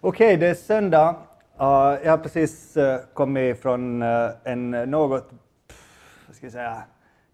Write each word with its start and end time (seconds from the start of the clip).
Okej, 0.00 0.36
det 0.36 0.46
är 0.46 0.54
söndag. 0.54 1.08
Uh, 1.60 1.66
jag 2.04 2.10
har 2.10 2.18
precis 2.18 2.76
uh, 2.76 2.96
kommit 3.14 3.58
från 3.62 4.02
uh, 4.02 4.30
en 4.44 4.70
något, 4.70 5.30
pff, 5.68 6.24
vad 6.26 6.36
ska 6.36 6.46
jag 6.46 6.52
säga, 6.52 6.82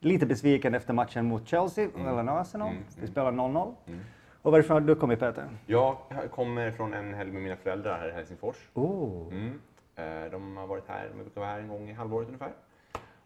lite 0.00 0.26
besviken 0.26 0.74
efter 0.74 0.92
matchen 0.94 1.24
mot 1.26 1.48
Chelsea, 1.48 1.84
Mm. 1.84 2.02
mellan 2.02 2.28
Arsenal. 2.28 2.68
Mm, 2.70 2.82
Vi 3.00 3.06
spelar 3.06 3.32
0-0. 3.32 3.74
Mm. 3.86 4.00
Och 4.42 4.52
varifrån 4.52 4.74
har 4.74 4.80
du 4.88 4.94
kommit 4.94 5.20
Peter? 5.20 5.48
Jag 5.66 5.96
kommer 6.30 6.70
från 6.70 6.94
en 6.94 7.14
helg 7.14 7.30
med 7.32 7.42
mina 7.42 7.56
föräldrar 7.56 7.98
här 7.98 8.08
i 8.08 8.12
Helsingfors. 8.12 8.56
Oh. 8.74 9.26
Mm. 9.32 9.60
Eh, 9.96 10.30
De 10.30 10.56
har 10.56 10.66
varit 10.66 10.88
här, 10.88 11.08
de 11.08 11.22
brukar 11.22 11.40
vara 11.40 11.50
här 11.50 11.58
en 11.60 11.68
gång 11.68 11.88
i 11.90 11.92
halvåret 11.92 12.26
ungefär. 12.28 12.52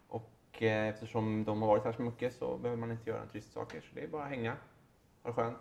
Och 0.07 0.61
eftersom 0.61 1.43
de 1.43 1.61
har 1.61 1.67
varit 1.69 1.83
här 1.83 1.91
så 1.91 2.01
mycket 2.01 2.33
så 2.33 2.57
behöver 2.57 2.79
man 2.79 2.91
inte 2.91 3.09
göra 3.09 3.25
turistsaker. 3.25 3.81
Så 3.81 3.87
det 3.95 4.03
är 4.03 4.07
bara 4.07 4.23
att 4.23 4.29
hänga, 4.29 4.51
ha 5.23 5.29
det 5.29 5.33
skönt, 5.33 5.57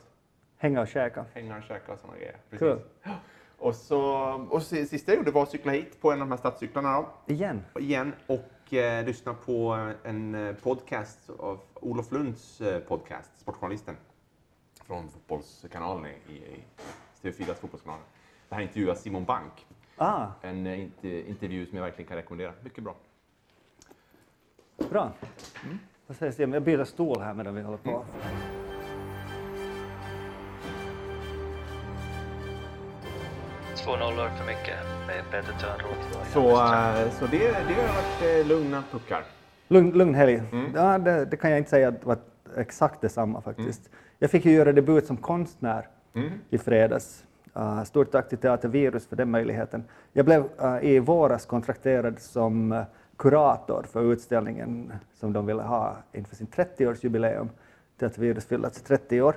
Hänga 0.56 0.80
och 0.80 0.88
käka. 0.88 1.24
hänga 1.34 1.56
och 1.56 1.62
käka 1.62 1.92
och 1.92 1.98
sådana 1.98 2.18
grejer. 2.18 2.36
Kul. 2.58 2.78
Och, 3.62 3.74
så, 3.74 4.02
och 4.50 4.62
si- 4.62 4.86
sista 4.86 5.12
jag 5.12 5.16
gjorde 5.18 5.30
var 5.30 5.42
att 5.42 5.50
cykla 5.50 5.72
hit 5.72 6.00
på 6.00 6.12
en 6.12 6.22
av 6.22 6.26
de 6.28 6.30
här 6.30 6.38
stadscyklarna 6.38 6.92
då, 6.92 7.08
Igen. 7.26 7.62
igen 7.78 8.12
och 8.26 8.74
eh, 8.74 9.04
lyssna 9.06 9.34
på 9.34 9.88
en 10.04 10.34
eh, 10.34 10.54
podcast 10.54 11.30
av 11.38 11.60
Olof 11.74 12.12
Lunds 12.12 12.60
eh, 12.60 12.80
podcast, 12.80 13.30
Sportjournalisten, 13.40 13.96
från 14.86 15.08
Fotbollskanalen 15.10 16.06
i, 16.06 16.32
i 16.32 16.64
TV4s 17.22 17.54
Fotbollskanalen. 17.54 18.04
Där 18.48 18.54
han 18.56 18.62
intervjuar 18.62 18.94
Simon 18.94 19.24
Bank. 19.24 19.66
Ah, 19.96 20.26
En 20.42 20.66
eh, 20.66 20.78
int- 20.78 21.24
intervju 21.28 21.66
som 21.66 21.76
jag 21.78 21.84
verkligen 21.84 22.08
kan 22.08 22.16
rekommendera. 22.16 22.52
Mycket 22.62 22.84
bra. 22.84 22.94
bra. 24.90 25.12
Vad 26.06 26.16
säger 26.16 26.32
Simon? 26.32 26.52
Jag 26.52 26.62
byter 26.62 26.84
stol 26.84 27.20
här 27.20 27.34
medan 27.34 27.54
vi 27.54 27.62
håller 27.62 27.78
på. 27.78 28.04
Två 33.84 33.96
nollor 33.96 34.28
för 34.28 34.46
mycket 34.46 34.78
med 35.06 35.24
Peter 35.30 35.52
Törnroth. 35.60 36.32
Så, 36.32 36.50
eh, 36.50 37.10
så 37.10 37.26
det, 37.26 37.38
det 37.38 37.74
har 37.74 37.94
varit 37.94 38.40
eh, 38.40 38.46
lugna 38.46 38.84
puckar. 38.92 39.22
Lugn, 39.68 39.90
lugn 39.90 40.14
helg. 40.14 40.42
Mm. 40.52 40.72
Ja, 40.74 40.98
det, 40.98 41.24
det 41.24 41.36
kan 41.36 41.50
jag 41.50 41.58
inte 41.58 41.70
säga 41.70 41.88
att 41.88 42.04
var 42.04 42.18
exakt 42.56 43.00
detsamma 43.00 43.40
faktiskt. 43.40 43.90
Jag 44.18 44.30
fick 44.30 44.44
ju 44.44 44.52
göra 44.52 44.72
debut 44.72 45.06
som 45.06 45.16
konstnär 45.16 45.86
Mm. 46.14 46.30
i 46.50 46.58
fredags. 46.58 47.24
Uh, 47.56 47.84
stort 47.84 48.12
tack 48.12 48.28
till 48.28 48.38
Teater 48.38 48.68
Virus 48.68 49.06
för 49.06 49.16
den 49.16 49.30
möjligheten. 49.30 49.84
Jag 50.12 50.24
blev 50.24 50.48
uh, 50.62 50.84
i 50.84 50.98
våras 50.98 51.46
kontrakterad 51.46 52.20
som 52.20 52.72
uh, 52.72 52.82
kurator 53.16 53.82
för 53.92 54.12
utställningen 54.12 54.92
som 55.20 55.32
de 55.32 55.46
ville 55.46 55.62
ha 55.62 55.96
inför 56.12 56.36
sin 56.36 56.46
30-årsjubileum. 56.46 57.48
Teater 57.98 58.20
Virus 58.20 58.44
fyller 58.44 58.64
alltså 58.64 58.84
30 58.84 59.22
år. 59.22 59.34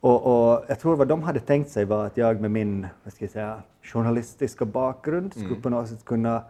Och, 0.00 0.26
och 0.52 0.64
jag 0.68 0.80
tror 0.80 0.96
vad 0.96 1.08
de 1.08 1.22
hade 1.22 1.40
tänkt 1.40 1.70
sig 1.70 1.84
var 1.84 2.06
att 2.06 2.16
jag 2.16 2.40
med 2.40 2.50
min 2.50 2.86
vad 3.04 3.12
ska 3.12 3.24
jag 3.24 3.32
säga, 3.32 3.62
journalistiska 3.82 4.64
bakgrund 4.64 5.32
skulle 5.32 5.48
Mm. 5.48 5.62
på 5.62 5.68
något 5.70 5.88
sätt 5.88 6.04
kunna 6.04 6.42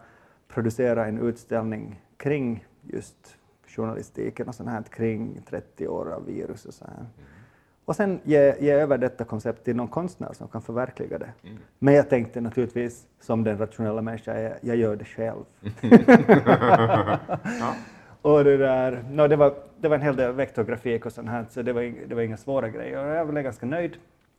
producera 0.48 1.06
en 1.06 1.18
utställning 1.18 2.00
kring 2.16 2.66
just 2.82 3.36
journalistiken 3.66 4.48
och 4.48 4.54
sånt 4.54 4.68
här 4.68 4.82
kring 4.82 5.40
30 5.48 5.88
år 5.88 6.12
av 6.12 6.24
virus 6.26 6.64
och 6.64 6.74
så 6.74 6.84
här. 6.84 7.06
Och 7.84 7.96
sen 7.96 8.20
ge, 8.24 8.54
ge 8.60 8.70
över 8.72 8.98
detta 8.98 9.24
koncept 9.24 9.64
till 9.64 9.76
någon 9.76 9.88
konstnär 9.88 10.32
som 10.32 10.48
kan 10.48 10.62
förverkliga 10.62 11.18
det. 11.18 11.32
Mm. 11.42 11.58
Men 11.78 11.94
jag 11.94 12.08
tänkte 12.10 12.40
naturligtvis, 12.40 13.06
som 13.20 13.44
den 13.44 13.58
rationella 13.58 14.02
människa 14.02 14.34
jag 14.34 14.42
är, 14.42 14.58
jag 14.60 14.76
gör 14.76 14.96
det 14.96 15.04
själv. 15.04 15.44
Ja. 17.60 17.74
Och 18.28 18.44
det, 18.44 18.56
där, 18.56 19.04
no, 19.10 19.28
det, 19.28 19.36
var, 19.36 19.54
det 19.80 19.88
var 19.88 19.96
en 19.96 20.02
hel 20.02 20.16
del 20.16 20.32
vektorgrafik 20.32 21.06
och 21.06 21.12
sånt 21.12 21.28
här, 21.28 21.46
så 21.50 21.62
det 21.62 21.72
var, 21.72 22.08
det 22.08 22.14
var 22.14 22.22
inga 22.22 22.36
svåra 22.36 22.68
grejer. 22.68 23.04
Och 23.04 23.14
jag 23.16 23.28
blev 23.28 23.44
ganska 23.44 23.66
nöjd. 23.66 23.96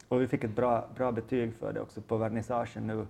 Och 0.07 0.21
vi 0.21 0.27
fick 0.27 0.43
ett 0.43 0.55
bra, 0.55 0.87
bra 0.95 1.11
betyg 1.11 1.53
för 1.53 1.73
det 1.73 1.81
också 1.81 2.01
på 2.01 2.17
vernissagen 2.17 2.87
nu. 2.87 3.05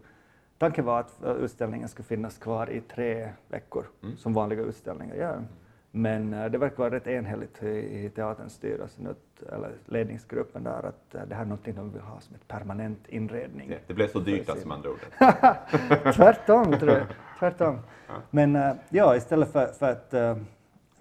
Tanken 0.58 0.86
var 0.86 1.00
att 1.00 1.22
uh, 1.26 1.32
utställningen 1.32 1.88
skulle 1.90 2.06
finnas 2.06 2.38
kvar 2.38 2.70
i 2.70 2.82
tre 2.82 3.30
veckor, 3.48 3.86
Mm. 4.04 4.18
som 4.18 4.34
vanliga 4.34 4.62
utställningar 4.62 5.16
gör. 5.16 5.44
Men 5.92 6.34
uh, 6.34 6.46
det 6.52 6.58
verkar 6.58 6.78
vara 6.78 6.92
rätt 6.96 7.08
enhälligt 7.08 7.64
i, 7.64 8.10
teaterns 8.16 8.54
styrelse, 8.54 9.02
att- 9.10 9.44
eller 9.54 9.72
ledningsgruppen 9.86 10.64
där, 10.64 10.86
att 10.86 11.16
uh, 11.16 11.22
det 11.28 11.36
här 11.36 11.42
är 11.42 11.46
någonting 11.46 11.76
de 11.76 11.92
vill 11.92 12.02
ha 12.02 12.20
som 12.20 12.36
ett 12.36 12.48
permanent 12.48 13.08
inredning. 13.08 13.70
Det, 13.70 13.80
det 13.88 13.94
blev 13.94 14.08
så 14.08 14.20
dyrt 14.20 14.50
alltså 14.50 14.68
med 14.68 14.76
andra 14.78 14.90
ord. 14.90 15.00
Tvärtom, 16.16 16.80
tror 16.80 16.92
jag. 16.92 17.06
Tvärtom. 17.40 17.80
Ja. 18.08 18.14
Men 18.30 18.56
eh, 18.56 18.72
ja, 18.90 19.16
istället 19.16 19.52
för, 19.52 19.68
för, 19.68 19.92
att, 19.92 20.14
eh, 20.14 20.38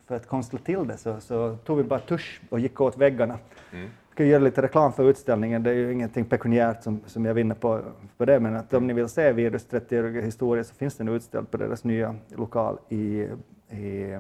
för 0.09 0.15
att 0.17 0.27
konstla 0.27 0.59
till 0.59 0.87
det 0.89 0.97
så, 0.97 1.21
så 1.21 1.57
tog 1.65 1.77
vi 1.77 1.83
bara 1.85 1.99
tusch 2.01 2.41
och 2.51 2.61
gick 2.61 2.81
åt 2.81 2.97
väggarna. 2.97 3.39
Mm. 3.73 3.89
ska 4.11 4.25
göra 4.25 4.43
lite 4.43 4.63
reklam 4.63 4.93
för 4.93 5.05
utställningen. 5.11 5.63
Det 5.63 5.71
är 5.71 5.75
ju 5.75 5.93
ingenting 5.93 6.25
pekuniärt 6.25 6.83
som, 6.83 7.01
som 7.07 7.25
jag 7.25 7.35
vinner 7.35 7.55
på, 7.55 7.81
på 8.17 8.25
det, 8.25 8.41
men 8.41 8.57
att 8.57 8.75
om 8.75 8.87
ni 8.87 8.93
vill 8.93 9.09
se 9.09 9.33
Virus 9.33 9.67
30-åriga 9.71 10.23
historia 10.23 10.65
så 10.65 10.75
finns 10.75 10.97
den 10.97 11.09
utställd 11.09 11.51
på 11.51 11.57
deras 11.57 11.85
nya 11.85 12.15
lokal 12.37 12.79
i, 12.89 13.29
i 13.71 14.17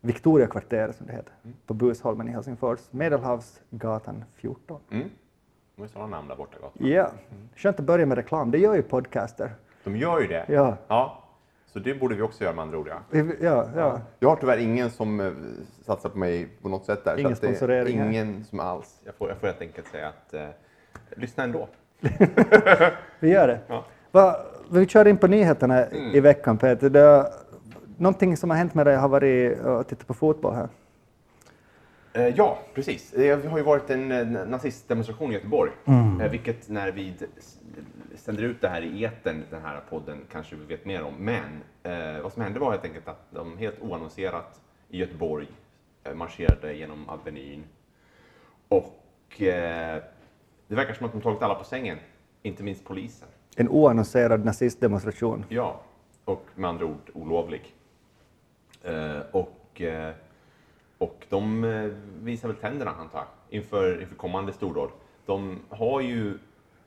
Victoriakvarteret, 0.00 0.96
som 0.96 1.06
det 1.06 1.12
heter, 1.12 1.32
Mm. 1.44 1.56
på 1.66 1.74
Busholmen 1.74 2.28
i 2.28 2.30
Helsingfors, 2.32 2.78
Medelhavsgatan 2.90 4.24
14. 4.34 4.80
Mm. 4.90 5.08
De 5.74 5.82
har 5.82 5.86
ju 5.88 5.92
sådana 5.92 6.16
namn 6.16 6.28
där 6.28 6.36
borta. 6.36 6.56
Ja, 6.78 7.10
skönt 7.56 7.80
att 7.80 7.86
börja 7.86 8.06
med 8.06 8.16
reklam. 8.18 8.50
Det 8.50 8.58
gör 8.58 8.74
ju 8.74 8.82
podcaster. 8.82 9.50
De 9.84 9.96
gör 9.96 10.20
ju 10.20 10.26
det. 10.26 10.44
Ja, 10.48 10.76
Ja. 10.88 11.22
Så 11.76 11.80
det 11.80 11.94
borde 11.94 12.14
vi 12.14 12.22
också 12.22 12.44
göra 12.44 12.54
med 12.54 12.62
andra 12.62 12.78
ord. 12.78 12.88
Ja. 12.88 13.18
Ja, 13.40 13.68
ja. 13.76 14.00
Jag 14.18 14.28
har 14.28 14.36
tyvärr 14.36 14.58
ingen 14.58 14.90
som 14.90 15.20
eh, 15.20 15.32
satsar 15.86 16.08
på 16.08 16.18
mig 16.18 16.48
på 16.62 16.68
något 16.68 16.84
sätt 16.84 17.04
där. 17.04 17.18
Ingen 17.18 17.30
är 17.32 17.34
sponsorering. 17.36 18.00
Ingen 18.00 18.44
som 18.44 18.60
alls. 18.60 19.00
Jag 19.04 19.14
får, 19.14 19.28
jag 19.28 19.38
får 19.38 19.46
helt 19.46 19.60
enkelt 19.60 19.86
säga 19.88 20.08
att 20.08 20.34
eh, 20.34 20.46
lyssna 21.16 21.44
ändå. 21.44 21.68
Vi 23.20 23.30
gör 23.30 23.46
det. 23.48 23.58
Ja. 23.66 23.84
Va, 24.10 24.36
vi 24.70 24.86
kör 24.86 25.08
in 25.08 25.16
på 25.16 25.26
nyheterna 25.26 25.84
Mm. 25.86 26.14
i 26.14 26.20
veckan, 26.20 26.58
Peter. 26.58 26.90
Det, 26.90 27.00
har- 27.00 27.28
någonting 27.96 28.36
som 28.36 28.50
har 28.50 28.56
hänt 28.56 28.74
med 28.74 28.86
dig 28.86 28.96
har 28.96 29.08
varit 29.08 29.60
att 29.60 29.88
titta 29.88 30.04
på 30.04 30.14
fotboll 30.14 30.54
här. 30.54 30.68
Eh, 32.12 32.28
ja, 32.36 32.58
precis. 32.74 33.10
Det 33.10 33.46
har 33.48 33.58
ju 33.58 33.64
varit 33.64 33.90
en 33.90 34.12
eh, 34.12 34.46
nazistdemonstration 34.46 35.30
i 35.30 35.34
Göteborg. 35.34 35.70
Mm. 35.84 36.20
Eh, 36.20 36.30
vilket 36.30 36.68
när 36.68 36.92
vi 36.92 37.14
sänder 38.16 38.42
ut 38.42 38.60
det 38.60 38.68
här 38.68 38.82
i 38.82 39.04
etern, 39.04 39.44
den 39.50 39.62
här 39.62 39.80
podden, 39.90 40.20
kanske 40.32 40.56
vi 40.56 40.64
vet 40.64 40.84
mer 40.84 41.02
om. 41.02 41.14
Men 41.14 41.62
eh, 41.82 42.22
vad 42.22 42.32
som 42.32 42.42
hände 42.42 42.60
var 42.60 42.70
helt 42.70 42.84
enkelt 42.84 43.08
att 43.08 43.30
de 43.30 43.58
helt 43.58 43.82
oannonserat 43.82 44.60
i 44.88 44.98
Göteborg 44.98 45.48
eh, 46.04 46.14
marscherade 46.14 46.74
genom 46.74 47.08
Avenyn. 47.08 47.64
Och 48.68 49.42
eh, 49.42 50.02
det 50.68 50.74
verkar 50.74 50.94
som 50.94 51.06
att 51.06 51.12
de 51.12 51.20
tagit 51.20 51.42
alla 51.42 51.54
på 51.54 51.64
sängen, 51.64 51.98
inte 52.42 52.62
minst 52.62 52.84
polisen. 52.84 53.28
En 53.56 53.68
oannonserad 53.68 54.44
nazistdemonstration. 54.44 55.44
Ja, 55.48 55.80
och 56.24 56.46
med 56.54 56.70
andra 56.70 56.84
ord 56.84 57.10
olovlig. 57.14 57.74
Eh, 58.82 59.20
och, 59.32 59.80
eh, 59.80 60.14
och 60.98 61.26
de 61.28 61.64
eh, 61.64 61.90
visar 62.22 62.48
väl 62.48 62.56
tänderna 62.56 62.90
antar 62.90 63.18
jag, 63.18 63.26
inför, 63.58 64.00
inför 64.00 64.14
kommande 64.14 64.52
stordåd. 64.52 64.90
De 65.26 65.60
har 65.68 66.00
ju 66.00 66.38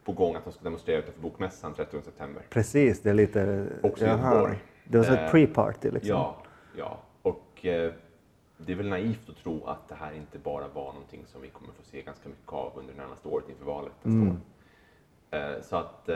på 0.10 0.14
gång 0.14 0.36
att 0.36 0.44
de 0.44 0.54
ska 0.54 0.64
demonstrera 0.64 1.00
utanför 1.00 1.22
Bokmässan 1.22 1.74
30 1.74 2.02
september. 2.02 2.42
Precis, 2.50 3.02
det 3.02 3.10
är 3.10 3.14
lite... 3.14 3.68
Också 3.84 4.06
i. 4.06 4.08
Göteborg. 4.08 4.64
Det 4.84 4.98
var 4.98 5.06
så 5.06 5.14
Eh, 5.14 5.26
ett 5.26 5.32
pre-party 5.34 5.92
liksom. 5.92 6.10
Ja, 6.10 6.36
ja. 6.78 6.98
Och 7.22 7.66
eh, 7.66 7.92
det 8.58 8.72
är 8.72 8.76
väl 8.76 8.90
naivt 8.90 9.30
att 9.30 9.38
tro 9.38 9.66
att 9.66 9.88
det 9.90 9.96
här 9.96 10.12
inte 10.14 10.40
bara 10.40 10.68
var 10.68 10.94
någonting 10.94 11.24
som 11.26 11.42
vi 11.42 11.48
kommer 11.50 11.74
få 11.74 11.84
se 11.84 12.02
ganska 12.02 12.30
mycket 12.30 12.54
av 12.54 12.72
under 12.76 12.94
det 12.94 13.00
närmaste 13.02 13.28
året 13.28 13.50
inför 13.50 13.66
valet 13.66 13.92
nästa 14.04 14.10
Mm. 14.22 14.30
år. 14.32 14.38
Eh, 15.56 15.62
så 15.62 15.76
att 15.76 16.10
eh, 16.10 16.16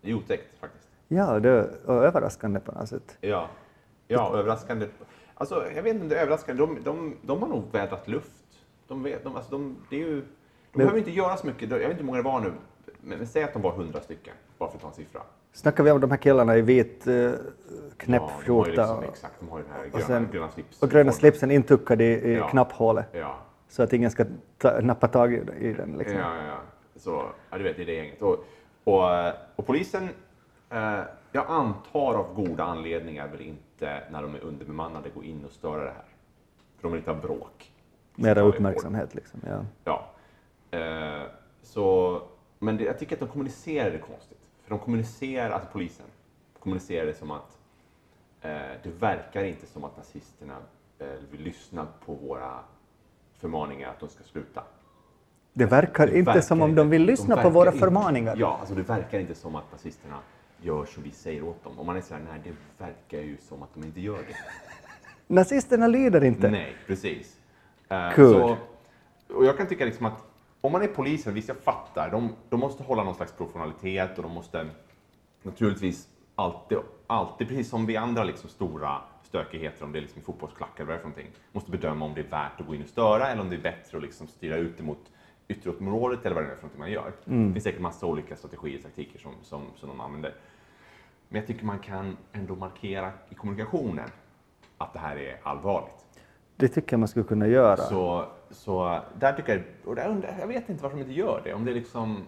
det 0.00 0.10
är 0.10 0.14
otäckt 0.14 0.58
faktiskt. 0.60 0.88
Ja, 1.08 1.40
det 1.40 1.48
är 1.48 1.90
överraskande 1.90 2.60
på 2.60 2.72
något 2.72 2.88
sätt. 2.88 3.18
Ja, 3.20 3.48
ja 4.08 4.36
överraskande. 4.38 4.86
Alltså, 5.34 5.66
jag 5.74 5.82
vet 5.82 5.92
inte 5.94 6.02
om 6.02 6.08
det 6.08 6.16
är 6.18 6.22
överraskande. 6.22 6.62
De, 6.66 6.78
de, 6.84 7.16
de 7.22 7.42
har 7.42 7.48
nog 7.48 7.62
vädrat 7.72 8.08
luft. 8.08 8.44
De, 8.88 9.02
vet, 9.02 9.24
de, 9.24 9.36
alltså, 9.36 9.50
de, 9.50 9.76
det 9.90 9.96
är 9.96 10.00
ju, 10.00 10.14
de 10.20 10.26
Men- 10.72 10.78
behöver 10.78 10.98
inte 10.98 11.10
göra 11.10 11.36
så 11.36 11.46
mycket. 11.46 11.70
Jag 11.70 11.78
vet 11.78 11.86
inte 11.90 11.98
hur 12.00 12.04
många 12.06 12.18
det 12.18 12.24
var 12.24 12.40
nu. 12.40 12.52
Men, 13.04 13.26
säg 13.26 13.44
att 13.44 13.52
de 13.52 13.62
var 13.62 13.72
hundra 13.72 14.00
stycken, 14.00 14.34
bara 14.58 14.68
för 14.70 14.76
att 14.76 14.82
ta 14.82 14.88
en 14.88 14.94
siffra. 14.94 15.22
Snackar 15.52 15.84
vi 15.84 15.90
om 15.90 16.00
de 16.00 16.10
här 16.10 16.18
killarna 16.18 16.56
i 16.56 16.60
vit 16.62 17.06
uh, 17.06 17.32
knäpp 17.96 18.22
Ja, 18.22 18.30
de 18.46 18.52
har 18.52 18.58
ju 18.58 18.64
skjorta 18.64 18.70
liksom, 18.70 18.98
och, 18.98 19.04
exakt, 19.04 19.34
de 19.40 19.48
har 19.48 19.58
ju 19.58 19.64
den 19.64 19.72
här 19.72 19.84
och 19.84 19.90
gröna, 19.90 20.06
sen- 20.06 20.28
gröna 20.32 20.50
slips. 20.50 20.82
och 20.82 20.90
gröna 20.90 21.12
slipsen 21.12 21.50
intuckad 21.50 22.00
i, 22.00 22.04
i 22.04 22.34
Ja. 22.34 22.48
knapphålet 22.48 23.06
Ja, 23.12 23.36
så 23.68 23.82
att 23.82 23.92
ingen 23.92 24.10
ska 24.10 24.24
ta, 24.58 24.80
nappa 24.80 25.08
tag 25.08 25.32
i, 25.34 25.72
den. 25.72 25.98
Liksom. 25.98 26.18
ja, 26.18 26.36
ja, 26.36 26.46
ja. 26.46 26.56
Så, 26.96 27.26
ja, 27.50 27.58
du 27.58 27.64
vet, 27.64 27.76
det 27.76 27.82
är 27.82 27.86
det 27.86 27.94
gänget. 27.94 28.22
Och, 28.22 28.44
och, 28.84 29.14
eh, 29.14 29.34
och 29.56 29.66
polisen, 29.66 30.08
eh, 30.70 31.00
jag 31.32 31.44
antar 31.48 32.14
av 32.14 32.34
goda 32.34 32.64
anledningar 32.64 33.28
vill 33.28 33.40
inte, 33.40 34.02
när 34.10 34.22
de 34.22 34.34
är 34.34 34.40
underbemannade, 34.44 35.08
gå 35.14 35.22
in 35.24 35.44
och 35.44 35.52
störa 35.52 35.84
det 35.84 35.90
här. 35.90 36.04
För 36.76 36.82
de 36.82 36.92
vill 36.92 36.98
inte 36.98 37.10
ha 37.10 37.20
bråk. 37.20 37.72
Mera 38.14 38.40
uppmärksamhet 38.40 39.14
liksom. 39.14 39.40
Ja. 39.46 39.64
Ja. 39.84 40.10
Eh, 40.78 41.22
så, 41.62 42.22
men 42.64 42.76
det, 42.76 42.84
jag 42.84 42.98
tycker 42.98 43.16
att 43.16 43.20
de 43.20 43.28
kommunicerar 43.28 43.90
det 43.90 43.98
konstigt. 43.98 44.38
För 44.62 44.70
de 44.70 44.78
kommunicerar, 44.78 45.50
alltså 45.50 45.68
polisen, 45.72 46.06
kommunicerar 46.60 47.06
det 47.06 47.14
som 47.14 47.30
att 47.30 47.58
eh, 48.40 48.50
det 48.82 48.90
verkar 48.98 49.44
inte 49.44 49.66
som 49.66 49.84
att 49.84 49.96
nazisterna 49.96 50.56
eh, 50.98 51.06
vill 51.30 51.40
lyssna 51.42 51.86
på 52.06 52.14
våra 52.14 52.58
förmaningar 53.38 53.88
att 53.90 54.00
de 54.00 54.08
ska 54.08 54.24
sluta. 54.24 54.62
Det 55.52 55.64
verkar 55.66 56.06
Det 56.06 56.18
inte 56.18 56.26
verkar 56.30 56.40
som 56.40 56.62
om 56.62 56.70
inte- 56.70 56.80
de 56.82 56.90
vill 56.90 57.02
lyssna 57.04 57.28
på 57.28 57.34
verkar 57.36 57.50
våra 57.50 57.66
inte- 57.68 57.78
förmaningar. 57.78 58.36
Ja, 58.38 58.56
alltså 58.60 58.74
det 58.74 58.82
verkar 58.82 59.18
inte 59.18 59.34
som 59.34 59.56
att 59.56 59.72
nazisterna 59.72 60.18
gör 60.62 60.84
som 60.84 61.02
vi 61.02 61.10
säger 61.10 61.44
åt 61.44 61.64
dem. 61.64 61.78
Om 61.78 61.86
man 61.86 61.96
är 61.96 62.00
sådär, 62.00 62.20
nej 62.32 62.40
det 62.44 62.84
verkar 62.84 63.18
ju 63.18 63.36
som 63.36 63.62
att 63.62 63.74
de 63.74 63.84
inte 63.84 64.00
gör 64.00 64.18
det. 64.18 64.36
Nazisterna 65.26 65.86
lyder 65.86 66.24
inte. 66.24 66.50
Nej, 66.50 66.76
precis. 66.86 67.36
Kul. 68.14 68.32
så, 68.32 68.56
och 69.34 69.44
jag 69.44 69.56
kan 69.56 69.66
tycka 69.66 69.84
liksom 69.84 70.06
att 70.06 70.26
om 70.64 70.72
man 70.72 70.82
är 70.82 70.86
polisen, 70.86 71.34
visst 71.34 71.48
jag 71.48 71.56
fattar, 71.56 72.10
de, 72.10 72.32
de 72.48 72.60
måste 72.60 72.82
hålla 72.82 73.04
någon 73.04 73.14
slags 73.14 73.32
professionalitet 73.32 74.16
och 74.16 74.22
de 74.22 74.32
måste 74.32 74.70
naturligtvis 75.42 76.08
alltid, 76.34 76.78
alltid 77.06 77.48
precis 77.48 77.68
som 77.68 77.86
vi 77.86 77.96
andra 77.96 78.24
liksom 78.24 78.50
stora 78.50 79.00
stökigheter, 79.22 79.84
om 79.84 79.92
det 79.92 79.98
är 79.98 80.00
liksom 80.00 80.22
fotbollsklack 80.22 80.80
eller 80.80 80.86
vad 80.86 80.94
det 80.94 80.98
är 80.98 81.02
för 81.02 81.08
någonting, 81.08 81.32
måste 81.52 81.70
bedöma 81.70 82.04
om 82.04 82.14
det 82.14 82.20
är 82.20 82.28
värt 82.28 82.60
att 82.60 82.66
gå 82.66 82.74
in 82.74 82.82
och 82.82 82.88
störa 82.88 83.28
eller 83.28 83.42
om 83.42 83.50
det 83.50 83.56
är 83.56 83.60
bättre 83.60 83.96
att 83.96 84.02
liksom 84.02 84.26
styra 84.26 84.56
ut 84.56 84.76
det 84.76 84.82
mot 84.82 85.10
ytterområdet 85.48 86.26
eller 86.26 86.34
vad 86.34 86.44
det 86.44 86.50
är 86.50 86.54
för 86.54 86.62
någonting 86.62 86.80
man 86.80 86.90
gör. 86.90 87.12
Det 87.24 87.52
finns 87.52 87.64
säkert 87.64 87.80
massa 87.80 88.06
olika 88.06 88.36
strategier 88.36 88.78
och 88.78 88.82
taktiker 88.82 89.18
som, 89.18 89.32
som, 89.42 89.62
som 89.76 89.88
de 89.88 90.00
använder. 90.00 90.34
Men 91.28 91.40
jag 91.40 91.46
tycker 91.46 91.64
man 91.64 91.78
kan 91.78 92.16
ändå 92.32 92.56
markera 92.56 93.12
i 93.30 93.34
kommunikationen 93.34 94.08
att 94.78 94.92
det 94.92 94.98
här 94.98 95.16
är 95.16 95.40
allvarligt. 95.42 96.06
Det 96.56 96.68
tycker 96.68 96.92
jag 96.92 97.00
man 97.00 97.08
skulle 97.08 97.24
kunna 97.24 97.46
göra. 97.46 97.76
Så, 97.76 98.26
så 98.54 99.00
där 99.18 99.32
tycker 99.32 99.52
jag, 99.52 99.62
och 99.84 99.96
där 99.96 100.08
undrar, 100.08 100.36
jag 100.40 100.46
vet 100.46 100.68
inte 100.68 100.82
varför 100.82 100.96
de 100.96 101.02
inte 101.02 101.14
gör 101.14 101.40
det. 101.44 101.54
Om 101.54 101.64
det 101.64 101.70
är 101.70 101.74
liksom, 101.74 102.24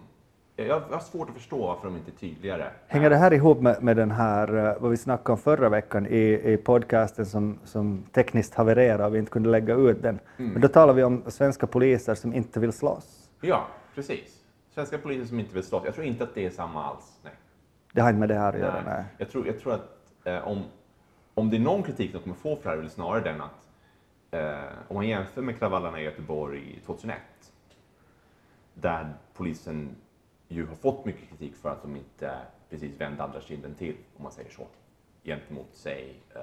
jag, 0.55 0.79
har 0.79 0.99
svårt 0.99 1.29
att 1.29 1.35
förstå 1.35 1.67
varför 1.67 1.87
de 1.87 1.97
inte 1.97 2.11
är 2.11 2.15
tydligare. 2.15 2.65
Hänger 2.87 3.09
det 3.09 3.15
här 3.15 3.33
ihop 3.33 3.61
med, 3.61 3.83
med 3.83 3.97
den 3.97 4.11
här, 4.11 4.57
eh, 4.57 4.81
vad 4.81 4.91
vi 4.91 4.97
snackade 4.97 5.31
om 5.31 5.37
förra 5.37 5.69
veckan 5.69 6.07
i, 6.07 6.53
i 6.53 6.57
podcasten 6.57 7.25
som, 7.25 7.59
som 7.63 8.03
tekniskt 8.11 8.53
havererade 8.53 9.05
och 9.05 9.15
vi 9.15 9.19
inte 9.19 9.31
kunde 9.31 9.49
lägga 9.49 9.75
ut 9.75 10.01
den. 10.01 10.19
Mm. 10.37 10.51
Men 10.51 10.61
då 10.61 10.67
talar 10.67 10.93
vi 10.93 11.03
om 11.03 11.23
svenska 11.27 11.67
poliser 11.67 12.15
som 12.15 12.33
inte 12.33 12.59
vill 12.59 12.73
slåss. 12.73 13.29
Ja, 13.41 13.67
precis. 13.95 14.43
Svenska 14.73 14.97
poliser 14.97 15.25
som 15.25 15.39
inte 15.39 15.53
vill 15.53 15.63
slåss. 15.63 15.83
Jag 15.85 15.93
tror 15.93 16.05
inte 16.05 16.23
att 16.23 16.35
det 16.35 16.45
är 16.45 16.49
samma 16.49 16.83
alls. 16.83 17.19
Nej. 17.23 17.33
Det 17.93 18.01
har 18.01 18.09
inte 18.09 18.19
med 18.19 18.29
det 18.29 18.35
här 18.35 18.53
att 18.53 18.59
göra. 18.59 18.73
Nej. 18.73 18.83
Nej. 18.85 19.03
Jag, 19.17 19.29
tror, 19.29 19.47
jag 19.47 19.59
tror 19.59 19.73
att 19.73 19.89
eh, 20.23 20.47
om, 20.47 20.63
om 21.33 21.49
det 21.49 21.57
är 21.57 21.61
någon 21.61 21.83
kritik 21.83 22.13
de 22.13 22.19
kommer 22.19 22.35
få 22.35 22.55
för 22.55 22.63
det 22.63 22.69
här 22.69 22.77
är 22.77 22.81
väl 22.81 22.89
snarare 22.89 23.23
den 23.23 23.41
att 23.41 23.66
om 24.87 24.95
man 24.95 25.07
jämför 25.07 25.41
med 25.41 25.59
kravallerna 25.59 26.01
i 26.01 26.03
Göteborg 26.03 26.81
2001 26.85 27.21
där 28.73 29.13
polisen 29.33 29.95
ju 30.47 30.65
har 30.65 30.75
fått 30.75 31.05
mycket 31.05 31.29
kritik 31.29 31.55
för 31.55 31.69
att 31.69 31.81
de 31.81 31.95
inte 31.95 32.31
precis 32.69 33.01
vände 33.01 33.23
andra 33.23 33.41
kinden 33.41 33.75
till, 33.75 33.95
om 34.17 34.23
man 34.23 34.31
säger 34.31 34.49
så, 34.49 34.67
gentemot 35.23 35.75
sig, 35.75 36.21
eh, 36.35 36.41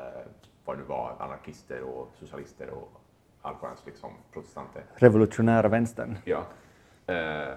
vad 0.64 0.76
det 0.76 0.80
nu 0.80 0.88
var, 0.88 1.16
anarkister 1.18 1.82
och 1.82 2.12
socialister 2.14 2.70
och 2.70 3.00
allsköns 3.42 3.86
liksom 3.86 4.10
protestanter. 4.32 4.84
Revolutionära 4.94 5.68
vänstern. 5.68 6.18
Ja. 6.24 6.46
Eh, 7.06 7.54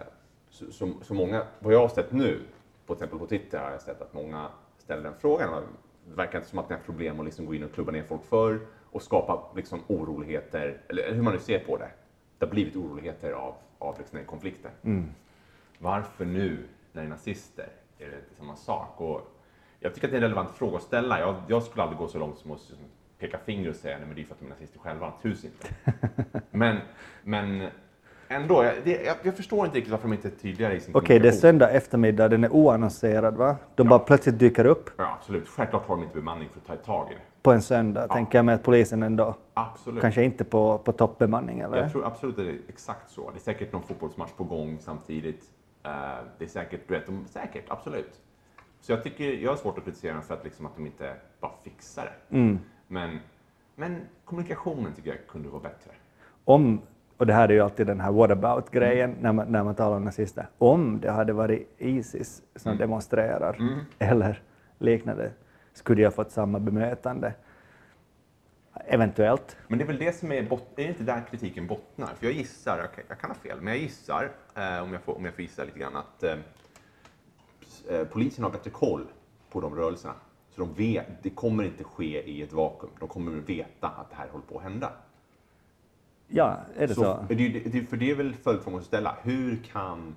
så, 0.49 0.71
så, 0.71 0.93
så 1.01 1.13
många, 1.13 1.43
vad 1.59 1.73
jag 1.73 1.79
har 1.79 1.87
sett 1.89 2.11
nu, 2.11 2.41
på 2.85 2.95
till 2.95 3.03
exempel 3.03 3.19
på 3.19 3.27
Twitter 3.27 3.59
har 3.59 3.71
jag 3.71 3.81
sett 3.81 4.01
att 4.01 4.13
många 4.13 4.49
ställer 4.77 5.03
den 5.03 5.13
frågan. 5.19 5.63
Det 6.05 6.15
verkar 6.15 6.37
inte 6.39 6.49
som 6.49 6.59
att 6.59 6.67
det 6.67 6.75
är 6.75 6.79
problem 6.79 7.19
att 7.19 7.25
liksom 7.25 7.45
gå 7.45 7.55
in 7.55 7.63
och 7.63 7.73
klubba 7.73 7.91
ner 7.91 8.03
folk 8.03 8.23
för 8.25 8.59
och 8.91 9.01
skapa 9.01 9.55
liksom 9.55 9.81
oroligheter, 9.87 10.81
eller 10.89 11.13
hur 11.13 11.21
man 11.21 11.33
nu 11.33 11.39
ser 11.39 11.59
på 11.59 11.77
det. 11.77 11.89
Det 12.37 12.45
har 12.45 12.51
blivit 12.51 12.75
oroligheter 12.75 13.31
av, 13.31 13.55
av 13.79 13.97
liksom 13.97 14.17
den 14.17 14.25
konflikten. 14.25 14.71
Varför 15.79 16.25
nu, 16.25 16.67
när 16.91 17.01
det 17.01 17.07
är 17.07 17.09
nazister, 17.09 17.69
är 17.99 18.09
det 18.09 18.15
inte 18.15 18.35
samma 18.35 18.55
sak? 18.55 19.01
Och 19.01 19.21
jag 19.79 19.93
tycker 19.93 20.07
att 20.07 20.11
det 20.11 20.15
är 20.15 20.21
en 20.21 20.23
relevant 20.23 20.51
fråga 20.51 20.77
att 20.77 20.83
ställa. 20.83 21.19
Jag, 21.19 21.35
jag 21.47 21.63
skulle 21.63 21.83
aldrig 21.83 21.99
gå 21.99 22.07
så 22.07 22.19
långt 22.19 22.37
som 22.37 22.51
att 22.51 22.59
liksom 22.59 22.85
peka 23.19 23.37
finger 23.37 23.69
och 23.69 23.75
säga 23.75 23.97
nej 23.97 24.07
men 24.07 24.15
det 24.15 24.21
är 24.21 24.25
för 24.25 24.33
att 24.33 24.39
de 24.39 24.45
är 24.45 24.49
nazister 24.49 24.79
själva, 24.79 25.09
naturligtvis 25.09 25.51
inte. 25.53 25.75
men, 26.51 26.77
men 27.23 27.69
ändå, 28.27 28.63
jag, 28.63 28.73
det, 28.83 29.03
jag, 29.03 29.15
jag 29.23 29.35
förstår 29.37 29.65
inte 29.65 29.77
riktigt 29.77 29.91
varför 29.91 30.07
de 30.07 30.13
inte 30.13 30.27
är 30.27 30.31
tydligare 30.31 30.75
i 30.75 30.79
sin 30.79 30.95
Okej, 30.95 31.19
det 31.19 31.27
är 31.27 31.31
söndag 31.31 31.69
eftermiddag, 31.69 32.27
den 32.27 32.43
är 32.43 32.53
oannonserad 32.53 33.35
va? 33.35 33.55
De 33.75 33.87
bara 33.87 33.99
plötsligt 33.99 34.39
dyker 34.39 34.65
upp 34.65 34.89
Ja, 34.97 35.17
absolut. 35.19 35.47
Självklart 35.47 35.87
har 35.87 35.95
de 35.95 36.03
inte 36.03 36.15
bemanning 36.15 36.49
för 36.49 36.59
att 36.59 36.65
ta 36.67 36.73
ett 36.73 36.83
tag 36.83 37.11
i 37.11 37.13
det. 37.13 37.21
på 37.41 37.51
en 37.51 37.61
söndag, 37.61 38.07
tänker 38.07 38.37
jag 38.37 38.45
mig 38.45 38.55
att 38.55 38.63
polisen 38.63 39.03
ändå, 39.03 39.35
Absolut. 39.53 40.01
kanske 40.01 40.23
inte 40.23 40.43
på, 40.43 40.77
på 40.77 40.91
toppbemanning 40.91 41.59
eller? 41.59 41.77
Jag 41.77 41.91
tror 41.91 42.05
absolut 42.05 42.39
att 42.39 42.45
det 42.45 42.51
är 42.51 42.59
exakt 42.67 43.11
så. 43.11 43.31
Det 43.31 43.37
är 43.37 43.41
säkert 43.41 43.73
någon 43.73 43.83
fotbollsmatch 43.83 44.31
på 44.37 44.43
gång 44.43 44.77
samtidigt. 44.81 45.43
Eh, 45.83 45.91
det 46.37 46.45
är 46.45 46.49
säkert, 46.49 46.81
du 46.87 46.93
vet, 46.93 47.05
de, 47.05 47.25
säkert, 47.27 47.63
absolut. 47.67 48.21
Så 48.81 48.91
jag 48.91 49.03
tycker, 49.03 49.23
jag 49.33 49.51
har 49.51 49.57
svårt 49.57 49.77
att 49.77 49.83
kritisera 49.85 50.13
dem 50.13 50.21
för 50.21 50.33
att, 50.33 50.43
liksom, 50.43 50.65
att 50.65 50.75
de 50.75 50.85
inte 50.85 51.13
bara 51.39 51.51
fixar 51.63 52.03
det. 52.29 52.35
Mm. 52.37 52.59
Men, 52.87 53.19
men 53.75 54.01
kommunikationen 54.25 54.93
tycker 54.93 55.09
jag 55.09 55.27
kunde 55.27 55.49
vara 55.49 55.61
bättre. 55.61 55.91
Om, 56.45 56.81
och 57.17 57.25
det 57.27 57.33
här 57.33 57.49
är 57.49 57.53
ju 57.53 57.59
alltid 57.61 57.87
den 57.87 57.99
här 57.99 58.11
what 58.11 58.31
about-grejen 58.31 59.15
när, 59.21 59.33
man, 59.33 59.51
när 59.51 59.63
man 59.63 59.75
talar 59.75 59.97
om 59.97 60.03
nazister. 60.03 60.47
Om 60.57 60.99
det 61.01 61.11
hade 61.11 61.33
varit 61.33 61.69
Isis 61.77 62.41
som 62.55 62.69
Mm. 62.71 62.79
demonstrerar 62.79 63.57
eller 63.99 64.41
liknande, 64.77 65.31
skulle 65.73 66.01
jag 66.01 66.13
fått 66.13 66.31
samma 66.31 66.59
bemötande? 66.59 67.33
Eventuellt. 68.85 69.57
Men 69.67 69.77
det 69.79 69.83
är 69.85 69.87
väl 69.87 69.97
det 69.97 70.15
som 70.15 70.31
är, 70.31 70.43
bot- 70.43 70.73
är 70.79 70.87
inte 70.87 71.03
där 71.03 71.21
kritiken 71.29 71.67
bottnar? 71.67 72.07
För 72.07 72.25
jag 72.25 72.33
gissar, 72.35 72.77
kan, 72.77 73.03
jag 73.07 73.19
kan 73.19 73.29
ha 73.29 73.35
fel, 73.35 73.57
men 73.61 73.73
jag 73.73 73.81
gissar, 73.81 74.31
eh, 74.55 74.83
om, 74.83 74.93
jag 74.93 75.01
får, 75.01 75.15
om 75.17 75.25
jag 75.25 75.33
får 75.33 75.41
gissa 75.41 75.63
lite 75.63 75.79
grann, 75.79 75.95
att 75.95 76.23
eh, 76.23 76.35
eh, 77.89 78.03
polisen 78.07 78.43
har 78.43 78.51
bättre 78.51 78.69
koll 78.69 79.05
på 79.51 79.61
de 79.61 79.75
rörelserna. 79.75 80.13
Så 80.49 80.61
de 80.61 80.73
vet, 80.73 81.05
det 81.23 81.29
kommer 81.29 81.63
inte 81.63 81.83
ske 81.83 82.23
i 82.23 82.41
ett 82.43 82.53
vakuum. 82.53 82.91
De 82.99 83.07
kommer 83.09 83.31
veta 83.31 83.87
att 83.87 84.09
det 84.09 84.15
här 84.15 84.27
håller 84.31 84.45
på 84.45 84.57
att 84.57 84.63
hända. 84.63 84.91
Ja, 86.27 86.57
är 86.77 86.87
det 86.87 86.95
så? 86.95 87.01
Så, 87.01 87.25
det, 87.29 87.35
det, 87.35 87.59
det, 87.59 87.85
för 87.85 87.97
det 87.97 88.11
är 88.11 88.15
väl 88.15 88.35
följdfrågan 88.35 88.79
att 88.79 88.85
ställa. 88.85 89.15
Hur 89.23 89.57
kan 89.71 90.15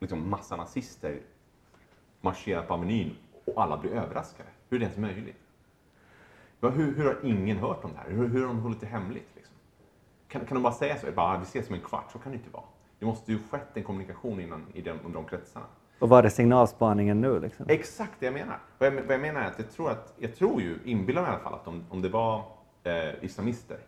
liksom, 0.00 0.30
massa 0.30 0.56
nazister 0.56 1.18
marschera 2.20 2.62
på 2.62 2.74
Avenyn 2.74 3.16
och 3.44 3.62
alla 3.62 3.76
blir 3.76 3.90
överraskade? 3.92 4.48
Hur 4.68 4.76
är 4.76 4.80
det 4.80 4.84
ens 4.84 4.98
möjligt? 4.98 5.40
Hur, 6.60 6.70
hur 6.96 7.04
har 7.04 7.16
ingen 7.22 7.56
hört 7.56 7.84
om 7.84 7.90
det 7.92 7.98
här? 7.98 8.10
Hur, 8.10 8.28
hur 8.28 8.40
har 8.40 8.48
de 8.48 8.58
hållit 8.58 8.80
det 8.80 8.86
hemligt? 8.86 9.28
Liksom? 9.34 9.54
Kan, 10.28 10.44
kan 10.46 10.54
de 10.54 10.62
bara 10.62 10.72
säga 10.72 10.96
så? 10.96 11.12
Bara, 11.12 11.26
"Ah, 11.34 11.38
vi 11.38 11.42
ses 11.42 11.68
om 11.68 11.74
en 11.74 11.80
kvart. 11.80 12.12
Så 12.12 12.18
kan 12.18 12.32
det 12.32 12.38
inte 12.38 12.50
vara. 12.50 12.64
Det 12.98 13.06
måste 13.06 13.32
ju 13.32 13.38
skett 13.50 13.68
en 13.76 13.82
kommunikation 13.82 14.40
innan, 14.40 14.66
i 14.74 14.80
den, 14.80 14.98
under 15.04 15.14
de 15.20 15.24
kretsarna. 15.28 15.66
Och 15.98 16.08
var 16.08 16.22
är 16.22 16.28
signalspaningen 16.28 17.20
nu 17.20 17.40
liksom? 17.40 17.66
Exakt 17.68 18.12
det 18.18 18.26
jag 18.26 18.32
menar. 18.32 18.58
Vad 18.78 18.86
jag, 18.86 18.92
vad 19.02 19.14
jag 19.14 19.20
menar 19.20 19.40
är 19.40 19.46
att 19.46 19.58
jag 19.58 19.70
tror, 19.70 19.90
att, 19.90 20.14
jag 20.18 20.34
tror 20.36 20.62
ju, 20.62 20.78
inbillar 20.84 21.22
mig 21.22 21.30
i 21.30 21.34
alla 21.34 21.42
fall, 21.42 21.54
att 21.54 21.68
om, 21.68 21.84
om 21.90 22.02
det 22.02 22.08
var 22.08 22.44
eh, 22.82 23.24
islamister, 23.24 23.78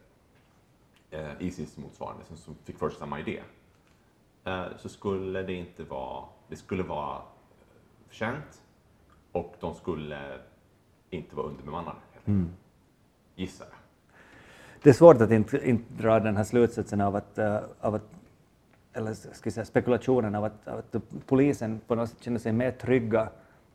eh, 1.10 1.30
Isis 1.38 1.76
motsvarande, 1.76 2.24
som, 2.24 2.36
som 2.36 2.56
fick 2.64 2.78
för 2.78 2.88
sig 2.90 2.98
samma 2.98 3.20
idé, 3.20 3.42
eh, 4.44 4.64
så 4.78 4.88
skulle 4.88 5.42
det 5.42 5.52
inte 5.52 5.84
vara, 5.84 6.24
det 6.48 6.56
skulle 6.56 6.82
vara 6.82 7.22
känt 8.10 8.62
och 9.32 9.54
de 9.60 9.74
skulle 9.74 10.38
inte 11.10 11.36
vara 11.36 11.46
underbemannade. 11.46 11.96
enkelt. 12.26 12.50
Gissar 13.34 13.66
jag. 13.70 13.78
Det 14.82 14.90
är 14.90 14.94
svårt 14.94 15.20
att 15.20 15.30
inte, 15.30 15.68
inte 15.70 16.02
dra 16.02 16.20
den 16.20 16.36
här 16.36 16.44
slutsatsen 16.44 17.00
av 17.00 17.16
att, 17.16 17.38
eh, 17.38 17.60
av 17.80 17.94
att 17.94 18.10
eller 18.92 19.14
ska 19.14 19.50
säga 19.50 19.64
spekulationen 19.64 20.34
av 20.34 20.44
att, 20.44 20.68
av 20.68 20.78
att 20.78 20.96
polisen 21.26 21.80
på 21.86 21.94
något 21.94 22.08
sätt 22.08 22.22
känner 22.22 22.38
sig 22.38 22.52
mer 22.52 22.70
trygga 22.70 23.28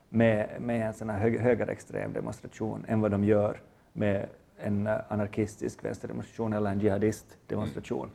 med, 0.08 0.56
med 0.60 0.86
en 0.86 0.94
sån 0.94 1.10
här 1.10 1.18
hög, 1.18 1.40
högerextrem 1.40 2.12
demonstration 2.12 2.84
än 2.88 3.00
vad 3.00 3.10
de 3.10 3.24
gör 3.24 3.60
med 3.92 4.28
en 4.62 4.86
eh, 4.86 4.96
anarkistisk 5.08 5.84
vänsterdemonstration 5.84 6.52
eller 6.52 6.70
en 6.70 6.80
jihadistdemonstration. 6.80 8.10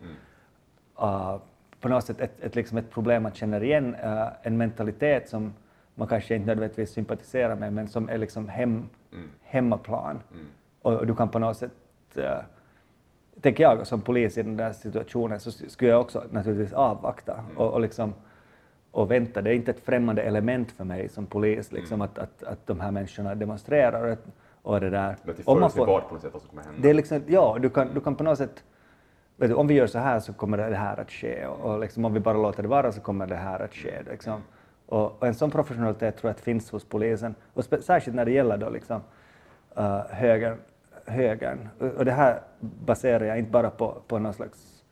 Uh, 1.02 1.38
på 1.80 1.90
något 1.90 2.06
sätt 2.06 2.22
ett, 2.22 2.44
ett, 2.44 2.56
liksom 2.56 2.78
ett 2.78 2.92
problem 2.92 3.24
man 3.24 3.32
känner 3.32 3.64
igen, 3.64 3.96
uh, 3.96 4.28
en 4.42 4.58
mentalitet 4.58 5.30
som 5.30 5.54
man 5.96 6.08
kanske 6.08 6.36
inte 6.36 6.48
nödvändigtvis 6.48 6.92
sympatiserar 6.92 7.56
med 7.56 7.74
men 7.74 7.88
som 7.88 8.10
är 8.10 8.18
liksom 8.18 8.50
hem, 8.50 8.90
hemmaplan. 9.42 10.20
Och, 10.82 10.94
och 10.94 11.08
du 11.08 11.16
kan 11.16 11.30
på 11.30 11.40
något 11.40 11.58
sätt 11.58 11.72
uh, 12.18 12.24
tänker 13.42 13.64
jag 13.64 13.88
som 13.88 14.02
polis 14.02 14.38
i 14.38 14.44
den 14.44 14.58
där 14.58 14.74
situationen 14.74 15.40
så 15.40 15.52
skulle 15.52 15.92
jag 15.92 16.02
också 16.02 16.24
naturligtvis 16.32 16.74
avvakta 16.74 17.44
och, 17.56 17.74
och, 17.74 17.82
liksom, 17.82 18.14
och 18.92 19.12
vänta. 19.12 19.42
Det 19.42 19.50
är 19.50 19.54
inte 19.54 19.72
ett 19.72 19.86
främmande 19.86 20.22
element 20.22 20.72
för 20.72 20.84
mig 20.84 21.10
som 21.10 21.26
polis 21.26 21.72
liksom, 21.72 22.02
att, 22.02 22.18
att, 22.18 22.44
att 22.44 22.68
de 22.68 22.80
här 22.80 22.92
människorna 22.92 23.36
demonstrerar 23.36 24.12
och, 24.12 24.18
och 24.68 24.82
det 24.82 24.90
där. 24.90 25.16
Det 25.24 25.32
är 25.32 25.50
Om 25.50 25.60
man 25.60 25.70
får- 25.70 25.86
förutsägbart 25.86 26.08
på 26.08 26.14
något 26.14 26.22
sätt 26.22 26.34
vad 26.34 26.42
som 26.42 26.50
kommer 26.50 26.64
hända. 26.64 26.82
det 26.82 26.90
är 26.90 26.94
liksom, 26.94 27.22
ja, 27.28 27.58
du 27.62 27.70
kan, 27.70 27.94
du 27.94 28.00
kan 28.02 28.16
på 28.16 28.24
något 28.24 28.38
sätt 28.38 28.64
du, 29.38 29.54
om 29.54 29.68
vi 29.68 29.74
gör 29.74 29.88
så 29.88 30.00
här 30.00 30.20
så 30.20 30.34
kommer 30.34 30.58
det 30.58 30.76
här 30.76 31.00
att 31.00 31.12
ske 31.12 31.46
och, 31.46 31.72
och 31.74 31.80
liksom, 31.80 32.06
om 32.06 32.14
vi 32.14 32.20
bara 32.20 32.38
låter 32.38 32.64
det 32.64 32.70
vara 32.70 32.92
så 32.92 33.02
kommer 33.02 33.28
det 33.28 33.36
här 33.36 33.60
att 33.60 33.74
ske. 33.74 34.02
Liksom. 34.12 34.42
Och, 34.86 35.22
och 35.22 35.28
en 35.28 35.34
sån 35.34 35.52
professionalitet 35.52 36.18
tror 36.18 36.30
jag 36.30 36.36
att 36.36 36.42
finns 36.42 36.72
hos 36.72 36.86
polisen 36.86 37.36
och 37.54 37.66
särskilt 37.66 38.16
när 38.16 38.26
det 38.26 38.32
gäller 38.32 38.58
då 38.58 38.70
liksom, 38.70 39.02
uh, 39.78 40.02
högern. 40.10 40.58
högern. 41.06 41.70
Och, 41.80 41.88
och 41.88 42.06
det 42.06 42.12
här 42.12 42.42
baserar 42.60 43.26
jag 43.26 43.40
inte 43.40 43.52
bara 43.52 43.70
på, 43.70 44.02
på 44.08 44.20
någon 44.20 44.34
slags 44.34 44.84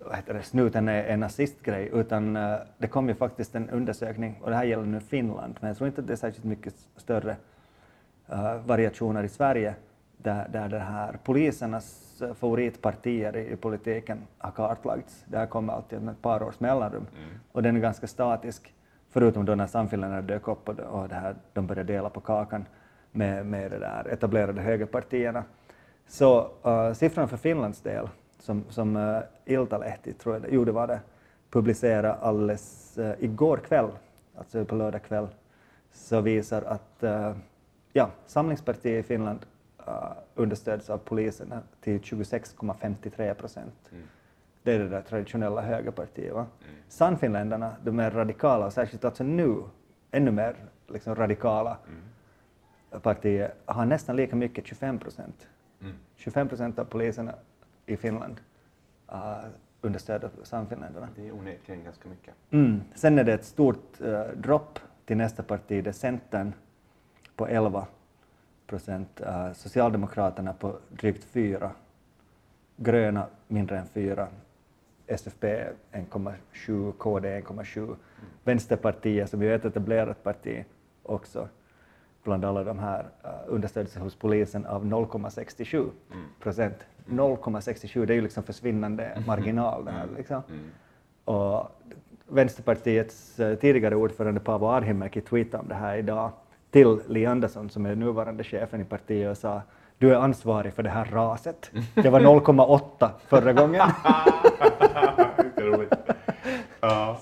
vad 0.00 0.16
heter 0.16 0.34
det, 0.34 0.42
snuten 0.42 0.88
är 0.88 1.04
en 1.04 1.20
nazistgrej, 1.20 1.90
utan 1.92 2.36
eh, 2.36 2.56
det 2.78 2.88
kom 2.88 3.08
ju 3.08 3.14
faktiskt 3.14 3.54
en 3.54 3.70
undersökning, 3.70 4.38
och 4.42 4.50
det 4.50 4.56
här 4.56 4.64
gäller 4.64 4.84
nu 4.84 5.00
Finland, 5.00 5.54
men 5.60 5.68
jag 5.68 5.76
tror 5.76 5.88
inte 5.88 6.00
att 6.00 6.06
det 6.06 6.12
är 6.12 6.16
särskilt 6.16 6.44
mycket 6.44 6.74
större 6.96 7.36
variationer 8.64 9.22
i 9.22 9.28
Sverige, 9.28 9.74
där, 10.16 10.48
där 10.48 10.68
det 10.68 10.78
här 10.78 11.18
polisernas 11.24 12.22
eh, 12.22 12.34
favoritpartier 12.34 13.36
i, 13.36 13.52
i 13.52 13.56
politiken 13.56 14.22
har 14.38 14.50
kartlagts. 14.50 15.24
Det 15.26 15.38
här 15.38 15.46
kommer 15.46 15.72
alltid 15.72 16.02
med 16.02 16.12
ett 16.12 16.22
par 16.22 16.42
års 16.42 16.60
mellanrum 16.60 17.06
och 17.52 17.62
den 17.62 17.76
är 17.76 17.80
ganska 17.80 18.06
statisk, 18.06 18.74
förutom 19.08 19.44
då 19.44 19.54
när 19.54 19.66
Sannfinländarna 19.66 20.22
dök 20.22 20.48
upp 20.48 20.68
och, 20.68 20.78
och 20.78 21.08
det 21.08 21.14
här, 21.14 21.34
de 21.52 21.66
började 21.66 21.92
dela 21.92 22.10
på 22.10 22.20
kakan 22.20 22.64
med, 23.12 23.46
med 23.46 23.70
de 23.70 23.78
där 23.78 24.08
etablerade 24.08 24.60
högerpartierna. 24.60 25.44
Så 26.06 26.50
uh, 26.66 26.92
siffrorna 26.92 27.28
för 27.28 27.36
Finlands 27.36 27.80
del, 27.80 28.08
som, 28.38 28.64
som 28.68 28.96
uh, 28.96 29.20
Iltalehti, 29.44 30.12
tror 30.12 30.34
jag 30.34 30.42
det, 30.42 30.48
jo 30.50 30.64
det 30.64 30.72
var 30.72 30.86
det, 30.86 31.00
publicerade 31.50 32.14
alldeles 32.14 32.98
uh, 32.98 33.12
igår 33.18 33.56
kväll, 33.56 33.88
alltså 34.38 34.64
på 34.64 34.74
lördag 34.74 35.02
kväll, 35.02 35.28
så 35.92 36.20
visar 36.20 36.62
att 36.62 37.04
ja, 37.96 38.10
Samlingspartiet 38.26 39.04
i 39.04 39.08
Finland 39.08 39.46
uh, 39.88 40.12
understöds 40.34 40.90
av 40.90 40.98
polisen 40.98 41.54
till 41.80 42.00
26,53 42.00 43.34
procent. 43.34 43.90
Det 44.62 44.72
är 44.72 44.78
det 44.78 44.88
där 44.88 45.02
traditionella 45.02 45.60
högerpartiet. 45.62 46.34
Va? 46.34 46.46
Sannfinländarna, 46.88 47.76
de 47.84 48.00
är 48.00 48.10
radikala, 48.10 48.66
och 48.66 48.72
särskilt 48.72 49.04
alltså 49.04 49.24
nu, 49.24 49.62
ännu 50.10 50.30
mer 50.30 50.56
liksom 50.88 51.14
radikala 51.14 51.76
partiet, 53.02 53.54
har 53.64 53.84
nästan 53.84 54.16
lika 54.16 54.36
mycket, 54.36 54.66
25 54.66 54.98
procent. 54.98 55.48
25 56.16 56.48
procent 56.48 56.78
av 56.78 56.84
poliserna 56.84 57.34
i 57.86 57.96
Finland 57.96 58.40
uh, 59.12 59.44
understöder 59.80 60.30
Sannfinländarna. 60.42 61.08
Det 61.16 61.28
är 61.28 61.32
onekligen 61.32 61.84
ganska 61.84 62.08
mycket. 62.08 62.34
Mm. 62.50 62.80
Sen 62.94 63.18
är 63.18 63.24
det 63.24 63.32
ett 63.32 63.44
stort 63.44 64.00
uh, 64.00 64.20
dropp 64.36 64.78
till 65.04 65.16
nästa 65.16 65.42
parti, 65.42 65.84
det 65.84 65.90
är 65.90 65.92
Centern 65.92 66.52
på 67.36 67.46
11 67.48 67.86
procent, 68.66 69.20
uh, 69.20 69.52
Socialdemokraterna 69.52 70.52
på 70.52 70.76
drygt 70.88 71.24
4, 71.24 71.70
Gröna 72.76 73.26
mindre 73.48 73.78
än 73.78 73.86
4, 73.86 74.28
SFP 75.06 75.66
1,7, 75.92 76.92
KD 76.92 77.40
1,7, 77.40 77.96
Vänsterpartiet 78.44 79.30
som 79.30 79.42
ju 79.42 79.50
är 79.52 79.56
ett 79.56 79.64
etablerat 79.64 80.22
parti 80.22 80.64
också 81.02 81.48
bland 82.24 82.44
alla 82.44 82.64
de 82.64 82.78
här 82.78 83.00
uh, 83.24 83.30
understöds 83.46 83.96
hos 83.96 84.14
polisen 84.14 84.66
av 84.66 84.84
0,67 84.84 85.90
procent. 86.40 86.86
0,67 87.06 88.06
det 88.06 88.12
är 88.12 88.14
ju 88.14 88.20
liksom 88.20 88.42
försvinnande 88.42 89.22
marginal 89.26 89.84
det 89.84 89.90
här 89.90 90.08
liksom. 90.16 90.42
Och 91.24 91.70
Vänsterpartiets 92.28 93.40
eh, 93.40 93.58
tidigare 93.58 93.96
ordförande 93.96 94.40
Paavo 94.40 94.66
Arhimäki 94.66 95.20
tweetade 95.20 95.62
om 95.62 95.68
det 95.68 95.74
här 95.74 95.96
idag 95.96 96.30
till 96.76 97.00
Li 97.08 97.26
Andersson 97.26 97.70
som 97.70 97.86
är 97.86 97.94
nuvarande 97.94 98.44
chefen 98.44 98.80
i 98.80 98.84
partiet 98.84 99.30
och 99.30 99.36
sa 99.36 99.62
du 99.98 100.10
är 100.10 100.14
ansvarig 100.14 100.72
för 100.74 100.82
det 100.82 100.90
här 100.90 101.04
raset. 101.04 101.70
Det 101.94 102.10
var 102.10 102.20
0,8 102.20 103.10
förra 103.28 103.52
gången. 103.52 103.82
Ja. 106.80 107.20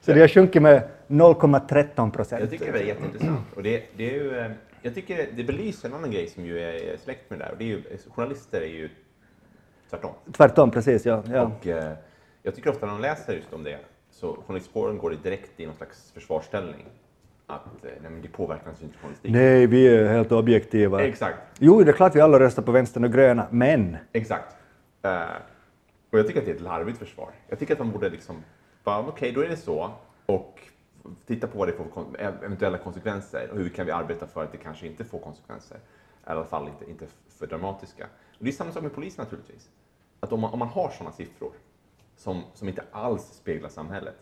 Så 0.00 0.12
det 0.12 0.20
har 0.20 0.28
sjunkit 0.28 0.62
med 0.62 0.88
0,13 1.08 2.10
procent. 2.10 2.40
Jag 2.40 2.50
tycker 2.50 2.72
det 2.72 2.78
är 2.78 2.84
jätteintressant. 2.84 3.46
Och 3.56 3.62
det, 3.62 3.84
det 3.96 4.10
är 4.10 4.14
ju, 4.14 4.38
eh, 4.38 4.50
jag 4.82 4.94
tycker 4.94 5.28
det 5.36 5.44
belyser 5.44 5.88
en 5.88 5.94
annan 5.94 6.10
grej 6.10 6.26
som 6.26 6.44
ju 6.44 6.60
är 6.60 6.96
släkt 6.96 7.30
med 7.30 7.38
det 7.38 7.44
där. 7.44 7.52
Och 7.52 7.58
det 7.58 7.64
är 7.64 7.68
ju, 7.68 7.82
journalister 8.14 8.60
är 8.60 8.66
ju 8.66 8.90
tvärtom. 9.90 10.10
Tvärtom, 10.32 10.70
precis. 10.70 11.06
Ja, 11.06 11.22
ja. 11.32 11.42
Och 11.42 11.66
eh, 11.66 11.92
jag 12.42 12.54
tycker 12.54 12.70
ofta 12.70 12.86
när 12.86 12.92
de 12.92 13.02
läser 13.02 13.32
just 13.32 13.52
om 13.52 13.64
det, 13.64 13.78
så 14.10 14.36
journalistkåren 14.46 14.98
går 14.98 15.10
direkt 15.22 15.60
i 15.60 15.66
någon 15.66 15.76
slags 15.76 16.12
försvarsställning. 16.12 16.86
Att 17.54 17.84
eh, 17.84 17.90
nej, 18.02 18.10
men 18.10 18.22
det 18.22 18.28
påverkar 18.28 18.70
inte 18.70 18.98
journalistiken. 18.98 19.32
Nej, 19.38 19.66
vi 19.66 19.88
är 19.88 20.08
helt 20.08 20.32
objektiva. 20.32 21.02
Exakt, 21.04 21.38
Jo, 21.58 21.82
det 21.82 21.90
är 21.90 21.92
klart 21.92 22.16
vi 22.16 22.20
alla 22.20 22.40
röstar 22.40 22.62
på 22.62 22.72
vänstern 22.72 23.04
och 23.04 23.12
gröna, 23.12 23.46
men 23.50 23.96
exakt. 24.12 24.56
Eh, 25.02 25.22
och 26.10 26.18
jag 26.18 26.26
tycker 26.26 26.40
att 26.40 26.46
det 26.46 26.52
är 26.52 26.54
ett 26.54 26.60
larvigt 26.60 26.98
försvar. 26.98 27.30
Jag 27.48 27.58
tycker 27.58 27.72
att 27.72 27.78
man 27.78 27.90
borde 27.90 28.10
liksom, 28.10 28.42
okej, 28.84 29.32
då 29.32 29.40
är 29.40 29.48
det 29.48 29.56
så. 29.56 29.90
Och 30.26 30.60
titta 31.26 31.46
på 31.46 31.58
vad 31.58 31.68
det 31.68 31.72
får 31.72 31.84
för 31.84 31.90
kon- 31.90 32.16
eventuella 32.18 32.78
konsekvenser 32.78 33.48
och 33.50 33.56
hur 33.58 33.68
kan 33.68 33.86
vi 33.86 33.92
arbeta 33.92 34.26
för 34.26 34.42
att 34.44 34.52
det 34.52 34.58
kanske 34.58 34.86
inte 34.86 35.04
får 35.04 35.18
konsekvenser. 35.18 35.76
I 35.76 36.30
alla 36.30 36.44
fall 36.44 36.68
inte, 36.68 36.90
inte 36.90 37.06
för 37.38 37.46
dramatiska. 37.46 38.04
Och 38.38 38.44
det 38.44 38.50
är 38.50 38.52
samma 38.52 38.72
sak 38.72 38.82
med 38.82 38.94
polisen 38.94 39.24
naturligtvis. 39.24 39.68
Att 40.20 40.32
om 40.32 40.40
man, 40.40 40.52
om 40.52 40.58
man 40.58 40.68
har 40.68 40.90
sådana 40.90 41.12
siffror 41.12 41.52
som, 42.16 42.42
som 42.54 42.68
inte 42.68 42.82
alls 42.92 43.22
speglar 43.22 43.68
samhället. 43.68 44.16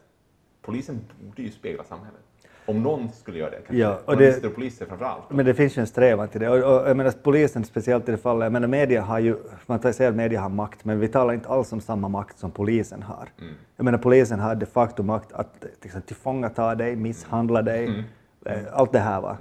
Polisen 0.63 1.01
borde 1.21 1.43
ju 1.43 1.51
spegla 1.51 1.85
samhället. 1.85 2.21
Om 2.67 2.83
någon 2.83 3.09
skulle 3.13 3.39
göra 3.39 3.51
det. 3.51 3.57
Kanske 3.57 3.77
Ja, 3.77 3.99
och 4.05 4.17
det- 4.17 4.45
och 4.45 4.55
poliser 4.55 4.87
framför 4.87 5.05
allt. 5.05 5.23
Men 5.29 5.47
det 5.47 5.55
finns 5.55 5.77
ju 5.79 5.81
en 5.81 5.87
strävan 5.87 6.29
till 6.29 6.41
det. 6.41 6.49
Och, 6.49 6.57
och, 6.83 6.89
jag 6.89 6.97
menar, 6.97 7.13
polisen 7.23 7.65
speciellt 7.65 8.09
i 8.09 8.13
det 8.13 8.19
fallet, 8.19 8.45
jag 8.47 8.53
menar 8.53 8.69
media 8.69 9.03
har 9.03 9.19
ju, 9.19 9.37
man 9.67 9.93
säger 9.93 10.11
att 10.11 10.17
media 10.17 10.41
har 10.41 10.49
makt, 10.49 10.85
men 10.85 11.01
vi 11.01 11.09
talar 11.09 11.35
inte 11.35 11.49
alls 11.49 11.73
om 11.73 11.81
samma 11.81 12.09
makt 12.09 12.39
som 12.39 12.51
polisen 12.51 13.03
har. 13.03 13.29
Jag 13.77 13.85
menar 13.85 13.99
polisen 13.99 14.41
har 14.41 14.55
de 14.55 14.67
facto 14.67 15.03
makt 15.03 15.33
att 15.33 15.65
liksom, 15.83 16.03
tillfångata 16.03 16.75
dig, 16.75 16.97
misshandla 16.97 17.63
dig, 17.63 18.05
eh, 18.47 18.59
allt 18.73 18.93
det 18.93 18.99
här 18.99 19.21
va. 19.21 19.37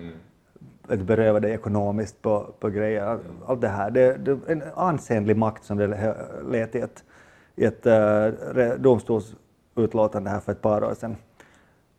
Att 0.87 0.99
beröva 0.99 1.39
dig 1.39 1.51
ekonomiskt 1.53 2.21
på, 2.21 2.53
på 2.59 2.69
grejer, 2.69 3.19
allt 3.47 3.61
det 3.61 3.67
här. 3.67 3.91
Det, 3.91 4.17
det 4.17 4.31
är 4.31 4.39
en 4.51 4.63
ansenlig 4.75 5.37
makt 5.37 5.63
som 5.63 5.77
det 5.77 5.87
lä- 5.87 6.15
lät 6.51 6.75
i 6.75 6.79
ett, 6.79 7.03
i 7.55 7.65
ett 7.65 7.85
uh, 7.85 8.69
domstolsutlåtande 8.77 10.29
här 10.29 10.39
för 10.39 10.51
ett 10.51 10.61
par 10.61 10.83
år 10.83 10.93
sedan. 10.93 11.15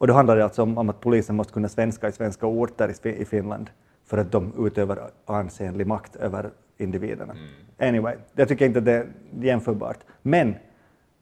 Och 0.00 0.06
då 0.06 0.12
handlar 0.14 0.36
det 0.36 0.44
alltså 0.44 0.62
om, 0.62 0.78
om 0.78 0.88
att 0.88 1.00
polisen 1.00 1.36
måste 1.36 1.52
kunna 1.52 1.68
svenska 1.68 2.08
i 2.08 2.12
svenska 2.12 2.46
orter 2.46 2.94
i, 3.06 3.08
i 3.08 3.24
Finland 3.24 3.70
för 4.04 4.18
att 4.18 4.32
de 4.32 4.66
utövar 4.66 5.10
ansenlig 5.26 5.86
makt 5.86 6.16
över 6.16 6.50
individerna. 6.76 7.36
Anyway, 7.78 8.16
jag 8.34 8.48
tycker 8.48 8.66
inte 8.66 8.78
att 8.78 8.84
det 8.84 8.92
är 8.92 9.06
jämförbart. 9.40 9.98
Men 10.22 10.54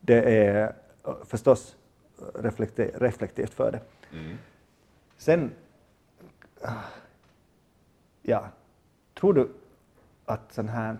det 0.00 0.44
är 0.46 0.72
förstås 1.24 1.76
reflekte, 2.34 2.90
reflektivt 2.94 3.54
för 3.54 3.72
det. 3.72 3.80
Sen, 5.16 5.50
ah, 6.62 6.70
ja, 8.22 8.48
tror 9.20 9.34
du 9.34 9.48
att 10.24 10.52
sånt 10.52 10.70
här 10.70 10.96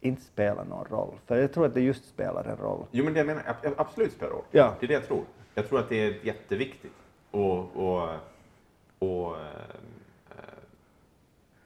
inte 0.00 0.22
spelar 0.22 0.64
någon 0.64 0.84
roll? 0.84 1.14
För 1.26 1.36
jag 1.38 1.52
tror 1.52 1.66
att 1.66 1.74
det 1.74 1.80
just 1.80 2.04
spelar 2.08 2.44
en 2.44 2.56
roll. 2.56 2.84
Jo, 2.90 3.04
men 3.04 3.12
det 3.14 3.20
jag 3.20 3.26
menar 3.26 3.42
ab- 3.46 3.74
absolut 3.76 4.12
spelar 4.12 4.32
roll. 4.32 4.44
Ja. 4.50 4.74
Det 4.80 4.86
är 4.86 4.88
det 4.88 4.94
jag 4.94 5.06
tror. 5.06 5.24
Jag 5.54 5.68
tror 5.68 5.78
att 5.78 5.88
det 5.88 5.96
är 5.96 6.26
jätteviktigt. 6.26 6.92
Och, 7.30 7.76
och, 7.76 8.10
och 8.98 9.36
eh, 9.36 9.78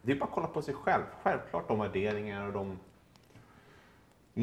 det 0.02 0.12
är 0.12 0.16
bara 0.16 0.24
att 0.24 0.34
kolla 0.34 0.46
på 0.46 0.62
sig 0.62 0.74
själv. 0.74 1.02
Självklart 1.22 1.68
de 1.68 1.78
värderingar 1.78 2.46
och 2.46 2.52
de 2.52 2.78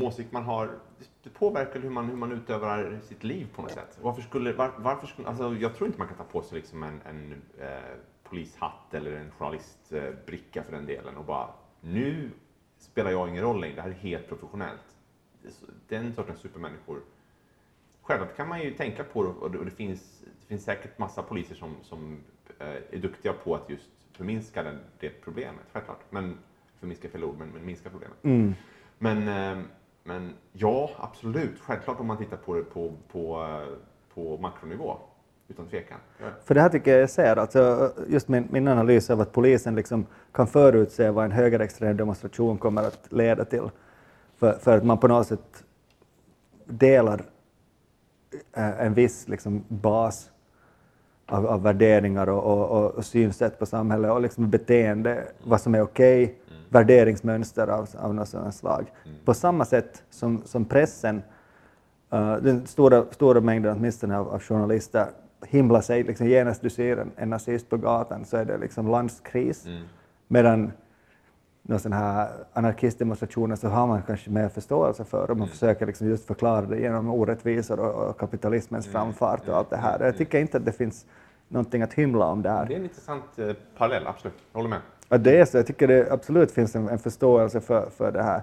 åsikter 0.06 0.34
man 0.34 0.44
har. 0.44 0.80
Det 1.24 1.30
påverkar 1.30 1.80
hur 1.80 1.90
man, 1.90 2.10
hur 2.10 2.16
man 2.16 2.32
utövar 2.32 3.00
sitt 3.04 3.24
liv 3.24 3.48
på 3.56 3.62
något 3.62 3.72
sätt. 3.72 4.00
Varför 4.02 4.22
skulle, 4.22 4.54
var, 4.54 4.72
varför 4.78 5.08
skulle, 5.08 5.28
alltså 5.28 5.54
jag 5.54 5.76
tror 5.76 5.88
inte 5.88 6.00
man 6.00 6.08
kan 6.08 6.18
ta 6.18 6.24
på 6.24 6.42
sig 6.42 6.58
liksom 6.58 6.84
en, 6.84 7.02
en 7.06 7.42
eh, 7.60 7.98
polishatt 8.24 8.94
eller 8.94 9.12
en 9.12 9.32
journalistbricka 9.32 10.64
för 10.64 10.72
den 10.72 10.86
delen 10.86 11.18
och 11.18 11.26
bara 11.26 11.50
nu 11.82 12.32
spelar 12.78 13.12
jag 13.12 13.30
ingen 13.30 13.44
roll 13.44 13.62
längre. 13.62 13.76
Det 13.76 13.82
här 13.82 13.90
är 13.90 13.94
helt 13.94 14.28
professionellt. 14.28 14.96
Det 15.88 15.96
är 15.96 16.04
Den 16.04 16.14
sortens 16.14 16.40
supermänniskor 16.40 17.02
Självklart 18.10 18.38
kan 18.38 18.48
man 18.48 18.62
ju 18.62 18.74
tänka 18.74 19.04
på 19.04 19.24
det 19.24 19.30
och 19.30 19.52
det, 19.52 19.66
det, 19.66 19.72
finns, 19.72 20.22
det 20.42 20.48
finns 20.48 20.64
säkert 20.64 20.98
massa 20.98 21.24
poliser 21.24 21.56
som, 21.56 21.76
som 21.84 22.18
eh, 22.60 22.68
är 22.68 22.98
duktiga 22.98 23.34
på 23.34 23.56
att 23.56 23.70
just 23.70 23.90
förminska 24.12 24.64
den, 24.64 24.80
det 25.00 25.10
problemet. 25.10 25.66
Självklart. 25.74 26.00
Men, 26.10 26.38
förminska 26.80 27.10
fel 27.10 27.24
ord, 27.24 27.36
men, 27.40 27.50
men 27.50 27.66
minska 27.66 27.90
problemet. 27.90 28.18
Mm. 28.24 28.54
Men, 28.98 29.18
eh, 29.28 29.66
men 30.04 30.34
ja, 30.52 30.90
absolut. 30.98 31.60
Självklart 31.60 32.00
om 32.00 32.08
man 32.08 32.18
tittar 32.18 32.38
på 32.38 32.56
det 32.56 32.64
på, 32.64 32.94
på, 33.12 33.44
eh, 33.44 33.78
på 34.14 34.38
makronivå. 34.38 34.98
Utan 35.48 35.68
tvekan. 35.68 35.98
Ja. 36.20 36.26
För 36.46 36.56
det 36.56 36.62
här 36.62 36.70
tycker 36.70 36.92
jag 36.92 37.02
jag 37.02 37.10
ser, 37.10 37.36
alltså, 37.36 37.94
just 38.08 38.28
min, 38.28 38.48
min 38.52 38.68
analys 38.68 39.10
av 39.10 39.22
att 39.22 39.32
polisen 39.32 39.76
liksom 39.76 40.06
kan 40.32 40.48
förutse 40.48 41.12
vad 41.12 41.26
en 41.26 41.32
högerextrem 41.32 41.98
demonstration 41.98 42.58
kommer 42.58 42.84
att 42.84 43.12
leda 43.12 43.46
till. 43.46 43.70
För, 44.38 44.54
för 44.54 44.78
att 44.78 44.86
man 44.86 44.98
på 44.98 45.08
något 45.08 45.28
sätt 45.28 45.64
delar 46.66 47.26
en 48.54 48.94
viss 48.94 49.28
liksom, 49.28 49.64
bas 49.68 50.32
av, 51.26 51.48
av 51.48 51.64
värderingar 51.64 52.30
och, 52.30 52.44
och, 52.44 52.70
och, 52.70 52.92
och 52.92 53.06
synsätt 53.06 53.60
på 53.60 53.66
samhället 53.66 54.12
och 54.12 54.22
liksom 54.22 54.50
beteende, 54.50 55.28
vad 55.44 55.62
som 55.62 55.76
är 55.76 55.82
okej, 55.82 56.40
värderingsmönster 56.70 57.68
av, 57.68 57.90
av 57.98 58.16
något 58.16 58.30
sådant 58.30 58.56
slag. 58.56 58.92
På 59.26 59.34
samma 59.34 59.66
sätt 59.66 60.04
som, 60.10 60.42
som 60.46 60.66
pressen, 60.66 61.22
eh, 62.12 62.36
den 62.36 62.68
stora, 62.68 63.06
stora 63.12 63.42
mängden 63.42 63.78
åtminstone 63.78 64.18
av, 64.18 64.30
av 64.30 64.42
journalister 64.42 65.08
himlar 65.46 65.82
sig, 65.82 66.04
liksom 66.04 66.28
genast 66.28 66.62
du 66.62 66.70
ser 66.70 66.98
en, 66.98 67.12
en 67.16 67.30
nazist 67.30 67.70
på 67.70 67.78
gatan 67.78 68.26
så 68.26 68.38
är 68.38 68.46
det 68.46 68.58
liksom 68.58 68.88
landskris. 68.88 69.66
Medan 70.28 70.72
någon 71.70 71.80
sån 71.80 71.94
här 71.94 72.30
anarkistdemonstrationer 72.54 73.56
så 73.56 73.68
har 73.68 73.88
man 73.88 74.02
kanske 74.02 74.30
mer 74.30 74.50
förståelse 74.50 75.06
för 75.06 75.32
och 75.32 75.38
man 75.38 75.48
försöker 75.48 75.86
liksom 75.86 76.08
just 76.08 76.28
förklara 76.28 76.62
det 76.62 76.80
genom 76.80 77.10
orättvisor 77.10 77.80
och, 77.80 78.10
och 78.10 78.20
kapitalismens 78.20 78.88
framfart 78.88 79.50
och 79.50 79.58
allt 79.58 79.70
det 79.70 79.78
här. 79.78 80.00
Jag 80.00 80.18
tycker 80.18 80.40
inte 80.40 80.58
att 80.58 80.66
det 80.66 80.72
finns 80.72 81.06
någonting 81.48 81.82
att 81.82 81.94
hymla 81.94 82.26
om 82.26 82.42
där. 82.42 82.66
Det 82.66 82.74
är 82.74 82.78
en 82.78 82.84
intressant 82.84 83.24
eh, 83.38 83.52
parallell, 83.78 84.08
absolut. 84.08 84.38
Jag 84.52 84.60
håller 84.60 84.70
med. 84.70 84.80
Ja, 85.10 85.18
det 85.18 85.40
är 85.40 85.46
så. 85.46 85.58
Jag 85.58 85.68
tycker 85.68 85.88
det 85.88 86.12
absolut 86.12 86.52
finns 86.52 86.76
en, 86.76 86.90
en 86.90 87.00
förståelse 87.00 87.62
för, 87.62 87.90
för 87.90 88.12
det 88.12 88.24
här. 88.24 88.42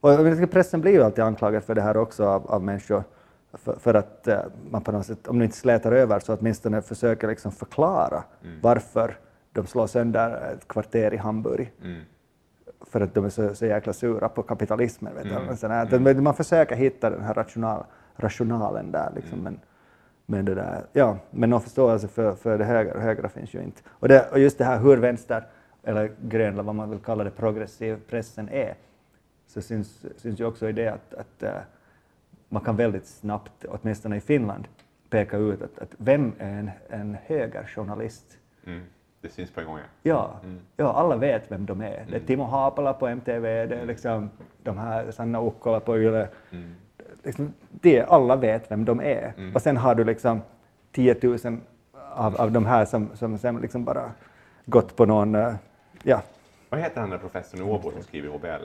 Och 0.00 0.12
jag 0.12 0.34
tycker 0.34 0.46
pressen 0.46 0.80
blir 0.80 0.92
ju 0.92 1.02
alltid 1.02 1.24
anklagad 1.24 1.64
för 1.64 1.74
det 1.74 1.82
här 1.82 1.96
också 1.96 2.24
av, 2.24 2.50
av 2.50 2.62
människor. 2.62 3.04
För, 3.52 3.76
för 3.76 3.94
att 3.94 4.28
eh, 4.28 4.38
man 4.70 4.82
på 4.82 4.92
något 4.92 5.06
sätt, 5.06 5.28
om 5.28 5.38
du 5.38 5.44
inte 5.44 5.56
slätar 5.56 5.92
över, 5.92 6.20
så 6.20 6.36
åtminstone 6.36 6.82
försöker 6.82 7.28
liksom 7.28 7.52
förklara 7.52 8.24
varför 8.62 9.16
de 9.52 9.66
slår 9.66 9.86
sönder 9.86 10.52
ett 10.54 10.68
kvarter 10.68 11.14
i 11.14 11.16
Hamburg. 11.16 11.72
För 12.94 13.00
att 13.00 13.14
de 13.14 13.24
är 13.24 13.28
så, 13.28 13.54
så 13.54 13.66
jäkla 13.66 13.92
sura 13.92 14.28
på 14.28 14.42
kapitalismen. 14.42 15.14
Vet 15.14 15.24
du. 15.24 15.30
Men 15.30 15.56
sån 15.56 15.70
här, 15.70 15.94
att 15.94 16.22
Man 16.22 16.34
försöker 16.34 16.76
hitta 16.76 17.10
den 17.10 17.22
här 17.22 17.34
rational, 17.34 17.84
rationalen 18.16 18.92
där. 18.92 19.12
Liksom, 19.14 19.38
men, 19.38 19.60
men, 20.26 20.44
det 20.44 20.54
där, 20.54 20.84
ja, 20.92 21.18
men 21.30 21.50
någon 21.50 21.60
förståelse 21.60 22.08
för, 22.08 22.34
för 22.34 22.58
det 22.58 22.64
högra, 22.64 23.00
högra 23.00 23.28
finns 23.28 23.54
ju 23.54 23.62
inte. 23.62 23.82
Och, 23.86 24.08
det, 24.08 24.30
och 24.30 24.38
just 24.38 24.58
det 24.58 24.64
här 24.64 24.78
hur 24.78 24.96
vänster, 24.96 25.46
eller 25.82 26.10
grön, 26.20 26.52
eller 26.52 26.62
vad 26.62 26.74
man 26.74 26.90
vill 26.90 26.98
kalla 26.98 27.24
det, 27.24 27.30
progressiv 27.30 27.98
pressen 28.08 28.48
är, 28.48 28.74
så 29.46 29.62
syns, 29.62 30.04
syns 30.16 30.40
ju 30.40 30.44
också 30.44 30.68
i 30.68 30.72
det 30.72 30.88
att, 30.88 31.14
att 31.14 31.42
eh, 31.42 31.52
man 32.48 32.62
kan 32.62 32.76
väldigt 32.76 33.06
snabbt, 33.06 33.64
åtminstone 33.68 34.16
i 34.16 34.20
Finland, 34.20 34.68
peka 35.10 35.36
ut 35.36 35.62
att, 35.62 35.78
att 35.78 35.94
vem 35.96 36.32
är 36.38 36.58
en, 36.58 36.70
en 36.88 37.16
högerjournalist? 37.26 38.38
Mm. 38.66 38.82
Det 39.24 39.30
syns 39.30 39.50
på 39.50 39.60
en 39.60 39.66
gång, 39.66 39.78
ja. 39.78 39.84
Ja, 40.02 40.40
ja, 40.76 40.92
alla 40.92 41.16
vet 41.16 41.50
vem 41.50 41.66
de 41.66 41.80
är. 41.80 42.06
Det 42.10 42.16
är 42.16 42.20
Timo 42.20 42.44
Haapala 42.44 42.92
på 42.92 43.06
MTV, 43.06 43.66
det 43.66 43.76
är 43.76 43.86
liksom 43.86 44.30
de 44.62 44.78
här 44.78 45.10
Sanna 45.10 45.40
Ukkola 45.46 45.80
på 45.80 45.98
Yle. 45.98 46.28
Liksom, 47.22 47.52
det, 47.70 48.02
alla 48.02 48.36
vet 48.36 48.70
vem 48.70 48.84
de 48.84 49.00
är. 49.00 49.32
Och 49.54 49.62
sen 49.62 49.76
har 49.76 49.94
du 49.94 50.04
liksom 50.04 50.42
10 50.92 51.16
000 51.22 51.38
av, 52.14 52.36
av 52.36 52.52
de 52.52 52.66
här 52.66 52.84
som, 52.84 53.10
som 53.14 53.38
sen 53.38 53.56
liksom 53.56 53.84
bara 53.84 54.12
gått 54.66 54.96
på 54.96 55.06
någon, 55.06 55.34
eh, 55.34 55.54
ja, 56.02 56.22
Vad 56.68 56.80
heter 56.80 57.00
han 57.00 57.10
där 57.10 57.18
professorn 57.18 57.60
i 57.60 57.62
Åbo 57.62 57.90
som 57.90 58.02
skriver 58.02 58.28
HBL? 58.28 58.64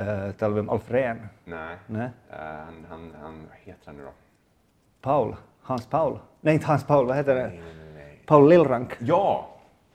uh, 0.00 0.32
talar 0.32 0.54
vi 0.54 0.60
om 0.60 0.70
Alf 0.70 0.90
Rehn? 0.90 1.28
Nej. 1.44 1.76
Nej. 1.86 2.10
Eh, 2.30 2.36
han, 2.38 2.86
han, 2.88 3.12
han, 3.22 3.46
vad 3.48 3.58
heter 3.58 3.86
han 3.86 3.96
nu 3.96 4.02
då? 4.02 4.12
Paul? 5.00 5.36
Hans 5.62 5.86
Paul? 5.86 6.18
Nej, 6.40 6.54
inte 6.54 6.66
Hans 6.66 6.84
Paul, 6.84 7.06
vad 7.06 7.16
heter 7.16 7.34
det? 7.34 7.48
Nej, 7.48 7.60
nej, 7.78 7.92
nej. 7.94 8.22
Paul 8.26 8.48
Lillrank. 8.48 8.96
Ja, 8.98 9.48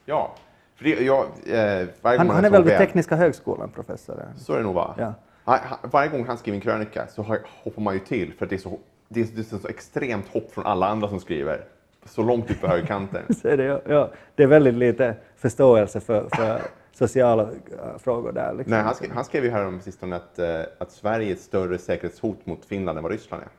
ja. 0.05 0.35
För 0.75 0.83
det, 0.83 0.89
jag, 0.89 1.25
eh, 1.25 1.87
varje 2.01 2.17
Han, 2.17 2.27
gång 2.27 2.35
han 2.35 2.45
är 2.45 2.49
väl 2.49 2.63
vid 2.63 2.77
Tekniska 2.77 3.15
högskolan, 3.15 3.69
professor? 3.69 4.23
Så 4.37 4.53
är 4.53 4.57
det 4.57 4.63
nog 4.63 4.75
va? 4.75 4.95
Ja. 4.97 5.13
Han, 5.43 5.59
han, 5.63 5.77
varje 5.81 6.09
gång 6.09 6.27
han 6.27 6.37
skriver 6.37 6.55
en 6.55 6.61
krönika 6.61 7.07
så 7.07 7.21
har, 7.23 7.39
hoppar 7.63 7.81
man 7.81 7.93
ju 7.93 7.99
till 7.99 8.33
för 8.33 8.45
att 8.45 8.49
det 8.49 8.55
är, 8.55 8.57
så, 8.57 8.79
det, 9.07 9.21
är, 9.21 9.25
det 9.35 9.39
är 9.53 9.59
så 9.59 9.67
extremt 9.67 10.27
hopp 10.27 10.51
från 10.51 10.65
alla 10.65 10.87
andra 10.87 11.07
som 11.07 11.19
skriver. 11.19 11.65
Så 12.05 12.23
långt 12.23 12.51
ut 12.51 12.61
på 12.61 12.67
högerkanten. 12.67 13.21
Det, 13.41 13.63
ja, 13.63 13.81
ja. 13.87 14.09
det 14.35 14.43
är 14.43 14.47
väldigt 14.47 14.73
lite 14.73 15.15
förståelse 15.37 15.99
för, 16.01 16.29
för 16.35 16.61
sociala 16.91 17.43
äh, 17.43 17.97
frågor 17.97 18.31
där. 18.31 18.53
Liksom. 18.53 18.71
Nej, 18.71 18.81
han, 18.81 18.95
skrev, 18.95 19.11
han 19.11 19.25
skrev 19.25 19.45
ju 19.45 19.51
här 19.51 19.65
om 19.65 19.81
sistone 19.81 20.15
att, 20.15 20.39
eh, 20.39 20.61
att 20.77 20.91
Sverige 20.91 21.29
är 21.29 21.33
ett 21.33 21.41
större 21.41 21.77
säkerhetshot 21.77 22.45
mot 22.45 22.65
Finland 22.65 22.97
än 22.97 23.03
vad 23.03 23.11
Ryssland 23.11 23.43
är. 23.43 23.49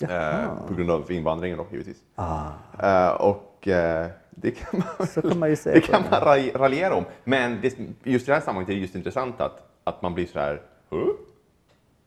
Eh, 0.00 0.66
på 0.68 0.74
grund 0.74 0.90
av 0.90 1.12
invandringen 1.12 1.58
då, 1.58 1.66
givetvis. 1.70 1.98
Ah, 2.14 2.48
Eh, 2.82 3.10
och 3.10 3.68
eh, 3.68 4.06
det 4.34 4.50
kan 4.50 4.82
man, 4.98 5.06
så 5.06 5.22
kan 5.22 5.38
man 5.38 5.48
ju 5.50 5.56
se 5.56 5.72
det 5.72 5.80
kan 5.80 6.02
man 6.10 6.20
ra- 6.20 6.58
raljera 6.58 6.94
om. 6.94 7.04
Men 7.24 7.58
det, 7.62 7.78
just 8.02 8.28
i 8.28 8.30
det 8.30 8.34
här 8.34 8.40
sammanhanget 8.40 8.68
är 8.68 8.74
det 8.74 8.80
just 8.80 8.94
intressant 8.94 9.40
att, 9.40 9.68
att 9.84 10.02
man 10.02 10.14
blir 10.14 10.26
så 10.26 10.38
här, 10.38 10.60
huh? 10.90 11.06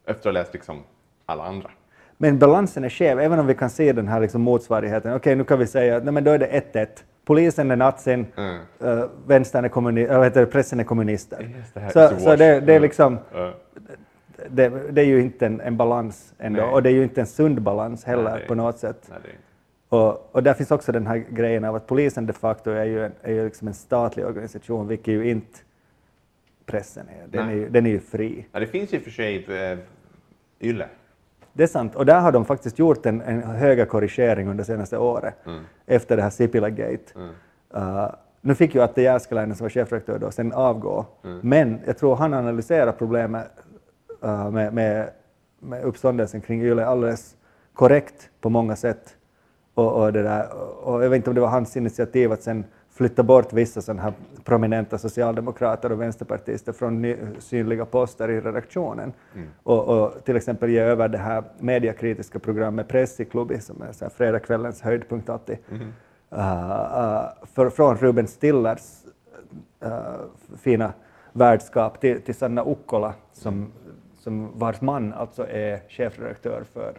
Efter 0.05 0.20
att 0.20 0.24
ha 0.24 0.32
läst 0.32 0.53
liksom 0.53 0.84
alla 1.25 1.44
andra. 1.44 1.70
Men 2.17 2.39
balansen 2.39 2.84
är 2.84 2.89
skev, 2.89 3.20
även 3.20 3.39
om 3.39 3.48
vi 3.48 3.55
kan 3.55 3.70
se 3.70 3.94
den 3.94 4.08
här 4.08 4.20
liksom 4.20 4.41
motsvarigheten. 4.41 5.13
Okej, 5.13 5.36
nu 5.36 5.44
kan 5.44 5.60
vi 5.60 5.67
säga 5.67 5.98
att 5.98 6.05
då 6.05 6.32
är 6.32 6.38
det 6.38 6.62
1-1. 6.74 6.88
Polisen 7.25 7.72
är 7.72 7.75
nazin, 7.75 8.25
Mm. 8.38 8.60
uh, 8.84 9.05
vänstern 9.27 9.65
är 9.65 9.70
kommuni- 9.70 10.05
eller 10.05 10.17
vad 10.17 10.24
heter 10.25 10.39
det, 10.41 10.46
pressen 10.48 10.79
är 10.79 10.84
kommunister. 10.84 11.55
Här, 11.75 11.89
Så, 11.89 12.20
så 12.20 12.25
wash. 12.29 12.38
det, 12.38 12.38
det 12.38 12.46
är 12.53 12.62
Mm. 12.62 12.82
liksom, 12.82 13.17
Eh, 13.36 13.50
det, 14.50 14.70
det 14.91 15.01
är 15.01 15.05
ju 15.05 15.22
inte 15.22 15.46
en, 15.46 15.62
en 15.62 15.77
balans 15.77 16.34
ändå. 16.38 16.62
Nej. 16.62 16.72
Och 16.72 16.84
det 16.84 16.89
är 16.89 16.94
ju 16.94 17.03
inte 17.03 17.22
en 17.22 17.27
sund 17.27 17.62
balans 17.62 18.03
heller 18.03 18.32
Nej, 18.32 18.48
på 18.48 18.55
något 18.55 18.77
sätt. 18.79 19.10
nej. 19.10 19.36
Och, 19.96 20.30
och 20.32 20.44
där 20.44 20.54
finns 20.54 20.72
också 20.72 20.92
den 20.92 21.08
här 21.08 21.18
grejen 21.18 21.66
av 21.66 21.75
att 21.75 21.88
polisen 21.88 22.25
de 22.25 22.34
facto 22.34 22.72
är 22.72 22.86
ju 22.86 23.06
en, 23.06 23.12
är 23.22 23.34
ju 23.34 23.46
liksom 23.46 23.68
en 23.68 23.74
statlig 23.74 24.25
organisation, 24.25 24.88
vilket 24.88 25.08
ju 25.08 25.30
inte 25.30 25.60
pressen 26.66 27.08
är. 27.08 27.27
Den, 27.27 27.50
är 27.50 27.53
ju, 27.53 27.70
den 27.70 27.86
är 27.86 27.90
ju 27.90 28.00
fri. 28.00 28.46
Ja, 28.51 28.60
det 28.60 28.68
finns 28.68 28.94
ju 28.94 29.00
för 29.00 29.12
sig 29.12 29.46
eh, 29.50 29.77
Yle. 30.60 30.86
Det 31.53 31.64
är 31.64 31.68
sant. 31.68 31.96
Och 31.96 32.05
där 32.05 32.20
har 32.20 32.31
de 32.31 32.46
faktiskt 32.46 32.79
gjort 32.79 33.05
en, 33.05 33.22
en 33.22 33.44
höga 33.44 33.86
korrigering 33.86 34.48
under 34.48 34.64
senaste 34.64 34.98
året, 34.98 35.36
efter 35.86 36.16
det 36.16 36.22
här 36.22 36.29
Sipilä-gate. 36.29 37.20
Uh, 37.75 38.10
nu 38.42 38.55
fick 38.55 38.75
ju 38.75 38.81
Atte 38.81 39.01
Jääskeläinen 39.01 39.55
som 39.55 39.66
var 39.66 39.70
chefredaktör 39.70 40.20
då 40.20 40.31
sen 40.31 40.53
avgå, 40.53 41.05
men 41.42 41.79
jag 41.86 41.98
tror 41.98 42.16
han 42.16 42.34
analyserar 42.34 42.92
problemet 42.92 43.51
uh, 44.24 44.51
med, 44.51 44.74
med, 44.74 45.10
med 45.60 45.84
uppståndelsen 45.84 46.42
kring 46.42 46.62
Yle 46.62 46.86
alldeles 46.86 47.38
korrekt 47.74 48.29
på 48.42 48.50
många 48.50 48.75
sätt. 48.75 49.16
Och, 49.75 50.03
och, 50.03 50.14
det 50.14 50.24
där, 50.24 50.50
och 50.83 51.03
jag 51.03 51.09
vet 51.09 51.18
inte 51.18 51.29
om 51.29 51.35
det 51.35 51.42
var 51.42 51.48
hans 51.48 51.77
initiativ 51.77 52.31
att 52.31 52.44
sen 52.44 52.66
flytta 52.90 53.24
bort 53.24 53.53
vissa 53.53 53.81
sådana 53.81 54.01
här 54.01 54.14
prominenta 54.44 54.98
socialdemokrater 54.98 55.92
och 55.92 56.01
vänsterpartister 56.01 56.74
från 56.74 57.01
ny, 57.01 57.16
synliga 57.40 57.85
poster 57.85 58.29
i 58.29 58.42
redaktionen. 58.42 59.14
Och, 59.64 59.88
och 59.88 60.24
till 60.24 60.35
exempel 60.35 60.70
ge 60.70 60.79
över 60.79 61.07
det 61.07 61.18
här 61.18 61.44
mediekritiska 61.59 62.40
programmet 62.40 62.88
Pressiklubbi 62.88 63.59
som 63.59 63.81
är 63.81 63.92
så 63.92 64.05
här 64.05 64.09
fredagskvällens 64.09 64.81
höjdpunkt 64.81 65.29
alltid. 65.29 65.57
Uh, 65.72 66.40
uh, 66.40 67.46
för, 67.53 67.70
från 67.70 67.98
Ruben 67.98 68.27
Stillers 68.27 69.03
uh, 69.85 69.92
fina 70.57 70.94
värdskap 71.33 72.01
till, 72.01 72.22
till 72.22 72.35
Sanna 72.35 72.66
Ukkola 72.66 73.14
som, 73.33 73.72
som 74.20 74.59
vars 74.59 74.81
man 74.81 75.14
alltså 75.14 75.48
är 75.48 75.79
chefredaktör 75.90 76.64
för, 76.74 76.94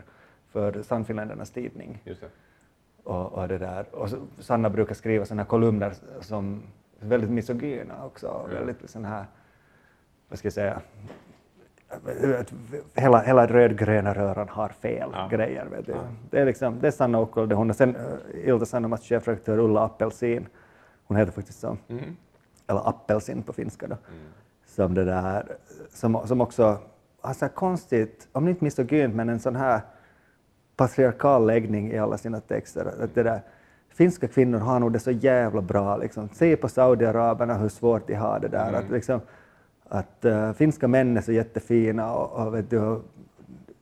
för 0.53 0.83
Sannfinländarnas 0.83 1.51
tidning. 1.51 2.03
Och, 3.07 3.33
och, 3.33 3.49
det 3.49 3.59
där. 3.59 3.87
och 3.93 4.09
Sanna 4.39 4.71
brukar 4.71 4.95
skriva 4.95 5.25
sådana 5.25 5.45
kolumner 5.45 5.93
som 6.21 6.63
är 7.01 7.07
väldigt 7.07 7.31
misogyna 7.31 8.05
också. 8.05 8.47
Väldigt 8.53 8.91
sån 8.91 9.05
här, 9.05 9.25
vad 10.29 10.39
ska 10.39 10.47
jag 10.47 10.53
säga, 10.53 10.81
hela, 12.95 13.23
hela 13.23 13.47
rödgröna 13.47 14.15
röran 14.15 14.49
har 14.49 14.69
fel 14.69 15.11
Ja. 15.13 15.29
grejer. 15.31 15.67
Vet 15.67 15.87
du. 15.87 15.95
Det 16.31 16.39
är 16.41 16.47
liksom, 16.47 16.81
det 16.81 16.87
är 16.87 16.91
Sanna 16.91 17.19
är 17.19 17.55
hon. 17.55 17.71
Och 17.71 17.77
sen 17.77 17.97
uh, 17.97 18.49
Ilta 18.49 18.67
Sanomas 18.67 19.03
chefredaktör 19.03 19.59
Ulla 19.59 19.85
Appelsin, 19.85 20.47
hon 21.07 21.17
heter 21.17 21.33
faktiskt 21.33 21.61
så, 21.61 21.77
eller 22.67 22.89
Appelsin 22.89 23.43
på 23.43 23.53
finska 23.53 23.87
då, 23.87 23.97
som 24.67 24.95
det 24.95 25.05
där, 25.05 25.47
som, 25.91 26.27
som 26.27 26.41
också 26.41 26.79
har 27.21 27.35
så 27.35 27.45
här 27.45 27.53
konstigt, 27.53 28.29
om 28.33 28.49
inte 28.49 28.65
misogynt, 28.65 29.15
men 29.15 29.29
en 29.29 29.41
sån 29.41 29.57
här 29.57 29.81
patriarkal 30.77 31.47
läggning 31.47 31.93
i 31.93 31.99
alla 31.99 32.19
sina 32.19 32.41
texter. 32.41 32.87
Att 33.03 33.15
det 33.15 33.23
där, 33.23 33.41
finska 33.89 34.29
kvinnor 34.29 34.59
har 34.59 34.81
nog 34.81 34.93
det 34.93 34.99
så 34.99 35.11
jävla 35.11 35.63
bra. 35.63 35.97
Liksom. 35.97 36.29
Se 36.33 36.57
på 36.57 36.69
Saudiaraberna 36.69 37.55
hur 37.55 37.69
svårt 37.69 38.07
de 38.07 38.15
har 38.15 38.41
det 38.41 38.49
där. 38.49 38.73
Att, 38.73 38.91
liksom, 38.91 39.21
att 39.89 40.25
uh, 40.25 40.53
finska 40.53 40.89
män 40.89 41.17
är 41.17 41.21
så 41.21 41.33
jättefina 41.33 42.15
och, 42.15 42.47
och 42.47 42.55
vet 42.55 42.71
du, 42.71 43.01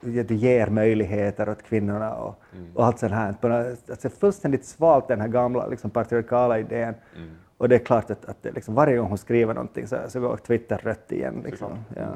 du 0.00 0.34
ger 0.34 0.66
möjligheter 0.66 1.48
åt 1.48 1.62
kvinnorna 1.62 2.14
och, 2.14 2.42
och 2.74 2.86
allt 2.86 2.98
sånt 2.98 3.12
här. 3.12 3.34
Alltså 3.90 4.08
fullständigt 4.08 4.64
svalt 4.64 5.08
den 5.08 5.20
här 5.20 5.28
gamla 5.28 5.66
liksom, 5.66 5.90
patriarkala 5.90 6.58
idén. 6.58 6.94
Och 7.58 7.68
det 7.68 7.74
är 7.74 7.78
klart 7.78 8.10
att, 8.10 8.24
att 8.24 8.42
det, 8.42 8.52
liksom, 8.52 8.74
varje 8.74 8.96
gång 8.96 9.08
hon 9.08 9.18
skriver 9.18 9.54
någonting 9.54 9.86
så, 9.86 9.96
så 10.08 10.20
går 10.20 10.36
Twitter 10.36 10.78
rött 10.82 11.12
igen. 11.12 11.42
Liksom. 11.44 11.78
Ja. 11.96 12.08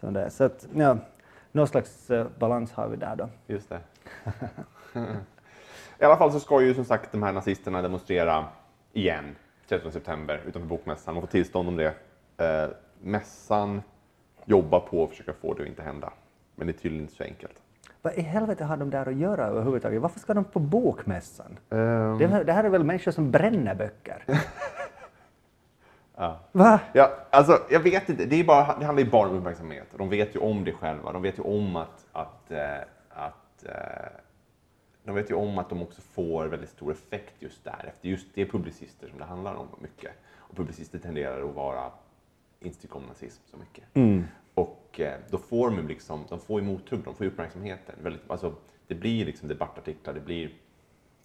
Så, 0.00 0.10
det, 0.10 0.30
så 0.30 0.44
att, 0.44 0.66
ja, 0.74 0.96
någon 1.52 1.68
slags 1.68 2.10
eh, 2.10 2.26
balans 2.38 2.72
har 2.72 2.88
vi 2.88 2.96
där 2.96 3.16
då. 3.16 3.28
Just 3.46 3.68
det. 3.68 3.80
I 6.00 6.04
alla 6.04 6.16
fall 6.16 6.32
så 6.32 6.40
ska 6.40 6.60
ju 6.62 6.74
som 6.74 6.84
sagt 6.84 7.12
de 7.12 7.22
här 7.22 7.32
nazisterna 7.32 7.82
demonstrera 7.82 8.44
igen 8.92 9.36
13 9.68 9.92
september 9.92 10.40
utanför 10.46 10.68
Bokmässan. 10.68 11.14
De 11.14 11.20
får 11.20 11.28
tillstånd 11.28 11.68
om 11.68 11.76
det. 11.76 11.94
Eh, 12.36 12.70
mässan 13.02 13.82
jobbar 14.44 14.80
på 14.80 15.04
att 15.04 15.10
försöka 15.10 15.32
få 15.32 15.54
det 15.54 15.62
att 15.62 15.68
inte 15.68 15.82
hända. 15.82 16.12
Men 16.54 16.66
det 16.66 16.70
är 16.70 16.78
tydligen 16.78 17.04
inte 17.04 17.14
så 17.16 17.24
enkelt. 17.24 17.62
Vad 18.02 18.14
i 18.14 18.20
helvete 18.20 18.64
har 18.64 18.76
de 18.76 18.90
där 18.90 19.06
att 19.08 19.16
göra 19.16 19.46
överhuvudtaget? 19.46 20.02
Varför 20.02 20.20
ska 20.20 20.34
de 20.34 20.44
på 20.44 20.58
bokmässan? 20.58 21.58
Det, 21.68 22.26
här- 22.26 22.44
det 22.44 22.52
här 22.52 22.64
är 22.64 22.68
väl 22.68 22.84
människor 22.84 23.12
som 23.12 23.30
bränner 23.30 23.74
böcker? 23.74 24.24
ja. 26.18 26.40
Va? 26.52 26.80
Ja, 26.92 27.10
alltså, 27.30 27.58
jag 27.70 27.80
vet 27.80 28.08
inte. 28.08 28.24
Det, 28.26 28.40
är 28.40 28.44
bara, 28.44 28.78
det 28.78 28.84
handlar 28.84 29.04
ju 29.04 29.10
bara 29.10 29.28
om 29.28 29.36
uppmärksamhet. 29.36 29.86
De 29.98 30.08
vet 30.08 30.36
ju 30.36 30.38
om 30.38 30.64
det 30.64 30.72
själva. 30.72 31.12
De 31.12 31.22
vet 31.22 31.38
ju 31.38 31.42
om 31.42 31.76
att, 31.76 32.06
att, 32.12 32.50
eh, 32.50 32.78
att 33.08 33.64
eh, 33.64 34.10
de 35.04 35.14
vet 35.14 35.30
ju 35.30 35.34
om 35.34 35.58
att 35.58 35.68
de 35.68 35.82
också 35.82 36.00
får 36.00 36.46
väldigt 36.46 36.70
stor 36.70 36.92
effekt 36.92 37.34
just 37.38 37.64
där. 37.64 37.84
Efter 37.88 38.08
just 38.08 38.26
det 38.34 38.42
är 38.42 38.46
publicister 38.46 39.08
som 39.08 39.18
det 39.18 39.24
handlar 39.24 39.54
om 39.54 39.66
mycket. 39.78 40.12
Och 40.36 40.56
publicister 40.56 40.98
tenderar 40.98 41.48
att 41.48 41.54
vara 41.54 41.90
inte 42.60 42.80
tycka 42.80 42.94
om 42.94 43.02
nazism 43.02 43.42
så 43.46 43.56
mycket. 43.56 43.84
Och 44.54 45.00
eh, 45.00 45.18
då 45.30 45.38
får 45.38 45.70
de 45.70 45.88
liksom, 45.88 46.24
de 46.28 46.40
får 46.40 46.60
ju 46.60 46.66
mothugg, 46.66 47.00
de 47.04 47.14
får 47.14 47.24
uppmärksamheten. 47.24 47.94
Väldigt, 48.02 48.30
alltså, 48.30 48.54
det 48.86 48.94
blir 48.94 49.24
liksom 49.24 49.48
debattartiklar, 49.48 50.14
det 50.14 50.20
blir 50.20 50.50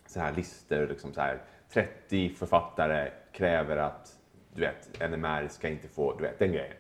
så 0.06 0.20
här 0.20 0.34
listor, 0.34 0.88
liksom 0.88 1.14
så 1.14 1.22
här, 1.22 1.42
30 1.70 2.30
författare 2.30 3.12
kräver 3.32 3.78
att 3.78 4.20
du 4.56 4.62
vet, 4.62 5.10
NMR 5.12 5.48
ska 5.48 5.70
inte 5.70 5.88
få, 5.88 6.14
du 6.14 6.24
vet, 6.24 6.40
den 6.40 6.52
grejen. 6.52 6.74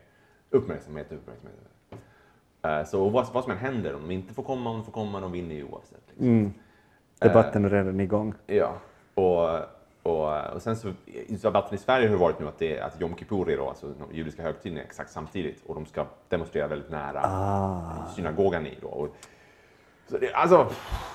Uppmärksamhet, 0.49 1.12
uppmärksamhet. 1.12 1.59
Eh, 2.62 2.83
så 2.83 3.09
vad, 3.09 3.33
vad 3.33 3.43
som 3.43 3.51
än 3.51 3.57
händer, 3.57 3.95
om 3.95 4.01
de 4.01 4.13
inte 4.13 4.33
får 4.33 4.43
komma, 4.43 4.69
om 4.69 4.75
de 4.75 4.86
får 4.86 4.91
komma, 4.91 5.19
de 5.19 5.31
vinner 5.31 5.55
ju 5.55 5.63
oavsett. 5.63 6.01
Liksom. 6.07 6.27
Mm. 6.27 6.53
Debatten 7.19 7.65
är 7.65 7.69
redan 7.69 7.99
igång. 7.99 8.33
Ja, 8.47 8.73
och, 9.13 9.59
och, 10.03 10.53
och 10.53 10.62
sen 10.62 10.75
så, 10.75 10.93
debatten 11.41 11.75
i 11.75 11.77
Sverige 11.77 12.09
har 12.09 12.17
varit 12.17 12.39
nu 12.39 12.47
att, 12.47 12.59
det, 12.59 12.81
att 12.81 13.01
Jom 13.01 13.15
Kippur 13.15 13.49
är 13.49 13.57
då, 13.57 13.69
alltså 13.69 13.93
judiska 14.12 14.43
högtiden 14.43 14.77
är 14.77 14.81
exakt 14.81 15.12
samtidigt 15.12 15.63
och 15.65 15.75
de 15.75 15.86
ska 15.86 16.05
demonstrera 16.29 16.67
väldigt 16.67 16.91
nära 16.91 17.21
Ah, 17.23 18.07
synagogan 18.15 18.67
i 18.67 18.77
då. 18.81 18.88
Och, 18.88 19.15
så 20.07 20.17
det, 20.17 20.33
alltså, 20.33 20.67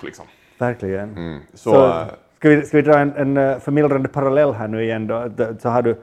liksom. 0.03 0.27
verkligen. 0.59 1.17
Mm. 1.17 1.41
Så, 1.55 1.71
Så, 1.71 2.05
ska, 2.39 2.49
vi, 2.49 2.63
ska 2.63 2.77
vi 2.77 2.83
dra 2.83 2.99
en, 2.99 3.13
en 3.17 3.37
eh, 3.37 3.59
förmildrande 3.59 4.09
parallell 4.09 4.53
här 4.53 4.69
nu 4.69 4.85
igen 4.85 5.07
då? 5.07 5.31
Så 5.59 5.69
har 5.69 5.83
du 5.83 5.97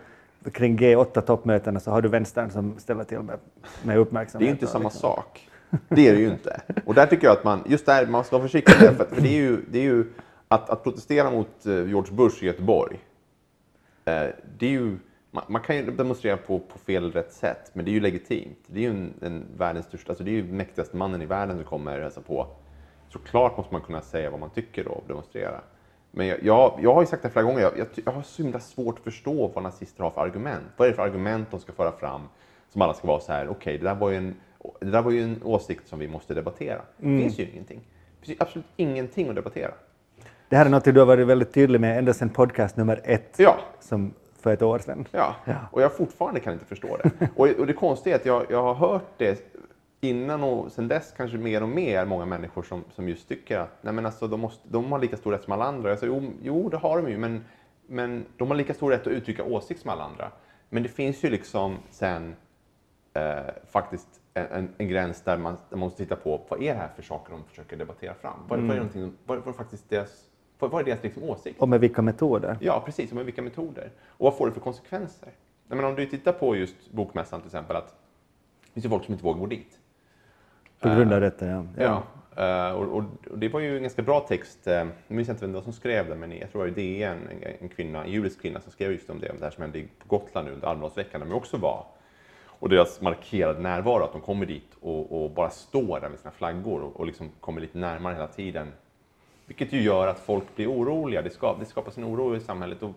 kring 0.54 0.78
G8-toppmötena 0.78 1.80
så 1.80 1.92
har 1.92 2.02
du 2.02 2.10
vänstern 2.10 2.50
som 2.52 2.80
ställer 2.80 3.04
till 3.04 3.20
med, 3.20 3.40
med 3.84 3.96
Det 3.96 4.00
uppmärksamhet. 4.02 4.42
är 4.42 4.46
ju 4.48 4.52
inte 4.52 4.66
och 4.66 4.72
samma 4.72 4.84
liksom- 4.90 5.02
sak. 5.02 5.50
Det 5.90 6.08
är 6.08 6.14
det 6.14 6.20
ju 6.20 6.28
inte. 6.30 6.62
Och 6.86 6.94
där 6.94 7.06
tycker 7.06 7.28
jag 7.28 7.38
att 7.38 7.44
man, 7.44 7.64
just 7.66 7.86
där, 7.86 8.08
man 8.08 8.24
ska 8.24 8.38
vara 8.38 8.48
försiktig 8.48 8.76
det, 8.80 8.96
för, 8.96 9.06
för 9.06 9.22
det 9.22 9.28
är 9.28 9.42
ju, 9.42 9.62
det 9.72 9.80
är 9.80 9.84
ju 9.84 10.14
att, 10.48 10.70
att 10.70 10.84
protestera 10.84 11.32
mot 11.32 11.66
eh, 11.66 11.74
George 11.74 12.14
Bush 12.14 12.44
i 12.44 12.46
Göteborg. 12.46 13.00
Eh, 14.06 14.28
det 14.58 14.66
är 14.66 14.70
ju, 14.72 14.98
man, 15.32 15.44
man 15.48 15.62
kan 15.62 15.76
ju 15.76 15.92
demonstrera 15.92 16.38
på, 16.38 16.60
på 16.60 16.80
fel 16.80 17.12
rätt 17.12 17.34
sätt, 17.34 17.72
men 17.74 17.86
det 17.86 17.92
är 17.92 17.94
ju 17.94 18.00
legitimt. 18.00 18.58
Det 18.68 18.80
är 18.80 18.84
ju 18.84 18.90
en, 18.90 19.14
en 19.22 19.44
världens 19.58 19.86
största, 19.86 20.12
alltså 20.12 20.24
det 20.24 20.32
är 20.32 20.34
ju 20.34 20.44
mäktigaste 20.44 20.98
mannen 20.98 21.22
i 21.22 21.26
världen 21.26 21.56
som 21.58 21.66
kommer 21.66 22.00
hälsa 22.00 22.22
på. 22.22 22.48
Såklart 23.10 23.58
måste 23.58 23.74
man 23.74 23.82
kunna 23.82 24.02
säga 24.02 24.30
vad 24.30 24.40
man 24.40 24.50
tycker 24.50 24.84
då 24.84 24.90
och 24.92 25.04
demonstrera. 25.08 25.62
Men 26.18 26.28
jag, 26.28 26.44
jag, 26.44 26.80
jag 26.82 26.94
har 26.94 27.02
ju 27.02 27.08
sagt 27.08 27.24
det 27.24 27.30
flera 27.30 27.46
gånger, 27.46 27.62
jag, 27.62 27.78
jag, 27.78 27.88
jag 28.06 28.12
har 28.12 28.22
så 28.22 28.44
himla 28.44 28.60
svårt 28.60 28.98
att 28.98 29.04
förstå 29.04 29.48
vad 29.48 29.64
nazister 29.64 30.04
har 30.04 30.12
för 30.12 30.22
argument. 30.22 30.64
Vad 30.78 30.88
är 30.88 30.92
det 30.92 30.96
för 30.96 31.04
argument 31.04 31.52
de 31.52 31.60
ska 31.60 31.74
föra 31.74 31.92
fram 31.92 32.22
som 32.70 32.82
alla 32.82 32.94
ska 32.94 33.08
vara 33.08 33.20
så 33.20 33.32
här, 33.32 33.50
okej, 33.50 33.78
det, 33.78 33.84
där 33.84 33.96
var 33.96 34.10
ju 34.10 34.18
en, 34.18 34.36
det 34.80 34.92
där 34.92 35.02
var 35.02 35.12
ju 35.12 35.24
en 35.24 35.44
åsikt 35.44 35.88
som 35.88 36.00
vi 36.00 36.08
måste 36.08 36.34
debattera. 36.34 36.82
Det 36.98 37.04
finns 37.22 37.40
ju 37.40 37.50
ingenting. 37.52 37.80
Det 38.20 38.26
finns 38.26 38.38
ju 38.38 38.44
absolut 38.44 38.66
ingenting 38.76 39.30
att 39.30 39.36
debattera. 39.36 39.72
Det 40.50 40.56
här 40.56 40.66
är 40.66 40.70
något 40.70 40.84
du 40.84 41.00
har 41.00 41.06
varit 41.06 41.28
väldigt 41.28 41.54
tydlig 41.54 41.82
med 41.82 41.98
ända 41.98 42.14
sedan 42.14 42.30
podcast 42.30 42.78
nummer 42.78 43.02
ett, 43.04 43.36
Ja, 43.38 43.56
som 43.80 44.14
för 44.40 44.54
ett 44.54 44.62
år 44.62 44.80
sedan. 44.80 45.08
Ja, 45.12 45.36
och 45.72 45.82
jag 45.82 45.94
fortfarande 45.94 46.40
kan 46.40 46.54
inte 46.54 46.66
förstå 46.66 46.98
det. 46.98 47.30
Och, 47.36 47.48
och 47.48 47.68
det 47.68 47.74
konstiga 47.74 48.16
är 48.16 48.20
att 48.20 48.26
jag, 48.26 48.46
jag 48.50 48.64
har 48.64 48.74
hört 48.74 49.10
det 49.18 49.56
innan 50.10 50.44
och 50.44 50.72
sen 50.72 50.88
dess 50.88 51.14
kanske 51.18 51.38
mer 51.38 51.64
och 51.64 51.70
mer 51.70 52.06
många 52.06 52.26
människor 52.26 52.64
som, 52.64 52.84
som 52.96 53.10
just 53.10 53.28
tycker 53.28 53.60
att 53.60 53.78
nej 53.82 53.94
men 53.94 54.06
alltså, 54.06 54.28
de, 54.28 54.40
måste, 54.40 54.68
de 54.70 54.92
har 54.92 55.00
lika 55.00 55.18
stor 55.18 55.32
rätt 55.32 55.44
som 55.44 55.54
alla 55.54 55.66
andra. 55.66 55.90
Jag 55.90 56.00
säger, 56.00 56.14
jo, 56.14 56.32
jo, 56.42 56.70
det 56.70 56.78
har 56.78 57.02
de 57.02 57.12
ju, 57.12 57.18
men, 57.18 57.46
men 57.88 58.26
de 58.38 58.48
har 58.48 58.56
lika 58.56 58.74
stor 58.74 58.92
rätt 58.92 59.02
att 59.02 59.08
uttrycka 59.08 59.44
åsikt 59.44 59.82
som 59.82 59.90
alla 59.90 60.04
andra. 60.04 60.32
Men 60.70 60.84
det 60.84 60.90
finns 60.90 61.24
ju 61.24 61.30
liksom 61.30 61.78
sen 61.90 62.36
eh, 63.14 63.54
faktiskt 63.72 64.08
en, 64.34 64.70
en, 64.78 64.88
gräns 64.88 65.22
där 65.22 65.38
man, 65.38 65.54
där 65.54 65.78
man 65.78 65.80
måste 65.80 66.04
titta 66.04 66.16
på 66.16 66.42
vad 66.50 66.62
är 66.62 66.74
det 66.74 66.80
här 66.80 66.90
för 66.96 67.04
saker 67.04 67.32
de 67.32 67.44
försöker 67.44 67.78
debattera 67.78 68.14
fram? 68.14 68.40
Vad, 68.48 68.60
vad 68.60 68.72
är, 68.72 68.76
någonting, 68.76 69.14
vad, 69.26 69.38
vad 69.38 69.48
är 69.48 69.54
faktiskt 69.54 69.90
deras, 69.90 70.30
vad, 70.60 70.72
vad 70.72 70.82
är 70.82 70.86
deras 70.86 71.04
liksom 71.04 71.24
åsikt? 71.24 71.62
Och 71.62 71.70
med 71.70 71.80
vilka 71.80 72.02
metoder? 72.02 72.58
Ja, 72.62 72.82
precis. 72.86 73.10
Och 73.10 73.16
med 73.16 73.26
vilka 73.26 73.42
metoder? 73.42 73.92
Och 74.08 74.26
vad 74.26 74.38
får 74.38 74.48
det 74.48 74.54
för 74.54 74.62
konsekvenser? 74.62 75.30
Jag 75.68 75.76
menar, 75.76 75.90
om 75.90 75.96
du 75.96 76.06
tittar 76.06 76.32
på 76.32 76.56
just 76.56 76.92
Bokmässan 76.92 77.42
till 77.42 77.48
exempel, 77.48 77.76
att 77.76 77.88
det 78.66 78.72
finns 78.74 78.86
ju 78.86 78.90
folk 78.90 79.06
som 79.06 79.14
inte 79.14 79.24
vågar 79.24 79.40
gå 79.40 79.46
dit. 79.46 79.80
På 80.80 80.90
grund 80.90 81.14
av 81.14 81.22
detta, 81.22 81.46
ja. 81.46 81.66
Ja. 81.78 82.04
eh, 82.44 82.72
och, 82.72 82.98
och, 82.98 83.04
det 83.38 83.50
var 83.50 83.60
ju 83.60 83.76
en 83.76 83.82
ganska 83.82 84.02
bra 84.02 84.20
text, 84.20 84.68
uh, 84.68 84.74
jag 84.74 84.92
minns 85.08 85.30
inte 85.30 85.42
vem 85.42 85.52
det 85.52 85.58
var 85.58 85.64
som 85.64 85.74
skrev 85.74 86.10
det, 86.10 86.16
men 86.16 86.38
jag 86.38 86.52
tror 86.52 86.66
det 86.66 86.70
var 86.72 86.76
DN, 86.76 87.18
en, 87.32 87.54
en, 87.62 87.70
kvinna, 87.70 88.04
en 88.04 88.12
judisk 88.12 88.42
kvinna 88.42 88.62
som 88.62 88.72
skrev 88.72 88.92
just 88.92 89.10
om 89.10 89.20
det, 89.20 89.30
om 89.30 89.38
det 89.40 89.44
här 89.44 89.52
som 89.52 89.62
hände 89.62 89.84
på 90.00 90.08
Gotland 90.08 90.48
nu 90.48 90.54
under 90.54 90.68
Almedalsveckan, 90.68 91.22
där 91.22 91.28
de 91.28 91.34
också 91.36 91.58
var. 91.58 91.86
Och 92.60 92.70
deras 92.70 93.02
markerade 93.02 93.60
närvaro, 93.60 94.04
att 94.04 94.12
de 94.12 94.22
kommer 94.22 94.46
dit 94.46 94.76
och, 94.82 95.24
och 95.24 95.32
bara 95.32 95.50
står 95.50 96.00
där 96.00 96.10
med 96.10 96.20
sina 96.20 96.32
flaggor 96.32 96.82
och, 96.82 97.00
och 97.00 97.06
liksom 97.06 97.32
kommer 97.40 97.62
lite 97.62 97.78
närmare 97.78 98.14
hela 98.14 98.28
tiden. 98.28 98.72
Vilket 99.46 99.74
ju 99.74 99.82
gör 99.82 100.08
att 100.08 100.20
folk 100.20 100.56
blir 100.56 100.72
oroliga, 100.72 101.22
det, 101.22 101.30
skap, 101.30 101.60
det 101.60 101.66
skapas 101.66 101.98
en 101.98 102.06
oro 102.06 102.36
i 102.36 102.40
samhället. 102.40 102.84
Och, 102.84 102.92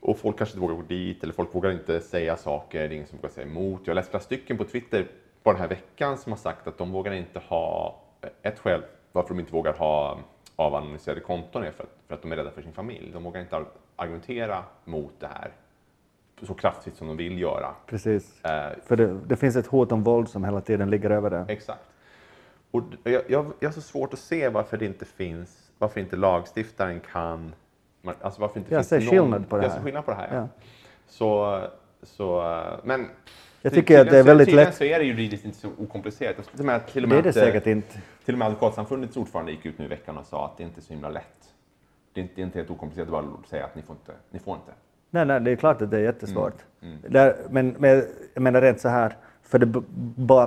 och 0.00 0.18
folk 0.18 0.38
kanske 0.38 0.52
inte 0.52 0.60
vågar 0.60 0.74
gå 0.74 0.82
dit, 0.82 1.22
eller 1.22 1.32
folk 1.32 1.54
vågar 1.54 1.70
inte 1.70 2.00
säga 2.00 2.36
saker, 2.36 2.78
det 2.78 2.84
är 2.84 2.92
ingen 2.92 3.06
som 3.06 3.18
vågar 3.18 3.30
säga 3.30 3.46
emot. 3.46 3.80
Jag 3.84 3.90
har 3.90 3.94
läst 3.94 4.10
flera 4.10 4.22
stycken 4.22 4.58
på 4.58 4.64
Twitter 4.64 5.06
bara 5.48 5.56
den 5.56 5.60
här 5.60 5.68
veckan 5.68 6.18
som 6.18 6.32
har 6.32 6.36
sagt 6.36 6.66
att 6.66 6.78
de 6.78 6.92
vågar 6.92 7.12
inte 7.12 7.38
ha, 7.38 7.96
ett 8.42 8.58
skäl 8.58 8.82
varför 9.12 9.28
de 9.28 9.40
inte 9.40 9.52
vågar 9.52 9.72
ha 9.72 10.18
avanonymiserade 10.56 11.20
konton 11.20 11.62
är 11.64 11.70
för 11.70 11.82
att, 11.84 11.90
för 12.08 12.14
att 12.14 12.22
de 12.22 12.32
är 12.32 12.36
rädda 12.36 12.50
för 12.50 12.62
sin 12.62 12.72
familj. 12.72 13.10
De 13.12 13.24
vågar 13.24 13.40
inte 13.40 13.56
ar- 13.56 13.66
argumentera 13.96 14.62
mot 14.84 15.12
det 15.18 15.26
här 15.26 15.50
så 16.42 16.54
kraftigt 16.54 16.96
som 16.96 17.06
de 17.08 17.16
vill 17.16 17.40
göra. 17.40 17.74
Precis. 17.86 18.44
Eh, 18.44 18.72
För 18.86 18.96
det, 18.96 19.18
det 19.26 19.36
finns 19.36 19.56
ett 19.56 19.66
hot 19.66 19.92
om 19.92 20.02
våld 20.02 20.28
som 20.28 20.44
hela 20.44 20.60
tiden 20.60 20.90
ligger 20.90 21.10
över 21.10 21.30
det. 21.30 21.44
Exakt. 21.48 21.82
Och 22.70 22.82
jag, 23.04 23.22
jag, 23.28 23.46
jag 23.60 23.68
har 23.68 23.72
så 23.74 23.80
svårt 23.80 24.12
att 24.12 24.18
se 24.18 24.48
varför 24.48 24.76
det 24.76 24.84
inte 24.86 25.04
finns, 25.04 25.70
varför 25.78 26.00
inte 26.00 26.16
lagstiftaren 26.16 27.00
kan, 27.12 27.54
alltså 28.20 28.40
varför 28.40 28.58
inte 28.60 28.74
Jag 28.74 28.78
finns 28.80 28.88
ser 28.88 29.00
någon, 29.00 29.08
skillnad 29.10 29.48
på 29.48 29.56
det 29.56 29.62
Jag 29.62 29.70
här. 29.70 29.76
ser 29.76 29.84
skillnad 29.84 30.04
på 30.04 30.10
det 30.10 30.16
här, 30.16 30.28
ja. 30.32 30.36
Ja. 30.40 30.48
Så, 31.06 31.60
så, 32.02 32.42
men 32.84 33.06
Jag 33.62 33.72
ty- 33.72 33.80
tycker 33.80 34.00
att 34.00 34.10
det 34.10 34.18
är 34.18 34.22
väldigt 34.22 34.52
lätt. 34.52 34.74
så 34.74 34.84
är 34.84 34.98
det 34.98 35.04
juridiskt 35.04 35.44
inte 35.44 35.58
så 35.58 35.68
okomplicerat. 35.78 36.36
Jag 36.38 36.46
till 36.46 36.60
och 36.60 36.66
med, 36.66 36.86
till 36.86 37.04
och 37.04 37.08
Det 37.08 37.14
med 37.14 37.18
är 37.18 37.22
det 37.22 37.30
att, 37.30 37.36
eh, 37.36 37.42
säkert 37.42 37.66
inte. 37.66 37.98
Till 38.24 38.34
och 38.34 38.38
med 38.38 38.46
Advokatsamfundets 38.46 39.16
ordförande 39.16 39.52
gick 39.52 39.66
ut 39.66 39.78
nu 39.78 39.84
i 39.84 39.88
veckan 39.88 40.16
och 40.18 40.26
sa 40.26 40.44
att 40.44 40.56
det 40.56 40.62
inte 40.62 40.80
är 40.80 40.82
så 40.82 40.92
himla 40.92 41.08
lätt. 41.08 41.24
Det 42.12 42.20
är 42.20 42.22
inte, 42.22 42.34
det 42.36 42.42
är 42.42 42.44
inte 42.44 42.58
helt 42.58 42.70
okomplicerat 42.70 43.08
att 43.08 43.12
bara 43.12 43.24
säga 43.50 43.64
att 43.64 43.74
ni 43.74 43.82
får 43.82 43.96
inte. 43.96 44.12
Ni 44.30 44.38
får 44.38 44.54
inte. 44.54 44.72
Nej, 45.10 45.26
nej, 45.26 45.40
det 45.40 45.50
är 45.50 45.56
klart 45.56 45.82
att 45.82 45.90
det 45.90 45.96
är 45.96 46.02
jättesvårt. 46.02 46.64
Mm, 46.82 46.98
Där, 47.08 47.36
men, 47.50 47.74
men 47.78 48.02
jag 48.34 48.42
menar 48.42 48.60
rent 48.60 48.80
så 48.80 48.88
här, 48.88 49.16
för 49.42 49.58
det 49.58 49.66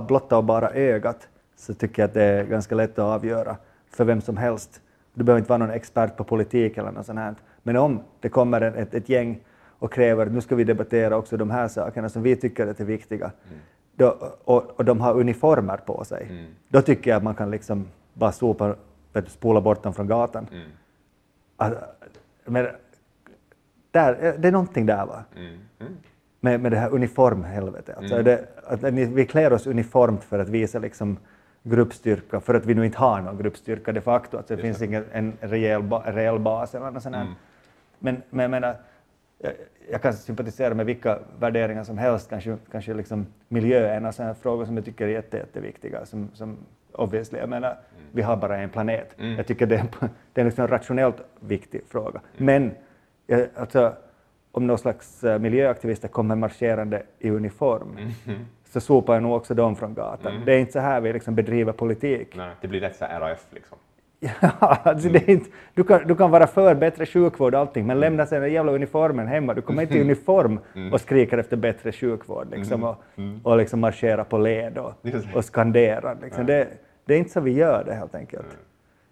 blotta 0.07 0.37
och 0.37 0.43
bara 0.43 0.71
ögat 0.71 1.27
så 1.55 1.73
tycker 1.73 2.01
jag 2.01 2.07
att 2.07 2.13
det 2.13 2.23
är 2.23 2.43
ganska 2.43 2.75
lätt 2.75 2.91
att 2.91 3.05
avgöra 3.05 3.57
för 3.89 4.05
vem 4.05 4.21
som 4.21 4.37
helst. 4.37 4.81
Du 5.13 5.23
behöver 5.23 5.39
inte 5.39 5.49
vara 5.49 5.57
någon 5.57 5.69
expert 5.71 6.17
på 6.17 6.23
politik 6.23 6.77
eller 6.77 6.91
något 6.91 7.05
sånt 7.05 7.19
här. 7.19 7.35
Men 7.63 7.77
om 7.77 8.03
det 8.19 8.29
kommer 8.29 8.61
ett, 8.61 8.93
ett 8.93 9.09
gäng 9.09 9.39
och 9.81 9.93
kräver 9.93 10.25
nu 10.25 10.41
ska 10.41 10.55
vi 10.55 10.63
debattera 10.63 11.17
också 11.17 11.37
de 11.37 11.49
här 11.51 11.67
sakerna 11.67 12.09
som 12.09 12.23
vi 12.23 12.35
tycker 12.35 12.67
är 12.67 12.83
viktiga 12.85 13.31
Mm. 13.47 13.59
då, 13.95 14.33
och, 14.43 14.79
och 14.79 14.85
de 14.85 15.01
har 15.01 15.19
uniformer 15.19 15.77
på 15.77 16.03
sig, 16.03 16.47
då 16.67 16.81
tycker 16.81 17.11
jag 17.11 17.17
att 17.17 17.23
man 17.23 17.35
kan 17.35 17.51
liksom 17.51 17.87
bara 18.13 18.31
sopa, 18.31 18.75
spola 19.27 19.61
bort 19.61 19.83
dem 19.83 19.93
från 19.93 20.07
gatan. 20.07 20.47
Mm. 20.51 20.67
Att, 21.57 21.73
men, 22.45 22.67
där, 23.91 24.35
det 24.37 24.47
är 24.47 24.51
någonting 24.51 24.85
där 24.85 25.05
va? 25.05 25.23
Mm. 25.35 25.57
Mm. 25.79 25.93
med, 26.39 26.59
med 26.59 26.71
det 26.71 26.77
här 26.77 26.89
uniformhelvetet. 26.93 27.97
Alltså 27.97 28.13
Mm. 28.13 28.25
det, 28.25 28.45
att 28.65 28.83
vi 28.93 29.25
klär 29.25 29.53
oss 29.53 29.67
uniformt 29.67 30.23
för 30.23 30.39
att 30.39 30.49
visa 30.49 30.79
liksom 30.79 31.17
gruppstyrka, 31.63 32.39
för 32.39 32.53
att 32.53 32.65
vi 32.65 32.73
nu 32.73 32.85
inte 32.85 32.97
har 32.97 33.21
någon 33.21 33.37
gruppstyrka 33.37 33.91
de 33.91 34.01
facto. 34.01 34.37
Alltså 34.37 34.55
det 34.55 34.67
Just 34.67 34.79
finns 34.79 34.89
ingen 34.89 35.05
en 35.11 35.33
rejäl, 35.41 35.83
ba, 35.83 36.03
reell 36.05 36.39
bas 36.39 36.75
eller 36.75 36.91
något 36.91 37.03
sånt. 37.03 37.15
Mm. 37.15 37.33
Men, 37.99 38.21
men 38.29 38.41
jag 38.43 38.51
menar, 38.51 38.75
jag, 39.43 39.53
jag 39.91 40.01
kan 40.01 40.13
sympatisera 40.13 40.73
med 40.73 40.85
vilka 40.85 41.19
värderingar 41.39 41.83
som 41.83 41.97
helst. 41.97 42.29
Kanske, 42.29 42.57
kanske 42.71 42.93
liksom 42.93 43.25
miljö 43.47 43.87
är 43.87 43.97
en 44.01 44.13
sån 44.13 44.25
här 44.25 44.33
fråga 44.33 44.65
som 44.65 44.75
jag 44.75 44.85
tycker 44.85 45.05
är 45.07 45.11
jätte, 45.11 45.37
jätteviktiga. 45.37 46.05
Som, 46.05 46.29
som 46.33 46.57
obviously, 46.91 47.39
jag 47.39 47.49
menar, 47.49 47.77
vi 48.11 48.21
har 48.21 48.35
bara 48.37 48.57
en 48.57 48.69
planet. 48.69 49.15
Mm. 49.19 49.37
Jag 49.37 49.47
tycker 49.47 49.65
det 49.65 49.75
är, 49.75 49.79
en- 49.79 50.09
det 50.33 50.41
är 50.41 50.45
liksom 50.45 50.61
en 50.61 50.67
rationellt 50.67 51.15
viktig 51.39 51.81
fråga. 51.87 52.21
Men 52.37 52.71
jag, 53.27 53.47
alltså, 53.55 53.93
om 54.51 54.67
någon 54.67 54.77
slags 54.77 55.23
eh, 55.23 55.39
miljöaktivister 55.39 56.07
kommer 56.07 56.35
marscherande 56.35 57.03
i 57.19 57.29
uniform 57.29 57.87
Mhm. 58.25 58.35
så 58.69 58.79
sopar 58.81 59.13
jag 59.13 59.23
nog 59.23 59.33
också 59.35 59.53
dem 59.53 59.75
från 59.75 59.93
gatan. 59.93 60.31
Mm. 60.33 60.45
Det 60.45 60.53
är 60.53 60.59
inte 60.59 60.71
så 60.71 60.79
här 60.79 61.01
vi 61.01 61.13
liksom 61.13 61.35
bedriver 61.35 61.73
politik. 61.73 62.35
Nej, 62.35 62.51
det 62.61 62.67
blir 62.67 62.79
rätt 62.79 62.95
så 62.95 63.05
RAF 63.05 63.47
liksom. 63.49 63.77
Ja, 64.41 64.49
alltså 64.83 65.09
det 65.09 65.19
är 65.19 65.29
inte, 65.29 65.49
du, 65.73 65.83
kan, 65.83 66.07
du 66.07 66.15
kan 66.15 66.31
vara 66.31 66.47
för 66.47 66.75
bättre 66.75 67.05
sjukvård 67.05 67.53
och 67.53 67.59
allting, 67.59 67.87
men 67.87 67.99
lämna 67.99 68.25
sen 68.25 68.41
den 68.41 68.53
jävla 68.53 68.71
uniformen 68.71 69.27
hemma. 69.27 69.53
Du 69.53 69.61
kommer 69.61 69.81
inte 69.81 69.97
i 69.97 70.01
uniform 70.01 70.59
Mm. 70.75 70.93
och 70.93 71.01
skriker 71.01 71.37
efter 71.37 71.57
bättre 71.57 71.91
sjukvård 71.91 72.47
liksom, 72.51 72.83
och, 72.83 72.95
och 73.43 73.57
liksom 73.57 73.79
marschera 73.79 74.23
på 74.23 74.37
led 74.37 74.77
och, 74.77 74.93
och 75.35 75.45
skandera. 75.45 76.13
Liksom. 76.21 76.45
Det, 76.45 76.67
det 77.05 77.13
är 77.13 77.17
inte 77.17 77.31
så 77.31 77.39
vi 77.41 77.51
gör 77.51 77.83
det 77.83 77.93
helt 77.93 78.15
enkelt. 78.15 78.57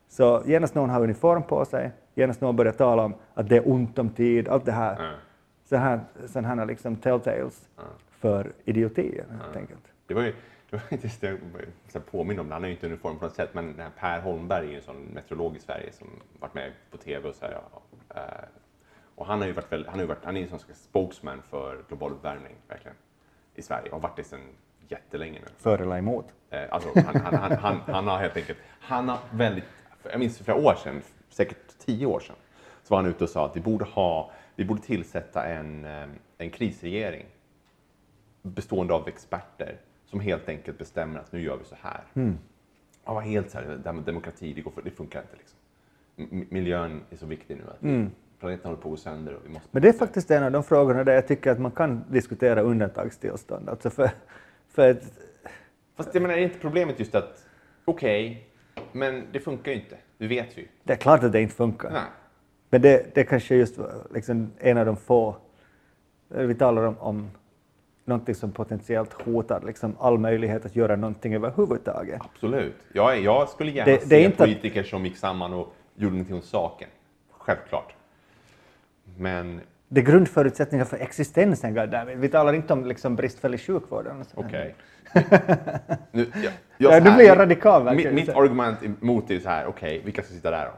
Så 0.09 0.41
genast 0.45 0.75
någon 0.75 0.89
har 0.89 1.01
uniform 1.03 1.43
på 1.43 1.65
sig, 1.65 1.91
genast 2.15 2.41
någon 2.41 2.55
börjar 2.55 2.71
tala 2.73 3.03
om 3.03 3.13
att 3.33 3.49
det 3.49 3.57
är 3.57 3.69
ont 3.71 3.99
om 3.99 4.09
tid, 4.09 4.47
allt 4.49 4.65
det 4.65 4.71
här. 4.71 4.95
Ja. 4.99 5.09
Så 5.69 5.75
här, 5.75 5.99
sån 6.27 6.45
här 6.45 6.65
liksom 6.65 6.95
telltales 6.95 7.67
för 8.19 8.51
idioti 8.65 9.21
helt 9.43 9.55
enkelt. 9.55 9.81
Det 10.07 10.13
var 10.13 10.21
ju, 10.21 10.33
det 10.69 10.77
var 10.77 10.83
inte 10.89 11.39
jag 11.93 12.05
påminner 12.05 12.41
om 12.41 12.47
det, 12.47 12.53
han 12.53 12.63
är 12.63 12.67
ju 12.67 12.73
inte 12.73 12.85
uniform 12.85 13.19
på 13.19 13.25
något 13.25 13.35
sätt, 13.35 13.49
men 13.53 13.65
den 13.65 13.79
här 13.79 13.91
Per 13.99 14.21
Holmberg 14.21 14.65
är 14.65 14.69
ju 14.69 14.75
en 14.75 14.81
sån 14.81 14.95
meteorolog 14.95 15.55
i 15.55 15.59
Sverige 15.59 15.91
som 15.91 16.07
varit 16.39 16.53
med 16.53 16.71
på 16.91 16.97
TV 16.97 17.29
och 17.29 17.35
så 17.35 17.45
här. 17.45 17.51
Ja, 17.51 17.81
eh, 18.15 18.47
och 19.15 19.25
han 19.25 19.39
har 19.39 19.47
ju 19.47 19.53
varit, 19.53 19.71
väl, 19.71 19.85
han 19.85 19.93
har 19.93 20.01
ju 20.01 20.07
varit, 20.07 20.25
han 20.25 20.35
är 20.35 20.41
ju 20.41 20.47
en 20.47 20.59
sån 20.59 20.75
spokesman 20.75 21.41
för 21.49 21.83
global 21.87 22.11
uppvärmning, 22.11 22.55
verkligen, 22.67 22.97
i 23.55 23.61
Sverige 23.61 23.85
och 23.85 23.91
har 23.91 23.99
varit 23.99 24.15
det 24.15 24.23
sedan 24.23 24.39
jättelänge 24.87 25.39
nu. 25.39 25.47
För 25.57 25.81
eller 25.81 25.97
emot. 25.97 26.25
Eh, 26.49 26.63
alltså, 26.71 26.89
han, 26.95 27.21
han, 27.21 27.33
han, 27.33 27.51
han, 27.51 27.81
han 27.87 28.07
har 28.07 28.17
helt 28.17 28.37
enkelt, 28.37 28.59
han 28.79 29.09
har 29.09 29.19
väldigt, 29.31 29.65
jag 30.11 30.19
minns 30.19 30.37
för 30.37 30.43
flera 30.43 30.57
år 30.57 30.75
sedan, 30.75 31.01
säkert 31.29 31.77
tio 31.79 32.05
år 32.05 32.19
sedan, 32.19 32.35
så 32.83 32.93
var 32.93 33.01
han 33.01 33.11
ute 33.11 33.23
och 33.23 33.29
sa 33.29 33.45
att 33.45 33.55
vi 33.55 33.61
borde, 33.61 33.85
ha, 33.85 34.31
vi 34.55 34.65
borde 34.65 34.81
tillsätta 34.81 35.45
en, 35.45 35.85
eh, 35.85 36.07
en 36.37 36.49
krisregering 36.49 37.25
bestående 38.41 38.93
av 38.93 39.07
experter 39.07 39.77
som 40.09 40.19
helt 40.19 40.49
enkelt 40.49 40.77
bestämmer 40.77 41.19
att 41.19 41.31
nu 41.31 41.41
gör 41.41 41.57
vi 41.57 41.63
så 41.63 41.75
här. 41.81 42.03
Mm. 42.13 42.37
Han 43.03 43.15
var 43.15 43.21
helt 43.21 43.51
så 43.51 43.57
här, 43.57 43.65
det 43.65 43.81
här 43.89 43.93
med 43.93 44.03
demokrati, 44.03 44.53
det, 44.53 44.61
går 44.61 44.71
för, 44.71 44.81
det 44.81 44.91
funkar 44.91 45.21
inte. 45.21 45.35
Liksom. 45.37 45.57
M- 46.39 46.45
miljön 46.49 47.01
är 47.09 47.15
så 47.15 47.25
viktig 47.25 47.57
nu. 47.57 47.63
Att 47.69 48.11
Planeten 48.39 48.65
håller 48.65 48.81
på 48.81 48.87
att 48.87 48.91
gå 48.91 48.97
sönder. 48.97 49.33
Och 49.33 49.41
vi 49.45 49.49
måste 49.49 49.59
Mm. 49.65 49.69
Men 49.71 49.81
det 49.81 49.89
är 49.89 49.93
faktiskt 49.93 50.31
en 50.31 50.43
av 50.43 50.51
de 50.51 50.63
frågorna 50.63 51.03
där 51.03 51.13
jag 51.13 51.27
tycker 51.27 51.51
att 51.51 51.59
man 51.59 51.71
kan 51.71 52.03
diskutera 52.11 52.61
undantagstillstånd. 52.61 53.69
Alltså 53.69 53.89
för, 53.89 54.09
för 54.69 54.91
att, 54.91 55.03
Fast 55.95 56.13
jag 56.13 56.21
menar, 56.21 56.35
är 56.35 56.41
inte 56.41 56.59
problemet 56.59 56.99
just 56.99 57.15
att 57.15 57.45
okej, 57.85 58.47
men 58.91 59.23
det 59.31 59.39
funkar 59.39 59.71
ju 59.71 59.77
inte. 59.77 59.97
Det 60.17 60.27
vet 60.27 60.57
vi 60.57 60.67
det 60.83 60.93
är 60.93 60.97
klart 60.97 61.23
att 61.23 61.31
det 61.31 61.41
inte 61.41 61.55
funkar. 61.55 61.91
Nej. 61.91 62.01
Men 62.69 62.81
det, 62.81 63.15
det 63.15 63.23
kanske 63.23 63.55
just 63.55 63.79
liksom 64.13 64.51
en 64.57 64.77
av 64.77 64.85
de 64.85 64.97
få, 64.97 65.35
vi 66.27 66.55
talar 66.55 66.83
om, 66.83 66.97
om 66.97 67.31
någonting 68.09 68.35
som 68.35 68.51
potentiellt 68.51 69.13
hotar 69.13 69.61
liksom 69.65 69.95
all 69.99 70.17
möjlighet 70.17 70.65
att 70.65 70.75
göra 70.75 70.95
någonting 70.95 71.35
överhuvudtaget. 71.35 72.21
Absolut. 72.33 72.75
Jag, 72.93 73.19
jag 73.19 73.49
skulle 73.49 73.71
gärna 73.71 73.85
Det- 73.91 74.09
det 74.09 74.15
är 74.15 74.21
se 74.21 74.27
att- 74.27 74.37
politiker 74.37 74.83
som 74.83 75.05
gick 75.05 75.17
samman 75.17 75.53
och 75.53 75.73
gjorde 75.95 76.13
någonting 76.13 76.37
åt 76.37 76.45
saken. 76.45 76.89
Självklart. 77.31 77.93
Men 79.17 79.61
Det 79.87 80.01
är 80.01 80.05
grundförutsättningar 80.05 80.85
för 80.85 80.97
existensen, 80.97 81.73
goddammit. 81.73 82.17
Vi 82.17 82.29
talar 82.29 82.53
inte 82.53 82.73
om 82.73 82.85
liksom 82.85 83.15
bristfällig 83.15 83.59
sjukvård. 83.59 84.07
okej. 84.35 84.75
nu, 86.11 86.31
jag, 86.43 86.53
Ja, 86.77 86.99
nu 87.03 87.11
blir 87.15 87.25
jag 87.25 87.37
radikal, 87.39 87.83
verkligen. 87.83 88.15
Mitt, 88.15 88.27
mitt 88.27 88.35
argument 88.35 88.77
emot 89.01 89.29
är 89.29 89.33
ju 89.33 89.39
så 89.41 89.49
här, 89.49 89.65
okej, 89.65 90.01
vilka 90.05 90.21
ska 90.23 90.33
sitta 90.33 90.51
där 90.51 90.65
då? 90.65 90.71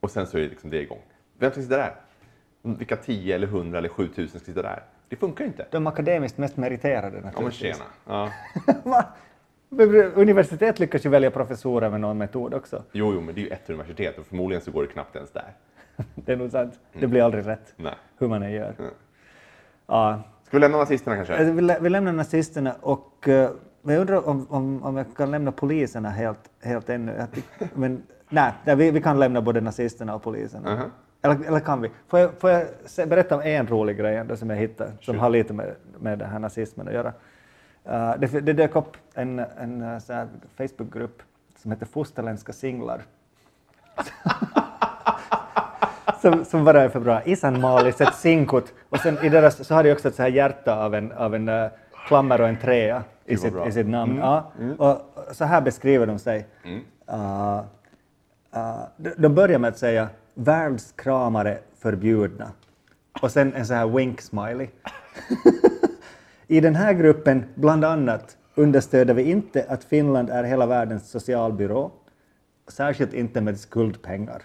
Och 0.00 0.10
sen 0.10 0.26
så 0.26 0.36
är 0.38 0.42
det 0.42 0.48
liksom 0.48 0.70
det 0.70 0.80
igång. 0.82 1.02
Vem 1.38 1.50
ska 1.50 1.60
sitta 1.62 1.76
där? 1.76 1.94
Vilka 2.62 2.96
10 2.96 3.34
eller 3.34 3.46
100 3.46 3.78
eller 3.78 3.88
7000 3.88 4.28
ska 4.40 4.46
sitta 4.46 4.62
där? 4.62 4.82
Det 5.08 5.16
funkar 5.16 5.44
ju 5.44 5.48
inte. 5.48 5.66
De 5.70 5.86
akademiskt 5.86 6.38
mest 6.38 6.56
meriterade 6.56 7.06
Ja 7.16 7.22
men 7.22 7.22
naturligtvis. 7.22 7.76
tjena. 7.76 7.84
Ja. 8.06 9.04
Universitet 10.14 10.78
lyckas 10.78 11.06
ju 11.06 11.10
välja 11.10 11.30
professorer 11.30 11.90
med 11.90 12.00
någon 12.00 12.18
metod 12.18 12.54
också. 12.54 12.82
Jo, 12.92 13.12
jo, 13.14 13.20
men 13.20 13.34
det 13.34 13.40
är 13.40 13.42
ju 13.42 13.48
ett 13.48 13.70
universitet 13.70 14.18
och 14.18 14.26
förmodligen 14.26 14.62
så 14.62 14.70
går 14.70 14.82
det 14.82 14.88
knappt 14.88 15.16
ens 15.16 15.30
där. 15.30 15.52
Det 16.14 16.32
är 16.32 16.36
nog 16.36 16.50
sant. 16.50 16.78
Det 16.92 17.06
blir 17.06 17.22
aldrig 17.22 17.46
rätt, 17.46 17.74
Nej. 17.76 17.94
hur 18.18 18.28
man 18.28 18.42
än 18.42 18.52
gör. 18.52 18.74
Mm. 18.78 18.90
Ja. 19.86 20.22
Ska 20.42 20.56
vi 20.56 20.60
lämna 20.60 20.78
nazisterna 20.78 21.16
kanske? 21.16 21.36
Alltså, 21.36 21.52
Vi, 21.52 21.60
lä- 21.62 21.78
vi 21.80 21.90
lämnar 21.90 22.12
nazisterna 22.12 22.74
och 22.80 23.28
men 23.82 23.94
jag 23.94 24.00
undrar 24.00 24.28
om, 24.28 24.46
om, 24.50 24.82
om 24.82 24.96
jag 24.96 25.06
kan 25.16 25.30
lämna 25.30 25.52
poliserna 25.52 26.10
helt, 26.10 26.50
helt 26.62 26.88
ännu. 26.90 27.26
Men, 27.74 28.02
nej, 28.28 28.52
vi, 28.76 28.90
vi 28.90 29.00
kan 29.02 29.18
lämna 29.18 29.42
både 29.42 29.60
nazisterna 29.60 30.14
och 30.14 30.22
poliserna. 30.22 30.74
Mhm. 30.74 30.90
Eller, 31.22 31.46
eller 31.46 31.60
kan 31.60 31.82
vi? 31.82 31.90
Får 32.08 32.18
jag, 32.18 32.30
får 32.38 32.50
jag 32.50 33.08
berätta 33.08 33.34
om 33.34 33.40
en 33.40 33.66
rolig 33.66 33.96
grej 33.96 34.16
ändå 34.16 34.36
som 34.36 34.50
jag 34.50 34.56
hittade 34.56 34.92
som 35.00 35.18
har 35.18 35.30
lite 35.30 35.52
med, 35.52 35.74
med 35.98 36.18
den 36.18 36.30
här 36.30 36.38
nazismen 36.38 36.88
att 36.88 36.94
göra. 36.94 37.12
Eh, 37.84 38.14
det, 38.18 38.40
det 38.40 38.52
dök 38.52 38.76
upp 38.76 38.96
en, 39.14 39.38
en 39.38 39.82
här 39.82 40.28
Facebookgrupp 40.56 41.22
som 41.56 41.70
heter 41.70 41.86
Fosterländska 41.86 42.52
singlar. 42.52 43.02
som, 46.20 46.44
som 46.44 46.64
var 46.64 46.74
där 46.74 46.88
för 46.88 47.00
bra. 47.00 47.22
Malis, 47.50 48.00
ett 48.00 48.14
sinkut. 48.14 48.74
Och 48.88 48.98
sen 48.98 49.18
i 49.24 49.28
deras 49.28 49.66
så 49.66 49.74
har 49.74 49.82
de 49.82 49.92
också 49.92 50.08
ett 50.08 50.14
så 50.14 50.22
här 50.22 50.30
hjärta 50.30 50.84
av 50.84 50.94
en, 50.94 51.12
av 51.12 51.34
en 51.34 51.48
uh, 51.48 51.70
klammer 52.06 52.40
och 52.40 52.48
en 52.48 52.56
trea 52.56 53.02
i 53.24 53.36
sitt, 53.36 53.54
i 53.68 53.72
sitt 53.72 53.88
namn. 53.88 54.18
Ja. 54.18 54.52
Och 54.78 55.00
så 55.32 55.44
här 55.44 55.60
beskriver 55.60 56.06
de 56.06 56.18
sig. 56.18 56.46
Mm. 56.64 56.80
Uh, 57.12 57.62
uh, 58.56 58.82
de, 58.96 59.10
de 59.16 59.34
börjar 59.34 59.58
med 59.58 59.68
att 59.68 59.78
säga 59.78 60.08
världskramare 60.40 61.58
förbjudna. 61.78 62.52
Och 63.22 63.30
sen 63.30 63.54
en 63.54 63.66
sån 63.66 63.76
här 63.76 63.86
wink-smiley. 63.86 64.68
I 66.46 66.60
den 66.60 66.74
här 66.74 66.92
gruppen, 66.92 67.44
bland 67.54 67.84
annat, 67.84 68.36
understöder 68.54 69.14
vi 69.14 69.22
inte 69.22 69.66
att 69.68 69.84
Finland 69.84 70.30
är 70.30 70.44
hela 70.44 70.66
världens 70.66 71.10
socialbyrå, 71.10 71.92
särskilt 72.68 73.14
inte 73.14 73.40
med 73.40 73.60
skuldpengar. 73.60 74.42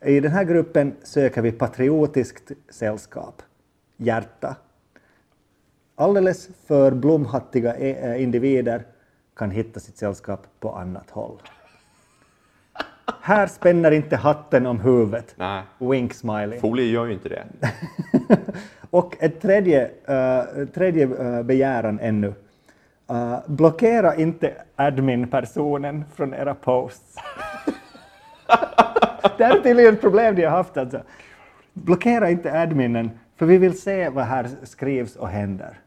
I 0.00 0.20
den 0.20 0.32
här 0.32 0.44
gruppen 0.44 0.96
söker 1.02 1.42
vi 1.42 1.52
patriotiskt 1.52 2.52
sällskap, 2.68 3.42
hjärta. 3.96 4.56
Alldeles 5.94 6.48
för 6.66 6.92
blomhattiga 6.92 7.74
eh, 7.74 8.22
individer 8.22 8.86
kan 9.36 9.50
hitta 9.50 9.80
sitt 9.80 9.96
sällskap 9.96 10.46
på 10.60 10.72
annat 10.72 11.10
håll. 11.10 11.38
Här 13.20 13.46
spänner 13.46 13.90
inte 13.90 14.16
hatten 14.16 14.66
om 14.66 14.80
huvudet. 14.80 15.34
Nej. 15.36 15.62
Wink 15.78 16.14
smiley. 16.14 16.60
Folie 16.60 16.90
gör 16.90 17.06
ju 17.06 17.12
inte 17.12 17.28
det. 17.28 17.44
Och 18.90 19.16
ett 19.20 19.40
tredje, 19.40 19.90
eh, 20.04 20.66
tredje 20.74 21.04
eh, 21.04 21.42
begäran 21.42 21.98
ännu. 22.02 22.34
Eh, 23.10 23.38
blockera 23.46 24.14
inte 24.14 24.52
admin-personen 24.76 26.04
från 26.14 26.34
era 26.34 26.54
posts. 26.54 27.16
det 29.38 29.44
här 29.44 29.56
är 29.56 29.60
tydligen 29.62 29.94
ett 29.94 30.00
problem 30.00 30.34
de 30.34 30.44
har 30.44 30.50
haft. 30.50 30.76
Alltså. 30.76 31.00
Blockera 31.72 32.30
inte 32.30 32.60
adminen, 32.60 33.10
för 33.36 33.46
vi 33.46 33.58
vill 33.58 33.80
se 33.80 34.08
vad 34.08 34.24
här 34.24 34.48
skrivs 34.62 35.16
och 35.16 35.28
händer. 35.28 35.78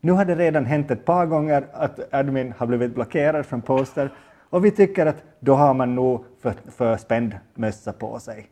Nu 0.00 0.12
har 0.12 0.24
det 0.24 0.34
redan 0.34 0.64
hänt 0.64 0.90
ett 0.90 1.04
par 1.04 1.26
gånger 1.26 1.66
att 1.72 2.14
admin 2.14 2.54
har 2.58 2.66
blivit 2.66 2.94
blockerad 2.94 3.46
från 3.46 3.62
poster 3.62 4.10
och 4.50 4.64
vi 4.64 4.70
tycker 4.70 5.06
att 5.06 5.22
då 5.40 5.54
har 5.54 5.74
man 5.74 5.94
nog 5.94 6.24
för, 6.40 6.54
för 6.66 6.96
spänd 6.96 7.38
mössa 7.54 7.92
på 7.92 8.20
sig. 8.20 8.50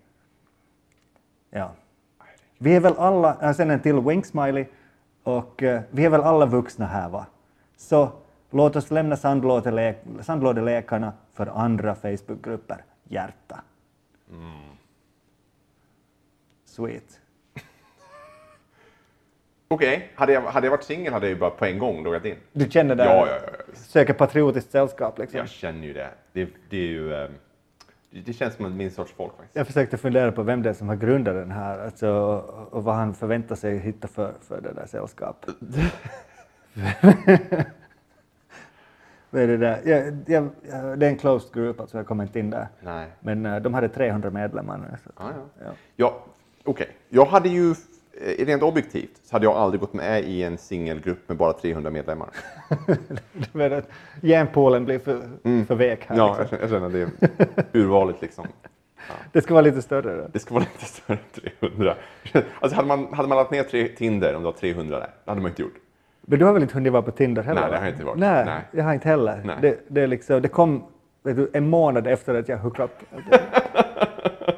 Ja. 1.51 1.71
Vi 2.59 2.77
är 2.77 2.81
väl 2.81 2.95
alla, 2.99 3.55
sen 3.55 3.71
en 3.71 3.81
till 3.81 4.01
wink 4.01 4.27
smiley, 4.27 4.67
och 5.23 5.63
eh, 5.63 5.83
vi 5.91 6.05
är 6.05 6.11
väl 6.11 6.21
alla 6.21 6.47
vuxna 6.47 6.87
här 6.87 7.09
va? 7.09 7.27
Så 7.77 8.13
låt 8.51 8.77
oss 8.77 8.91
lämna 8.91 9.17
sandlådelek- 9.17 10.23
sandlådelekarna 10.23 11.13
för 11.33 11.47
andra 11.47 11.95
Facebookgrupper. 11.95 12.85
Hjärta. 13.05 13.61
Sweet. 16.65 17.21
Okej, 19.71 20.13
hade, 20.15 20.33
jag, 20.33 20.41
hade 20.43 20.67
jag 20.67 20.71
varit 20.71 20.85
singel 20.85 21.13
hade 21.13 21.27
jag 21.27 21.33
ju 21.35 21.39
bara 21.41 21.51
på 21.51 21.65
en 21.65 21.79
gång 21.79 22.05
loggat 22.05 22.25
in. 22.25 22.37
Du 22.53 22.71
känner 22.71 22.95
det? 22.95 23.05
Ja, 23.05 23.27
ja, 23.29 23.39
ja. 23.47 23.53
Söker 23.75 24.13
patriotiskt 24.15 24.71
sällskap 24.71 25.19
liksom? 25.19 25.39
Jag 25.39 25.49
känner 25.49 25.87
ju 25.87 25.93
det. 25.93 26.09
Det, 26.33 26.49
det 26.71 26.77
är 26.77 26.87
ju... 26.89 27.15
ehm, 27.15 27.33
det, 28.11 28.33
känns 28.33 28.55
som 28.55 28.77
min 28.77 28.91
sorts 28.91 29.13
folk 29.13 29.33
faktiskt. 29.37 29.57
Jag 29.57 29.67
försökte 29.67 29.97
fundera 29.97 30.33
på 30.33 30.43
vem 30.43 30.63
det 30.63 30.69
är 30.69 30.73
som 30.75 30.89
har 30.89 30.97
grundat 30.97 31.35
den 31.35 31.51
här 31.51 31.79
alltså, 31.79 32.09
och- 32.71 32.85
vad 32.85 32.95
han 32.95 33.15
förväntar 33.15 33.55
sig 33.57 33.79
hitta 33.79 34.09
för, 34.09 34.33
för 34.41 34.61
det 34.61 34.73
där 34.73 34.87
sällskapet. 34.87 35.55
vad 39.31 39.43
är 39.43 39.47
det 39.47 39.57
där? 39.57 39.81
Jag, 39.85 40.17
jag, 40.27 40.49
det 40.99 41.07
är 41.07 41.11
en 41.11 41.17
closed 41.19 41.55
group, 41.55 41.81
alltså 41.81 41.97
jag 41.97 42.07
kommer 42.07 42.25
inte 42.25 42.39
in 42.39 42.51
där. 42.51 42.69
Nej. 42.81 43.07
Men 43.21 43.47
eh, 43.47 43.57
de 43.61 43.75
hade 43.75 43.89
300 43.89 44.31
medlemmar 44.31 44.79
nu. 44.79 44.97
Så. 45.05 45.11
Ja, 45.19 45.31
ja. 45.37 45.65
Ja. 45.65 45.71
Ja, 45.97 46.25
okej. 46.65 46.89
Jag 47.09 47.25
hade 47.27 47.49
ju, 47.49 47.75
rent 48.39 48.63
objektivt, 48.63 49.21
så 49.23 49.35
hade 49.35 49.47
jag 49.47 49.57
aldrig 49.57 49.81
gått 49.81 49.93
med 49.93 50.25
i 50.25 50.43
en 50.43 50.59
singelgrupp 50.59 51.29
med 51.29 51.37
bara 51.37 51.53
300 51.53 51.91
medlemmar. 51.91 52.29
Genpoolen 54.23 54.85
blir 54.85 54.99
för, 54.99 55.23
för 55.65 55.75
vek 55.75 56.07
här. 56.07 56.17
Ja, 56.17 56.37
liksom. 56.41 56.59
jag 56.61 56.71
känner, 56.71 56.89
det 56.89 57.79
urvalet 57.79 58.23
liksom. 58.23 58.47
Det 59.33 59.43
ska 59.43 59.55
vara 59.55 59.63
lite 59.65 59.83
större. 59.83 60.29
Det 60.33 60.39
ska 60.39 60.55
vara 60.55 60.65
lite 60.75 60.85
större 60.85 61.19
än 61.33 61.43
300. 61.61 61.95
Alltså 62.61 62.77
hade 62.77 62.89
man, 62.89 63.15
hade 63.15 63.29
man 63.29 63.39
lagt 63.39 63.51
ner 63.51 63.63
tre, 63.63 63.89
Tinder 63.89 64.35
om 64.35 64.43
det 64.43 64.47
var 64.47 64.53
300 64.53 64.99
där, 64.99 65.11
det 65.25 65.31
hade 65.31 65.41
man 65.41 65.51
inte 65.51 65.63
gjort. 65.63 65.75
Men 66.21 66.39
du 66.39 66.45
har 66.45 66.53
väl 66.53 66.63
inte 66.63 66.75
hunnit 66.75 66.93
vara 66.93 67.03
på 67.03 67.11
Tinder 67.11 67.43
heller? 67.43 67.61
Nej, 67.61 67.71
det 67.71 67.77
har 67.77 67.85
jag 67.85 67.95
inte 67.95 68.05
varit. 68.05 68.19
Nej, 68.19 68.45
Nej. 68.45 68.63
jag 68.71 68.85
har 68.85 68.95
inte 68.95 69.09
heller. 69.09 69.43
Nej. 69.45 69.57
Det, 69.61 69.79
det, 69.89 70.01
är 70.01 70.07
liksom, 70.07 70.43
det 70.43 70.49
kom 70.49 70.85
du, 71.23 71.51
en 71.53 71.69
månad 71.69 72.07
efter 72.07 72.35
att 72.35 72.49
jag 72.49 72.59
hookade 72.59 72.85
upp. 72.85 73.03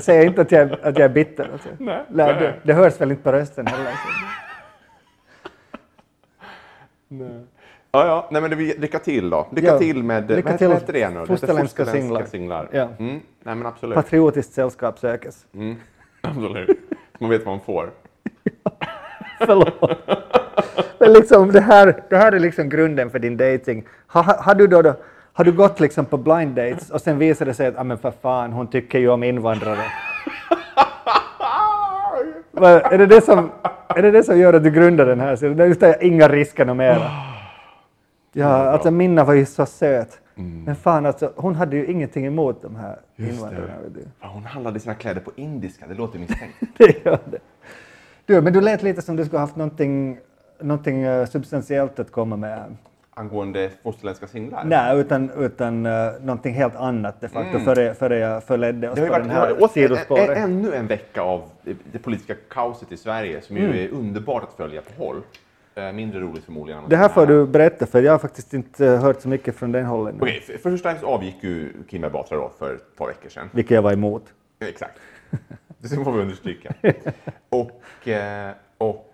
Jag 0.00 0.04
säger 0.04 0.26
inte 0.26 0.40
att 0.40 0.52
jag, 0.52 0.72
att 0.72 0.98
jag 0.98 1.00
är 1.00 1.08
bitter. 1.08 1.48
Alltså. 1.52 1.68
Nej. 1.78 2.04
Det, 2.08 2.54
det 2.62 2.72
hörs 2.72 3.00
väl 3.00 3.10
inte 3.10 3.22
på 3.22 3.32
rösten 3.32 3.66
heller. 3.66 3.90
Så. 3.90 4.08
Ja, 7.90 8.06
ja. 8.06 8.28
Nej, 8.30 8.42
men 8.42 8.50
det, 8.50 8.56
lycka 8.56 8.98
till 8.98 9.30
då. 9.30 9.48
Lycka 9.52 9.66
Ja, 9.66 9.78
till 9.78 10.02
med... 10.02 10.30
lycka 10.30 10.58
till 10.58 10.72
heter 10.72 10.92
det 10.92 11.10
nu? 11.10 11.26
Fosterländska 11.26 11.84
singlar. 11.86 12.24
singlar. 12.24 12.68
Ja. 12.72 12.88
Mm. 12.98 13.20
Nej, 13.42 13.54
men 13.54 13.66
absolut. 13.66 13.94
Patriotiskt 13.94 14.52
sällskap 14.52 14.98
sökes. 14.98 15.46
Mm. 15.54 15.76
Absolut. 16.20 16.78
Man 17.18 17.30
vet 17.30 17.46
vad 17.46 17.54
man 17.56 17.64
får. 17.64 17.90
Förlåt. 19.46 20.00
Men 20.98 21.12
liksom, 21.12 21.52
det, 21.52 21.60
här, 21.60 22.02
det 22.10 22.16
här 22.16 22.32
är 22.32 22.38
liksom 22.38 22.68
grunden 22.68 23.10
för 23.10 23.18
din 23.18 23.36
dating. 23.36 23.86
Har, 24.06 24.22
har, 24.22 24.34
har 24.34 24.54
du 24.54 24.66
då, 24.66 24.82
då 24.82 24.94
har 25.40 25.44
du 25.44 25.52
gått 25.52 25.80
liksom 25.80 26.04
på 26.04 26.16
blind 26.16 26.54
dates 26.54 26.90
och 26.90 27.00
sen 27.00 27.18
visar 27.18 27.46
det 27.46 27.54
sig 27.54 27.66
att 27.66 27.78
ah, 27.78 27.84
men 27.84 27.98
för 27.98 28.10
fan, 28.10 28.52
hon 28.52 28.66
tycker 28.66 28.98
ju 28.98 29.08
om 29.08 29.22
invandrare. 29.22 29.78
Är, 32.92 32.98
det 32.98 33.06
det 33.06 33.20
som, 33.20 33.50
är 33.88 34.02
det 34.02 34.10
det 34.10 34.22
som 34.22 34.38
gör 34.38 34.54
att 34.54 34.64
du 34.64 34.70
grundar 34.70 35.06
den 35.06 35.20
här? 35.20 35.44
Är 35.44 35.66
just 35.66 35.80
det, 35.80 35.98
inga 36.00 36.28
risker 36.28 36.64
något 36.64 36.76
mera. 36.76 37.10
Ja, 38.32 38.46
alltså 38.46 38.90
Minna 38.90 39.24
var 39.24 39.34
ju 39.34 39.46
så 39.46 39.66
söt. 39.66 40.20
Men 40.34 40.76
fan 40.76 41.06
alltså, 41.06 41.32
hon 41.36 41.54
hade 41.54 41.76
ju 41.76 41.86
ingenting 41.86 42.26
emot 42.26 42.62
de 42.62 42.76
här 42.76 42.98
Just 43.16 43.32
invandrarna. 43.32 43.72
Ja, 44.20 44.28
Hon 44.28 44.44
handlade 44.44 44.80
sina 44.80 44.94
kläder 44.94 45.20
på 45.20 45.30
indiska, 45.36 45.86
det 45.86 45.94
låter 45.94 46.18
misstänkt. 46.18 46.56
Det 46.78 47.04
gör 47.04 47.18
det. 47.30 47.38
Du, 48.26 48.40
men 48.40 48.52
du 48.52 48.60
lät 48.60 48.82
lite 48.82 49.02
som 49.02 49.16
du 49.16 49.24
skulle 49.24 49.40
haft 49.40 49.56
någonting, 49.56 50.18
någonting 50.60 51.02
eh, 51.02 51.26
substantiellt 51.26 51.98
att 51.98 52.12
komma 52.12 52.36
med. 52.36 52.76
Angående 53.20 53.70
fosterländska 53.82 54.26
singlar? 54.26 54.64
Nej, 54.64 55.00
utan, 55.00 55.30
utan 55.30 55.86
uh, 55.86 56.12
någonting 56.20 56.54
helt 56.54 56.76
annat 56.76 57.20
de 57.20 57.28
facto 57.28 57.58
före, 57.58 57.94
före 57.94 58.18
jag 58.18 58.44
förledde 58.44 58.90
oss 58.90 58.98
Mm. 58.98 59.10
Det 59.10 59.14
har 59.14 59.20
på 59.20 59.24
ju 59.24 59.28
den 59.28 59.40
varit 59.40 59.52
här 59.54 59.60
varit 59.60 59.72
sidospåret. 59.72 60.38
ännu 60.38 60.74
en 60.74 60.86
vecka 60.86 61.22
av 61.22 61.42
det, 61.92 61.98
politiska 61.98 62.34
kaoset 62.50 62.92
i 62.92 62.96
Sverige 62.96 63.40
som 63.40 63.56
ju 63.56 63.64
Mm. 63.64 63.78
är 63.78 63.88
underbart 63.88 64.42
att 64.42 64.52
följa 64.52 64.80
på 64.82 65.04
håll. 65.04 65.22
Eh, 65.74 65.92
mindre 65.92 66.20
roligt 66.20 66.44
förmodligen. 66.44 66.82
Det 66.88 66.96
här 66.96 67.08
får 67.08 67.26
du 67.26 67.46
berätta, 67.46 67.86
för 67.86 68.02
jag 68.02 68.12
har 68.12 68.18
faktiskt 68.18 68.54
inte 68.54 68.86
eh, 68.86 69.00
hört 69.02 69.20
så 69.20 69.28
mycket 69.28 69.56
från 69.56 69.72
den 69.72 69.84
hållen. 69.84 70.18
Okej, 70.20 70.40
för, 70.40 70.52
för 70.52 70.70
första 70.70 70.96
så 70.98 71.06
avgick 71.06 71.36
ju 71.44 71.72
Kim 71.88 72.02
Batra 72.12 72.36
då 72.36 72.50
för 72.58 72.74
ett 72.74 72.96
par 72.96 73.06
veckor 73.06 73.28
sedan. 73.28 73.48
Vilket 73.52 73.74
jag 73.74 73.82
var 73.82 73.92
emot. 73.92 74.24
Exakt. 74.60 74.98
Det 75.78 75.88
får 75.88 76.12
vi 76.12 76.22
understryka. 76.22 76.74
Och, 77.48 77.70
och 78.78 79.09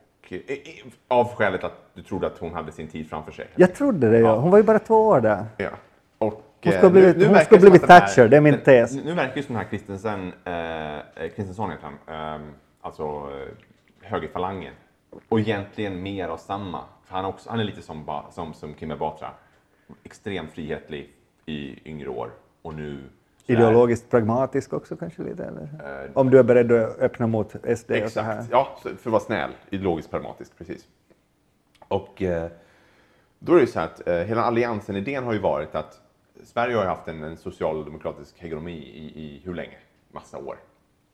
av 1.09 1.35
skälet 1.35 1.65
att 1.65 1.91
du 1.95 2.03
trodde 2.03 2.27
att 2.27 2.39
hon 2.39 2.55
hade 2.55 2.73
sin 2.73 2.89
tid 2.89 3.09
framför 3.11 3.33
sig. 3.33 3.47
Jag 3.57 3.75
trodde 3.75 4.11
det, 4.11 4.19
ja. 4.19 4.37
Hon 4.37 4.51
var 4.51 4.59
ju 4.59 4.65
bara 4.65 4.79
två 4.79 5.07
år 5.07 5.21
där. 5.21 5.45
Ja. 5.57 5.71
Och, 6.19 6.43
Hon 6.65 6.73
eh, 6.73 6.79
skulle 6.79 6.93
blivit- 6.93 7.17
hon 7.17 7.33
verkar 7.33 7.45
skulle 7.45 7.61
som 7.61 7.71
blivit 7.71 7.83
att 7.83 7.89
den 7.89 8.01
här- 8.01 8.07
Thatcher, 8.07 8.29
det 8.29 8.37
är 8.37 8.41
min 8.41 8.61
tes. 8.61 8.93
Nu, 8.95 9.03
nu 9.05 9.15
verkar 9.15 9.37
ju 9.37 9.43
som 9.43 9.55
den 9.55 9.62
här 9.65 9.71
Kristensen, 9.71 10.33
eh, 10.45 10.97
eh, 10.97 11.01
Kristensson 11.37 11.71
heter 11.71 11.89
han, 12.07 12.41
eh, 12.43 12.47
alltså 12.81 13.03
eh, 13.03 14.09
högerfalangen. 14.09 14.75
Och 15.29 15.41
egentligen 15.41 16.03
mer 16.03 16.29
av 16.29 16.37
samma. 16.37 16.81
För 17.07 17.15
han, 17.15 17.25
är 17.25 17.29
också, 17.29 17.51
han 17.51 17.61
är 17.61 17.65
lite 17.65 17.83
som, 17.83 18.23
som, 18.31 18.55
som 18.55 18.75
Kim 18.75 18.99
Batra. 18.99 19.31
Extremt 20.05 20.51
frihetlig 20.53 21.11
i 21.47 21.89
yngre 21.91 22.09
år. 22.09 22.31
Och 22.62 22.75
nu... 22.75 23.01
Ideologiskt 23.46 24.11
pragmatisk 24.11 24.72
också 24.72 24.96
kanske 24.96 25.22
lite, 25.22 25.44
eller? 25.44 25.62
Eh, 26.04 26.11
Om 26.14 26.30
du 26.30 26.38
är 26.38 26.42
beredd 26.42 26.72
att 26.72 26.98
öppna 26.98 27.26
mot 27.26 27.50
SD 27.78 27.90
och 28.04 28.11
så 28.11 28.20
här. 28.20 28.32
Exakt, 28.35 28.48
ja, 28.52 28.78
för 28.82 28.90
att 28.92 29.06
vara 29.06 29.20
snäll. 29.20 29.50
Ideologiskt 29.70 30.11
pragmatisk, 30.11 30.59
precis. 30.59 30.87
Och 31.88 32.22
eh, 32.22 32.50
då 33.38 33.52
är 33.52 33.56
det 33.56 33.61
ju 33.62 33.66
så 33.66 33.78
här 33.80 33.87
att 33.87 34.09
eh, 34.09 34.14
hela 34.14 34.42
alliansen-idén 34.42 35.24
har 35.24 35.32
ju 35.32 35.38
varit 35.38 35.74
att 35.74 36.00
Sverige 36.44 36.76
har 36.76 36.82
ju 36.82 36.88
haft 36.88 37.09
en, 37.09 37.22
en 37.22 37.37
socialdemokratisk 37.37 38.38
hegemoni 38.38 38.72
i, 38.78 39.20
i 39.24 39.40
hur 39.44 39.54
länge? 39.54 39.76
Massa 40.11 40.38
år. 40.38 40.56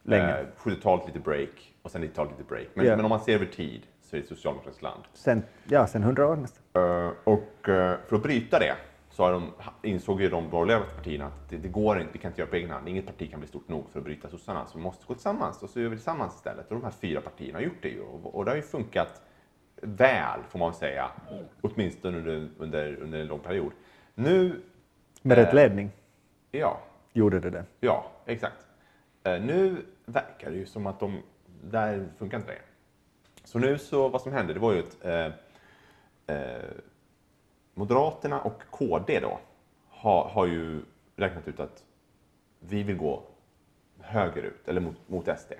Länge. 0.03 0.39
Eh, 0.39 0.47
70-talet 0.59 1.07
lite 1.07 1.19
break 1.19 1.75
och 1.83 1.91
sen 1.91 2.05
90-talet 2.05 2.33
lite 2.39 2.49
break. 2.49 2.67
Men, 2.75 2.87
Ja. 2.87 2.97
men 2.97 3.05
om 3.05 3.09
man 3.09 3.21
ser 3.21 3.35
över 3.35 3.47
tid 3.47 3.83
så 4.03 4.17
är 4.17 4.21
det 4.21 4.25
ett 4.25 4.29
socialdemokratiskt 4.29 4.83
land. 4.83 5.03
Sen, 5.15 5.43
ja, 5.65 5.87
sen 5.87 6.03
hundra 6.03 6.27
år 6.29 6.37
nästan. 6.37 6.63
Eh, 7.07 7.11
och 7.25 7.69
eh, 7.69 7.97
för 8.09 8.17
att 8.17 8.23
bryta 8.23 8.59
det 8.59 8.75
så 9.13 9.31
de, 9.31 9.53
insåg 9.83 10.21
ju 10.23 10.29
de 10.29 10.51
borgerliga 10.51 10.81
partierna 10.97 11.27
att 11.27 11.49
det, 11.49 11.57
det 11.57 11.69
går 11.69 12.01
inte, 12.01 12.13
vi 12.13 12.19
kan 12.19 12.31
inte 12.31 12.41
göra 12.41 12.51
på 12.51 12.57
egen 12.57 12.71
hand. 12.71 12.89
Inget 12.89 13.07
parti 13.07 13.31
kan 13.31 13.41
bli 13.41 13.49
stort 13.49 13.69
nog 13.69 13.91
för 13.91 13.99
att 13.99 14.05
bryta 14.05 14.29
sossarna, 14.29 14.67
så 14.67 14.79
vi 14.79 14.85
måste 14.85 15.07
gå 15.07 15.15
tillsammans. 15.15 15.63
Och 15.63 15.71
så 15.71 15.81
gör 15.81 15.89
vi 15.89 15.97
tillsammans 15.97 16.35
istället. 16.35 16.69
Och 16.69 16.75
de 16.75 16.85
här 16.85 16.91
fyra 16.91 17.21
partierna 17.21 17.59
har 17.59 17.63
gjort 17.63 17.83
det 17.83 17.89
ju. 17.89 18.01
Och, 18.01 18.35
och 18.35 18.45
det 18.45 18.51
har 18.51 18.57
ju 18.57 18.63
funkat 18.63 19.23
väl, 19.83 20.41
får 20.49 20.59
man 20.59 20.75
säga. 20.75 21.11
Åtminstone 21.61 22.19
under, 22.19 22.49
under, 22.59 22.97
under 22.97 23.21
en 23.21 23.27
lång 23.27 23.39
period. 23.41 23.73
Nu, 24.15 24.63
Med 25.23 25.39
Eh. 25.39 25.45
rätt 25.45 25.55
ledning 25.55 25.91
ja, 26.51 26.81
gjorde 27.13 27.41
det 27.41 27.51
det. 27.51 27.65
ja, 27.81 28.11
exakt. 28.27 28.67
Eh, 29.25 29.41
nu 29.41 29.77
verkar 30.05 30.51
det 30.51 30.57
ju 30.57 30.67
som 30.67 30.87
att 30.87 31.01
de, 31.01 31.23
där 31.63 32.09
funkar 32.19 32.39
inte 32.39 32.53
det. 32.53 32.59
Så 33.45 33.59
nu 33.59 33.79
så, 33.79 34.09
vad 34.09 34.23
som 34.23 34.33
hände, 34.33 34.55
det 34.55 34.61
var 34.61 34.73
ju 34.73 34.79
att 34.79 35.05
eh, 35.05 35.27
eh, 36.37 36.63
Moderaterna 37.75 38.41
och 38.41 38.63
KD 38.71 39.21
då 39.21 39.39
har, 39.89 40.25
har 40.25 40.47
ju 40.47 40.81
räknat 41.17 41.49
ut 41.49 41.61
att 41.61 41.85
vi 42.61 42.83
vill 42.83 42.97
gå 42.97 43.23
högerut, 44.01 44.69
eller 44.69 44.81
mot, 44.81 44.97
mot 45.07 45.25
SD. 45.39 45.53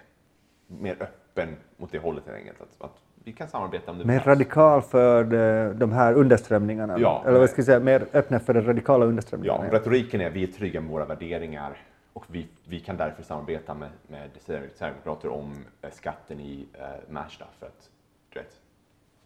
Mer 0.67 0.97
öppen 1.03 1.57
mot 1.77 1.93
det 1.93 1.99
hållet 1.99 2.27
helt 2.27 2.39
enkelt. 2.39 2.61
Att, 2.61 2.83
att 2.91 3.03
vi 3.25 3.33
kan 3.33 3.49
samarbeta 3.49 3.91
om 3.91 3.99
det 3.99 4.05
Mer 4.05 4.21
radikal 4.21 4.83
för 4.83 5.25
de, 5.25 5.73
de 5.79 5.93
här 5.93 6.15
underströmningarna. 6.15 6.99
Ja. 6.99 7.25
Eller 7.27 7.39
vad 7.39 7.51
ska 7.51 7.59
jag 7.59 7.67
säga, 7.67 7.81
mer 7.81 8.07
öppna 8.13 8.41
för 8.41 8.55
de 8.55 8.61
radikala 8.61 9.05
Ja, 9.05 9.09
underströmningarna. 9.09 9.71
retoriken 9.73 10.21
är 10.21 10.31
vi 10.31 10.43
är 10.43 10.47
trygga 10.47 10.81
med 10.81 10.91
våra 10.91 11.05
värderingar 11.05 11.77
och 12.13 12.25
vi, 12.29 12.49
vi 12.65 12.81
kan 12.81 12.97
därför 12.97 13.23
samarbeta 13.23 13.75
med, 13.75 13.91
med 14.07 14.31
Sverigedemokrater 14.41 15.29
om 15.29 15.65
eh, 15.83 15.91
skatten 15.91 16.41
i 16.41 16.67
eh, 16.73 16.85
Märsta 17.09 17.45
för 17.59 17.67
att 17.67 17.91
du 18.33 18.39
vet, 18.39 18.61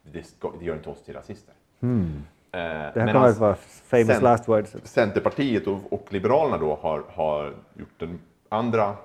det, 0.02 0.22
ska, 0.22 0.52
det 0.58 0.64
gör 0.64 0.74
inte 0.74 0.90
oss 0.90 1.02
till 1.02 1.14
rasister. 1.14 1.52
Eh, 1.52 1.56
Hmm. 1.80 2.22
Det 2.56 3.00
här 3.00 3.12
kommer 3.12 3.28
att 3.28 3.38
vara 3.38 3.54
famous 3.84 4.22
last 4.22 4.48
words. 4.48 4.76
Centerpartiet 4.84 5.66
och, 5.66 5.92
och 5.92 6.12
Liberalerna 6.12 6.58
då 6.58 6.74
har, 6.74 7.04
har 7.08 7.54
gjort 7.74 7.98
den 7.98 8.18
andra 8.48 8.96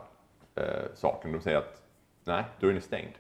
eh, 0.56 0.64
saken. 0.96 1.32
De 1.32 1.42
säger 1.42 1.58
att 1.58 1.82
nej, 2.24 2.44
dörren 2.60 2.76
är 2.76 2.82
stängd. 2.82 3.14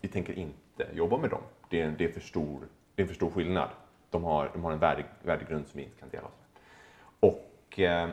Vi 0.00 0.08
tänker 0.08 0.32
inte 0.32 0.86
jobba 0.92 1.18
med 1.18 1.30
dem. 1.30 1.42
Det 1.70 1.80
är, 1.80 1.94
det 1.98 2.04
är, 2.04 2.12
för, 2.12 2.20
stor, 2.20 2.60
det 2.94 3.02
är 3.02 3.04
en 3.04 3.08
för 3.08 3.14
stor 3.14 3.30
skillnad. 3.30 3.68
De 4.10 4.24
har, 4.24 4.50
de 4.52 4.64
har 4.64 4.72
en 4.72 4.78
värde, 4.78 5.04
värdegrund 5.22 5.66
som 5.66 5.78
vi 5.78 5.84
inte 5.84 6.00
kan 6.00 6.08
dela 6.08 6.26
oss 6.26 6.32
med. 6.40 7.30
Och, 7.30 7.80
eh, 7.80 8.08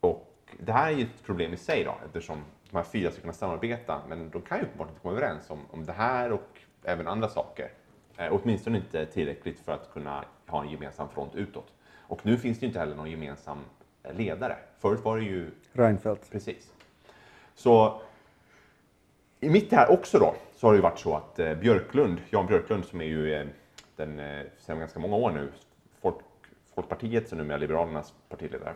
och 0.00 0.34
det 0.60 0.72
här 0.72 0.92
är 0.92 0.96
ju 0.96 1.02
ett 1.02 1.24
problem 1.24 1.52
i 1.52 1.56
sig 1.56 1.84
då, 1.84 1.94
eftersom 2.04 2.44
de 2.70 2.76
här 2.76 2.84
fyra 2.84 3.10
ska 3.10 3.20
kunna 3.20 3.32
samarbeta, 3.32 4.00
men 4.08 4.30
de 4.30 4.42
kan 4.42 4.58
ju 4.58 4.64
uppenbart 4.64 4.88
inte 4.88 5.00
komma 5.00 5.14
överens 5.14 5.50
om, 5.50 5.58
om 5.70 5.84
det 5.84 5.92
här 5.92 6.32
och 6.32 6.60
även 6.84 7.08
andra 7.08 7.28
saker. 7.28 7.70
Eh, 8.18 8.28
åtminstone 8.30 8.78
inte 8.78 9.06
tillräckligt 9.06 9.60
för 9.60 9.72
att 9.72 9.92
kunna 9.92 10.24
ha 10.46 10.62
en 10.62 10.70
gemensam 10.70 11.08
front 11.08 11.34
utåt. 11.34 11.72
Och 11.96 12.26
nu 12.26 12.36
finns 12.36 12.58
det 12.58 12.66
inte 12.66 12.78
heller 12.78 12.96
någon 12.96 13.10
gemensam 13.10 13.58
eh, 14.02 14.14
ledare. 14.14 14.56
Förut 14.78 15.00
var 15.04 15.16
det 15.16 15.24
ju 15.24 15.50
Reinfeldt. 15.72 16.30
Precis. 16.30 16.72
Så 17.54 18.00
i 19.40 19.50
mitt 19.50 19.72
här 19.72 19.90
också 19.90 20.18
då, 20.18 20.34
så 20.56 20.66
har 20.66 20.72
det 20.72 20.76
ju 20.76 20.82
varit 20.82 20.98
så 20.98 21.16
att 21.16 21.38
eh, 21.38 21.54
Björklund, 21.54 22.20
Jan 22.30 22.46
Björklund 22.46 22.84
som 22.84 23.00
är 23.00 23.04
ju 23.04 23.34
eh, 23.34 23.46
den, 23.96 24.18
eh, 24.18 24.46
sedan 24.58 24.78
ganska 24.78 25.00
många 25.00 25.16
år 25.16 25.30
nu, 25.30 25.52
Folk, 26.00 26.16
Folkpartiet 26.74 27.28
som 27.28 27.38
numera 27.38 27.58
Liberalernas 27.58 28.14
partiledare, 28.28 28.74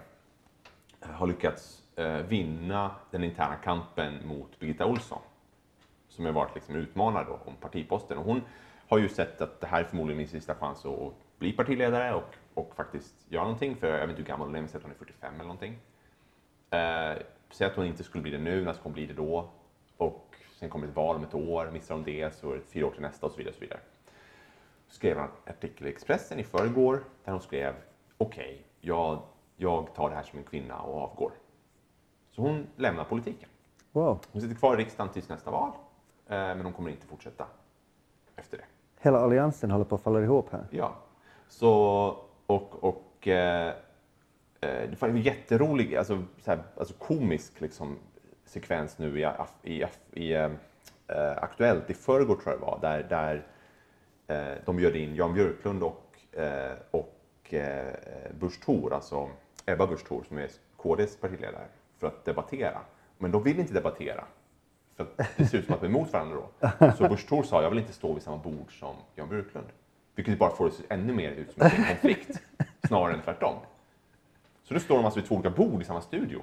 har 1.00 1.26
lyckats 1.26 1.82
eh, 1.96 2.16
vinna 2.16 2.90
den 3.10 3.24
interna 3.24 3.54
kampen 3.54 4.26
mot 4.26 4.58
Birgitta 4.58 4.86
Olsson 4.86 5.22
som 6.08 6.24
har 6.24 6.32
varit 6.32 6.54
liksom 6.54 6.76
utmanad 6.76 7.26
då, 7.26 7.38
om 7.44 7.54
partiposten. 7.56 8.18
Och 8.18 8.24
hon 8.24 8.42
har 8.92 8.98
ju 8.98 9.08
sett 9.08 9.40
att 9.40 9.60
det 9.60 9.66
här 9.66 9.80
är 9.80 9.84
förmodligen 9.84 10.18
min 10.18 10.28
sista 10.28 10.54
chans 10.54 10.86
att 10.86 11.38
bli 11.38 11.52
partiledare 11.52 12.14
och, 12.14 12.34
och 12.54 12.74
faktiskt 12.74 13.14
göra 13.28 13.44
någonting. 13.44 13.76
För 13.76 13.86
jag 13.86 13.98
vet 13.98 14.08
inte 14.08 14.22
hur 14.22 14.28
gammal 14.28 14.46
hon 14.46 14.56
är, 14.56 14.60
men 14.60 14.70
att 14.76 14.82
hon 14.82 14.90
är 14.90 14.94
45 14.94 15.34
eller 15.34 15.44
någonting. 15.44 15.78
Eh, 16.70 17.22
säg 17.50 17.66
att 17.66 17.76
hon 17.76 17.86
inte 17.86 18.04
skulle 18.04 18.22
bli 18.22 18.30
det 18.30 18.38
nu, 18.38 18.64
när 18.64 18.72
ska 18.72 18.82
hon 18.82 18.92
bli 18.92 19.06
det 19.06 19.14
då? 19.14 19.50
Och 19.96 20.36
sen 20.58 20.70
kommer 20.70 20.88
ett 20.88 20.96
val 20.96 21.16
om 21.16 21.24
ett 21.24 21.34
år, 21.34 21.70
missar 21.70 21.94
hon 21.94 22.04
det 22.04 22.34
så 22.34 22.52
är 22.52 22.54
det 22.54 22.62
fyra 22.62 22.86
år 22.86 22.90
till 22.90 23.02
nästa 23.02 23.26
och 23.26 23.32
så 23.32 23.38
vidare. 23.38 23.50
Och 23.50 23.54
så 23.54 23.60
vidare. 23.60 23.80
Så 24.88 24.94
skrev 24.94 25.16
hon 25.16 25.24
en 25.24 25.52
artikel 25.52 25.86
i 25.86 25.90
Expressen 25.90 26.38
i 26.38 26.44
förrgår 26.44 27.04
där 27.24 27.32
hon 27.32 27.40
skrev 27.40 27.74
okej, 28.18 28.62
jag, 28.80 29.22
jag 29.56 29.94
tar 29.94 30.10
det 30.10 30.16
här 30.16 30.22
som 30.22 30.38
en 30.38 30.44
kvinna 30.44 30.80
och 30.80 31.02
avgår. 31.02 31.32
Så 32.30 32.42
hon 32.42 32.66
lämnar 32.76 33.04
politiken. 33.04 33.48
Wow. 33.92 34.20
Hon 34.32 34.42
sitter 34.42 34.54
kvar 34.54 34.74
i 34.74 34.76
riksdagen 34.76 35.12
tills 35.12 35.28
nästa 35.28 35.50
val, 35.50 35.72
eh, 36.26 36.36
men 36.36 36.60
hon 36.60 36.72
kommer 36.72 36.90
inte 36.90 37.06
fortsätta 37.06 37.46
efter 38.36 38.58
det. 38.58 38.64
Hela 39.02 39.18
alliansen 39.18 39.70
håller 39.70 39.84
på 39.84 39.94
att 39.94 40.02
falla 40.02 40.20
ihop 40.20 40.48
här. 40.52 40.64
Ja. 40.70 40.94
Så, 41.48 41.70
och, 42.46 42.84
och 42.84 43.28
eh, 43.28 43.68
eh 44.60 44.90
det 44.90 45.02
var 45.02 45.08
en 45.08 45.16
jätterolig, 45.16 45.96
alltså, 45.96 46.22
så 46.38 46.50
här, 46.50 46.62
alltså 46.76 46.94
komisk 46.94 47.60
liksom, 47.60 47.98
sekvens 48.44 48.98
nu 48.98 49.20
i, 49.20 49.28
i, 49.62 49.84
i 50.12 50.32
eh, 50.32 50.50
eh, 51.08 51.36
Aktuellt 51.36 51.90
i 51.90 51.94
förrgår 51.94 52.34
tror 52.34 52.46
jag 52.46 52.60
det 52.60 52.66
var, 52.66 52.78
där, 52.80 53.02
där 53.08 53.46
eh, 54.26 54.58
de 54.64 54.76
bjöd 54.76 54.96
in 54.96 55.14
Jan 55.14 55.34
Björklund 55.34 55.82
och, 55.82 56.38
eh, 56.40 56.72
och 56.90 57.54
eh, 57.54 57.94
Busch 58.40 58.64
Thor, 58.64 58.94
alltså 58.94 59.28
Ebba 59.66 59.86
Busch 59.86 60.04
Thor 60.08 60.24
som 60.28 60.38
är 60.38 60.50
KDs 60.76 61.16
partiledare, 61.16 61.66
för 61.98 62.06
att 62.06 62.24
debattera. 62.24 62.80
Men 63.18 63.30
de 63.30 63.42
vill 63.42 63.60
inte 63.60 63.74
debattera. 63.74 64.24
För 64.96 65.06
det 65.36 65.46
ser 65.46 65.58
ut 65.58 65.66
som 65.66 65.74
att 65.74 65.80
de 65.80 65.86
är 65.86 65.90
emot 65.90 66.12
varandra 66.12 66.36
då. 66.36 66.92
Så 66.98 67.08
Busch 67.08 67.28
Thor 67.28 67.42
sa, 67.42 67.62
jag 67.62 67.70
vill 67.70 67.78
inte 67.78 67.92
stå 67.92 68.12
vid 68.12 68.22
samma 68.22 68.36
bord 68.36 68.78
som 68.78 68.94
Jan 69.14 69.28
Björklund. 69.28 69.66
Vilket 70.14 70.38
bara 70.38 70.50
får 70.50 70.64
det 70.64 70.70
att 70.70 70.76
se 70.76 70.84
ännu 70.88 71.12
mer 71.12 71.30
ut 71.30 71.52
som 71.52 71.62
en 71.62 71.84
konflikt, 71.84 72.40
snarare 72.88 73.14
än 73.14 73.22
tvärtom. 73.22 73.54
Så 74.62 74.74
nu 74.74 74.80
står 74.80 74.96
de 74.96 75.04
alltså 75.04 75.20
vid 75.20 75.28
två 75.28 75.34
olika 75.34 75.50
bord 75.50 75.82
i 75.82 75.84
samma 75.84 76.00
studio. 76.00 76.40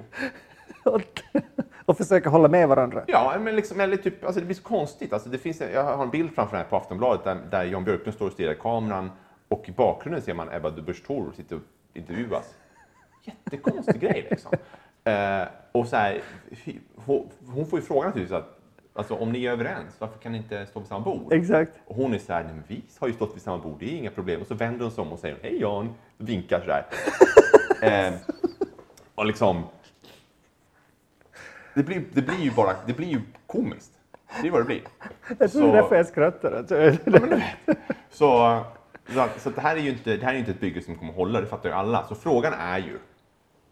och 1.84 1.96
försöka 1.96 2.30
hålla 2.30 2.48
med 2.48 2.68
varandra. 2.68 3.04
Ja, 3.06 3.36
men 3.40 3.56
liksom, 3.56 3.80
eller 3.80 3.96
typ, 3.96 4.24
alltså 4.24 4.40
det 4.40 4.46
blir 4.46 4.56
så 4.56 4.62
konstigt. 4.62 5.12
Alltså 5.12 5.28
det 5.28 5.38
finns, 5.38 5.60
jag 5.60 5.84
har 5.84 6.02
en 6.02 6.10
bild 6.10 6.34
framför 6.34 6.56
mig 6.56 6.66
på 6.70 6.76
Aftonbladet 6.76 7.24
där, 7.24 7.34
där 7.50 7.64
Jan 7.64 7.84
Björklund 7.84 8.14
står 8.14 8.26
och 8.26 8.32
stirrar 8.32 8.52
i 8.52 8.56
kameran 8.56 9.10
och 9.48 9.68
i 9.68 9.72
bakgrunden 9.72 10.22
ser 10.22 10.34
man 10.34 10.52
Ebba 10.52 10.70
Busch 10.70 11.06
Thor 11.06 11.32
sitta 11.36 11.54
och 11.54 11.62
intervjuas. 11.94 12.54
Jättekonstig 13.24 14.00
grej 14.00 14.26
liksom. 14.30 14.52
Eh, 15.04 15.42
och 15.72 15.86
så 15.86 15.96
här, 15.96 16.20
hon, 16.96 17.28
hon 17.46 17.66
får 17.66 17.78
ju 17.78 17.84
frågan 17.84 18.06
naturligtvis 18.06 18.36
att 18.38 18.58
alltså, 18.94 19.14
om 19.14 19.32
ni 19.32 19.44
är 19.44 19.52
överens, 19.52 19.94
varför 19.98 20.18
kan 20.18 20.32
ni 20.32 20.38
inte 20.38 20.66
stå 20.66 20.78
vid 20.80 20.88
samma 20.88 21.04
bord? 21.04 21.32
Exakt. 21.32 21.72
Och 21.86 21.96
hon 21.96 22.14
är 22.14 22.18
så 22.18 22.32
här, 22.32 22.44
nej 22.44 22.52
men 22.54 22.64
vi 22.66 22.82
har 22.98 23.08
ju 23.08 23.14
stått 23.14 23.34
vid 23.34 23.42
samma 23.42 23.58
bord, 23.58 23.76
det 23.80 23.94
är 23.94 23.96
inga 23.98 24.10
problem. 24.10 24.40
Och 24.40 24.46
så 24.46 24.54
vänder 24.54 24.82
hon 24.84 24.92
sig 24.92 25.02
om 25.02 25.12
och 25.12 25.18
säger, 25.18 25.36
hej 25.42 25.60
Jan, 25.60 25.94
vinkar 26.16 26.60
så 26.60 26.70
här. 26.70 28.06
eh, 28.08 28.14
Och 29.14 29.26
liksom... 29.26 29.62
Det 31.74 31.82
blir, 31.82 32.02
det 32.12 32.22
blir 32.22 32.38
ju 32.40 32.50
bara, 32.50 32.74
det 32.86 32.92
blir 32.92 33.06
ju 33.08 33.20
komiskt. 33.46 33.92
Det 34.42 34.48
är 34.48 34.52
vad 34.52 34.60
det 34.60 34.64
blir. 34.64 34.80
Jag 35.38 35.52
tror 35.52 35.62
det 35.62 35.68
är 35.68 35.72
därför 35.82 35.96
jag 35.96 36.06
skrattar. 36.06 36.52
Alltså. 36.52 36.74
Så, 38.10 38.60
så, 39.14 39.20
att- 39.20 39.40
så 39.40 39.48
att 39.48 39.54
det 39.54 39.60
här 39.60 39.76
är 39.76 39.80
ju 39.80 39.90
inte, 39.90 40.16
det 40.16 40.24
här 40.26 40.34
är 40.34 40.38
inte 40.38 40.50
ett 40.50 40.60
bygge 40.60 40.82
som 40.82 40.96
kommer 40.96 41.12
hålla, 41.12 41.40
det 41.40 41.46
fattar 41.46 41.68
ju 41.68 41.74
alla. 41.74 42.04
Så 42.08 42.14
frågan 42.14 42.52
är 42.52 42.78
ju, 42.78 42.98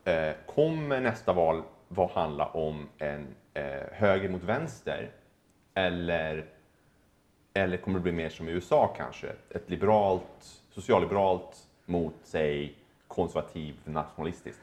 eh, 0.09 0.35
kommer 0.55 1.01
nästa 1.01 1.33
val 1.33 1.63
vad 1.89 2.11
handla 2.11 2.47
om 2.47 2.89
en 2.99 3.27
eh, 3.55 3.65
höger 3.93 4.29
mot 4.29 4.43
vänster? 4.43 5.11
Eller, 5.75 6.45
eller 7.55 7.77
kommer 7.77 7.99
det 7.99 8.03
bli 8.03 8.13
mer 8.13 8.29
som 8.29 8.49
i 8.49 8.53
USA 8.53 8.95
kanske? 8.97 9.27
Ett 9.51 9.71
liberalt, 9.71 10.63
socialliberalt 10.71 11.67
mot, 11.87 12.15
säg, 12.23 12.75
konservativ 13.09 13.75
nationalistiskt? 13.85 14.61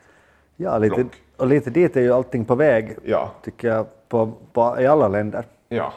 Ja, 0.56 0.78
lite, 0.78 0.96
Block. 0.96 1.22
och 1.38 1.48
lite 1.48 1.70
dit 1.70 1.98
är 1.98 2.02
ju 2.02 2.14
allting 2.14 2.46
på 2.46 2.56
väg, 2.56 2.98
Ja. 3.04 3.32
tycker 3.43 3.68
jag, 3.68 3.88
på, 4.08 4.34
på, 4.54 4.78
i 4.80 4.88
alla 4.88 5.08
länder. 5.08 5.46
Ja. 5.70 5.93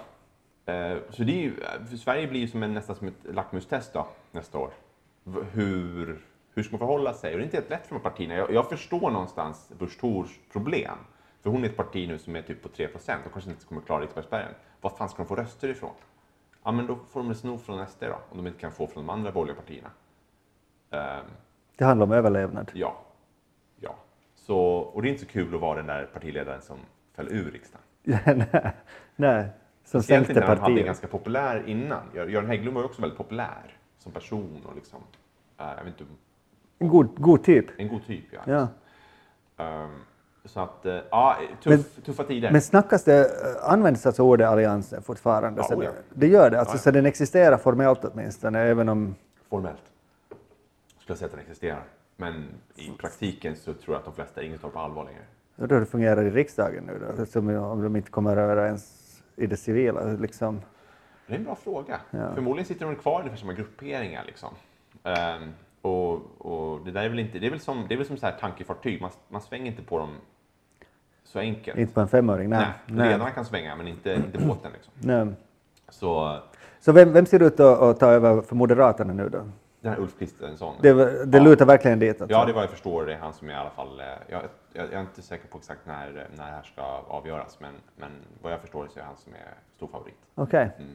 Eh, 0.66 0.96
så 1.10 1.22
det 1.22 1.32
är 1.32 1.42
ju, 1.42 1.52
för 1.90 1.96
Sverige 1.96 2.26
blir 2.26 2.40
ju 2.40 2.48
som 2.48 2.62
en, 2.62 2.74
nästan 2.74 2.96
som 2.96 3.08
ett 3.08 3.34
lackmustest 3.34 3.92
då, 3.92 4.06
nästa 4.32 4.58
år. 4.58 4.70
Hur, 5.52 6.18
hur 6.58 6.62
ska 6.62 6.72
man 6.72 6.78
förhålla 6.78 7.14
sig? 7.14 7.32
Och 7.32 7.38
det 7.38 7.42
är 7.42 7.44
inte 7.44 7.56
helt 7.56 7.70
lätt 7.70 7.86
för 7.86 7.94
de 7.94 8.02
här 8.02 8.10
partierna. 8.10 8.34
Jag, 8.34 8.52
jag 8.52 8.68
förstår 8.68 9.10
någonstans 9.10 9.72
Busch 9.78 10.00
Thors 10.00 10.38
problem. 10.52 10.98
För 11.42 11.50
hon 11.50 11.64
är 11.64 11.68
ett 11.68 11.76
parti 11.76 12.08
nu 12.08 12.18
som 12.18 12.36
är 12.36 12.42
typ 12.42 12.62
på 12.62 12.68
3 12.68 12.88
procent. 12.88 13.24
De 13.24 13.30
kanske 13.30 13.50
inte 13.50 13.64
kommer 13.66 13.80
klara 13.82 14.02
riksdagsspärren. 14.02 14.54
Var 14.80 14.90
fan 14.90 15.08
ska 15.08 15.16
de 15.22 15.26
få 15.28 15.36
röster 15.36 15.68
ifrån? 15.68 15.90
Ja, 16.64 16.72
men 16.72 16.86
då 16.86 16.96
får 17.10 17.22
de 17.22 17.34
sno 17.34 17.58
från 17.58 17.86
SD 17.86 18.00
då, 18.04 18.18
om 18.30 18.36
de 18.36 18.46
inte 18.46 18.60
kan 18.60 18.72
få 18.72 18.86
från 18.86 19.06
de 19.06 19.10
andra 19.12 19.32
borgerliga 19.32 19.60
partierna. 19.62 19.90
Ehm, 20.90 21.24
Det 21.76 21.84
handlar 21.84 22.06
om 22.06 22.12
överlevnad. 22.12 22.70
ja. 22.74 22.96
Ja. 23.80 23.94
Så, 24.34 24.58
och 24.78 25.02
det 25.02 25.08
är 25.08 25.10
inte 25.10 25.24
så 25.24 25.28
kul 25.30 25.54
att 25.54 25.60
vara 25.60 25.76
den 25.76 25.86
där 25.86 26.06
partiledaren 26.06 26.62
som 26.62 26.76
föll 27.14 27.28
ur 27.28 27.50
riksdagen. 27.50 27.84
nej, 28.48 28.72
nej, 29.16 29.48
som 29.84 30.02
sänkte 30.02 30.32
när 30.34 30.40
han 30.40 30.48
hade 30.50 30.60
partiet. 30.60 30.86
ganska 30.86 31.06
populär 31.06 31.64
innan. 31.68 32.02
Gör- 32.14 32.26
Göran 32.28 32.46
Hägglund 32.46 32.74
var 32.74 32.82
ju 32.82 32.86
också 32.86 33.00
väldigt 33.00 33.18
populär 33.18 33.76
som 33.98 34.12
person 34.12 34.62
och 34.66 34.74
liksom, 34.74 35.00
eh, 35.58 35.66
jag 35.76 35.84
vet 35.84 36.00
inte, 36.00 36.12
En 36.78 36.88
god, 36.88 37.08
god 37.16 37.44
typ. 37.44 37.66
en 37.76 37.88
god 37.88 38.06
typ. 38.06 38.24
Ja. 38.30 38.40
Ja. 38.46 38.68
Ehm, 39.64 39.90
så 40.44 40.60
att, 40.60 40.86
eh, 40.86 40.98
ja, 41.10 41.36
tuff, 41.62 41.96
tuffa 42.04 42.24
tider. 42.24 42.50
Men 42.50 42.62
snackas 42.62 43.04
det, 43.04 43.20
eh, 43.20 43.72
används 43.72 44.06
alltså 44.06 44.22
ordet 44.22 44.48
alliansen 44.48 45.02
fortfarande? 45.02 45.60
Ja, 45.60 45.68
så 45.68 45.74
ja. 45.74 45.78
det, 45.80 45.92
det 46.14 46.26
gör 46.26 46.50
det, 46.50 46.58
alltså, 46.60 46.74
Ja, 46.74 46.78
ja. 46.78 46.82
så 46.82 46.90
den 46.90 47.06
existerar 47.06 47.56
formellt 47.56 48.04
åtminstone, 48.04 48.58
även 48.60 48.88
om... 48.88 49.14
Formellt 49.48 49.82
skulle 50.98 51.12
jag 51.12 51.18
säga 51.18 51.26
att 51.26 51.32
den 51.32 51.40
existerar. 51.40 51.82
Men 52.16 52.44
i 52.76 52.90
praktiken 52.98 53.56
så 53.56 53.74
tror 53.74 53.94
jag 53.94 53.98
att 53.98 54.04
de 54.04 54.14
flesta 54.14 54.42
ingen 54.42 54.58
tar 54.58 54.68
på 54.68 54.78
allvar 54.78 55.04
längre. 55.04 55.20
Hur 55.56 55.80
det 55.80 55.86
fungerar 55.86 56.22
i 56.22 56.30
riksdagen 56.30 56.84
nu 56.84 57.14
då, 57.16 57.26
som 57.26 57.48
om 57.48 57.82
de 57.82 57.96
inte 57.96 58.10
kommer 58.10 58.36
överens 58.36 59.22
i 59.36 59.46
det 59.46 59.56
civila. 59.56 60.04
Liksom. 60.04 60.60
Det 61.26 61.34
är 61.34 61.38
en 61.38 61.44
bra 61.44 61.54
fråga. 61.54 62.00
Ja. 62.10 62.34
Förmodligen 62.34 62.66
sitter 62.66 62.86
de 62.86 62.96
kvar 62.96 63.18
ungefär 63.18 63.38
samma 63.38 63.52
grupperingar. 63.52 64.24
Liksom. 64.26 64.54
Ehm, 65.04 65.52
och, 65.82 66.12
och 66.38 66.84
det 66.84 66.90
där 66.90 67.02
är 67.04 67.08
väl 67.08 67.18
inte, 67.18 67.38
det 67.38 67.46
är 67.46 67.50
väl 67.50 67.60
som, 67.60 67.84
det 67.88 67.94
är 67.94 67.96
väl 67.96 68.06
som 68.06 68.16
så 68.16 68.26
här 68.26 68.36
tankefartyg, 68.40 69.00
man, 69.00 69.10
man 69.28 69.40
svänger 69.40 69.66
inte 69.66 69.82
på 69.82 69.98
dem 69.98 70.10
så 71.24 71.38
enkelt. 71.38 71.78
Inte 71.78 71.94
på 71.94 72.00
en 72.00 72.08
femåring, 72.08 72.48
nej. 72.50 72.66
Nej, 72.86 73.08
ledarna 73.08 73.30
kan 73.30 73.44
svänga 73.44 73.76
men 73.76 73.88
inte, 73.88 74.12
inte 74.14 74.38
båten. 74.46 74.72
Liksom. 74.72 74.92
nej. 75.00 75.26
Så 75.88 76.38
Så 76.80 76.92
vem, 76.92 77.12
vem 77.12 77.26
ser 77.26 77.42
ut 77.42 77.60
att, 77.60 77.80
att 77.80 78.00
ta 78.00 78.06
över 78.06 78.40
för 78.42 78.56
Moderaterna 78.56 79.12
nu 79.12 79.28
då? 79.28 79.38
den 79.80 79.92
här 79.92 80.00
Ulf 80.00 80.18
Kristersson. 80.18 80.74
Det, 80.82 81.24
det 81.26 81.38
Ja. 81.38 81.44
lutar 81.44 81.66
verkligen 81.66 81.98
dit. 81.98 82.20
Alltså. 82.20 82.36
Ja, 82.36 82.44
det 82.44 82.52
vad 82.52 82.62
jag 82.62 82.70
förstår. 82.70 83.06
Det 83.06 83.14
är 83.14 83.18
han 83.18 83.32
som 83.32 83.48
är 83.48 83.52
i 83.52 83.56
alla 83.56 83.70
fall... 83.70 84.00
eh, 84.00 84.06
Jag, 84.06 84.42
jag, 84.72 84.84
jag 84.84 84.92
är 84.92 85.00
inte 85.00 85.22
säker 85.22 85.48
på 85.48 85.58
exakt 85.58 85.80
när, 85.86 86.12
när 86.36 86.44
det 86.46 86.52
här 86.52 86.62
ska 86.62 86.82
avgöras, 87.08 87.58
men, 87.60 87.72
men 87.96 88.10
vad 88.42 88.52
jag 88.52 88.60
förstår 88.60 88.88
så 88.94 89.00
är 89.00 89.04
han 89.04 89.16
som 89.16 89.32
är 89.32 89.54
stor 89.76 89.86
favorit. 89.88 90.14
Okej. 90.34 90.70
Mm. 90.78 90.90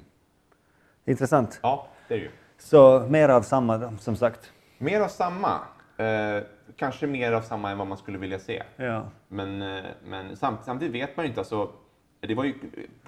Intressant. 1.06 1.60
Ja, 1.64 1.88
det 2.08 2.14
är 2.14 2.18
det 2.18 2.24
ju. 2.24 2.32
Så 2.58 3.00
mer 3.10 3.30
av 3.30 3.42
samma 3.42 3.98
som 3.98 4.16
sagt. 4.16 4.52
Mer 4.84 5.02
av 5.02 5.08
samma. 5.08 5.60
Eh, 5.98 6.44
kanske 6.76 7.08
mer 7.08 7.32
av 7.32 7.42
samma 7.42 7.72
än 7.72 7.78
vad 7.78 7.88
man 7.88 7.98
skulle 7.98 8.18
vilja 8.18 8.40
se. 8.40 8.64
Ja. 8.76 9.10
Men, 9.28 9.62
eh, 9.62 9.84
men 10.06 10.36
samt, 10.36 10.64
samtidigt 10.64 10.96
vet 10.96 11.18
man 11.18 11.26
ju 11.26 11.30
inte. 11.30 11.42
Alltså, 11.42 11.72
det 12.20 12.36
var 12.36 12.44
ju, 12.44 12.54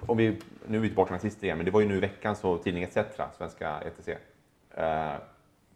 om 0.06 0.16
vi, 0.16 0.40
nu 0.66 0.76
är 0.76 0.82
vi 0.82 0.88
tillbaka 0.88 1.14
nazister 1.14 1.44
igen, 1.44 1.58
men 1.58 1.64
det 1.64 1.70
var 1.70 1.80
ju 1.80 1.88
nu 1.88 1.96
i 1.96 2.00
veckan 2.00 2.36
så 2.36 2.58
tidningen 2.58 2.90
ETC, 2.94 3.36
svenska 3.38 3.80
ETC, 3.80 4.08
eh, 4.70 5.14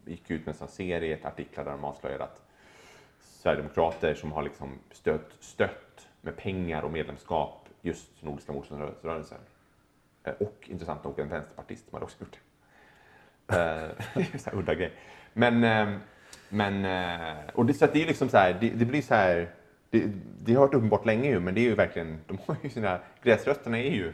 gick 0.04 0.30
ut 0.30 0.46
med 0.46 0.60
en 0.60 0.68
serie 0.68 1.18
artiklar 1.22 1.64
där 1.64 1.70
de 1.70 1.84
avslöjade 1.84 2.24
att 2.24 2.42
Sverigedemokrater 3.20 4.14
som 4.14 4.32
har 4.32 4.42
liksom 4.42 4.78
stött, 4.90 5.32
stött 5.40 6.08
med 6.20 6.36
pengar 6.36 6.82
och 6.82 6.90
medlemskap 6.90 7.68
just 7.82 8.22
Nordiska 8.22 8.52
motståndsrörelsen. 8.52 9.38
Eh, 10.24 10.32
och 10.32 10.68
intressant 10.70 11.04
nog 11.04 11.18
en 11.18 11.28
vänsterpartist 11.28 11.88
som 11.88 11.94
hade 11.94 12.04
också 12.04 12.16
gjort 12.20 12.32
det. 12.32 12.40
Eh, 13.56 14.54
udda 14.58 14.74
grej. 14.74 14.92
Men, 15.32 15.64
eh, 15.64 15.98
men 16.48 16.84
eh, 16.84 17.38
och 17.54 17.66
det, 17.66 17.74
så 17.74 17.86
det 17.86 18.02
är 18.02 18.06
liksom 18.06 18.28
så 18.28 18.36
här, 18.36 18.58
det, 18.60 18.70
det 18.70 18.84
blir 18.84 19.02
så 19.02 19.14
här, 19.14 19.50
det, 19.90 20.10
det 20.44 20.54
har 20.54 20.60
varit 20.60 20.74
uppenbart 20.74 21.06
länge 21.06 21.28
ju, 21.28 21.40
men 21.40 21.54
det 21.54 21.60
är 21.60 21.62
ju 21.62 21.74
verkligen, 21.74 22.18
de 22.26 22.38
har 22.46 22.56
ju 22.62 22.70
sina, 22.70 22.98
gräsrötterna 23.22 23.78
är 23.78 23.90
ju 23.90 24.12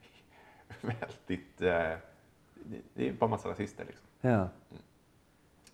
väldigt, 0.80 1.60
eh, 1.60 1.98
det, 2.94 3.08
är 3.08 3.12
bara 3.12 3.30
massa 3.30 3.48
rasister 3.48 3.84
liksom. 3.84 4.06
ja. 4.20 4.48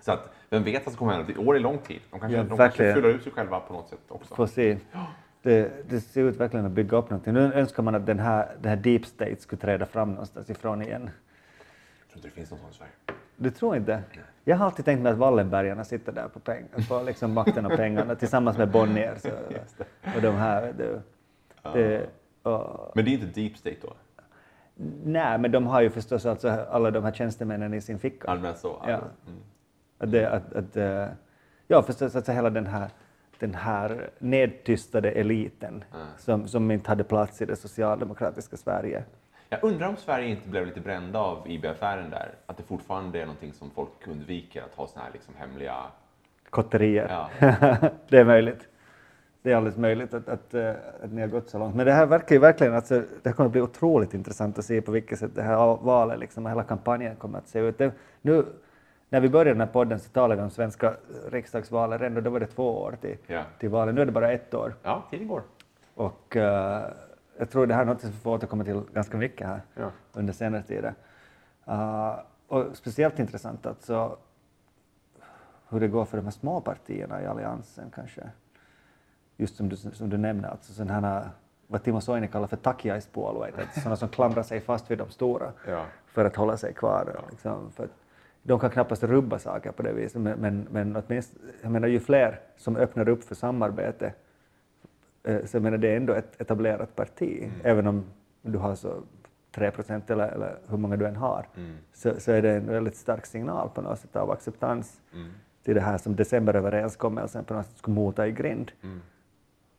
Så 0.01 0.13
att, 0.13 0.35
vem 0.49 0.65
vet 0.65 0.87
vad 0.87 0.93
som 0.93 0.99
kommer 0.99 1.13
hända? 1.13 1.41
År 1.41 1.57
är 1.57 1.61
lång 1.61 1.79
tid. 1.79 2.01
De 2.11 2.21
kanske, 2.21 2.37
Ja, 2.37 2.45
de 2.45 2.59
kanske 2.59 2.95
fyller 2.95 3.09
ut 3.09 3.23
sig 3.23 3.33
själva 3.33 3.61
på 3.61 3.73
något 3.73 3.89
sätt 3.89 3.99
också. 4.09 4.47
Se. 4.47 4.79
Det, 5.43 5.89
det 5.91 6.01
ser 6.01 6.23
ut 6.23 6.37
verkligen 6.37 6.67
att 6.67 6.73
bygga 6.73 6.97
upp 6.97 7.11
någonting. 7.11 7.35
Nu 7.35 7.53
önskar 7.53 7.83
man 7.83 7.95
att 7.95 8.07
den 8.07 8.19
här, 8.19 8.57
den 8.61 8.69
här 8.69 8.77
deep 8.77 9.07
state 9.07 9.37
skulle 9.37 9.61
träda 9.61 9.87
fram 9.87 10.11
någonstans 10.11 10.51
ifrån 10.51 10.83
igen. 10.83 11.03
Jag 11.03 12.09
tror 12.09 12.17
inte 12.17 12.29
det 12.29 12.35
finns 12.35 12.51
någon 12.51 12.61
sån 12.61 12.71
i 12.71 12.75
Sverige. 12.75 12.93
Du 13.41 13.51
tror 13.51 13.77
inte? 13.77 14.03
Jag 14.45 14.57
har 14.57 14.67
alltid 14.67 14.85
tänkt 14.85 15.03
mig 15.03 15.13
att 15.13 15.19
Wallenbergarna 15.19 15.85
sitter 15.85 16.13
där 16.13 16.29
på, 16.29 16.41
peng, 16.41 16.65
på 16.89 17.03
liksom 17.03 17.33
makten 17.33 17.67
och 17.67 17.77
pengarna 17.77 18.15
tillsammans 18.15 18.59
med 18.59 18.71
Bonnier 18.71 19.17
så, 19.19 19.29
och 20.17 20.23
de 20.23 20.35
här. 20.35 20.75
Du, 20.79 21.01
det, 21.75 22.07
och, 22.43 22.93
Men 22.95 23.05
det 23.05 23.11
är 23.11 23.13
inte 23.13 23.41
deep 23.41 23.57
state 23.57 23.77
då? 23.83 23.93
nej, 25.05 25.39
men 25.39 25.51
de 25.51 25.67
har 25.67 25.81
ju 25.81 25.91
förstås 25.91 26.27
alltså 26.27 26.49
alla 26.49 26.91
de 26.91 27.05
här 27.05 27.13
tjänstemännen 27.13 27.75
i 27.75 27.81
sin 27.81 27.99
ficka. 27.99 28.29
Allmänt 28.29 28.59
så? 28.59 28.83
Ja. 28.87 28.95
Mm. 28.95 29.41
Att 29.99 30.13
det, 30.13 30.31
att, 30.31 30.53
att, 30.53 30.77
eh, 30.77 31.07
ja, 31.67 31.83
förstås 31.83 32.17
alltså 32.17 32.33
hela 32.33 32.51
den 32.51 32.67
här, 32.67 32.91
den 33.39 33.55
här 33.55 34.11
nedtystade 34.19 35.11
eliten 35.11 35.85
som, 36.19 36.49
som 36.49 36.71
inte 36.71 36.91
hade 36.91 37.05
plats 37.05 37.43
i 37.43 37.47
det 37.47 37.57
socialdemokratiska 37.57 38.57
Sverige. 38.57 39.05
Jag 39.49 39.65
undrar 39.65 39.89
om 39.89 39.97
Sverige 39.97 40.29
inte 40.29 40.49
blev 40.49 40.67
lite 40.67 40.81
brända 40.81 41.19
av 41.19 41.51
IB-affären 41.51 42.11
där. 42.11 42.35
Att 42.47 42.57
det 42.57 42.63
fortfarande 42.63 43.21
är 43.21 43.27
någonting 43.27 43.53
som 43.53 43.71
folk 43.71 44.09
undviker, 44.09 44.63
att 44.63 44.75
ha 44.75 44.87
såna 44.87 45.05
här 45.05 45.13
liksom 45.13 45.35
hemliga... 45.39 45.75
Kotterier. 46.51 47.07
Ja. 47.11 47.29
det 48.09 48.19
är 48.19 48.25
möjligt. 48.25 48.69
Det 49.43 49.53
är 49.53 49.57
alldeles 49.57 49.77
möjligt 49.79 50.15
att, 50.15 50.29
att, 50.29 50.55
eh, 50.55 50.71
att 51.05 51.13
ni 51.13 51.21
har 51.21 51.29
gått 51.29 51.49
så 51.51 51.59
långt. 51.59 51.75
Men 51.75 51.87
det 51.87 51.93
här 51.93 52.07
verkar 52.07 52.35
ju 52.35 52.39
verkligen, 52.41 52.75
alltså, 52.75 53.03
det 53.23 53.33
kommer 53.33 53.47
att 53.47 53.53
bli 53.53 53.61
otroligt 53.61 54.15
intressant 54.15 54.59
att 54.59 54.65
se 54.65 54.81
på 54.81 54.93
vilket 54.93 55.19
sätt 55.19 55.31
det 55.35 55.43
här 55.43 55.77
valet, 55.77 56.19
liksom, 56.19 56.47
hela 56.47 56.63
kampanjen 56.63 57.17
kommer 57.17 57.39
att 57.39 57.49
se 57.49 57.59
ut. 57.59 57.79
Det, 57.79 57.93
nu, 58.23 58.45
när 59.09 59.21
vi 59.21 59.29
började 59.29 59.51
den 59.51 59.61
här 59.61 59.67
podden 59.67 60.01
så 60.01 60.11
talade 60.11 60.37
vi 60.37 60.43
om 60.43 60.51
svenska 60.51 60.95
riksdagsvalet 61.31 62.17
och 62.17 62.23
då 62.23 62.31
var 62.31 62.41
det 62.41 62.47
två 62.47 62.83
år 62.83 62.97
till, 63.01 63.17
Ja. 63.27 63.43
till 63.59 63.69
valet. 63.69 63.95
Nu 63.95 64.01
är 64.01 64.07
det 64.07 64.13
bara 64.13 64.33
ett 64.33 64.55
år. 64.55 64.75
Ja, 64.83 65.05
tiden 65.11 65.29
går. 65.29 65.43
Och 65.95 66.37
eh, 66.37 66.83
jag 67.39 67.51
tror 67.51 67.67
det 67.67 67.75
här 67.75 67.83
är 67.83 67.87
något 67.87 68.01
som 68.01 68.11
vi 68.11 68.17
får 68.17 68.31
återkomma 68.35 68.65
till 68.65 68.83
ganska 68.95 69.17
mycket 69.17 69.47
här 69.47 69.61
Ja. 69.75 69.91
under 70.13 70.33
senare 70.33 70.63
tider. 70.63 70.95
Uh, 71.69 72.19
och 72.49 72.77
speciellt 72.77 73.19
intressant 73.19 73.67
alltså 73.67 74.17
hur 75.69 75.81
det 75.81 75.89
går 75.89 76.05
för 76.05 76.17
de 76.17 76.25
här 76.25 76.31
små 76.31 76.61
partierna 76.61 77.23
i 77.23 77.27
alliansen 77.27 77.91
kanske. 77.95 78.23
Just 79.37 79.57
som 79.57 79.69
du, 79.69 79.77
som 79.77 80.09
du 80.11 80.17
nämnde, 80.17 80.49
alltså 80.49 80.73
sådana 80.73 80.93
här, 81.11 81.29
vad 81.67 81.83
Timo 81.83 82.01
Soini 82.01 82.29
kallar 82.29 82.47
för 82.47 82.57
takiaispuolueet, 82.57 83.59
alltså 83.59 83.81
sådana 83.81 83.97
som 83.97 84.09
klamrar 84.09 84.43
sig 84.43 84.61
fast 84.61 84.91
vid 84.91 84.99
de 84.99 85.11
stora 85.11 85.53
Ja. 85.67 85.85
för 86.07 86.25
att 86.25 86.37
hålla 86.37 86.57
sig 86.57 86.73
kvar. 86.75 87.21
Liksom, 87.31 87.71
för 87.73 87.89
de 88.43 88.59
kan 88.61 88.71
knappast 88.71 89.03
rubba 89.03 89.39
saker 89.39 89.73
på 89.73 89.83
det 89.83 89.93
viset, 89.93 90.21
men, 90.23 90.39
men, 90.39 90.67
men 90.71 90.97
åtminstone, 90.97 91.45
jag 91.63 91.71
menar, 91.73 91.89
ju 91.89 92.01
fler 92.01 92.41
som 92.57 92.77
öppnar 92.77 93.09
upp 93.09 93.25
för 93.25 93.35
samarbete 93.35 94.13
Så 95.45 95.57
jag 95.57 95.63
menar, 95.63 95.79
det 95.79 95.89
är 95.89 95.97
ändå 95.97 96.13
ett 96.13 96.41
etablerat 96.41 96.97
parti, 96.97 97.51
även 97.63 97.87
om 97.87 98.05
du 98.43 98.59
har 98.59 98.75
så 98.75 98.95
3 99.55 99.71
procent 99.71 100.11
eller, 100.11 100.29
eller 100.29 100.59
hur 100.69 100.77
många 100.77 100.97
du 100.97 101.07
än 101.07 101.17
har, 101.17 101.47
så, 101.93 102.21
så 102.21 102.33
är 102.33 102.43
det 102.43 102.51
en 102.51 102.67
väldigt 102.67 102.97
stark 102.97 103.27
signal 103.27 103.69
på 103.75 103.81
något 103.83 103.99
sätt 103.99 104.17
av 104.17 104.31
acceptans 104.31 105.01
till 105.65 105.75
det 105.75 105.81
här 105.81 105.99
som 105.99 106.17
decemberöverenskommelsen 106.17 107.45
på 107.45 107.55
något 107.55 107.67
sätt 107.67 107.77
skulle 107.79 107.95
mota 107.95 108.27
i 108.27 108.33
grind. 108.33 108.73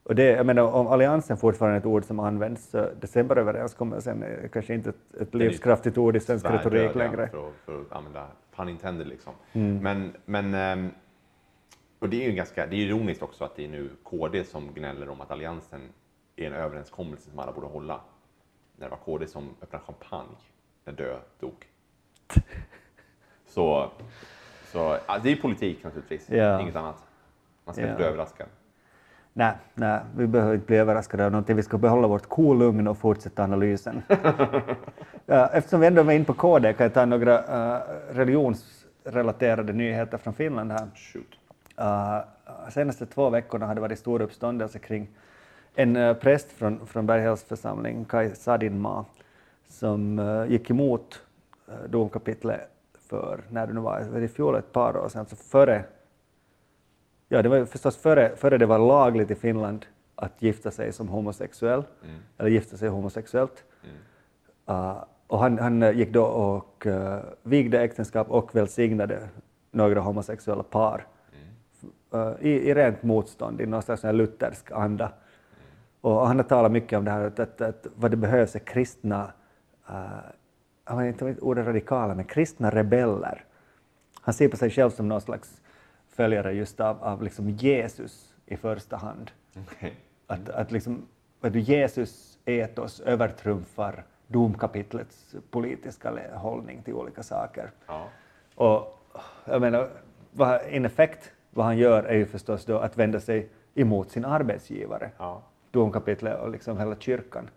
Och 0.03 0.15
det, 0.15 0.23
jag 0.23 0.45
menar, 0.45 0.63
om 0.63 0.87
alliansen 0.87 1.37
fortfarande 1.37 1.75
är 1.77 1.79
ett 1.79 1.85
ord 1.85 2.03
som 2.05 2.19
används, 2.19 2.69
så 2.69 2.87
decemberöverenskommelsen 2.99 4.23
är 4.23 4.47
kanske 4.47 4.73
inte 4.73 4.89
ett, 4.89 4.95
ett 5.21 5.33
livskraftigt 5.35 5.97
ord 5.97 6.15
i 6.15 6.19
svensk 6.19 6.45
retorik 6.45 6.95
längre. 6.95 7.27
För, 7.27 7.47
att- 7.47 7.53
för 7.65 7.81
att 7.81 7.91
använda 7.91 8.27
pun 8.55 8.69
intended 8.69 9.07
liksom. 9.07 9.33
Mm. 9.53 9.77
Men, 9.83 10.11
men, 10.25 10.53
ehm, 10.53 10.89
och 11.99 12.09
det 12.09 12.23
är 12.23 12.29
ju 12.29 12.35
ganska, 12.35 12.65
det 12.67 12.75
är 12.75 12.79
ironiskt 12.79 13.21
också 13.23 13.43
att 13.43 13.55
det 13.55 13.63
är 13.65 13.67
nu 13.69 13.89
KD 14.03 14.43
som 14.43 14.73
gnäller 14.73 15.09
om 15.09 15.21
att 15.21 15.31
Alliansen 15.31 15.81
är 16.35 16.47
en 16.47 16.53
överenskommelse 16.53 17.29
som 17.29 17.39
alla 17.39 17.51
borde 17.51 17.67
hålla. 17.67 17.99
När 18.77 18.85
det 18.85 18.89
var 18.91 18.97
KD 18.97 19.27
som 19.27 19.49
öppnade 19.61 19.85
champagne 19.85 20.35
när 20.85 20.93
Dö 20.93 21.17
dog. 21.39 21.65
Så, 23.47 23.91
så 24.65 24.97
ja, 25.07 25.19
det 25.23 25.31
är 25.31 25.35
politik 25.35 25.83
naturligtvis, 25.83 26.29
Ja. 26.29 26.61
inget 26.61 26.75
annat. 26.75 26.95
Man 27.65 27.75
ska 27.75 27.81
Ja. 27.83 27.87
inte 27.87 27.97
bli 27.97 28.05
överraskad. 28.05 28.47
Nej, 29.33 29.53
nej, 29.73 29.99
vi 30.17 30.27
behöver 30.27 30.53
inte 30.53 30.65
bli 30.65 30.77
överraskade 30.77 31.25
av 31.25 31.31
någonting. 31.31 31.55
Vi 31.55 31.63
ska 31.63 31.77
behålla 31.77 32.07
vårt 32.07 32.29
cool-lugn 32.29 32.87
och 32.87 32.97
fortsätta 32.97 33.43
analysen. 33.43 34.01
Eftersom 35.27 35.79
vi 35.79 35.87
ändå 35.87 36.03
var 36.03 36.13
inne 36.13 36.25
på 36.25 36.33
KD 36.33 36.73
kan 36.73 36.83
jag 36.83 36.93
ta 36.93 37.05
några 37.05 37.39
uh, 37.77 37.81
religionsrelaterade 38.11 39.73
nyheter 39.73 40.17
från 40.17 40.33
Finland 40.33 40.71
här. 40.71 40.87
Shoot. 40.95 41.38
Uh, 41.79 42.21
senaste 42.69 43.05
två 43.05 43.29
veckorna 43.29 43.65
har 43.65 43.75
det 43.75 43.81
varit 43.81 43.99
stor 43.99 44.21
uppståndelse 44.21 44.79
kring 44.79 45.07
en 45.75 45.95
uh, 45.95 46.13
präst 46.13 46.51
från, 46.51 46.87
från 46.87 47.05
Berghälls 47.05 47.43
församling, 47.43 48.05
Kai 48.05 48.35
Sadinmaa, 48.35 49.05
som 49.67 50.19
uh, 50.19 50.51
gick 50.51 50.69
emot 50.69 51.21
uh, 51.69 51.89
domkapitlet 51.89 52.69
för, 53.09 53.41
när 53.49 53.67
det 53.67 53.73
nu 53.73 53.79
var, 53.79 54.01
var 54.01 54.19
det 54.19 54.25
i 54.25 54.27
fjol 54.27 54.55
ett 54.55 54.71
par 54.71 54.97
år 54.97 55.09
sedan, 55.09 55.19
alltså 55.19 55.35
före, 55.35 55.83
ja 57.27 57.41
det 57.41 57.49
var 57.49 57.65
förstås 57.65 57.97
före, 57.97 58.35
före 58.35 58.57
det 58.57 58.65
var 58.65 58.79
lagligt 58.79 59.31
i 59.31 59.35
Finland 59.35 59.85
att 60.15 60.41
gifta 60.41 60.71
sig 60.71 60.93
som 60.93 61.07
homosexuell, 61.07 61.83
eller 62.37 62.49
gifta 62.49 62.77
sig 62.77 62.89
homosexuellt. 62.89 63.63
Uh, 64.69 65.03
och 65.27 65.39
han, 65.39 65.59
han 65.59 65.97
gick 65.97 66.09
då 66.09 66.23
och 66.23 66.85
uh, 66.85 67.19
vigde 67.43 67.81
äktenskap 67.81 68.29
och 68.29 68.55
välsignade 68.55 69.29
några 69.71 69.99
homosexuella 69.99 70.63
par 70.63 71.05
i, 72.39 72.49
i 72.49 72.73
rent 72.73 73.03
motstånd, 73.03 73.61
i 73.61 73.65
någon 73.65 73.81
slags 73.81 74.03
luthersk 74.03 74.71
anda. 74.71 75.11
Och 76.01 76.27
han 76.27 76.37
har 76.37 76.43
talat 76.43 76.71
mycket 76.71 76.97
om 76.97 77.05
det 77.05 77.11
här 77.11 77.25
att, 77.25 77.39
att, 77.39 77.61
att 77.61 77.87
vad 77.95 78.11
det 78.11 78.17
behövs 78.17 78.55
är 78.55 78.59
kristna, 78.59 79.31
uh, 79.89 80.19
jag 80.85 80.97
vet 80.97 81.07
inte 81.07 81.25
om 81.25 81.35
ordet 81.41 81.67
radikala, 81.67 82.15
men 82.15 82.25
kristna 82.25 82.69
rebeller. 82.69 83.45
Han 84.21 84.33
ser 84.33 84.49
på 84.49 84.57
sig 84.57 84.69
själv 84.69 84.89
som 84.89 85.07
någon 85.07 85.21
slags 85.21 85.61
följare 86.09 86.53
just 86.53 86.79
av, 86.79 87.03
av 87.03 87.23
liksom 87.23 87.49
Jesus 87.49 88.33
i 88.45 88.57
första 88.57 88.97
hand. 88.97 89.31
Okej. 89.55 89.95
Att, 90.27 90.49
att 90.49 90.71
liksom, 90.71 91.07
vet 91.41 91.53
du, 91.53 91.59
Jesus 91.59 92.37
etos 92.45 92.99
övertrumfar 92.99 94.03
domkapitlets 94.27 95.35
politiska 95.51 96.13
hållning 96.33 96.81
till 96.83 96.93
olika 96.93 97.23
saker. 97.23 97.71
Ja. 97.87 98.07
Och 98.55 98.99
jag 99.45 99.61
menar, 99.61 99.89
vad, 100.31 100.67
in 100.69 100.85
effekt, 100.85 101.31
vad 101.59 101.65
han 101.65 101.77
gör 101.77 102.03
är 102.03 102.15
ju 102.15 102.25
förstås 102.25 102.65
då 102.65 102.77
att 102.77 102.97
vända 102.97 103.19
sig 103.19 103.49
emot 103.75 104.11
sin 104.11 104.25
arbetsgivare, 104.25 105.11
Ja. 105.17 105.41
domkapitlet 105.71 106.41
och 106.41 106.49
liksom 106.49 106.77
hela 106.77 106.95
kyrkan. 106.99 107.49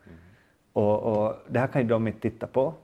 Och, 0.72 1.02
och 1.02 1.34
det 1.48 1.58
här 1.58 1.66
kan 1.66 1.82
ju 1.82 1.88
de 1.88 2.06
inte 2.06 2.20
titta 2.20 2.46
på. 2.46 2.74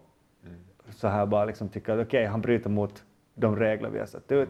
Så 0.90 1.08
här 1.08 1.26
bara 1.26 1.44
liksom 1.44 1.68
tycka 1.68 1.94
att 1.94 2.06
okej, 2.06 2.26
han 2.26 2.40
bryter 2.40 2.70
mot 2.70 3.04
de 3.34 3.56
regler 3.56 3.90
vi 3.90 3.98
har 3.98 4.06
satt 4.06 4.32
ut, 4.32 4.48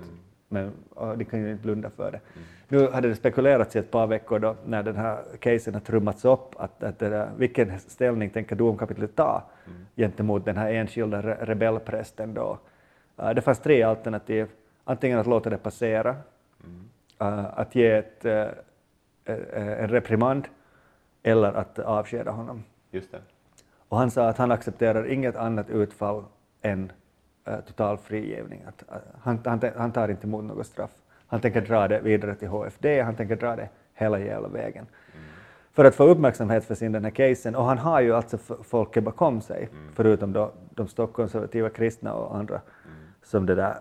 men 0.49 0.73
och 0.95 1.19
de 1.19 1.25
kan 1.25 1.41
ju 1.41 1.51
inte 1.51 1.63
blunda 1.63 1.91
för 1.91 2.13
det. 2.13 2.21
Nu 2.69 2.91
hade 2.91 3.09
det 3.09 3.15
spekulerats 3.15 3.77
i 3.77 3.79
ett 3.79 3.91
par 3.91 4.07
veckor 4.07 4.39
då, 4.39 4.57
när 4.67 4.83
den 4.83 4.97
här 4.97 5.19
casen 5.39 5.75
har 5.75 5.81
trummats 5.81 6.25
upp, 6.25 6.55
att, 6.57 6.83
att 6.83 6.99
där, 6.99 7.31
vilken 7.37 7.79
ställning 7.81 8.31
tänker 8.31 8.57
domkapitlet 8.57 9.17
ta 9.17 9.43
gentemot 9.97 10.45
den 10.45 10.57
här 10.57 10.73
enskilda 10.73 11.23
re 11.23 11.37
rebellprästen 11.41 12.35
då. 12.35 12.59
Uh, 13.23 13.31
det 13.31 13.41
fanns 13.43 13.59
tre 13.59 13.83
alternativ. 13.83 14.49
Antingen 14.85 15.19
att 15.19 15.27
låta 15.27 15.51
det 15.51 15.59
passera, 15.59 16.17
att 17.19 17.75
ge 17.75 17.91
ett, 17.91 18.25
uh, 18.25 18.33
eh, 19.25 19.83
en 19.83 19.89
reprimand 19.89 20.49
eller 21.23 21.53
att 21.53 21.79
avskeda 21.79 22.31
honom. 22.31 22.65
Just 22.91 23.13
det. 23.13 23.21
Och 23.89 23.99
han 23.99 24.11
sa 24.11 24.29
att 24.29 24.39
han 24.39 24.51
accepterar 24.51 25.07
inget 25.07 25.37
annat 25.37 25.71
utfall 25.71 26.25
än 26.63 26.93
total 27.67 27.99
frigivning. 27.99 28.63
Att, 28.69 28.85
han, 29.21 29.41
han, 29.45 29.61
han 29.77 29.93
tar 29.93 30.09
inte 30.09 30.27
emot 30.27 30.45
något 30.45 30.67
straff. 30.67 30.91
Han 31.27 31.41
tänker 31.41 31.61
dra 31.61 31.89
det 31.89 32.01
vidare 32.01 32.35
till 32.35 32.49
HFD, 32.49 33.03
han 33.03 33.17
tänker 33.17 33.37
dra 33.37 33.57
det 33.57 33.69
hela 33.95 34.19
jävla 34.19 34.49
vägen. 34.49 34.87
För 35.73 35.85
att 35.85 35.95
få 35.95 36.05
uppmärksamhet 36.05 36.65
för 36.65 36.75
sin 36.75 36.93
den 36.93 37.05
här 37.05 37.11
casen. 37.11 37.55
Och 37.55 37.65
han 37.65 37.79
har 37.79 38.01
ju 38.01 38.15
alltså 38.15 38.39
folket 38.63 39.05
bakom 39.05 39.41
sig, 39.41 39.69
förutom 39.95 40.33
då 40.33 40.53
de 40.71 40.89
stockkonservativa 40.89 41.71
kristna 41.71 42.15
och 42.15 42.37
andra 42.37 42.61
som 43.23 43.47
det 43.47 43.55
där 43.55 43.77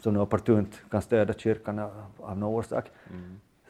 som 0.00 0.14
nu 0.14 0.20
opportunt 0.20 0.82
kan 0.90 1.02
stödja 1.02 1.34
kyrkan 1.34 1.78
av, 1.78 2.38
någon 2.38 2.42
orsak. 2.42 2.90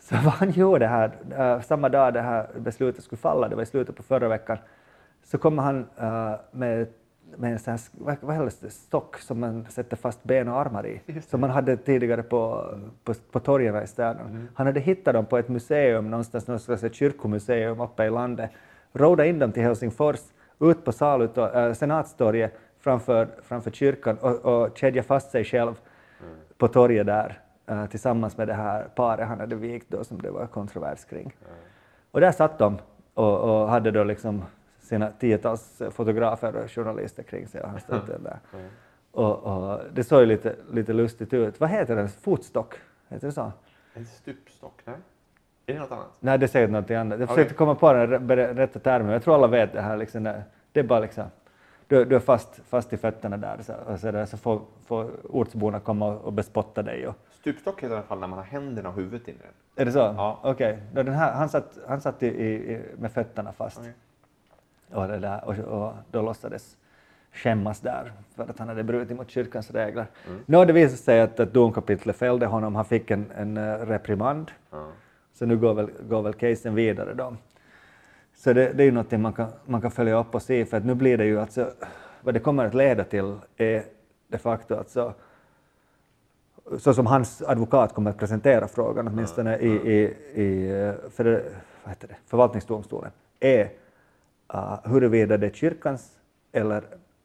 Så 0.01 0.15
vad 0.25 0.33
han 0.33 0.51
gjorde 0.51 0.87
här, 0.87 1.12
äh, 1.39 1.61
samma 1.61 1.89
dag 1.89 2.15
det 2.15 2.21
här 2.21 2.49
beslutet 2.59 3.05
skulle 3.05 3.21
falla, 3.21 3.49
det 3.49 3.57
var 3.57 3.62
i 3.62 3.67
slutet 3.67 3.97
på 3.97 4.03
förra 4.03 4.29
veckan, 4.29 4.59
så 5.25 5.39
kommer 5.39 5.62
han 5.62 5.87
äh, 5.97 6.35
med, 6.51 6.87
med 7.37 7.53
en 7.53 7.59
sån 7.59 7.71
här, 7.71 7.81
vad, 7.93 8.17
vad 8.21 8.53
det, 8.61 8.71
stock 8.71 9.19
som 9.19 9.41
man 9.41 9.67
sätter 9.71 9.97
fast 9.97 10.25
ben 10.25 10.49
och 10.49 10.61
armar 10.61 10.87
i, 10.87 11.01
som 11.29 11.41
man 11.41 11.51
hade 11.51 11.77
tidigare 11.77 12.23
på, 12.23 12.75
på, 13.05 13.15
på 13.31 13.41
torgen 13.41 13.83
i 13.83 13.87
städerna. 13.87 14.47
Han 14.55 14.67
hade 14.67 14.81
hittat 14.81 15.15
dem 15.15 15.27
på 15.27 15.39
ett 15.39 15.49
museum 15.49 16.11
någonstans, 16.11 16.47
någonstans 16.47 16.85
ett 16.85 16.95
kyrkomuseum 16.95 17.81
uppe 17.81 18.05
i 18.05 18.11
landet, 18.11 18.51
rådat 18.93 19.27
in 19.27 19.39
dem 19.39 19.53
till 19.53 19.62
Helsingfors, 19.62 20.21
ut 20.61 20.85
på 20.85 20.93
salut, 20.93 21.39
äh, 21.39 21.73
Senatstorget 21.73 22.55
framför, 22.81 23.29
framför 23.43 23.71
kyrkan 23.71 24.19
och, 24.19 24.45
och 24.45 24.79
kedja 24.79 25.03
fast 25.03 25.31
sig 25.31 25.45
själv 25.45 25.75
på 26.65 26.69
torget 26.69 27.07
där 27.07 27.39
eh, 27.67 27.87
tillsammans 27.87 28.37
med 28.37 28.49
det 28.49 28.55
här 28.55 28.85
paret 28.95 29.29
han 29.29 29.41
hade 29.41 29.57
vikt 29.57 29.87
då 29.91 30.05
som 30.05 30.23
det 30.23 30.31
var 30.31 30.47
kontrovers 30.47 31.05
kring. 31.05 31.35
Och 32.11 32.21
där 32.21 32.33
satt 32.33 32.59
de 32.59 32.79
och, 33.15 33.39
och 33.41 33.69
hade 33.69 33.91
då 33.91 34.05
liksom 34.05 34.45
sina 34.81 35.11
tiotals 35.11 35.83
fotografer 35.91 36.57
och 36.57 36.71
journalister 36.71 37.23
kring 37.23 37.47
sig 37.49 37.61
och 37.62 37.69
han 37.71 37.81
stod 37.81 38.01
där. 38.07 38.39
Och, 39.12 39.39
och 39.45 39.81
det 39.93 40.05
såg 40.05 40.21
ju 40.21 40.27
lite, 40.27 40.57
lite 40.73 40.93
lustigt 40.93 41.33
ut. 41.33 41.61
Vad 41.61 41.71
heter 41.71 41.97
den? 41.97 42.09
Fotstock? 42.09 42.75
Heter 43.09 43.27
det 43.27 43.33
så? 43.33 43.53
En 43.95 44.07
stupstock? 44.07 44.81
Nej. 44.85 44.95
Är 45.67 45.75
det 45.75 45.81
något 45.81 45.93
annat? 45.93 46.07
Nej, 46.21 46.39
det 46.39 46.49
säger 46.49 46.69
något 46.69 46.91
annat. 46.91 47.21
Jag 47.21 47.29
försökte 47.29 47.55
komma 47.55 47.75
på 47.75 47.93
den 47.93 48.31
rä- 48.31 48.55
rätta 48.55 48.79
termen. 48.79 49.12
Jag 49.12 49.23
tror 49.23 49.35
alla 49.35 49.47
vet 49.47 49.73
det 49.73 49.81
här. 49.81 49.97
Liksom, 49.97 50.25
det 50.73 50.81
är 50.81 50.85
bara 50.85 51.01
liksom, 51.01 51.25
du, 51.89 52.05
du 52.05 52.16
är 52.16 52.20
fast, 52.20 52.61
fast 52.68 52.93
i 52.93 52.97
fötterna 52.97 53.37
där 53.37 53.59
så, 53.62 53.99
så, 53.99 54.11
där, 54.11 54.26
så 54.26 54.37
får, 54.37 54.61
får 54.87 55.11
ortsborna 55.24 55.80
komma 55.80 56.07
och, 56.07 56.24
och 56.24 56.32
bespotta 56.32 56.82
dig. 56.82 57.07
Och, 57.09 57.14
Stupstock 57.30 57.82
heter 57.82 57.95
i 57.95 57.99
alla 57.99 58.07
fall 58.07 58.20
när 58.20 58.26
man 58.26 58.39
har 58.39 58.47
händerna 58.47 58.89
och 58.89 58.95
huvudet 58.95 59.28
inne 59.28 59.39
i 59.39 59.43
den. 59.43 59.82
är 59.82 59.85
det 59.85 59.93
så? 59.93 59.99
Ja. 59.99 60.41
Okej. 60.43 60.78
Den 60.93 61.09
här, 61.09 61.32
han 61.32 61.49
satt, 61.49 61.78
han 61.89 62.01
satt 62.01 62.22
i, 62.22 62.26
i, 62.26 62.82
med 62.99 63.12
fötterna 63.12 63.53
fast. 63.53 63.78
Okej. 63.78 63.93
Och, 64.91 65.09
det 65.09 65.18
där, 65.18 65.45
och, 65.45 65.59
och 65.59 65.93
då 66.11 66.22
låtsades 66.22 66.76
skämmas 67.32 67.80
där 67.80 68.12
för 68.35 68.43
att 68.43 68.59
han 68.59 68.68
hade 68.68 68.82
brutit 68.82 69.16
mot 69.16 69.30
kyrkans 69.30 69.70
regler. 69.70 70.07
Mm. 70.26 70.41
Nå, 70.47 70.64
det 70.64 70.72
visade 70.72 70.97
sig 70.97 71.20
att, 71.20 71.41
att 71.41 71.55
domkapitlet 71.55 72.16
fällde 72.16 72.47
honom. 72.47 72.74
Han 72.74 72.85
fick 72.85 73.11
en, 73.11 73.30
en 73.37 73.57
eh, 73.57 73.78
reprimand. 73.78 74.51
Ja. 74.70 74.87
Så 75.32 75.47
nu 75.47 75.57
går 75.57 75.74
väl, 75.74 75.91
går 76.09 76.22
väl 76.22 76.35
casen 76.35 76.74
vidare 76.74 77.14
då. 77.14 77.37
Så 78.45 78.53
det, 78.53 78.72
det 78.72 78.82
är 78.82 78.84
ju 78.84 78.90
någonting 78.90 79.20
man 79.22 79.32
kan, 79.32 79.49
man 79.64 79.80
kan 79.80 79.90
följa 79.90 80.20
upp 80.20 80.34
och 80.34 80.42
se, 80.42 80.64
för 80.64 80.76
att 80.76 80.84
nu 80.84 80.95
blir 80.95 81.18
det 81.18 81.24
ju 81.24 81.40
alltså, 81.40 81.70
vad 82.20 82.34
det 82.34 82.40
kommer 82.40 82.64
att 82.64 82.74
leda 82.74 83.05
till 83.05 83.36
är 83.57 83.84
de 84.28 84.38
facto 84.38 84.76
alltså, 84.76 85.14
så 86.78 86.95
som 86.95 87.07
hans 87.07 87.42
advokat 87.42 87.95
kommer 87.95 88.11
att 88.11 88.18
presentera 88.18 88.68
frågan, 88.68 89.09
åtminstone 89.09 89.59
i, 89.59 89.68
i, 89.68 90.03
i 90.42 90.68
för, 91.11 91.24
vad 91.82 91.90
heter 91.90 92.09
det, 92.09 92.16
förvaltningsdomstolen, 92.26 93.11
är 93.40 93.70
uh, 94.55 94.78
huruvida 94.84 95.36
det 95.36 95.47
är 95.47 95.51
kyrkans 95.51 96.18
eller 96.53 96.82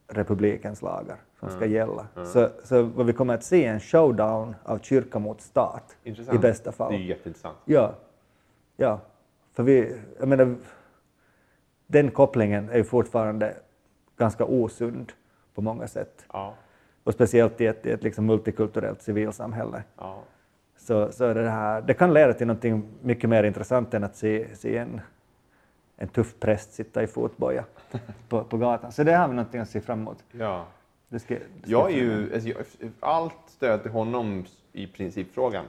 republikens 0.07 0.81
lagar 0.81 1.17
som 1.39 1.49
ska 1.49 1.65
gälla. 1.65 2.07
Så, 2.25 2.49
så 2.63 2.83
vad 2.83 3.05
vi 3.05 3.13
kommer 3.13 3.33
att 3.33 3.43
se 3.43 3.65
är 3.65 3.73
en 3.73 3.79
showdown 3.79 4.55
av 4.63 4.79
kyrka 4.79 5.19
mot 5.19 5.41
stat 5.41 5.97
Intressant. 6.03 6.35
i 6.35 6.39
bästa 6.39 6.71
fall. 6.71 6.91
Det 6.91 6.97
är 6.97 6.99
jätteintressant. 6.99 7.57
Ja, 7.65 7.93
ja. 8.77 8.99
För 9.53 9.63
vi, 9.63 9.95
jag 10.19 10.27
menar, 10.27 10.55
den 11.91 12.11
kopplingen 12.11 12.69
är 12.69 12.83
fortfarande 12.83 13.55
ganska 14.17 14.45
osund 14.45 15.11
på 15.55 15.61
många 15.61 15.87
sätt. 15.87 16.25
Ja. 16.33 16.53
Och 17.03 17.13
speciellt 17.13 17.61
i 17.61 17.65
ett, 17.65 17.85
i 17.85 17.91
ett 17.91 18.03
liksom 18.03 18.25
multikulturellt 18.25 19.01
civilsamhälle. 19.01 19.83
Ja. 19.97 20.23
Så, 20.77 21.11
så 21.11 21.33
det, 21.33 21.49
här, 21.49 21.81
det 21.81 21.93
kan 21.93 22.13
leda 22.13 22.33
till 22.33 22.47
något 22.47 22.83
mycket 23.01 23.29
mer 23.29 23.43
intressant 23.43 23.93
än 23.93 24.03
att 24.03 24.15
se, 24.15 24.55
se 24.55 24.77
en, 24.77 25.01
en 25.97 26.07
tuff 26.07 26.35
präst 26.39 26.73
sitta 26.73 27.03
i 27.03 27.07
fotboja 27.07 27.65
på, 28.29 28.43
på 28.43 28.57
gatan. 28.57 28.91
Så 28.91 29.03
det 29.03 29.13
har 29.13 29.27
vi 29.27 29.33
någonting 29.35 29.61
att 29.61 29.69
se 29.69 29.81
fram 29.81 29.99
emot. 29.99 30.23
ja. 30.31 30.65
Det 31.11 31.19
ska, 31.19 31.33
det 31.33 31.39
ska 31.61 31.71
Jag 31.71 31.91
är 31.91 31.95
ju, 31.95 32.33
alltså, 32.33 32.83
allt 32.99 33.33
stöd 33.47 33.81
till 33.81 33.91
honom 33.91 34.45
i 34.71 34.87
principfrågan. 34.87 35.65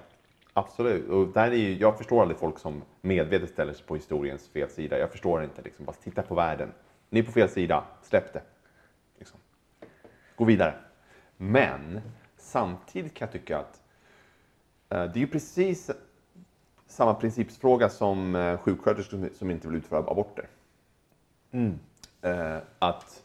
Absolut. 0.52 1.08
Och 1.08 1.28
där 1.28 1.50
är 1.50 1.56
ju, 1.56 1.76
jag 1.76 1.98
förstår 1.98 2.22
aldrig 2.22 2.38
folk 2.38 2.58
som 2.58 2.82
medvetet 3.00 3.50
ställer 3.50 3.72
sig 3.72 3.86
på 3.86 3.94
historiens 3.94 4.48
fel 4.48 4.70
sida. 4.70 4.98
Jag 4.98 5.10
förstår 5.10 5.44
inte. 5.44 5.62
Liksom, 5.62 5.84
bara 5.84 5.92
titta 5.92 6.22
på 6.22 6.34
världen. 6.34 6.72
Ni 7.10 7.20
är 7.20 7.24
på 7.24 7.32
fel 7.32 7.48
sida. 7.48 7.84
Släpp 8.02 8.32
det. 8.32 8.42
Liksom. 9.18 9.40
Gå 10.36 10.44
vidare. 10.44 10.74
Men 11.36 12.00
samtidigt 12.36 13.14
kan 13.14 13.26
jag 13.26 13.32
tycka 13.32 13.58
att 13.58 13.80
Eh, 14.92 15.04
Det 15.04 15.16
är 15.18 15.20
ju 15.20 15.26
precis 15.26 15.90
samma 16.86 17.14
principfråga 17.14 17.88
som 17.88 18.34
eh, 18.34 18.58
sjuksköterskor 18.58 19.30
som 19.34 19.50
inte 19.50 19.68
vill 19.68 19.76
utföra 19.76 19.98
aborter. 19.98 20.48
Eh, 22.22 22.58
Att 22.78 23.22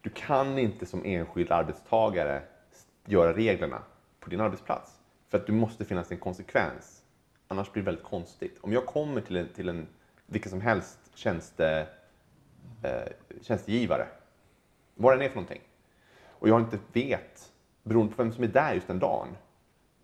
du 0.00 0.10
kan 0.10 0.58
inte 0.58 0.86
som 0.86 1.04
enskild 1.04 1.52
arbetstagare 1.52 2.42
göra 3.04 3.32
reglerna 3.32 3.82
på 4.20 4.30
din 4.30 4.40
arbetsplats. 4.40 4.97
För 5.28 5.38
att 5.38 5.46
det 5.46 5.52
måste 5.52 5.84
finnas 5.84 6.12
en 6.12 6.18
konsekvens. 6.18 7.02
Annars 7.48 7.72
blir 7.72 7.82
det 7.82 7.86
väldigt 7.86 8.04
konstigt. 8.04 8.58
Om 8.60 8.72
jag 8.72 8.86
kommer 8.86 9.20
till 9.20 9.36
en, 9.36 9.48
till 9.54 9.68
en 9.68 9.86
vilken 10.26 10.50
som 10.50 10.60
helst 10.60 10.98
tjänste, 11.14 11.86
eh, 12.82 13.12
tjänstgivare, 13.42 14.06
vad 14.94 15.12
den 15.12 15.22
är 15.22 15.28
för 15.28 15.36
någonting, 15.36 15.62
och 16.26 16.48
jag 16.48 16.60
inte 16.60 16.78
vet, 16.92 17.52
beroende 17.82 18.14
på 18.14 18.22
vem 18.22 18.32
som 18.32 18.44
är 18.44 18.48
där 18.48 18.74
just 18.74 18.86
den 18.86 18.98
dagen, 18.98 19.28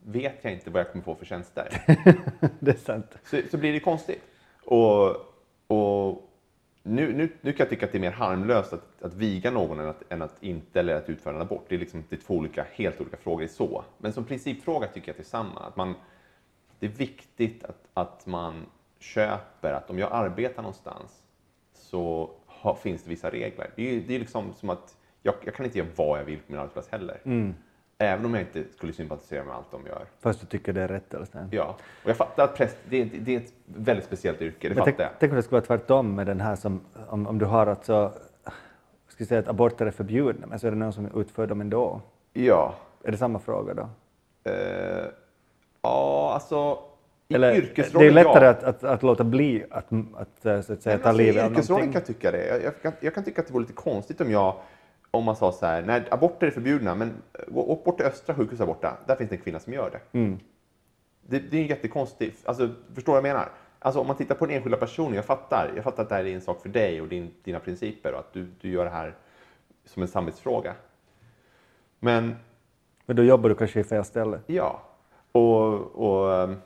vet 0.02 0.38
jag 0.42 0.52
inte 0.52 0.70
vad 0.70 0.80
jag 0.80 0.92
kommer 0.92 1.04
få 1.04 1.14
för 1.14 1.26
tjänster. 1.26 1.82
det 2.60 2.70
är 2.70 2.76
sant. 2.76 3.18
så, 3.24 3.40
så 3.50 3.58
blir 3.58 3.72
det 3.72 3.80
konstigt. 3.80 4.22
Och, 4.64 5.16
och 5.66 6.30
nu, 6.86 7.12
nu, 7.12 7.28
nu 7.40 7.52
kan 7.52 7.64
jag 7.64 7.70
tycka 7.70 7.86
att 7.86 7.92
det 7.92 7.98
är 7.98 8.00
mer 8.00 8.10
harmlöst 8.10 8.72
att, 8.72 9.02
att 9.02 9.14
viga 9.14 9.50
någon 9.50 9.80
än 9.80 9.88
att, 9.88 10.02
än 10.12 10.22
att 10.22 10.42
inte 10.42 10.80
eller 10.80 10.94
att 10.94 11.08
utföra 11.08 11.34
en 11.34 11.40
abort. 11.40 11.64
Det 11.68 11.74
är, 11.74 11.78
liksom, 11.78 12.04
det 12.08 12.16
är 12.16 12.20
två 12.20 12.34
olika, 12.34 12.66
helt 12.72 13.00
olika 13.00 13.16
frågor 13.16 13.46
så. 13.46 13.84
Men 13.98 14.12
som 14.12 14.24
principfråga 14.24 14.86
tycker 14.86 15.08
jag 15.08 15.12
att 15.12 15.16
det 15.16 15.22
är 15.22 15.24
samma. 15.24 15.60
Att 15.60 15.76
man, 15.76 15.94
det 16.78 16.86
är 16.86 16.90
viktigt 16.90 17.64
att, 17.64 17.88
att 17.94 18.26
man 18.26 18.66
köper 18.98 19.72
att 19.72 19.90
om 19.90 19.98
jag 19.98 20.12
arbetar 20.12 20.62
någonstans 20.62 21.22
så 21.74 22.30
har, 22.46 22.74
finns 22.74 23.02
det 23.02 23.10
vissa 23.10 23.30
regler. 23.30 23.70
Det 23.76 23.96
är, 23.96 24.00
det 24.00 24.14
är 24.14 24.18
liksom 24.18 24.54
som 24.54 24.70
att 24.70 24.96
jag, 25.22 25.34
jag 25.44 25.54
kan 25.54 25.66
inte 25.66 25.78
göra 25.78 25.88
vad 25.96 26.18
jag 26.18 26.24
vill 26.24 26.38
på 26.38 26.52
min 26.52 26.60
arbetsplats 26.60 26.88
heller. 26.88 27.20
Mm. 27.24 27.54
Även 27.98 28.24
om 28.24 28.34
jag 28.34 28.42
inte 28.42 28.64
skulle 28.76 28.92
sympatisera 28.92 29.44
med 29.44 29.54
allt 29.54 29.70
de 29.70 29.86
gör. 29.86 30.04
Fast 30.20 30.40
du 30.40 30.46
tycker 30.46 30.72
det 30.72 30.82
är 30.82 30.88
rätt 30.88 31.14
eller. 31.14 31.26
Ja, 31.50 31.76
och 32.04 32.10
jag 32.10 32.16
fattar 32.16 32.44
att 32.44 32.56
präst, 32.56 32.76
det, 32.88 33.04
det, 33.04 33.18
det 33.18 33.34
är 33.34 33.40
ett 33.40 33.52
väldigt 33.66 34.04
speciellt 34.04 34.42
yrke, 34.42 34.68
det 34.68 34.74
Men 34.74 34.84
fattar 34.84 35.02
jag. 35.04 35.10
tänk 35.18 35.32
om 35.32 35.36
det 35.36 35.42
skulle 35.42 35.60
vara 35.60 35.66
tvärtom 35.66 36.14
med 36.14 36.26
den 36.26 36.40
här 36.40 36.56
som, 36.56 36.80
om, 37.08 37.26
om 37.26 37.38
du 37.38 37.44
har 37.44 37.66
alltså, 37.66 38.12
ska 39.08 39.24
säga 39.24 39.40
att 39.40 39.48
aborter 39.48 39.86
är 39.86 39.90
förbjudna, 39.90 40.46
men 40.46 40.58
så 40.58 40.66
är 40.66 40.70
det 40.70 40.76
någon 40.76 40.92
som 40.92 41.08
utför 41.20 41.46
dem 41.46 41.60
ändå. 41.60 42.00
Ja, 42.32 42.74
Är 43.04 43.10
det 43.12 43.18
samma 43.18 43.38
fråga 43.38 43.74
då? 43.74 43.88
eh, 44.50 45.04
ja 45.82 46.30
alltså 46.34 46.78
i 47.28 47.34
Eller, 47.34 47.54
yrkesrollen, 47.56 48.14
det 48.14 48.20
är 48.20 48.24
lättare 48.24 48.44
ja. 48.44 48.50
att, 48.50 48.64
att, 48.64 48.84
att 48.84 49.02
låta 49.02 49.24
bli 49.24 49.64
att, 49.70 49.86
att, 50.16 50.46
eh, 50.46 50.60
så 50.60 50.72
att 50.72 50.82
säga, 50.82 50.96
Nej, 50.96 51.02
ta 51.02 51.08
alltså, 51.08 51.22
livet 51.22 51.36
I 51.36 51.40
av 51.46 51.52
yrkesrollen 51.52 51.80
någonting. 51.86 51.92
kan 51.92 52.00
jag 52.00 52.06
tycka 52.06 52.30
det. 52.30 52.46
Jag, 52.46 52.62
jag, 52.62 52.82
kan, 52.82 52.92
jag 53.00 53.14
kan 53.14 53.24
tycka 53.24 53.40
att 53.40 53.46
det 53.46 53.52
vore 53.52 53.62
lite 53.62 53.72
konstigt 53.72 54.20
om 54.20 54.30
jag 54.30 54.54
om 55.14 55.24
man 55.24 55.36
sa 55.36 55.52
så 55.52 55.66
här, 55.66 55.82
nej 55.82 56.04
aborter 56.10 56.46
är 56.46 56.50
förbjudna, 56.50 56.94
men 56.94 57.12
åk 57.54 57.84
bort 57.84 57.96
till 57.96 58.06
Östra 58.06 58.34
sjukhuset 58.34 58.58
där 58.58 58.66
borta, 58.66 58.96
där 59.06 59.16
finns 59.16 59.30
det 59.30 59.36
en 59.36 59.42
kvinna 59.42 59.58
som 59.58 59.72
gör 59.72 59.90
det. 59.90 60.18
Mm. 60.18 60.38
Det, 61.22 61.38
det 61.38 61.56
är 61.56 61.60
ju 61.60 61.68
jättekonstigt, 61.68 62.46
alltså 62.46 62.70
förstår 62.94 63.12
du 63.12 63.20
vad 63.20 63.28
jag 63.28 63.34
menar? 63.36 63.48
Alltså 63.78 64.00
om 64.00 64.06
man 64.06 64.16
tittar 64.16 64.34
på 64.34 64.46
den 64.46 64.56
enskilda 64.56 64.78
personen, 64.78 65.14
jag 65.14 65.24
fattar, 65.24 65.72
jag 65.74 65.84
fattar 65.84 66.02
att 66.02 66.08
det 66.08 66.14
här 66.14 66.24
är 66.24 66.34
en 66.34 66.40
sak 66.40 66.62
för 66.62 66.68
dig 66.68 67.00
och 67.00 67.08
din, 67.08 67.30
dina 67.44 67.60
principer 67.60 68.12
och 68.12 68.18
att 68.18 68.32
du, 68.32 68.46
du 68.60 68.70
gör 68.70 68.84
det 68.84 68.90
här 68.90 69.14
som 69.84 70.02
en 70.02 70.08
samvetsfråga. 70.08 70.74
Men 72.00 72.36
Men 73.06 73.16
då 73.16 73.22
jobbar 73.22 73.48
du 73.48 73.54
kanske 73.54 73.80
i 73.80 73.84
fel 73.84 74.04
ställe. 74.04 74.40
Ja, 74.46 74.82
och, 75.32 75.74
och 75.74 76.34
ehm, 76.34 76.56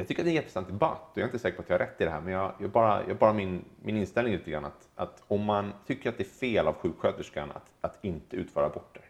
jag 0.00 0.08
tycker 0.08 0.22
att 0.22 0.24
det 0.24 0.28
är 0.28 0.32
en 0.32 0.34
jätteintressant 0.34 0.68
debatt 0.68 1.10
och 1.12 1.18
jag 1.18 1.22
är 1.22 1.26
inte 1.28 1.38
säker 1.38 1.56
på 1.56 1.62
att 1.62 1.68
jag 1.68 1.74
har 1.78 1.86
rätt 1.86 2.00
i 2.00 2.04
det 2.04 2.10
här, 2.10 2.20
men 2.20 2.32
jag, 2.32 2.52
jag 2.58 2.70
bara, 2.70 3.06
jag 3.08 3.16
bara 3.16 3.32
min, 3.32 3.64
min 3.82 3.96
inställning 3.96 4.32
lite 4.34 4.50
grann 4.50 4.64
att, 4.64 4.88
att 4.96 5.22
om 5.28 5.44
man 5.44 5.72
tycker 5.86 6.08
att 6.10 6.16
det 6.18 6.22
är 6.22 6.38
fel 6.38 6.66
av 6.68 6.74
sjuksköterskan 6.74 7.50
att, 7.50 7.70
att 7.80 7.98
inte 8.04 8.36
utföra 8.36 8.66
aborter 8.66 9.02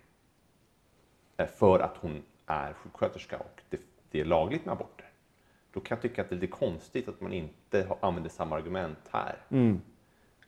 eh, 1.37 1.47
för 1.47 1.81
att 1.81 1.97
hon 1.97 2.23
är 2.47 2.73
sjuksköterska 2.73 3.37
och 3.39 3.61
det, 3.71 3.81
det 4.11 4.21
är 4.21 4.25
lagligt 4.25 4.65
med 4.65 4.73
aborter, 4.73 5.07
då 5.73 5.81
kan 5.81 5.97
jag 5.97 6.03
tycka 6.03 6.23
att 6.23 6.29
det 6.29 6.35
är 6.35 6.41
lite 6.41 6.53
konstigt 6.53 7.09
att 7.09 7.21
man 7.21 7.33
inte 7.33 7.87
har- 7.89 7.99
använder 8.09 8.31
samma 8.31 8.57
argument 8.57 8.99
här. 9.11 9.37
I 9.49 9.79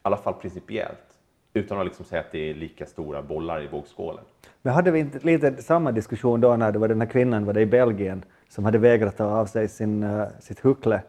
alla 0.03 0.17
fall 0.17 0.35
principiellt, 0.35 1.19
utan 1.53 1.79
att 1.79 1.87
liksom 1.87 2.05
säga 2.05 2.21
att 2.21 2.33
det 2.33 2.51
är 2.51 2.55
lika 2.55 2.87
stora 2.87 3.23
bollar 3.23 3.63
i 3.63 3.67
vågskålen. 3.67 4.25
Men 4.63 4.75
hade 4.75 4.91
vi 4.91 4.99
inte 4.99 5.19
lite 5.19 5.63
samma 5.63 5.93
diskussion 5.93 6.41
då 6.41 6.57
när 6.57 6.73
det 6.73 6.79
var 6.79 6.89
den 6.89 7.01
här 7.01 7.09
kvinnan 7.09 7.45
var 7.45 7.53
det 7.53 7.61
i 7.61 7.67
Belgien 7.67 8.25
som 8.49 8.65
hade 8.65 8.79
vägrat 8.79 9.17
ta 9.17 9.25
av 9.25 9.47
sig 9.47 9.69
sin, 9.69 10.03
eh, 10.03 10.27
sitt 10.41 10.61
huckle 10.61 11.03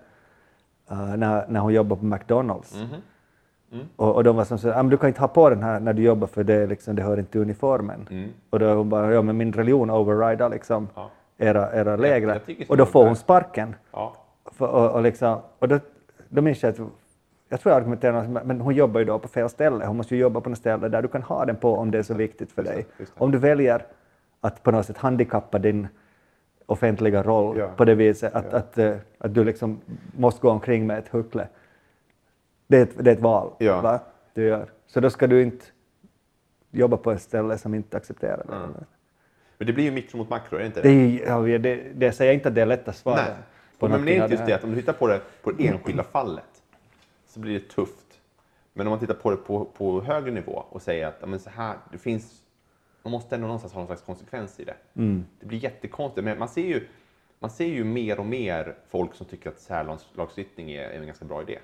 eh, 0.92 1.16
när, 1.16 1.46
när 1.48 1.60
hon 1.60 1.74
jobbade 1.74 2.00
på 2.00 2.06
McDonalds. 2.06 2.76
Och, 3.96 4.16
och 4.16 4.24
de 4.24 4.36
var 4.36 4.44
som 4.46 4.58
så, 4.58 4.72
ah, 4.74 4.84
du 4.84 4.98
kan 4.98 5.08
inte 5.08 5.22
ha 5.22 5.28
på 5.28 5.50
den 5.50 5.64
här 5.64 5.80
när 5.80 5.94
du 5.94 6.02
jobbar 6.02 6.28
för 6.28 6.44
det, 6.44 6.68
liksom, 6.68 6.96
det 6.96 7.02
hör 7.04 7.20
inte 7.20 7.32
till 7.32 7.42
uniformen. 7.42 8.08
Och 8.50 8.60
då 8.60 8.74
hon 8.74 8.90
bara, 8.90 9.14
ja 9.14 9.22
men 9.22 9.38
min 9.38 9.54
religion 9.54 9.90
overrider 9.90 10.50
liksom 10.50 10.88
Ja. 10.96 11.10
era, 11.38 11.74
era 11.74 11.96
lägre. 11.96 12.40
och 12.70 12.78
då 12.78 12.86
får 12.86 13.06
hon 13.06 13.16
sparken. 13.16 13.76
Ja, 13.92 14.14
För, 14.52 14.68
och, 14.68 14.92
och, 14.92 15.02
liksom, 15.02 15.38
och 15.60 15.68
då, 15.68 15.80
då 16.30 16.42
minns 16.42 16.64
jag 16.64 16.70
att 16.70 16.80
jag 17.50 17.60
tror 17.60 17.72
jag 17.74 17.78
argumenterade 17.82 18.28
men- 18.46 18.62
hon 18.62 18.76
jobbar 18.76 19.00
ju 19.00 19.06
då 19.06 19.20
på 19.20 19.28
fel 19.28 19.50
ställe. 19.50 19.86
Hon 19.86 19.98
måste 19.98 20.16
ju 20.16 20.22
jobba 20.22 20.42
på 20.42 20.50
något 20.50 20.58
ställe 20.60 20.88
där 20.90 21.02
du 21.02 21.08
kan 21.08 21.24
ha 21.24 21.46
den 21.46 21.56
på 21.56 21.76
om 21.76 21.92
det 21.92 21.98
är 21.98 22.04
så 22.04 22.14
viktigt 22.14 22.52
för 22.52 22.64
dig. 22.64 22.86
Om 23.18 23.32
du 23.32 23.38
väljer 23.38 23.86
att 24.42 24.64
på 24.64 24.72
något 24.72 24.86
sätt 24.86 24.98
handikappa 24.98 25.60
din 25.60 25.88
offentliga 26.72 27.24
roll 27.24 27.58
Ja. 27.58 27.68
på 27.78 27.86
det 27.86 27.96
viset 27.96 28.34
att, 28.34 28.46
Ja. 28.52 28.58
att, 28.58 28.78
eh, 28.78 28.96
att 29.18 29.34
du 29.34 29.44
liksom 29.44 29.80
måste 30.18 30.42
gå 30.42 30.50
omkring 30.50 30.88
med 30.88 31.00
ett 31.00 31.08
huckle. 31.08 31.48
Det 32.68 32.78
är 32.78 32.84
ett, 32.84 33.04
det 33.04 33.12
är 33.12 33.16
ett 33.16 33.22
val 33.22 33.52
Ja. 33.60 33.82
va? 33.82 34.00
du 34.34 34.44
gör. 34.44 34.70
Så 34.88 35.00
då 35.00 35.10
ska 35.10 35.28
du 35.28 35.42
inte 35.42 35.66
jobba 36.72 36.98
på 36.98 37.12
ett 37.12 37.22
ställe 37.22 37.58
som 37.58 37.74
inte 37.74 37.98
accepterar 37.98 38.44
det. 38.48 38.56
Mm. 38.56 38.70
Men 39.58 39.68
det 39.68 39.74
blir 39.74 39.84
ju 39.84 39.92
mikro 39.92 40.18
mot 40.18 40.30
makro, 40.30 40.56
är 40.56 40.60
det 40.60 40.66
inte 40.66 40.82
Det, 40.82 41.26
det? 41.42 41.58
det, 41.58 41.76
det 41.96 42.12
säger 42.12 42.32
jag 42.32 42.36
inte 42.36 42.50
att 42.50 42.56
det 42.56 42.62
är 42.62 42.66
lätt 42.66 42.88
att 42.88 42.96
svara 42.96 43.16
Nej. 43.16 43.26
på 43.80 43.88
men 43.88 44.06
det 44.06 44.12
är 44.18 44.24
inte 44.24 44.34
just 44.36 44.46
det 44.46 44.54
att 44.54 44.64
om 44.64 44.70
du 44.70 44.76
tittar 44.76 44.94
på 44.94 45.08
det 45.08 45.22
på 45.44 45.52
det 45.52 45.68
enskilda 45.68 46.04
fallet 46.12 46.64
så 47.28 47.40
blir 47.40 47.54
det 47.54 47.70
tufft. 47.70 48.06
Men 48.74 48.88
om 48.88 48.92
man 48.92 49.00
tittar 49.00 49.14
på 49.14 49.32
det 49.32 49.38
på, 49.38 49.66
på 49.66 50.02
högre 50.02 50.32
nivå 50.32 50.64
och 50.70 50.82
säger 50.82 51.08
att 51.08 51.30
men 51.30 51.40
så 51.40 51.50
här, 51.50 51.76
det 51.92 51.98
finns, 51.98 52.44
man 53.04 53.12
måste 53.12 53.36
ändå 53.36 53.48
någonstans 53.48 53.74
ha 53.74 53.80
någon 53.80 53.88
slags 53.88 54.02
konsekvens 54.02 54.60
i 54.60 54.64
det. 54.64 54.76
Mm. 54.96 55.26
Det 55.40 55.46
blir 55.46 55.64
jättekonstigt. 55.64 56.26
Men 56.26 56.40
man 56.40 56.50
ser, 56.50 56.66
ju, 56.66 56.88
man 57.40 57.50
ser 57.50 57.66
ju 57.66 57.84
mer 57.84 58.20
och 58.20 58.26
mer 58.26 58.78
folk 58.88 59.16
som 59.16 59.26
tycker 59.26 59.50
att 59.50 59.60
särlagstiftning 59.60 60.72
är, 60.72 60.90
är 60.90 61.00
en 61.00 61.06
ganska 61.06 61.26
bra 61.26 61.42
idé. 61.42 61.60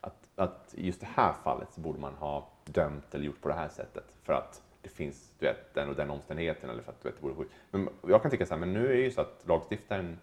Att, 0.00 0.16
att 0.36 0.74
i 0.76 0.86
just 0.86 1.00
det 1.00 1.08
här 1.14 1.32
fallet 1.44 1.68
så 1.72 1.80
borde 1.80 1.98
man 2.00 2.14
ha 2.14 2.48
dömt 2.64 3.14
eller 3.14 3.24
gjort 3.24 3.40
på 3.40 3.48
det 3.48 3.54
här 3.54 3.68
sättet 3.68 4.16
för 4.22 4.32
att 4.32 4.62
det 4.82 4.88
finns 4.88 5.30
du 5.38 5.46
vet, 5.46 5.74
den 5.74 5.88
och 5.88 5.96
den 5.96 6.10
omständigheten 6.10 6.70
eller 6.70 6.82
för 6.82 6.92
att 6.92 7.02
du 7.02 7.08
vet, 7.08 7.20
det 7.20 7.26
vore 7.26 7.34
sjukt. 7.34 7.52
Men 7.70 7.88
jag 8.06 8.22
kan 8.22 8.30
tycka 8.30 8.46
så 8.46 8.54
här, 8.54 8.60
men 8.60 8.72
nu 8.72 8.86
är 8.86 8.96
det 8.96 9.02
ju 9.02 9.10
så 9.10 9.20
att 9.20 9.42
lagstiftaren 9.46 10.18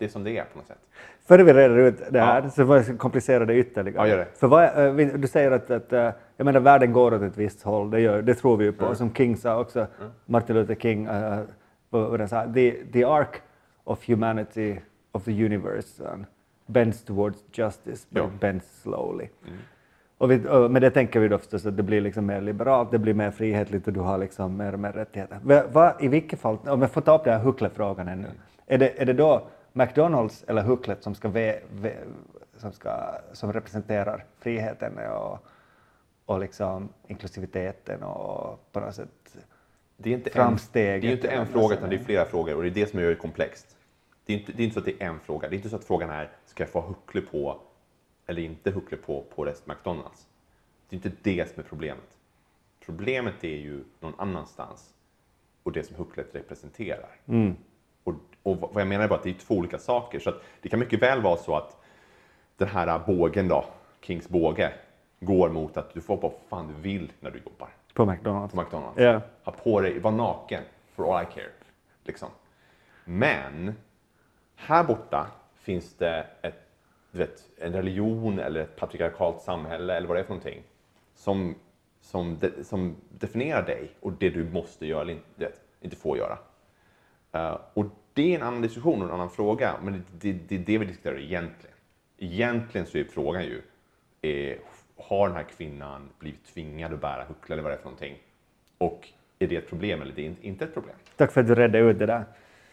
det 0.00 0.06
är 0.06 0.08
som 0.08 0.24
det 0.24 0.38
är 0.38 0.44
på 0.44 0.58
något 0.58 0.66
sätt. 0.66 0.78
Före 1.26 1.42
vi 1.42 1.52
reder 1.52 1.76
ut 1.76 2.02
det 2.10 2.20
här 2.20 2.42
Ja. 2.42 2.50
så 2.50 2.66
får 2.66 2.76
jag 2.76 2.98
komplicera 2.98 3.44
det 3.44 3.54
ytterligare. 3.54 4.08
Ja, 4.08 4.08
gör 4.08 4.18
det. 4.18 4.26
För 4.34 4.46
vad, 4.46 4.64
eh, 4.64 5.06
du 5.18 5.28
säger 5.28 5.50
att, 5.50 5.70
att 5.70 5.92
eh, 5.92 6.10
jag 6.36 6.44
menar, 6.44 6.60
världen 6.60 6.92
går 6.92 7.14
åt 7.14 7.22
ett 7.22 7.36
visst 7.36 7.62
håll, 7.62 7.90
det, 7.90 8.00
gör, 8.00 8.22
det 8.22 8.34
tror 8.34 8.56
vi 8.56 8.64
ju 8.64 8.72
på. 8.72 8.84
Mm. 8.84 8.96
Som 8.96 9.14
King 9.14 9.36
sa 9.36 9.60
också, 9.60 9.86
Martin 10.26 10.56
Luther 10.56 10.74
King, 10.74 11.08
uh, 11.08 11.38
vad 11.90 12.20
den 12.20 12.28
sa, 12.28 12.52
the, 12.54 12.74
the 12.92 13.04
arc 13.04 13.28
of 13.84 14.08
humanity, 14.08 14.76
of 15.12 15.24
the 15.24 15.44
universe, 15.44 16.02
um, 16.04 16.26
bends 16.66 17.04
towards 17.04 17.38
justice, 17.52 18.06
but 18.10 18.22
Ja. 18.22 18.30
bends 18.40 18.82
slowly. 18.82 19.28
Mm. 19.46 19.58
Och, 20.18 20.30
vi, 20.30 20.48
och 20.48 20.70
med 20.70 20.82
det 20.82 20.90
tänker 20.90 21.20
vi 21.20 21.28
då 21.28 21.38
förstås 21.38 21.66
att 21.66 21.76
det 21.76 21.82
blir 21.82 22.00
liksom 22.00 22.26
mer 22.26 22.40
liberalt, 22.40 22.90
det 22.90 22.98
blir 22.98 23.14
mer 23.14 23.30
frihetligt 23.30 23.86
och 23.86 23.92
du 23.92 24.00
har 24.00 24.18
liksom 24.18 24.56
mer 24.56 24.72
och 24.72 24.78
mer 24.78 24.92
rättigheter. 24.92 25.38
Va, 25.42 25.62
va, 25.72 25.94
I 26.00 26.08
vilket 26.08 26.40
fall, 26.40 26.58
om 26.66 26.82
jag 26.82 26.90
får 26.90 27.00
ta 27.00 27.18
upp 27.18 27.24
den 27.24 27.32
här 27.32 27.40
hucklefrågan 27.44 28.08
ännu, 28.08 28.26
är 28.66 28.78
det, 28.78 29.02
är 29.02 29.06
det 29.06 29.12
då 29.12 29.42
McDonalds 29.72 30.44
eller 30.48 30.62
hucklet 30.62 31.02
som, 31.02 31.14
ska 31.14 31.28
vä, 31.28 31.60
vä, 31.72 31.96
som, 32.56 32.72
ska, 32.72 33.14
som 33.32 33.52
representerar 33.52 34.24
friheten 34.38 34.98
och, 34.98 35.38
och 36.24 36.40
liksom 36.40 36.88
inklusiviteten 37.08 38.02
och 38.02 38.72
på 38.72 38.80
något 38.80 38.94
sätt 38.94 39.36
Det 39.96 40.10
är 40.10 40.14
inte 40.14 40.30
Framsteget 40.30 40.94
En, 40.94 41.00
det 41.00 41.08
är 41.08 41.12
inte 41.12 41.28
en 41.28 41.46
fråga 41.46 41.76
utan 41.76 41.90
det 41.90 41.96
är 41.96 42.04
flera 42.04 42.24
frågor 42.24 42.56
och 42.56 42.62
det 42.62 42.68
är 42.68 42.74
det 42.74 42.86
som 42.86 43.00
gör 43.00 43.08
det 43.08 43.16
komplext. 43.16 43.76
Det 44.26 44.32
är 44.32 44.38
inte, 44.38 44.52
det 44.52 44.62
är 44.62 44.64
inte 44.64 44.74
så 44.74 44.80
att 44.80 44.86
det 44.86 45.02
är 45.02 45.06
en 45.06 45.20
fråga. 45.20 45.48
Det 45.48 45.54
är 45.54 45.56
inte 45.56 45.68
så 45.68 45.76
att 45.76 45.84
frågan 45.84 46.10
är, 46.10 46.30
ska 46.46 46.62
jag 46.62 46.70
få 46.70 46.80
huckle 46.80 47.20
på 47.20 47.60
eller 48.26 48.42
inte 48.42 48.70
huckle 48.70 48.96
på 48.96 49.24
på 49.34 49.44
rest 49.44 49.66
McDonalds? 49.66 50.26
Det 50.88 50.96
är 50.96 50.96
inte 50.96 51.12
det 51.22 51.50
som 51.50 51.62
är 51.62 51.68
problemet. 51.68 52.18
Problemet 52.84 53.44
är 53.44 53.56
ju 53.56 53.84
någon 54.00 54.14
annanstans 54.18 54.94
och 55.62 55.72
det 55.72 55.84
som 55.84 55.96
hucklet 55.96 56.34
representerar. 56.34 57.20
Och, 57.24 57.56
och 58.42 58.56
vad 58.56 58.80
jag 58.80 58.88
menar 58.88 59.04
är 59.04 59.08
bara 59.08 59.18
att 59.18 59.22
det 59.22 59.30
är 59.30 59.34
två 59.34 59.54
olika 59.54 59.78
saker. 59.78 60.18
Så 60.18 60.34
det 60.62 60.68
kan 60.68 60.78
mycket 60.78 61.02
väl 61.02 61.22
vara 61.22 61.36
så 61.36 61.56
att 61.56 61.76
den 62.56 62.68
här 62.68 63.00
bågen 63.06 63.48
då, 63.48 63.64
Kings 64.00 64.28
båge, 64.28 64.72
går 65.20 65.48
mot 65.48 65.76
att 65.76 65.94
du 65.94 66.00
får 66.00 66.16
vad 66.16 66.32
fan 66.48 66.68
du 66.68 66.74
vill 66.74 67.12
när 67.20 67.30
du 67.30 67.38
jobbar 67.38 67.68
på 67.94 68.06
McDonalds. 68.06 68.54
på 68.54 68.60
McDonalds. 68.60 68.98
Ja. 69.00 69.20
Ha 69.44 69.52
på 69.52 69.80
dig, 69.80 69.98
var 69.98 70.10
naken, 70.10 70.62
for 70.94 71.16
all 71.16 71.22
I 71.22 71.26
care. 71.34 71.50
Liksom. 72.04 72.28
Men 73.04 73.74
här 74.56 74.84
borta 74.84 75.26
finns 75.54 75.94
det 75.94 76.26
ett, 76.42 76.68
du 77.12 77.18
vet, 77.18 77.48
en 77.58 77.72
religion 77.72 78.38
eller 78.38 78.60
ett 78.60 78.76
patriarkalt 78.76 79.40
samhälle 79.40 79.96
eller 79.96 80.08
vad 80.08 80.16
det 80.16 80.20
är 80.20 80.24
för 80.24 80.30
någonting 80.34 80.62
som, 81.14 81.54
som, 82.00 82.38
de, 82.38 82.64
som 82.64 82.96
definierar 83.08 83.66
dig 83.66 83.90
och 84.00 84.12
det 84.12 84.30
du 84.30 84.50
måste 84.50 84.86
göra 84.86 85.00
eller 85.00 85.12
inte, 85.12 85.26
vet, 85.34 85.60
inte 85.80 85.96
får 85.96 86.18
göra. 86.18 86.38
Eh, 87.32 87.58
och 87.74 87.86
det 88.20 88.34
är 88.34 88.36
en 88.36 88.42
annan 88.42 88.62
diskussion 88.62 89.02
och 89.02 89.08
en 89.08 89.14
annan 89.14 89.30
fråga, 89.30 89.74
men 89.82 89.92
det, 89.92 90.32
det, 90.32 90.38
det 90.48 90.54
är 90.54 90.58
det 90.58 90.78
vi 90.78 90.84
diskuterar 90.84 91.18
egentligen. 91.18 91.76
Egentligen 92.18 92.86
så 92.86 92.98
är 92.98 93.04
frågan 93.04 93.42
ju, 93.42 93.62
eh, 94.22 94.56
har 94.96 95.28
den 95.28 95.36
här 95.36 95.46
kvinnan 95.56 96.08
blivit 96.18 96.44
tvingad 96.54 96.92
att 96.92 97.00
bära 97.00 97.24
huckla 97.24 97.52
eller 97.52 97.62
vad 97.62 97.72
det 97.72 97.76
är 97.76 97.78
för 97.78 97.84
någonting? 97.84 98.14
Och 98.78 99.08
är 99.38 99.46
det 99.46 99.56
ett 99.56 99.68
problem 99.68 100.02
eller 100.02 100.12
det 100.14 100.26
är 100.26 100.34
inte 100.40 100.64
ett 100.64 100.74
problem? 100.74 100.94
Tack 101.16 101.32
för 101.32 101.40
att 101.40 101.46
du 101.46 101.54
redde 101.54 101.78
ut 101.78 101.98
det 101.98 102.06
där. 102.06 102.24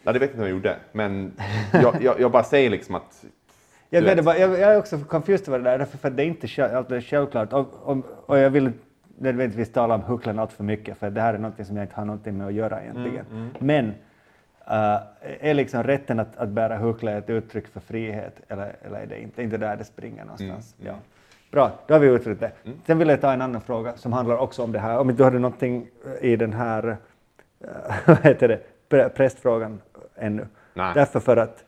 Ja, 0.02 0.12
det 0.12 0.18
vet 0.18 0.22
jag 0.22 0.28
inte 0.28 0.38
vad 0.38 0.48
jag 0.48 0.54
gjorde, 0.54 0.76
men 0.92 1.32
jag, 1.72 2.02
jag, 2.02 2.20
jag 2.20 2.30
bara 2.30 2.44
säger 2.44 2.70
liksom 2.70 2.94
att... 2.94 3.24
Jag, 3.90 4.02
vet, 4.02 4.24
bara, 4.24 4.38
jag, 4.38 4.50
jag 4.50 4.60
är 4.60 4.78
också 4.78 4.98
confused 4.98 5.48
över 5.48 5.58
det 5.58 5.78
där, 5.78 5.84
för 5.84 6.08
att 6.08 6.16
det 6.16 6.22
är 6.22 6.26
inte 6.26 6.76
alltid 6.76 7.04
självklart. 7.04 7.52
Och, 7.52 7.74
och, 7.82 7.96
och 8.26 8.38
jag 8.38 8.50
vill 8.50 8.72
nödvändigtvis 9.18 9.72
tala 9.72 9.94
om 9.94 10.02
hucklan 10.02 10.38
allt 10.38 10.52
för 10.52 10.64
mycket, 10.64 10.98
för 10.98 11.10
det 11.10 11.20
här 11.20 11.34
är 11.34 11.38
någonting 11.38 11.64
som 11.64 11.76
jag 11.76 11.84
inte 11.84 11.94
har 11.94 12.04
någonting 12.04 12.38
med 12.38 12.46
att 12.46 12.52
göra 12.52 12.82
egentligen. 12.82 13.24
Men 13.58 13.86
äh, 13.86 13.94
är 14.68 15.54
liksom 15.54 15.82
rätten 15.82 16.20
att, 16.20 16.36
att 16.36 16.48
bära 16.48 16.76
huckla 16.76 17.12
ett 17.12 17.30
uttryck 17.30 17.68
för 17.68 17.80
frihet, 17.80 18.40
eller, 18.48 18.76
eller 18.82 18.98
är 18.98 19.06
det 19.06 19.20
inte? 19.20 19.42
inte 19.42 19.56
där 19.56 19.76
det 19.76 19.84
springer 19.84 20.24
någonstans. 20.24 20.74
Ja. 20.78 20.94
Bra, 21.50 21.72
då 21.86 21.94
har 21.94 22.00
vi 22.00 22.06
utrett 22.06 22.40
det. 22.40 22.52
Sen 22.86 22.98
vill 22.98 23.08
jag 23.08 23.20
ta 23.20 23.32
en 23.32 23.42
annan 23.42 23.60
fråga 23.60 23.96
som 23.96 24.12
handlar 24.12 24.36
också 24.36 24.62
om 24.62 24.72
det 24.72 24.78
här. 24.78 24.98
Om 24.98 25.14
du 25.14 25.24
hade 25.24 25.38
någonting 25.38 25.86
i 26.20 26.36
den 26.36 26.52
här, 26.52 26.96
äh, 27.60 27.68
vad 28.06 28.18
heter 28.18 28.48
det, 28.88 29.08
prästfrågan 29.08 29.80
ännu. 30.16 30.46
Nej. 30.74 30.94
Därför 30.94 31.20
för 31.20 31.36
att, 31.36 31.64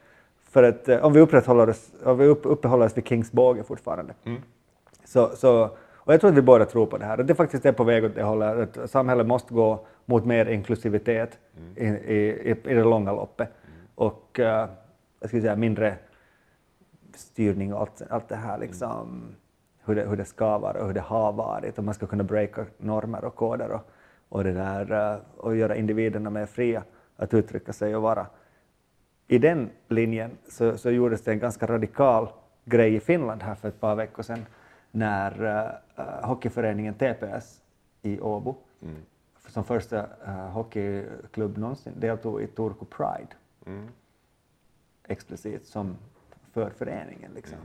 för 0.51 0.63
att 0.63 0.89
eh, 0.89 1.05
om 1.05 1.13
vi 1.13 1.21
upprätthåller 1.21 1.71
oss, 1.71 1.91
om 2.05 2.19
vi 2.19 2.27
upp, 2.27 2.41
uppehåller 2.45 2.87
oss 2.87 2.97
vid 2.97 3.09
Kings 3.09 3.33
båge 3.33 3.63
fortfarande. 3.63 4.15
Så, 5.05 5.37
så, 5.37 5.71
och 6.03 6.13
jag 6.13 6.21
tror 6.21 6.31
att 6.31 6.37
vi 6.37 6.43
båda 6.43 6.65
tror 6.65 6.87
på 6.87 6.99
det 6.99 7.05
här. 7.05 7.21
Och 7.21 7.27
det 7.27 7.35
faktiskt 7.35 7.67
är 7.67 7.73
på 7.73 7.85
väg 7.85 8.05
åt 8.05 8.15
det 8.15 8.23
hållet. 8.23 8.79
Att 8.79 8.91
samhället 8.91 9.27
måste 9.27 9.55
gå 9.55 9.87
mot 10.05 10.25
mer 10.25 10.47
inklusivitet 10.47 11.39
i, 11.77 11.85
i, 11.85 12.15
i, 12.15 12.51
i 12.51 12.75
det 12.75 12.85
långa 12.85 13.13
loppet. 13.13 13.49
Och 13.95 14.41
eh, 14.41 14.69
jag 15.21 15.29
skulle 15.29 15.43
säga 15.43 15.57
mindre 15.57 15.95
styrning 17.15 17.75
och 17.75 17.81
allt, 17.81 18.03
allt 18.11 18.29
det 18.29 18.37
här 18.37 18.59
liksom. 18.59 19.23
Hur 19.85 19.95
det, 19.95 20.09
hur 20.09 20.17
det 20.17 20.25
ska 20.25 20.59
vara 20.59 20.81
och 20.81 20.87
hur 20.87 20.95
det 20.95 21.01
har 21.01 21.33
varit. 21.33 21.79
Och 21.79 21.85
man 21.85 21.95
ska 21.95 22.07
kunna 22.07 22.25
breaka 22.25 22.67
normer 22.79 23.25
och 23.25 23.35
koder 23.35 23.71
och, 23.71 23.91
och, 24.29 24.45
det 24.45 24.53
där, 24.53 25.13
eh, 25.13 25.19
och 25.37 25.57
göra 25.57 25.77
individerna 25.77 26.31
mer 26.31 26.47
fria 26.47 26.83
att 27.17 27.35
uttrycka 27.35 27.73
sig 27.73 27.97
och 27.97 28.03
vara 28.03 28.27
i 29.31 29.39
den 29.39 29.71
linjen 29.89 30.31
så, 30.49 30.79
så 30.79 30.91
gjordes 30.91 31.23
det 31.23 31.33
en 31.33 31.39
ganska 31.39 31.67
radikal 31.67 32.29
grej 32.65 32.95
i 32.95 33.01
Finland 33.01 33.43
här 33.43 33.55
för 33.55 33.69
ett 33.69 33.81
par 33.81 33.95
veckor 33.95 34.23
sedan 34.23 34.47
när 34.91 35.45
uh, 35.99 36.27
hockeyföreningen 36.29 36.95
TPS 36.95 37.63
i 38.03 38.21
Åbo 38.21 38.57
som 39.49 39.65
första 39.65 40.07
uh, 40.27 40.33
hockeyklubb 40.33 41.59
någonsin 41.59 41.93
deltog 41.97 42.43
i 42.43 42.47
Turku 42.47 42.85
Pride. 42.85 43.35
Explicit 45.09 45.67
som 45.67 45.97
för 46.53 46.71
föreningen. 46.71 47.33
Liksom. 47.35 47.59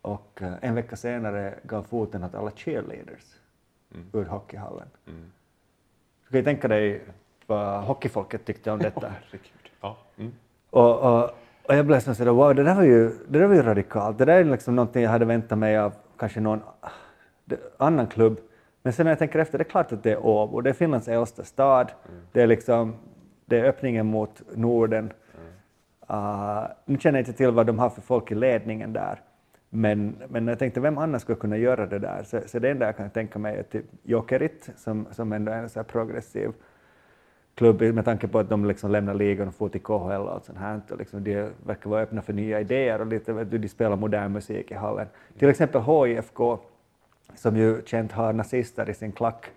Och 0.00 0.38
uh, 0.42 0.54
en 0.60 0.74
vecka 0.74 0.96
senare 0.96 1.58
gav 1.62 1.82
foten 1.82 2.24
åt 2.24 2.34
alla 2.34 2.50
cheerleaders 2.50 3.36
ur 4.12 4.24
hockeyhallen. 4.24 4.88
Du 6.24 6.30
kan 6.30 6.38
ju 6.38 6.44
tänka 6.44 6.68
dig 6.68 7.04
vad 7.46 7.84
hockeyfolket 7.84 8.44
tyckte 8.44 8.70
om 8.70 8.78
detta. 8.88 9.08
Herregud. 9.08 9.70
Ja. 9.80 9.96
Mm. 10.16 10.32
Och, 10.70 10.98
och, 10.98 11.30
och 11.68 11.74
jag 11.74 11.86
blev 11.86 12.00
som 12.00 12.14
sådär, 12.14 12.30
wow, 12.30 12.54
det 12.54 12.62
där 12.62 12.74
var 12.74 12.82
ju, 12.82 13.10
det 13.28 13.38
där 13.38 13.46
var 13.46 13.54
ju 13.54 13.62
radikalt. 13.62 14.18
Det 14.18 14.24
där 14.24 14.36
är 14.36 14.44
liksom 14.44 14.76
någonting 14.76 15.02
jag 15.02 15.10
hade 15.10 15.24
väntat 15.24 15.58
mig 15.58 15.78
av 15.78 15.92
kanske 16.18 16.40
någon 16.40 16.60
annan 17.76 18.06
klubb. 18.06 18.40
Men 18.82 18.92
sen 18.92 19.04
när 19.04 19.10
jag 19.10 19.18
tänker 19.18 19.38
efter, 19.38 19.58
det 19.58 19.62
är 19.62 19.68
klart 19.68 19.92
att 19.92 20.02
det 20.02 20.12
är 20.12 20.26
Åbo. 20.26 20.60
Det 20.60 20.70
är 20.70 20.74
Finlands 20.74 21.08
äldsta 21.08 21.44
stad. 21.44 21.92
Det, 22.32 22.42
är 22.42 22.46
liksom, 22.46 22.94
det 23.46 23.60
är 23.60 23.64
öppningen 23.64 24.06
mot 24.06 24.42
Norden. 24.54 25.12
Uh, 26.10 26.66
nu 26.84 26.98
känner 26.98 27.18
jag 27.18 27.28
inte 27.28 27.32
till 27.32 27.50
vad 27.50 27.66
de 27.66 27.78
har 27.78 27.90
för 27.90 28.02
folk 28.02 28.30
i 28.30 28.34
ledningen 28.34 28.92
där. 28.92 29.20
Men, 29.70 30.16
men 30.28 30.48
jag 30.48 30.58
tänkte, 30.58 30.80
vem 30.80 30.98
annars 30.98 31.22
skulle 31.22 31.38
kunna 31.38 31.56
göra 31.56 31.86
det 31.86 31.98
där? 31.98 32.22
Så, 32.22 32.40
så 32.46 32.58
det 32.58 32.70
enda 32.70 32.86
jag 32.86 32.96
kan 32.96 33.10
tänka 33.10 33.38
mig 33.38 33.56
är 33.56 33.62
typ 33.62 33.84
Jokerit, 34.02 34.70
som, 34.76 35.06
som 35.10 35.32
ändå 35.32 35.52
är 35.52 35.58
en 35.58 35.68
så 35.68 35.84
progressiv 35.84 36.52
klubb 37.54 37.82
med 37.82 38.04
tanke 38.04 38.28
på 38.28 38.38
att 38.38 38.48
de 38.48 38.64
liksom 38.64 38.90
lämnar 38.90 39.14
ligan 39.14 39.48
och 39.48 39.54
får 39.54 39.68
till 39.68 39.80
KHL 39.80 40.28
och 40.28 40.44
sånt 40.44 40.58
här. 40.58 40.80
Och 40.90 40.98
liksom 40.98 41.24
de 41.24 41.50
verkar 41.66 41.90
vara 41.90 42.02
öppna 42.02 42.22
för 42.22 42.32
nya 42.32 42.60
idéer 42.60 43.00
och 43.00 43.06
lite, 43.06 43.32
vet 43.32 43.50
du, 43.50 43.58
de 43.58 43.68
spelar 43.68 43.96
modern 43.96 44.32
musik 44.32 44.70
i 44.70 44.74
hallen. 44.74 45.06
Till 45.38 45.48
exempel 45.48 45.82
HIFK, 45.82 46.38
som 47.34 47.56
ju 47.56 47.82
känt 47.84 48.12
har 48.12 48.32
nazister 48.32 48.90
i 48.90 48.94
sin 48.94 49.12
klack 49.12 49.50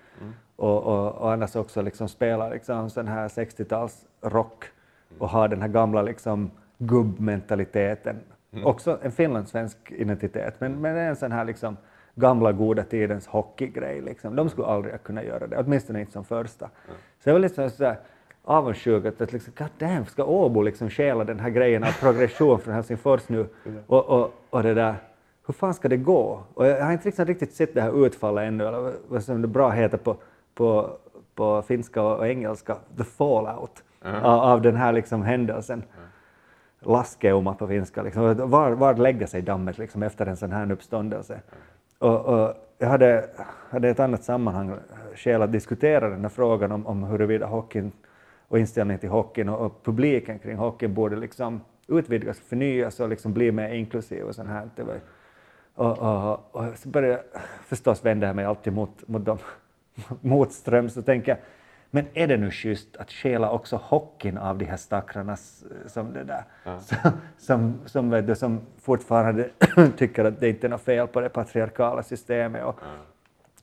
och, 0.56 0.84
och, 0.84 1.16
och 1.16 1.34
annars 1.34 1.56
också 1.56 1.82
liksom 1.82 2.10
spelar 2.10 2.50
liksom 2.50 2.90
sån 2.90 3.08
här 3.08 3.28
60-tals 3.28 4.06
rock 4.22 4.66
och 5.18 5.30
har 5.30 5.48
den 5.48 5.62
här 5.62 5.68
gamla 5.68 6.02
liksom 6.02 6.52
gubbmentaliteten. 6.78 8.20
Också 8.64 9.00
en 9.02 9.12
finlandssvensk 9.12 9.78
identitet, 9.92 10.56
men, 10.60 10.82
men 10.82 10.98
en 10.98 11.16
sån 11.16 11.32
här 11.32 11.46
liksom 11.46 11.78
gamla 12.18 12.52
goda 12.52 12.84
tidens 12.84 13.28
hockeygrej. 13.28 14.02
Liksom. 14.02 14.36
De 14.36 14.50
skulle 14.50 14.68
aldrig 14.68 15.04
kunna 15.04 15.24
göra 15.24 15.48
det, 15.48 15.58
åtminstone 15.58 16.00
inte 16.00 16.12
som 16.12 16.24
första. 16.26 16.70
Så 17.24 17.30
jag 17.30 17.34
var 17.34 17.40
lite 17.40 17.70
så 17.70 17.84
här 17.86 17.96
avundsjuk 18.44 19.06
att, 19.06 19.22
att 19.22 19.34
liksom, 19.34 19.54
God 19.58 19.68
damn, 19.78 20.06
ska 20.06 20.24
Åbo 20.24 20.62
liksom 20.62 20.90
stjäla 20.90 21.24
den 21.24 21.40
här 21.40 21.50
grejen 21.50 21.84
av 21.84 21.92
progression 22.00 22.60
från 22.60 22.74
Helsingfors 22.74 23.30
nu? 23.30 23.46
Och, 23.88 24.06
och, 24.10 24.34
och 24.50 24.64
det 24.64 24.74
där, 24.74 24.96
hur 25.48 25.54
fan 25.54 25.74
ska 25.74 25.88
det 25.88 25.98
gå? 25.98 26.44
Och 26.54 26.68
jag 26.68 26.86
har 26.86 26.92
inte 26.92 27.06
liksom 27.08 27.26
riktigt 27.26 27.54
sett 27.54 27.74
det 27.74 27.82
här 27.82 28.06
utfallet 28.06 28.48
ännu, 28.48 28.68
eller 28.68 28.94
vad- 29.08 29.24
som 29.24 29.42
det 29.42 29.48
bra 29.48 29.70
heter 29.70 29.98
på, 29.98 30.16
på, 30.56 30.90
på 31.36 31.62
finska 31.62 32.02
och 32.04 32.28
engelska, 32.28 32.78
the 32.98 33.04
fallout 33.04 33.84
av, 34.24 34.26
av 34.42 34.62
den 34.62 34.76
här 34.76 34.94
liksom 34.94 35.22
händelsen. 35.22 35.84
Laskeuma 36.80 37.54
på 37.54 37.68
finska. 37.68 38.02
Liksom. 38.04 38.50
Var, 38.50 38.72
var 38.72 38.94
lägger 38.94 39.26
sig 39.28 39.42
dammet 39.42 39.78
liksom, 39.78 40.04
efter 40.04 40.26
en 40.26 40.38
sån 40.38 40.52
här 40.52 40.72
uppståndelse? 40.72 41.40
Och, 42.00 42.26
och 42.26 42.54
jag 42.78 42.88
hade, 42.88 43.30
hade 43.70 43.90
ett 43.90 44.00
annat 44.00 44.24
sammanhang 44.24 44.76
skäl 45.16 45.42
att 45.42 45.52
diskutera 45.52 46.10
den 46.10 46.22
här 46.22 46.30
frågan 46.30 46.72
om, 46.72 46.88
om 46.88 47.04
huruvida 47.04 47.46
hockeyn 47.46 47.92
och 48.48 48.60
inställningen 48.60 49.00
till 49.00 49.10
hockeyn 49.10 49.50
och, 49.50 49.66
och 49.66 49.84
publiken 49.84 50.40
kring 50.40 50.58
hockeyn 50.58 50.94
borde 50.94 51.16
liksom 51.16 51.62
utvidgas, 51.88 52.40
förnyas 52.40 53.00
och 53.00 53.10
liksom 53.10 53.34
bli 53.34 53.52
mer 53.52 53.70
inklusiv 53.70 54.24
och 54.24 54.36
sånt 54.36 54.50
här. 54.50 54.70
Det 54.76 54.84
var, 54.84 55.00
och, 55.76 56.00
och, 56.00 56.56
och 56.56 56.78
så 56.78 56.90
började 56.90 57.14
jag 57.14 57.42
förstås 57.66 58.06
vända 58.06 58.28
jag 58.28 58.36
mig 58.36 58.46
alltid 58.46 58.74
mot, 58.74 59.08
mot 59.08 59.26
dem 59.26 59.38
motströms 60.22 60.98
och 60.98 61.06
tänker 61.06 61.38
men 61.92 62.06
är 62.14 62.28
det 62.28 62.38
nu 62.38 62.52
schysst 62.52 62.98
att 62.98 63.12
stjäla 63.12 63.52
också 63.52 63.76
hockeyn 63.76 64.38
av 64.38 64.58
de 64.58 64.66
här 64.66 64.78
stackarna 64.78 65.38
som 65.86 66.14
det 66.14 66.24
där, 66.24 66.44
som, 66.80 67.12
som, 67.38 67.80
som, 67.86 68.10
vet 68.10 68.28
du, 68.28 68.36
som 68.36 68.62
fortfarande 68.82 69.50
tycker 69.98 70.26
att 70.26 70.40
det 70.40 70.50
inte 70.50 70.68
är 70.68 70.70
något 70.70 70.82
fel 70.82 71.08
på 71.08 71.22
det 71.22 71.30
patriarkala 71.30 72.04
systemet 72.04 72.64
och, 72.64 72.80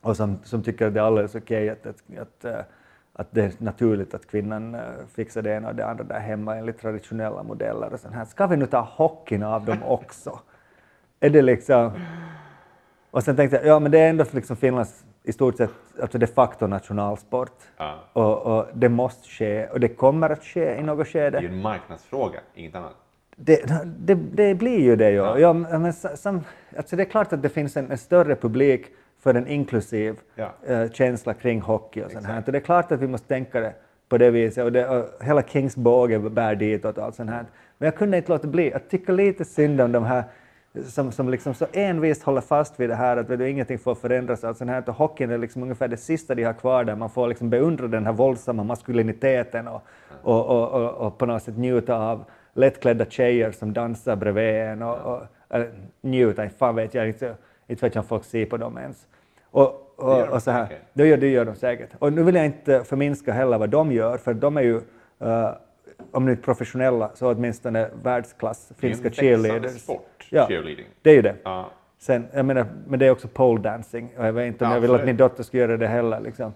och 0.00 0.16
som, 0.16 0.38
som 0.44 0.62
tycker 0.62 0.86
att 0.86 0.94
det 0.94 1.00
är 1.00 1.04
alldeles 1.04 1.34
okej 1.34 1.70
att, 1.70 1.86
att, 1.86 2.02
att, 2.18 2.44
eh, 2.44 2.60
att 3.12 3.28
det 3.30 3.42
är 3.42 3.52
naturligt 3.58 4.14
att 4.14 4.26
kvinnan 4.26 4.74
eh, 4.74 4.80
fixar 5.14 5.42
det 5.42 5.50
ena 5.50 5.68
och 5.68 5.74
det 5.74 5.86
andra 5.86 6.04
där 6.04 6.20
hemma 6.20 6.56
enligt 6.56 6.80
traditionella 6.80 7.42
modeller 7.42 7.92
och 7.92 8.00
sånt 8.00 8.14
här. 8.14 8.24
Ska 8.24 8.46
vi 8.46 8.56
nu 8.56 8.66
ta 8.66 8.80
hockeyn 8.80 9.42
av 9.42 9.64
dem 9.64 9.82
också? 9.84 10.40
Är 11.20 11.30
det 11.30 11.42
liksom... 11.42 11.92
Och 13.10 13.22
sen 13.22 13.36
tänkte 13.36 13.56
jag, 13.56 13.66
ja 13.66 13.78
men 13.78 13.92
det 13.92 13.98
är 13.98 14.10
ändå 14.10 14.24
liksom 14.30 14.56
Finlands 14.56 15.04
i 15.26 15.32
stort 15.32 15.56
sett 15.56 15.70
alltså 16.02 16.18
de 16.18 16.26
facto 16.26 16.66
nationalsport. 16.66 17.52
Ja. 17.76 17.98
Och, 18.12 18.58
och 18.58 18.66
det 18.74 18.88
måste 18.88 19.28
ske 19.28 19.66
och 19.66 19.80
det 19.80 19.88
kommer 19.88 20.30
att 20.30 20.44
ske 20.44 20.74
i 20.78 20.82
något 20.82 21.12
Det 21.12 21.18
är 21.18 21.30
skede. 21.30 21.40
ju 21.40 21.48
en 21.48 21.62
marknadsfråga, 21.62 22.40
inget 22.54 22.74
annat. 22.74 22.94
Det, 23.36 23.64
det, 23.84 24.14
det 24.14 24.54
blir 24.54 24.80
ju 24.80 24.96
det 24.96 25.10
ju. 25.10 25.16
Ja. 25.40 25.52
men, 25.52 25.92
sa- 25.92 26.16
sam, 26.16 26.40
alltså 26.76 26.96
det 26.96 27.02
är 27.02 27.10
klart 27.10 27.32
att 27.32 27.42
det 27.42 27.48
finns 27.48 27.76
en, 27.76 27.90
en 27.90 27.98
större 27.98 28.36
publik 28.36 28.86
för 29.20 29.34
en 29.34 29.46
inklusiv 29.46 30.16
Ja. 30.34 30.52
eh, 30.66 30.90
känsla 30.90 31.34
kring 31.34 31.60
hockey 31.60 32.02
och 32.04 32.10
sånt 32.10 32.26
här. 32.26 32.42
Så 32.42 32.50
det 32.50 32.58
är 32.58 32.62
klart 32.62 32.92
att 32.92 33.00
vi 33.00 33.06
måste 33.08 33.28
tänka 33.28 33.60
det 33.60 33.72
på 34.08 34.18
det 34.18 34.30
viset 34.30 34.64
och, 34.64 34.72
det, 34.72 34.88
och 34.88 35.24
hela 35.24 35.42
Kings 35.42 35.76
båge 35.76 36.18
bär 36.18 36.54
ditåt 36.54 36.98
och 36.98 37.04
allt 37.04 37.14
sånt 37.14 37.30
här. 37.30 37.44
Men 37.78 37.86
jag 37.86 37.96
kunde 37.96 38.16
inte 38.16 38.32
låta 38.32 38.48
bli 38.48 38.72
att 38.72 38.90
tycka 38.90 39.12
lite 39.12 39.44
synd 39.44 39.80
om 39.80 39.92
de 39.92 40.04
här 40.04 40.24
som, 40.82 41.12
som 41.12 41.28
liksom 41.28 41.54
så 41.54 41.66
envist 41.72 42.22
håller 42.22 42.40
fast 42.40 42.80
vid 42.80 42.88
det 42.88 42.94
här 42.94 43.16
att 43.16 43.28
du, 43.28 43.50
ingenting 43.50 43.78
får 43.78 43.94
förändras 43.94 44.42
och 44.42 44.48
allt 44.48 44.58
sånt 44.58 44.70
här. 44.70 44.88
Och 44.88 44.94
hockeyn 44.94 45.30
är 45.30 45.38
liksom 45.38 45.62
ungefär 45.62 45.88
det 45.88 45.96
sista 45.96 46.34
de 46.34 46.44
har 46.44 46.52
kvar 46.52 46.84
där 46.84 46.96
man 46.96 47.10
får 47.10 47.28
liksom 47.28 47.50
beundra 47.50 47.88
den 47.88 48.06
här 48.06 48.12
våldsamma 48.12 48.64
maskuliniteten 48.64 49.68
och, 49.68 49.82
och, 50.22 50.46
och, 50.46 50.72
och, 50.72 51.06
och 51.06 51.18
på 51.18 51.26
något 51.26 51.42
sätt 51.42 51.56
njuta 51.56 51.96
av 51.96 52.24
lättklädda 52.54 53.04
tjejer 53.04 53.52
som 53.52 53.72
dansar 53.72 54.16
bredvid 54.16 54.54
en 54.54 54.82
och, 54.82 54.98
och 54.98 55.22
eller, 55.50 55.70
njuta, 56.00 56.48
fan 56.48 56.74
vet 56.74 56.94
jag 56.94 57.08
inte, 57.08 57.34
inte 57.66 57.86
vet 57.86 57.94
jag 57.94 58.02
om 58.02 58.08
folk 58.08 58.24
ser 58.24 58.46
på 58.46 58.56
dem 58.56 58.78
ens. 58.78 59.06
Och, 59.50 59.94
och, 59.96 60.28
och 60.28 60.42
så 60.42 60.50
här, 60.50 60.68
det 60.92 61.06
gör, 61.06 61.16
det 61.16 61.28
gör 61.28 61.44
de 61.44 61.54
säkert. 61.54 61.90
Och 61.98 62.12
nu 62.12 62.22
vill 62.22 62.34
jag 62.34 62.44
inte 62.44 62.84
förminska 62.84 63.32
heller 63.32 63.58
vad 63.58 63.70
de 63.70 63.92
gör, 63.92 64.16
för 64.18 64.34
de 64.34 64.56
är 64.56 64.62
ju, 64.62 64.76
eh, 65.20 65.50
om 66.10 66.28
inte 66.28 66.42
professionella, 66.42 67.10
så 67.14 67.32
åtminstone 67.32 67.90
världsklass 68.02 68.68
Det 68.68 68.74
är 68.86 68.88
finska 68.88 69.08
en 69.08 69.14
cheerleaders. 69.14 69.80
sport, 69.82 70.26
Ja. 70.30 70.46
cheerleading. 70.46 70.86
Det 71.02 71.10
är 71.10 71.14
ju 71.14 71.22
det. 71.22 71.36
Ja. 71.44 71.70
Sen, 71.98 72.26
jag 72.32 72.44
menar, 72.46 72.66
men 72.86 72.98
det 72.98 73.06
är 73.06 73.10
också 73.10 73.28
pole 73.28 73.62
dancing 73.62 74.10
och 74.18 74.26
jag 74.26 74.32
vet 74.32 74.46
inte 74.46 74.64
om 74.64 74.70
Ja, 74.70 74.76
jag 74.76 74.80
vill 74.80 74.94
att 74.94 75.04
min 75.06 75.16
dotter 75.16 75.42
ska 75.42 75.58
göra 75.58 75.76
det 75.76 75.86
heller. 75.86 76.20
Liksom. 76.20 76.54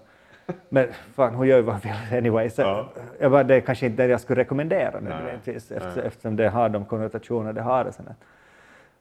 Men 0.69 0.87
fan, 1.15 1.35
hon 1.35 1.47
gör 1.47 1.57
ju 1.57 1.63
vad 1.63 1.75
hon 1.75 1.81
vill 1.81 2.17
anyway. 2.17 2.49
Så 2.49 2.61
Ja. 2.61 2.89
jag 3.19 3.31
bara, 3.31 3.43
det 3.43 3.55
är 3.55 3.61
kanske 3.61 3.85
inte 3.85 4.03
det 4.03 4.09
jag 4.11 4.21
skulle 4.21 4.41
rekommendera 4.41 4.99
nödvändigtvis, 4.99 5.71
efter, 5.71 5.95
Nej. 5.95 6.05
eftersom 6.07 6.35
det 6.35 6.49
har 6.49 6.69
de 6.69 6.85
konnotationer 6.85 7.53
det 7.53 7.61
har. 7.61 7.85
Och, 7.85 7.93
sådär. 7.93 8.15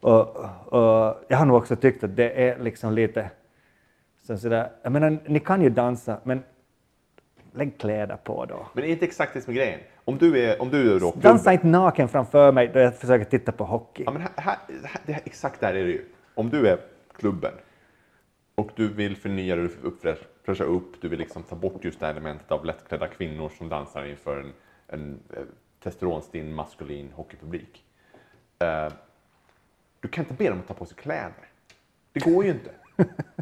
och, 0.00 0.36
och 0.72 1.16
jag 1.28 1.36
har 1.38 1.46
nog 1.46 1.56
också 1.56 1.76
tyckt 1.76 2.04
att 2.04 2.16
det 2.16 2.48
är 2.48 2.58
liksom 2.58 2.92
lite 2.92 3.30
så 4.26 4.38
sådär, 4.38 4.70
jag 4.82 4.92
menar, 4.92 5.18
ni 5.26 5.40
kan 5.40 5.62
ju 5.62 5.70
dansa, 5.70 6.16
men 6.22 6.42
lägg 7.52 7.78
kläder 7.78 8.16
på 8.24 8.44
då. 8.44 8.66
Men 8.72 8.82
det 8.82 8.88
är 8.88 8.92
inte 8.92 9.04
exakt 9.04 9.34
det 9.34 9.40
som 9.40 9.50
är 9.52 9.56
grejen. 9.56 9.80
Om 10.08 10.18
du 10.18 10.38
är, 10.38 10.62
om 10.62 10.70
du 10.70 10.96
är 10.96 11.00
då 11.00 11.14
Dansa 11.16 11.52
inte 11.52 11.66
naken 11.66 12.08
framför 12.08 12.52
mig 12.52 12.70
då 12.74 12.78
jag 12.78 12.96
försöker 12.96 13.24
titta 13.24 13.52
på 13.52 13.64
hockey. 13.64 14.02
Ja, 14.06 14.10
men 14.10 14.22
här, 14.22 14.30
här, 14.36 14.56
här, 15.06 15.22
exakt 15.24 15.60
där 15.60 15.74
är 15.74 15.84
det 15.84 15.90
ju. 15.90 16.04
Om 16.34 16.50
du 16.50 16.68
är 16.68 16.78
klubben 17.16 17.52
och 18.54 18.70
du 18.76 18.88
vill 18.88 19.16
förnya 19.16 19.56
dig, 19.56 19.68
fräscha 20.44 20.64
upp, 20.64 21.00
du 21.00 21.08
vill 21.08 21.18
liksom 21.18 21.42
ta 21.42 21.56
bort 21.56 21.84
just 21.84 22.00
det 22.00 22.06
här 22.06 22.12
elementet 22.12 22.50
av 22.50 22.64
lättklädda 22.64 23.08
kvinnor 23.08 23.50
som 23.58 23.68
dansar 23.68 24.04
inför 24.04 24.40
en, 24.40 24.52
en 24.86 25.20
eh, 25.36 25.42
testosteronstinn 25.82 26.54
maskulin 26.54 27.10
hockeypublik. 27.14 27.84
Eh, 28.58 28.92
du 30.00 30.08
kan 30.08 30.24
inte 30.24 30.34
be 30.34 30.48
dem 30.48 30.58
att 30.58 30.68
ta 30.68 30.74
på 30.74 30.86
sig 30.86 30.96
kläder. 30.96 31.48
Det 32.12 32.20
går 32.20 32.44
ju 32.44 32.50
inte. 32.50 32.70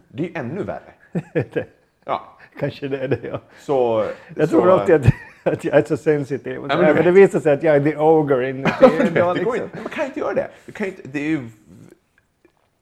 Det 0.08 0.22
är 0.22 0.28
ju 0.28 0.34
ännu 0.34 0.62
värre. 0.62 0.94
Ja, 2.08 2.38
Kanske 2.58 2.88
det 2.88 2.98
är 2.98 3.08
det, 3.08 3.20
ja. 3.22 3.40
så... 3.58 4.06
Jag 4.36 4.48
så, 4.48 4.60
tror 4.60 4.70
alltid 4.70 4.94
att, 4.94 5.06
att 5.53 5.64
jag 5.64 5.74
är 5.74 5.82
så 5.82 5.97
sensitiv. 5.97 6.64
Och 6.64 6.70
så, 6.70 6.76
men 6.76 6.94
men 6.94 7.05
det 7.05 7.11
visar 7.11 7.40
sig 7.40 7.53
att 7.53 7.62
jag 7.62 7.76
är 7.76 7.80
the 7.80 7.97
ogre 7.97 8.51
inuti. 8.51 8.70
det 8.99 9.07
ändå, 9.07 9.22
går 9.24 9.34
liksom. 9.34 9.55
inte. 9.55 9.82
Man 9.82 9.92
kan 9.92 10.05
inte 10.05 10.20
göra 10.20 10.34
det. 10.34 10.51
Du 10.66 10.72
kan 10.72 10.86
inte, 10.86 11.03
det 11.05 11.18
är 11.18 11.28
ju 11.28 11.49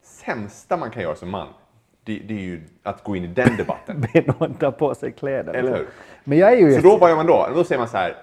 sämsta 0.03 0.77
man 0.77 0.91
kan 0.91 1.03
göra 1.03 1.15
som 1.15 1.31
man. 1.31 1.49
Det, 2.05 2.19
det 2.19 2.35
är 2.35 2.39
ju 2.43 2.63
att 2.83 3.05
gå 3.05 3.17
in 3.17 3.25
i 3.25 3.27
den 3.27 3.57
debatten. 3.57 4.01
Be 4.13 4.25
någon 4.27 4.55
ta 4.55 4.73
på 4.73 4.95
sig 4.95 5.13
kläder. 5.13 5.55
Eller 5.55 5.77
hur? 5.77 5.87
Men 6.25 6.39
jag 6.39 6.53
är 6.53 6.57
ju... 6.57 6.75
Så 6.75 6.81
då, 6.81 6.97
vad 6.97 7.11
gör 7.11 7.17
man 7.17 7.27
då? 7.27 7.49
Då 7.55 7.65
säger 7.65 7.79
man 7.79 7.89
så 7.89 7.97
här, 7.97 8.17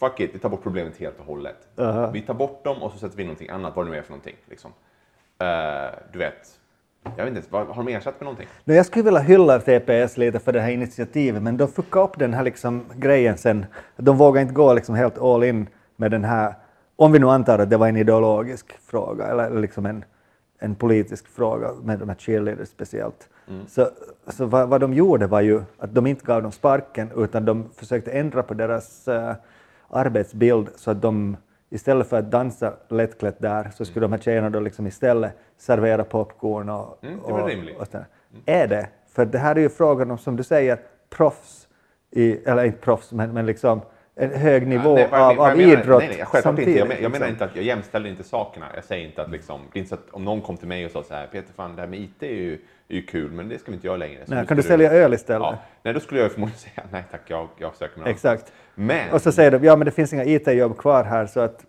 fuck 0.00 0.20
it, 0.20 0.34
vi 0.34 0.38
tar 0.38 0.48
bort 0.48 0.62
problemet 0.62 0.96
helt 0.96 1.18
och 1.18 1.26
hållet. 1.26 1.56
Aha. 1.78 2.10
Vi 2.10 2.20
tar 2.20 2.34
bort 2.34 2.64
dem 2.64 2.82
och 2.82 2.92
så 2.92 2.98
sätter 2.98 3.16
vi 3.16 3.22
in 3.22 3.26
någonting 3.26 3.48
annat, 3.48 3.76
vad 3.76 3.86
det 3.86 3.90
nu 3.90 3.96
är 3.96 4.02
för 4.02 4.10
någonting. 4.10 4.36
Liksom. 4.48 4.72
Eh, 5.38 5.98
du 6.12 6.18
vet, 6.18 6.58
jag 7.16 7.24
vet 7.24 7.36
inte, 7.36 7.48
vad, 7.50 7.66
har 7.66 7.84
de 7.84 7.92
ersatt 7.92 8.20
med 8.20 8.24
någonting? 8.24 8.48
Nej, 8.64 8.76
jag 8.76 8.86
skulle 8.86 9.04
vilja 9.04 9.20
hylla 9.20 9.58
TPS 9.58 10.16
lite 10.16 10.38
för 10.38 10.52
det 10.52 10.60
här 10.60 10.70
initiativet, 10.70 11.42
men 11.42 11.56
de 11.56 11.68
fuckade 11.68 12.04
upp 12.04 12.18
den 12.18 12.34
här 12.34 12.42
liksom 12.42 12.84
grejen 12.94 13.38
sen. 13.38 13.66
De 13.96 14.16
vågar 14.16 14.42
inte 14.42 14.54
gå 14.54 14.74
liksom 14.74 14.94
helt 14.94 15.18
all 15.18 15.44
in 15.44 15.68
med 15.96 16.10
den 16.10 16.24
här, 16.24 16.54
om 16.96 17.12
vi 17.12 17.18
nu 17.18 17.26
antar 17.28 17.58
att 17.58 17.70
det 17.70 17.76
var 17.76 17.88
en 17.88 17.96
ideologisk 17.96 18.72
fråga 18.86 19.26
eller 19.26 19.60
liksom 19.60 19.86
en, 19.86 20.04
en 20.58 20.74
politisk 20.74 21.28
fråga 21.28 21.72
med 21.82 21.98
de 21.98 22.08
här 22.08 22.16
cheerleaders 22.16 22.68
speciellt. 22.68 23.28
Så, 23.66 23.88
så 24.26 24.46
vad, 24.46 24.68
vad 24.68 24.80
de 24.80 24.94
gjorde 24.94 25.26
var 25.26 25.40
ju 25.40 25.62
att 25.78 25.94
de 25.94 26.06
inte 26.06 26.24
gav 26.24 26.42
dem 26.42 26.52
sparken 26.52 27.10
utan 27.16 27.44
de 27.44 27.68
försökte 27.76 28.10
ändra 28.10 28.42
på 28.42 28.54
deras 28.54 29.08
eh, 29.08 29.34
arbetsbild 29.90 30.68
så 30.76 30.90
att 30.90 31.02
de 31.02 31.36
istället 31.72 32.06
för 32.08 32.18
att 32.18 32.30
dansa 32.30 32.72
lättklätt 32.88 33.36
där 33.38 33.70
så 33.74 33.84
skulle 33.84 34.04
de 34.04 34.12
här 34.12 34.18
tjejerna 34.20 34.50
då 34.50 34.60
liksom 34.60 34.86
istället 34.86 35.32
servera 35.56 36.04
popcorn 36.04 36.68
och, 36.68 36.98
Mm, 37.04 37.18
det 37.26 37.32
var 37.32 37.40
och, 37.42 37.48
rimligt. 37.48 37.78
och 37.78 37.86
sådär. 37.86 38.06
Är 38.46 38.66
det? 38.66 38.88
För 39.08 39.24
det 39.24 39.38
här 39.38 39.56
är 39.56 39.60
ju 39.60 39.68
frågan 39.68 40.10
om, 40.10 40.18
som 40.18 40.36
du 40.36 40.42
säger, 40.42 40.78
proffs, 41.10 41.68
i, 42.10 42.36
eller 42.44 42.64
inte 42.64 42.78
proffs, 42.78 43.12
men, 43.12 43.32
men 43.32 43.46
liksom 43.46 43.80
en 44.14 44.30
hög 44.30 44.66
nivå 44.66 44.94
nej, 44.94 45.08
vad 45.10 45.20
jag 45.20 45.30
av, 45.30 45.40
av 45.40 45.48
jag 45.48 45.58
menar- 45.58 45.72
idrott 45.82 46.02
Nej, 46.02 46.14
nej, 46.16 46.26
självklart 46.26 46.58
inte. 46.58 46.70
Jag, 46.70 46.88
men, 46.88 47.02
jag 47.02 47.12
menar 47.12 47.26
liksom. 47.26 47.32
inte 47.32 47.44
att 47.44 47.56
jag 47.56 47.64
jämställer 47.64 48.10
inte 48.10 48.22
sakerna. 48.24 48.66
Jag 48.74 48.84
säger 48.84 49.06
inte 49.06 49.22
att 49.22 49.30
liksom, 49.30 49.60
det 49.72 49.78
är 49.78 49.80
inte 49.80 49.88
så 49.88 49.94
att 49.94 50.10
om 50.10 50.24
någon 50.24 50.40
kom 50.40 50.56
till 50.56 50.68
mig 50.68 50.84
och 50.86 50.90
sa 50.90 51.02
så 51.02 51.14
här, 51.14 51.26
Peter, 51.26 51.52
fan 51.52 51.76
det 51.76 51.82
här 51.82 51.88
med 51.88 52.00
IT 52.00 52.22
är 52.22 52.26
ju, 52.26 52.58
är 52.92 52.96
ju 52.96 53.06
kul, 53.06 53.30
men 53.32 53.48
det 53.48 53.58
ska 53.58 53.70
vi 53.70 53.74
inte 53.74 53.86
göra 53.86 53.96
längre. 53.96 54.26
Så 54.26 54.34
Nej, 54.34 54.46
kan 54.46 54.56
du 54.56 54.62
sälja 54.62 54.92
öl 54.92 55.14
istället? 55.14 55.40
Ja, 55.42 55.58
nej, 55.82 55.94
då 55.94 56.00
skulle 56.00 56.20
jag 56.20 56.32
förmodligen 56.32 56.58
säga 56.74 56.86
nej 56.92 57.04
tack, 57.10 57.20
jag, 57.26 57.48
jag 57.58 57.74
söker 57.74 58.00
mig 58.00 58.10
Exakt. 58.10 58.52
Men 58.74 59.12
Och 59.12 59.22
så 59.22 59.32
säger 59.32 59.50
de, 59.50 59.64
ja 59.64 59.76
men 59.76 59.84
det 59.84 59.90
finns 59.90 60.12
inga 60.12 60.24
IT-jobb 60.24 60.78
kvar 60.78 61.04
här 61.04 61.26
så 61.26 61.40
att 61.40 61.66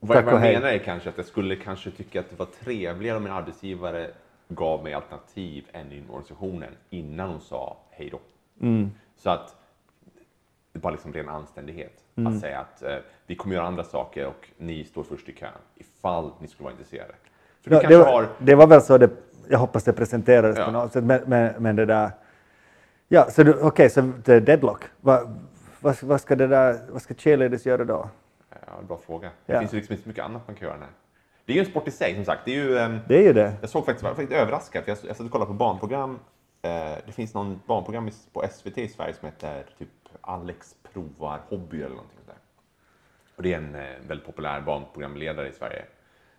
vad, 0.00 0.16
jag 0.16 0.40
menar 0.40 0.68
är 0.68 0.78
kanske 0.78 1.08
att 1.08 1.16
jag 1.16 1.26
skulle 1.26 1.56
kanske 1.56 1.90
tycka 1.90 2.20
att 2.20 2.30
det 2.30 2.36
var 2.36 2.46
trevligare 2.64 3.16
om 3.16 3.26
en 3.26 3.32
arbetsgivare 3.32 4.10
gav 4.48 4.82
mig 4.84 4.94
alternativ 4.94 5.64
än 5.72 5.92
inom 5.92 6.10
organisationen 6.10 6.70
innan 6.90 7.28
hon 7.28 7.40
sa 7.40 7.76
hej 7.90 8.10
då. 8.10 8.20
Mm. 8.66 8.90
Så 9.16 9.30
att 9.30 9.56
det 10.72 10.78
var 10.84 10.90
liksom 10.90 11.12
ren 11.12 11.28
anständighet 11.28 12.02
Mm. 12.18 12.32
att 12.34 12.40
säga 12.40 12.60
att 12.60 12.82
eh, 12.82 12.96
vi 13.26 13.34
kommer 13.34 13.54
göra 13.54 13.66
andra 13.66 13.84
saker 13.84 14.26
och 14.26 14.48
ni 14.56 14.84
står 14.84 15.02
först 15.02 15.28
i 15.28 15.32
kön 15.32 15.50
ifall 15.74 16.30
ni 16.40 16.48
skulle 16.48 16.64
vara 16.64 16.72
intresserade. 16.72 17.14
För 17.62 17.70
du 17.70 17.76
Ja, 17.76 17.88
det, 17.88 17.96
var, 17.96 18.04
har... 18.12 18.28
det 18.38 18.54
var 18.54 18.66
väl 18.66 18.80
så 18.80 18.98
det, 18.98 19.10
jag 19.48 19.58
hoppas 19.58 19.84
det 19.84 19.92
presenterades 19.92 20.58
Ja. 20.58 20.64
på 20.64 20.70
något 20.70 20.92
sätt, 20.92 21.04
men, 21.04 21.20
men, 21.26 21.54
men 21.62 21.76
det 21.76 21.84
där... 21.86 22.10
Ja, 23.08 23.30
så 23.30 23.42
du- 23.42 23.60
okej, 23.62 23.90
så 23.90 24.00
det 24.24 24.34
är 24.34 24.40
deadlock. 24.40 24.84
Vad, 25.00 25.38
vad, 25.80 26.02
vad 26.02 26.20
ska 26.20 26.36
det 26.36 26.46
där, 26.46 26.80
vad 26.90 27.02
ska 27.02 27.14
cheerleaders 27.14 27.66
göra 27.66 27.84
då? 27.84 28.08
Ja, 28.50 28.72
bra 28.88 28.98
fråga. 29.06 29.30
Det 29.46 29.52
Ja. 29.52 29.60
finns 29.60 29.72
ju 29.72 29.76
liksom 29.76 29.92
inte 29.92 30.02
så 30.02 30.08
mycket 30.08 30.24
annat 30.24 30.42
man 30.46 30.56
kan 30.56 30.68
göra. 30.68 30.76
Nej. 30.78 30.88
Det 31.44 31.52
är 31.52 31.54
ju 31.54 31.60
en 31.60 31.66
sport 31.70 31.88
i 31.88 31.90
sig 31.90 32.14
som 32.14 32.24
sagt. 32.24 32.40
Det 32.44 32.50
är 32.50 32.54
ju, 32.64 32.78
ehm, 32.78 32.98
Det 33.08 33.18
är 33.18 33.22
ju 33.22 33.32
det. 33.32 33.52
Jag 33.60 33.70
såg 33.70 33.84
faktiskt, 33.86 34.02
jag 34.02 34.10
var 34.10 34.16
faktiskt 34.16 34.40
överraskad, 34.40 34.84
för 34.84 34.90
jag, 34.90 34.98
jag 35.08 35.16
satt 35.16 35.26
och 35.26 35.32
kollade 35.32 35.48
på 35.48 35.54
barnprogram. 35.54 36.18
Eh, 36.62 36.70
det 37.06 37.12
finns 37.12 37.34
någon 37.34 37.60
barnprogram 37.66 38.10
på 38.32 38.44
SVT 38.50 38.78
i 38.78 38.88
Sverige 38.88 39.14
som 39.14 39.26
heter 39.26 39.64
typ 39.78 39.88
Alex 40.20 40.74
provar 40.92 41.40
hobby 41.48 41.76
eller 41.76 41.88
någonting 41.96 42.16
sånt 42.16 42.26
där. 42.26 42.36
Och 43.36 43.42
det 43.42 43.52
är 43.54 43.58
en 43.58 43.74
eh, 43.74 44.08
väldigt 44.08 44.26
populär 44.26 44.60
barnprogramledare 44.60 45.48
i 45.48 45.52
Sverige 45.52 45.84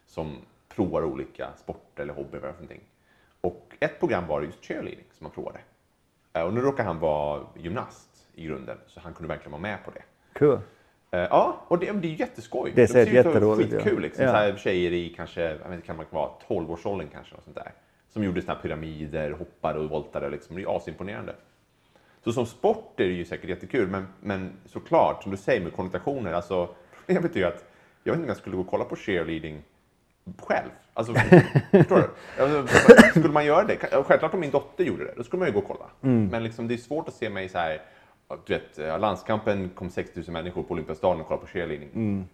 som 0.05 0.37
provar 0.75 1.03
olika 1.03 1.47
sporter 1.57 2.03
eller 2.03 2.13
hobbyer. 2.13 2.37
Eller 2.37 2.51
någonting. 2.51 2.81
Och 3.47 3.75
ett 3.79 3.99
program 3.99 4.27
var 4.27 4.41
just 4.41 4.65
cheerleading 4.65 5.05
som 5.13 5.25
han 5.25 5.33
provade. 5.33 5.59
Eh, 6.33 6.41
och 6.41 6.53
nu 6.53 6.61
råkar 6.61 6.83
han 6.83 6.99
vara 6.99 7.43
gymnast 7.55 8.09
i 8.35 8.45
grunden, 8.45 8.77
så 8.87 8.99
han 8.99 9.13
kunde 9.13 9.27
verkligen 9.27 9.51
vara 9.51 9.61
med 9.61 9.85
på 9.85 9.91
det. 9.91 10.03
Kul. 10.33 10.59
Eh, 11.11 11.19
Ja, 11.19 11.65
och 11.67 11.79
det, 11.79 11.91
det 11.91 12.07
är 12.07 12.19
jätteskoj. 12.19 12.71
Det 12.75 12.81
De 12.81 12.87
ser 12.87 13.05
vara 13.05 13.15
jätteroligt 13.15 13.73
ut. 13.73 13.81
Skitkul 13.81 14.01
liksom. 14.01 14.25
Ja. 14.25 14.31
Så 14.31 14.37
här 14.37 14.57
tjejer 14.57 14.91
i 14.91 15.09
kanske, 15.09 15.41
jag 15.41 15.69
vet 15.69 15.83
kan 15.83 15.97
man 15.97 16.05
vara 16.09 16.29
12-årsåldern 16.47 17.07
kanske. 17.13 17.35
Och 17.35 17.43
sånt 17.43 17.55
där, 17.55 17.71
som 18.09 18.23
gjorde 18.23 18.41
såna 18.41 18.53
här 18.53 18.61
pyramider, 18.61 19.31
hoppade 19.31 19.79
och 19.79 19.89
voltade. 19.89 20.29
Liksom. 20.29 20.55
Det 20.55 20.61
är 20.61 20.77
asimponerande. 20.77 21.35
Så 22.23 22.33
som 22.33 22.45
sport 22.45 22.99
är 22.99 23.03
det 23.03 23.13
ju 23.13 23.25
säkert 23.25 23.49
jättekul, 23.49 23.87
men, 23.87 24.07
men 24.21 24.51
såklart, 24.65 25.23
som 25.23 25.31
du 25.31 25.37
säger 25.37 25.61
med 25.61 25.73
konnotationer, 25.73 26.33
alltså, 26.33 26.69
problemet 27.05 27.35
är 27.35 27.39
ju 27.39 27.45
att 27.45 27.65
jag 28.03 28.13
vet 28.13 28.17
inte 28.17 28.25
om 28.25 28.27
jag 28.27 28.37
skulle 28.37 28.55
gå 28.55 28.61
och 28.61 28.69
kolla 28.69 28.85
på 28.85 28.95
cheerleading 28.95 29.63
själv. 30.37 30.69
Alltså, 30.93 31.13
förstår 31.71 31.97
du? 31.97 32.09
Alltså, 32.43 32.77
skulle 33.09 33.33
man 33.33 33.45
göra 33.45 33.63
det? 33.63 33.77
Självklart 33.77 34.33
om 34.33 34.39
min 34.39 34.51
dotter 34.51 34.83
gjorde 34.83 35.03
det, 35.03 35.13
då 35.17 35.23
skulle 35.23 35.39
man 35.39 35.47
ju 35.47 35.53
gå 35.53 35.59
och 35.59 35.67
kolla. 35.67 35.85
Mm. 36.01 36.27
Men 36.27 36.43
liksom, 36.43 36.67
det 36.67 36.73
är 36.73 36.77
svårt 36.77 37.07
att 37.07 37.13
se 37.13 37.29
mig 37.29 37.49
så 37.49 37.57
här, 37.57 37.81
du 38.45 38.53
vet, 38.53 38.79
eh, 38.79 38.99
landskampen 38.99 39.69
kom 39.69 39.89
60 39.89 40.19
000 40.19 40.31
människor 40.31 40.63
på 40.63 40.73
Olympiastaden 40.73 41.21
och 41.21 41.27
kollade 41.27 41.45
på 41.45 41.51
cheerleading. 41.51 41.89
Mm. 41.93 42.25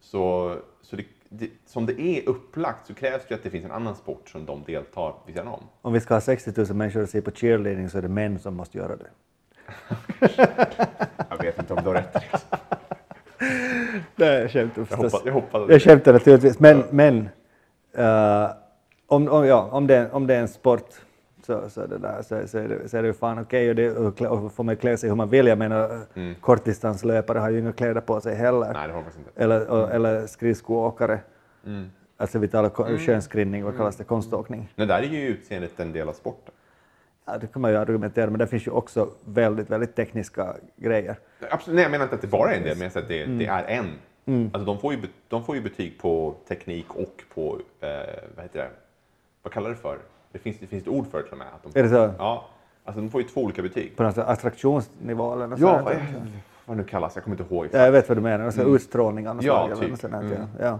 Så, 0.00 0.56
så 0.82 0.96
det, 0.96 1.04
det, 1.28 1.50
som 1.66 1.86
det 1.86 2.00
är 2.00 2.28
upplagt 2.28 2.86
så 2.86 2.94
krävs 2.94 3.22
det 3.28 3.34
att 3.34 3.42
det 3.42 3.50
finns 3.50 3.64
en 3.64 3.72
annan 3.72 3.96
sport 3.96 4.28
som 4.28 4.46
de 4.46 4.64
deltar 4.64 5.14
vid 5.26 5.34
sidan 5.34 5.48
om. 5.48 5.60
Om 5.82 5.92
vi 5.92 6.00
ska 6.00 6.14
ha 6.14 6.20
60 6.20 6.52
000 6.56 6.74
människor 6.74 7.02
att 7.02 7.10
se 7.10 7.20
på 7.20 7.30
cheerleading 7.30 7.90
så 7.90 7.98
är 7.98 8.02
det 8.02 8.08
män 8.08 8.38
som 8.38 8.54
måste 8.54 8.78
göra 8.78 8.96
det. 8.96 9.10
Jag 11.30 11.42
vet 11.42 11.58
inte 11.58 11.74
om 11.74 11.82
du 11.82 11.88
har 11.88 11.94
rätt. 11.94 12.16
Det 14.16 14.26
är 14.26 14.48
skämt 14.48 14.72
Jag 14.76 14.88
förstås. 14.88 15.12
hoppas, 15.12 15.22
jag 15.26 15.32
hoppas 15.32 15.70
Jag 15.70 15.82
skämtar 15.82 16.12
naturligtvis, 16.12 16.60
men, 16.60 16.84
men 16.90 17.28
eh, 17.94 18.50
om, 19.06 19.28
om, 19.28 19.46
ja, 19.46 19.68
om, 19.72 19.86
det, 19.86 20.10
om 20.12 20.26
det 20.26 20.34
är 20.34 20.40
en 20.40 20.48
sport 20.48 20.88
så, 21.46 21.70
så, 21.70 21.86
det 21.86 21.98
där, 21.98 22.22
så, 22.22 22.48
så, 22.48 22.58
är, 22.58 22.68
det, 22.68 22.88
så 22.88 22.96
är 22.96 23.02
det 23.02 23.08
ju 23.08 23.14
fan 23.14 23.38
okej 23.38 23.68
och, 23.70 23.76
det, 23.76 23.90
och, 23.90 24.18
klä- 24.18 24.26
och 24.28 24.52
får 24.52 24.64
man 24.64 24.76
klä 24.76 24.96
sig 24.96 25.08
hur 25.08 25.16
man 25.16 25.28
vill. 25.28 25.46
Jag 25.46 25.58
menar, 25.58 26.00
Mm. 26.14 26.34
kortdistanslöpare 26.40 27.38
har 27.38 27.50
ju 27.50 27.58
inga 27.58 27.72
kläder 27.72 28.00
på 28.00 28.20
sig 28.20 28.34
heller. 28.34 28.72
Nej, 28.72 28.88
det 28.88 28.94
hoppas 28.94 29.16
inte. 29.16 29.30
Eller, 29.36 29.68
och, 29.70 29.90
eller 29.92 30.26
skridskoåkare. 30.26 31.18
Mm. 31.66 31.90
Alltså 32.16 32.38
vi 32.38 32.48
talar 32.48 32.68
ko- 32.68 32.98
könsskrinning, 32.98 33.64
vad 33.64 33.76
kallas 33.76 33.96
det, 33.96 34.04
konståkning. 34.04 34.72
Men 34.76 34.88
där 34.88 34.98
är 34.98 35.02
ju 35.02 35.28
utseendet 35.28 35.80
en 35.80 35.92
del 35.92 36.08
av 36.08 36.12
sporten. 36.12 36.54
Ja, 37.24 37.38
det 37.38 37.46
kan 37.46 37.62
man 37.62 37.70
ju 37.70 37.76
argumentera, 37.76 38.30
men 38.30 38.38
det 38.38 38.46
finns 38.46 38.66
ju 38.66 38.70
också 38.70 39.08
väldigt, 39.24 39.70
väldigt 39.70 39.96
tekniska 39.96 40.56
grejer. 40.76 41.16
Absolut, 41.50 41.74
nej, 41.76 41.82
jag 41.84 41.90
menar 41.90 42.04
inte 42.04 42.14
att 42.14 42.20
det 42.22 42.26
bara 42.26 42.52
är 42.52 42.56
en 42.56 42.62
del, 42.62 42.76
men 42.76 42.82
jag 42.82 42.92
säger 42.92 43.04
att 43.04 43.08
det, 43.08 43.22
Mm. 43.22 43.38
det 43.38 43.46
är 43.46 43.64
en. 43.64 43.86
Alltså, 44.26 44.64
de, 44.64 44.78
får 44.78 44.92
ju, 44.94 44.98
de 45.28 45.44
får 45.44 45.56
ju 45.56 45.62
betyg 45.62 45.98
på 45.98 46.34
teknik 46.48 46.94
och 46.94 47.22
på, 47.34 47.58
eh, 47.80 47.88
vad 48.36 48.42
heter 48.44 48.58
det, 48.58 48.70
vad 49.42 49.52
kallar 49.52 49.70
det 49.70 49.76
för? 49.76 49.98
Det 50.32 50.38
finns, 50.38 50.56
det 50.60 50.66
finns 50.66 50.82
ett 50.82 50.88
ord 50.88 51.06
för 51.10 51.18
det 51.18 51.24
till 51.24 51.32
och 51.32 51.38
med. 51.38 51.46
Att 51.54 51.72
de, 51.72 51.78
Är 51.78 51.82
det 51.82 51.88
så? 51.88 52.14
Ja, 52.18 52.46
alltså 52.84 53.00
de 53.00 53.10
får 53.10 53.20
ju 53.22 53.28
två 53.28 53.40
olika 53.40 53.62
betyg. 53.62 53.96
På 53.96 54.02
något 54.02 54.18
attraktionsnivå 54.18 55.32
eller 55.32 55.46
något 55.46 55.58
Ja, 55.58 55.72
sånt 55.72 55.84
vad, 55.84 55.94
där. 55.94 56.06
vad 56.66 56.76
det 56.76 56.82
nu 56.82 56.88
kallas, 56.88 57.14
jag 57.14 57.24
kommer 57.24 57.40
inte 57.40 57.54
ihåg. 57.54 57.68
Ja, 57.72 57.78
jag 57.84 57.92
vet 57.92 58.08
vad 58.08 58.18
du 58.18 58.22
menar, 58.22 58.44
alltså 58.44 58.62
utstrålning 58.62 59.28
av 59.28 59.36
något 59.36 59.44
Ja, 59.44 59.66
slag 59.66 59.80
typ. 59.80 59.90
något 59.90 60.00
sånt 60.00 60.14
Mm. 60.14 60.32
ja. 60.58 60.64
ja. 60.66 60.78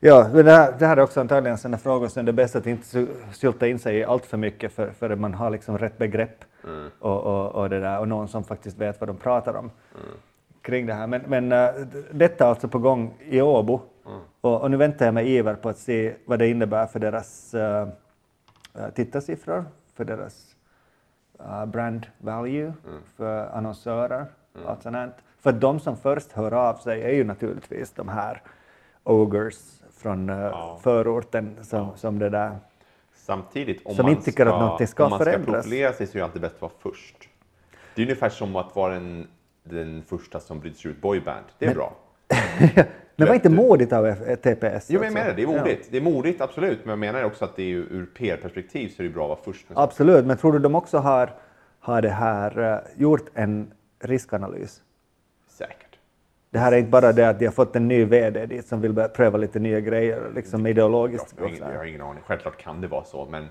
Ja, 0.00 0.28
det 0.42 0.50
här, 0.52 0.74
det 0.78 0.86
här 0.86 0.96
är 0.96 1.00
också 1.02 1.20
antagligen 1.20 1.58
sådana 1.58 1.78
frågor 1.78 2.08
som 2.08 2.24
det 2.24 2.30
är 2.30 2.32
bäst 2.32 2.56
att 2.56 2.66
inte 2.66 2.86
sy- 2.86 3.06
sylta 3.32 3.66
in 3.68 3.78
sig 3.78 3.96
i 3.96 4.04
allt 4.04 4.26
för 4.26 4.36
mycket 4.36 4.72
för, 4.72 4.90
för 4.90 5.16
man 5.16 5.34
har 5.34 5.50
liksom 5.50 5.78
rätt 5.78 5.98
begrepp 5.98 6.44
Mm. 6.68 6.90
och, 6.98 7.20
och, 7.24 7.54
och, 7.54 7.70
det 7.70 7.80
där, 7.80 7.98
och 8.00 8.08
någon 8.08 8.28
som 8.28 8.44
faktiskt 8.44 8.78
vet 8.78 9.00
vad 9.00 9.08
de 9.08 9.16
pratar 9.16 9.54
om 9.54 9.70
Mm. 9.94 10.06
Kring 10.64 10.86
det 10.86 10.94
här. 10.94 11.06
Men, 11.06 11.22
men 11.26 11.52
äh, 11.52 11.70
detta 12.12 12.44
är 12.44 12.48
alltså 12.48 12.68
på 12.68 12.78
gång 12.78 13.14
i 13.28 13.40
Åbo 13.40 13.80
Mm. 14.06 14.20
och, 14.40 14.60
och 14.62 14.70
nu 14.70 14.76
väntar 14.76 15.04
jag 15.04 15.14
med 15.14 15.26
iver 15.28 15.54
på 15.54 15.68
att 15.68 15.78
se 15.78 16.14
vad 16.24 16.38
det 16.38 16.48
innebär 16.48 16.86
för 16.86 16.98
deras 17.00 17.54
äh, 17.54 17.88
äh, 18.74 18.88
tittarsiffror, 18.94 19.64
för 19.94 20.04
deras 20.04 20.56
uh, 21.40 21.66
brand 21.66 22.06
value 22.18 22.62
Mm. 22.88 23.00
för 23.16 23.46
annonsörer. 23.46 24.26
Allt 24.66 24.82
sånt. 24.82 24.96
här. 24.96 25.10
För 25.40 25.52
de 25.52 25.80
som 25.80 25.96
först 25.96 26.32
hör 26.32 26.52
av 26.52 26.74
sig 26.74 27.02
är 27.02 27.12
ju 27.12 27.24
naturligtvis 27.24 27.92
de 27.92 28.08
här 28.08 28.42
ogres 29.04 29.82
från 29.96 30.30
uh, 30.30 30.36
Ja. 30.40 30.78
förorten 30.82 31.56
som, 31.62 31.88
som 31.96 32.18
det 32.18 32.30
där. 32.30 32.58
Samtidigt, 33.14 33.86
om 33.86 33.94
Som 33.94 34.02
man 34.04 34.10
inte 34.12 34.24
tycker 34.24 34.46
att 34.46 34.60
någonting 34.60 34.86
ska 34.86 35.04
om 35.04 35.10
man 35.10 35.18
ska 35.20 35.24
förändras. 35.24 35.54
profilera 35.64 35.92
sig 35.92 36.06
så 36.06 36.12
är 36.12 36.18
det 36.18 36.24
alltid 36.24 36.42
bäst 36.42 36.54
att 36.54 36.62
vara 36.62 36.72
först. 36.78 37.16
Det 37.94 38.02
är 38.02 38.06
ungefär 38.06 38.28
som 38.28 38.56
att 38.56 38.76
vara 38.76 38.94
den, 38.94 39.26
den 39.64 40.02
första 40.06 40.40
som 40.40 40.60
bryter 40.60 40.78
sig 40.78 40.90
ut 40.90 41.00
boyband. 41.00 41.44
Det 41.58 41.64
är 41.64 41.68
Men- 41.68 41.76
bra. 41.76 41.96
Men 43.16 43.28
var 43.28 43.34
inte 43.34 43.50
modigt 43.50 43.92
av 43.92 44.06
F- 44.06 44.18
TPS? 44.42 44.90
Jo, 44.90 45.00
men 45.00 45.04
jag 45.06 45.14
menar 45.14 45.28
det. 45.28 45.34
Det 45.36 45.42
är 45.42 45.52
Ja. 45.54 45.58
modigt. 45.60 45.88
Det 45.90 45.96
är 45.96 46.00
modigt, 46.00 46.40
absolut. 46.40 46.78
Men 46.84 46.90
jag 46.90 46.98
menar 46.98 47.24
också 47.24 47.44
att 47.44 47.56
det 47.56 47.62
är 47.62 47.74
ur 47.76 48.06
PR-perspektiv 48.14 48.88
så 48.88 49.02
är 49.02 49.06
det 49.06 49.12
bra 49.14 49.24
att 49.24 49.28
vara 49.28 49.38
först. 49.44 49.66
Absolut, 49.74 50.26
men 50.26 50.36
tror 50.36 50.52
du 50.52 50.58
de 50.58 50.74
också 50.74 50.98
har, 50.98 51.30
har 51.80 52.02
det 52.02 52.08
här, 52.08 52.72
eh, 52.72 52.78
gjort 53.02 53.30
en 53.34 53.70
riskanalys? 54.00 54.82
Säkert. 55.48 55.98
Det 56.50 56.58
här 56.58 56.72
är 56.72 56.76
inte 56.76 56.90
bara 56.90 57.12
det 57.12 57.28
att 57.28 57.38
de 57.38 57.44
har 57.44 57.52
fått 57.52 57.76
en 57.76 57.88
ny 57.88 58.04
VD 58.04 58.46
dit 58.46 58.66
som 58.66 58.80
vill 58.80 58.92
börja 58.92 59.08
pröva 59.08 59.38
lite 59.38 59.58
nya 59.58 59.80
grejer, 59.80 60.30
liksom 60.34 60.66
ideologiskt. 60.66 61.34
Jag 61.36 61.44
har, 61.44 61.48
ingen, 61.50 61.68
jag 61.70 61.78
har 61.78 61.84
ingen 61.84 62.00
aning. 62.02 62.22
Självklart 62.26 62.56
kan 62.56 62.80
det 62.80 62.88
vara 62.88 63.04
så, 63.04 63.26
men 63.30 63.46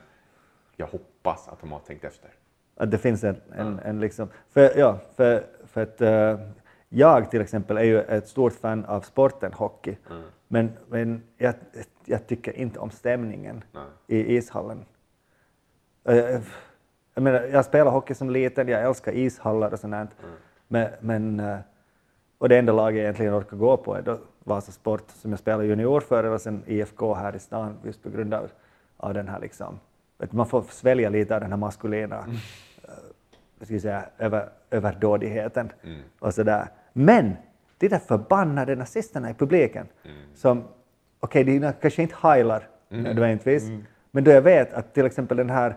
jag 0.77 0.87
hoppas 0.87 1.47
att 1.47 1.59
de 1.61 1.71
har 1.71 1.79
tänkt 1.79 2.05
efter. 2.05 2.29
Att 2.77 2.91
det 2.91 2.97
finns 2.97 3.23
en, 3.23 3.35
en, 3.57 3.79
en 3.79 3.99
liksom... 3.99 4.27
För, 4.53 4.77
ja, 4.79 4.99
för, 5.15 5.43
för 5.73 5.81
att 5.83 6.01
eh, 6.01 6.39
jag 6.89 7.31
till 7.31 7.41
exempel 7.41 7.77
är 7.77 7.83
ju 7.83 8.01
ett 8.01 8.27
stort 8.27 8.53
fan 8.53 8.85
av 8.85 9.01
sporten 9.01 9.53
hockey, 9.53 9.97
Mm. 10.09 10.23
men, 10.47 10.71
men 10.89 11.23
jag, 11.37 11.53
jag 12.05 12.27
tycker 12.27 12.57
inte 12.57 12.79
om 12.79 12.89
stämningen 12.91 13.63
Nej. 13.71 13.83
i 14.07 14.35
ishallen. 14.37 14.85
Eh, 16.05 16.15
jag, 17.13 17.23
menar, 17.23 17.41
jag 17.41 17.65
spelade 17.65 17.91
hockey 17.91 18.13
som 18.13 18.29
liten, 18.29 18.67
jag 18.67 18.81
älskar 18.83 19.11
ishallar 19.11 19.73
och 19.73 19.79
sånt. 19.79 19.93
Mm. 19.93 20.09
Men, 20.67 20.89
men, 20.99 21.39
eh, 21.39 21.57
och 22.37 22.49
det 22.49 22.57
enda 22.57 22.73
laget 22.73 22.97
jag 22.97 23.03
egentligen 23.03 23.33
orkar 23.33 23.57
gå 23.57 23.77
på 23.77 23.95
är 23.95 24.01
då 24.01 24.17
Vasa 24.43 24.71
Sport 24.71 25.09
som 25.09 25.31
jag 25.31 25.39
spelade 25.39 25.65
junior 25.65 25.99
för 25.99 26.23
och 26.23 26.41
sen 26.41 26.63
IFK 26.67 27.13
här 27.13 27.35
i 27.35 27.39
stan 27.39 27.77
just 27.83 28.03
på 28.03 28.09
grund 28.09 28.33
av, 28.33 28.49
av 28.97 29.13
den 29.13 29.27
här 29.27 29.39
liksom, 29.39 29.79
du, 30.17 30.27
man 30.31 30.45
får 30.45 30.61
svälja 30.61 31.09
lite 31.09 31.35
av 31.35 31.41
den 31.41 31.49
här 31.51 31.57
maskulina 31.57 32.17
Mm. 32.23 32.35
Eh, 33.63 33.73
vad 33.73 33.79
ska 33.81 33.87
säga, 33.89 34.05
över, 34.17 34.49
överdådigheten 34.71 35.71
Mm. 35.83 36.01
och 36.19 36.33
sådär. 36.33 36.67
Men 36.93 37.33
de 37.77 37.87
där 37.87 37.99
förbannade 37.99 38.75
nazisterna 38.75 39.29
i 39.29 39.33
publiken 39.33 39.87
Mm. 40.05 40.17
som, 40.35 40.63
okej, 41.19 41.43
de 41.43 41.73
kanske 41.81 42.01
inte 42.01 42.15
heilar 42.21 42.67
Mm. 42.89 43.03
nödvändigtvis, 43.03 43.63
men 44.11 44.23
då 44.23 44.31
jag 44.31 44.41
vet 44.41 44.73
att 44.73 44.93
till 44.93 45.05
exempel 45.05 45.37
den 45.37 45.49
här, 45.49 45.75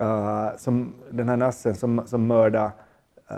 eh, 0.00 0.56
som, 0.56 0.94
den 1.10 1.28
här 1.28 1.36
nassen 1.36 1.74
som, 1.74 2.06
som 2.06 2.26
mördade 2.26 2.70
eh, 3.30 3.36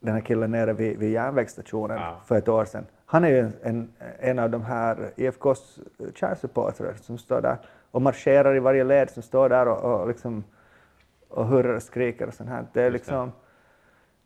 den 0.00 0.14
här 0.14 0.20
killen 0.20 0.50
nere 0.50 0.72
vid, 0.72 0.98
vid 0.98 1.10
järnvägsstationen 1.12 1.96
Ja. 2.00 2.20
för 2.26 2.36
ett 2.36 2.48
år 2.48 2.64
sedan. 2.64 2.86
Han 3.06 3.24
är 3.24 3.28
ju 3.28 3.38
en, 3.38 3.52
en, 3.62 3.88
en 4.18 4.38
av 4.38 4.50
de 4.50 4.62
här 4.62 5.10
IFKs 5.16 5.78
kärnsupportrar 6.14 6.94
som 7.02 7.18
står 7.18 7.40
där 7.40 7.56
och 7.90 8.02
marscherar 8.02 8.56
i 8.56 8.58
varje 8.60 8.84
led 8.84 9.10
som 9.10 9.22
står 9.22 9.48
där 9.48 9.68
och, 9.68 10.00
och, 10.00 10.08
liksom, 10.08 10.44
och 11.28 11.46
hurrar 11.46 11.74
och 11.74 11.82
skriker 11.82 12.26
och 12.26 12.34
sånt 12.34 12.48
här. 12.50 12.66
Det 12.72 12.82
är 12.82 12.90
liksom, 12.90 13.32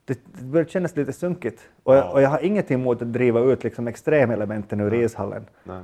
det, 0.04 0.20
det 0.38 0.44
börjar 0.44 0.66
kännas 0.66 0.96
lite 0.96 1.12
sunkigt. 1.12 1.70
Och, 1.82 1.94
jag, 1.96 2.04
Ja. 2.04 2.10
och 2.12 2.22
jag 2.22 2.28
har 2.30 2.38
ingenting 2.44 2.80
emot 2.80 3.02
att 3.02 3.12
driva 3.12 3.40
ut 3.40 3.64
liksom 3.64 3.88
extremelementen 3.88 4.80
ur 4.80 4.94
ishallen. 4.94 5.46
Nej. 5.64 5.82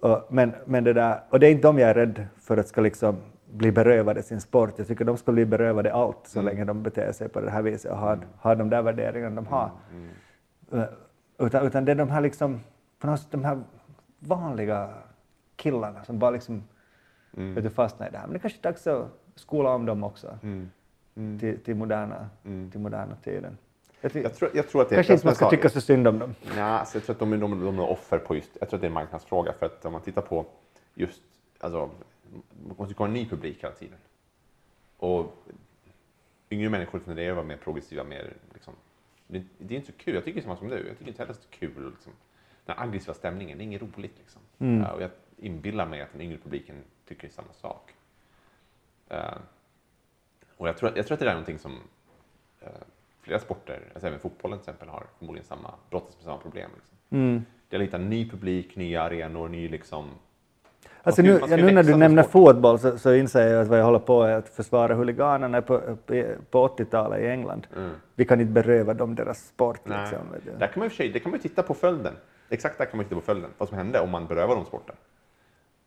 Och, 0.00 0.26
men, 0.30 0.52
men 0.64 0.84
det 0.84 0.92
där, 0.92 1.20
och 1.30 1.40
det 1.40 1.46
är 1.46 1.50
inte 1.50 1.68
de 1.68 1.78
jag 1.78 1.90
är 1.90 1.94
rädd 1.94 2.26
för 2.40 2.56
att 2.56 2.68
ska 2.68 2.80
liksom 2.80 3.16
bli 3.50 3.72
berövade 3.72 4.22
sin 4.22 4.40
sport. 4.40 4.74
Jag 4.76 4.86
tycker 4.86 5.04
de 5.04 5.16
ska 5.16 5.32
bli 5.32 5.44
berövade 5.46 5.92
allt 5.92 6.18
så 6.26 6.38
Mm. 6.40 6.52
länge 6.54 6.64
de 6.64 6.82
beter 6.82 7.12
sig 7.12 7.28
på 7.28 7.40
det 7.40 7.50
här 7.50 7.62
viset 7.62 7.90
och 7.90 7.98
har, 7.98 8.18
har 8.38 8.56
de 8.56 8.70
där 8.70 8.82
värderingarna 8.82 9.34
de 9.36 9.46
har. 9.46 9.70
Mm. 9.92 10.08
Eh, 10.72 10.88
Utan, 11.38 11.66
utan 11.66 11.84
det 11.84 11.92
är 11.92 11.96
de 11.96 12.10
här 12.10 12.20
liksom, 12.20 12.60
på 12.98 13.06
något 13.06 13.20
sätt 13.20 13.30
de 13.30 13.44
här 13.44 13.60
vanliga 14.18 14.90
killarna 15.56 16.04
som 16.04 16.18
bara 16.18 16.30
liksom 16.30 16.62
Mm. 17.36 17.54
vet 17.54 17.64
du, 17.64 17.70
fastnar 17.70 18.08
i 18.08 18.10
det 18.10 18.18
här. 18.18 18.26
Men 18.26 18.32
det 18.32 18.38
kanske 18.38 18.58
är 18.58 18.62
dags 18.62 18.86
att 18.86 19.06
skola 19.34 19.74
om 19.74 19.86
dem 19.86 20.04
också 20.04 20.38
Mm. 21.14 21.38
till, 21.38 21.60
till, 21.60 21.74
moderna, 21.76 22.28
till 22.42 22.80
moderna 22.80 23.16
tiden. 23.16 23.58
Jag, 24.00 24.34
tror, 24.34 24.50
jag 24.54 24.68
tror 24.68 24.82
att 24.82 24.88
det 24.88 24.94
kanske 24.94 25.12
inte 25.12 25.26
man 25.26 25.34
ska 25.34 25.50
tycka 25.50 25.68
så 25.68 25.80
synd 25.80 26.08
om 26.08 26.18
dem. 26.18 26.34
Nej, 26.48 26.60
alltså 26.62 26.96
jag 26.98 27.04
tror 27.04 27.14
att 27.14 27.20
de, 27.20 27.30
de, 27.40 27.64
de 27.64 27.78
är 27.78 27.90
offer 27.90 28.18
på 28.18 28.34
just, 28.34 28.50
jag 28.60 28.68
tror 28.68 28.76
att 28.76 28.80
det 28.80 28.86
är 28.86 28.88
en 28.88 28.94
marknadsfråga. 28.94 29.52
För 29.52 29.66
att 29.66 29.84
om 29.84 29.92
man 29.92 30.02
tittar 30.02 30.22
på 30.22 30.46
just, 30.94 31.22
alltså, 31.60 31.90
man 32.66 32.76
måste 32.78 32.94
komma 32.94 33.06
en 33.06 33.12
ny 33.12 33.28
publik 33.28 33.64
hela 33.64 33.74
tiden. 33.74 33.98
Och 34.96 35.34
yngre 36.50 36.68
människor 36.68 36.98
tenderar 36.98 37.30
att 37.30 37.36
vara 37.36 37.46
mer 37.46 37.56
progressiva, 37.56 38.04
mer 38.04 38.32
liksom, 38.54 38.74
det, 39.26 39.42
det 39.58 39.74
är 39.74 39.76
inte 39.78 39.92
så 39.92 39.98
kul. 39.98 40.14
Jag 40.14 40.24
tycker 40.24 40.40
samma 40.40 40.56
som 40.56 40.68
du. 40.68 40.76
Jag 40.88 40.98
tycker 40.98 41.08
inte 41.08 41.22
heller 41.22 41.34
så 41.34 41.48
kul. 41.50 41.90
Liksom. 41.90 42.12
Den 42.64 42.78
aggressiva 42.78 43.14
stämningen, 43.14 43.58
det 43.58 43.64
är 43.64 43.66
inget 43.66 43.82
roligt. 43.82 44.18
Liksom. 44.18 44.40
Mm. 44.58 44.80
Ja, 44.80 44.92
och 44.92 45.02
jag 45.02 45.10
inbillar 45.36 45.86
mig 45.86 46.02
att 46.02 46.12
den 46.12 46.20
yngre 46.20 46.38
publiken 46.38 46.76
tycker 47.08 47.28
samma 47.28 47.52
sak. 47.52 47.94
Eh, 49.12 49.34
och 50.56 50.68
jag 50.68 50.76
tror, 50.76 50.88
att- 50.88 50.96
jag 50.96 51.06
tror 51.06 51.14
att 51.14 51.20
det 51.20 51.26
är 51.26 51.30
någonting 51.30 51.58
som 51.58 51.72
eh, 52.60 52.68
flera 53.22 53.38
sporter, 53.38 53.80
alltså 53.92 54.06
även 54.06 54.18
fotbollen 54.18 54.58
till 54.58 54.62
exempel, 54.62 54.88
har 54.88 55.06
förmodligen 55.18 55.46
samma, 55.46 55.74
brottas 55.90 56.16
med 56.16 56.24
samma 56.24 56.38
problem. 56.38 56.70
Liksom. 56.74 56.96
Mm. 57.10 57.44
Det 57.68 57.76
är 57.76 57.80
lite 57.80 57.98
ny 57.98 58.30
publik, 58.30 58.76
nya 58.76 59.02
arenor, 59.02 59.48
ny 59.48 59.68
liksom... 59.68 60.10
Alltså 61.02 61.22
nu, 61.22 61.28
ja, 61.48 61.56
nu 61.56 61.72
när 61.72 61.82
du 61.82 61.96
nämner 61.96 62.22
sport. 62.22 62.32
fotboll 62.32 62.78
så, 62.78 62.98
så 62.98 63.14
inser 63.14 63.46
jag 63.48 63.62
att 63.62 63.68
vad 63.68 63.78
jag 63.78 63.84
håller 63.84 63.98
på 63.98 64.22
är 64.22 64.36
att 64.36 64.48
försvara 64.48 64.94
huliganerna 64.94 65.62
på, 65.62 65.96
på, 66.06 66.24
på 66.50 66.68
80-talet 66.68 67.20
i 67.20 67.26
England. 67.26 67.66
Mm. 67.76 67.90
Vi 68.14 68.24
kan 68.24 68.40
inte 68.40 68.52
beröva 68.52 68.94
dem 68.94 69.14
deras 69.14 69.46
sport. 69.48 69.80
Nej. 69.84 69.98
Liksom. 70.00 70.58
Där 70.58 70.66
kan 70.66 70.80
man 70.80 70.90
det 70.98 71.20
kan 71.20 71.30
man 71.30 71.38
ju 71.38 71.48
titta 71.48 71.62
på 71.62 71.74
följden. 71.74 72.14
Exakt 72.48 72.78
där 72.78 72.84
kan 72.84 72.96
man 72.96 73.04
titta 73.04 73.14
på 73.14 73.20
följden. 73.20 73.50
Vad 73.58 73.68
som 73.68 73.78
hände 73.78 74.00
om 74.00 74.10
man 74.10 74.26
berövar 74.26 74.54
dem 74.56 74.64
sporten. 74.64 74.96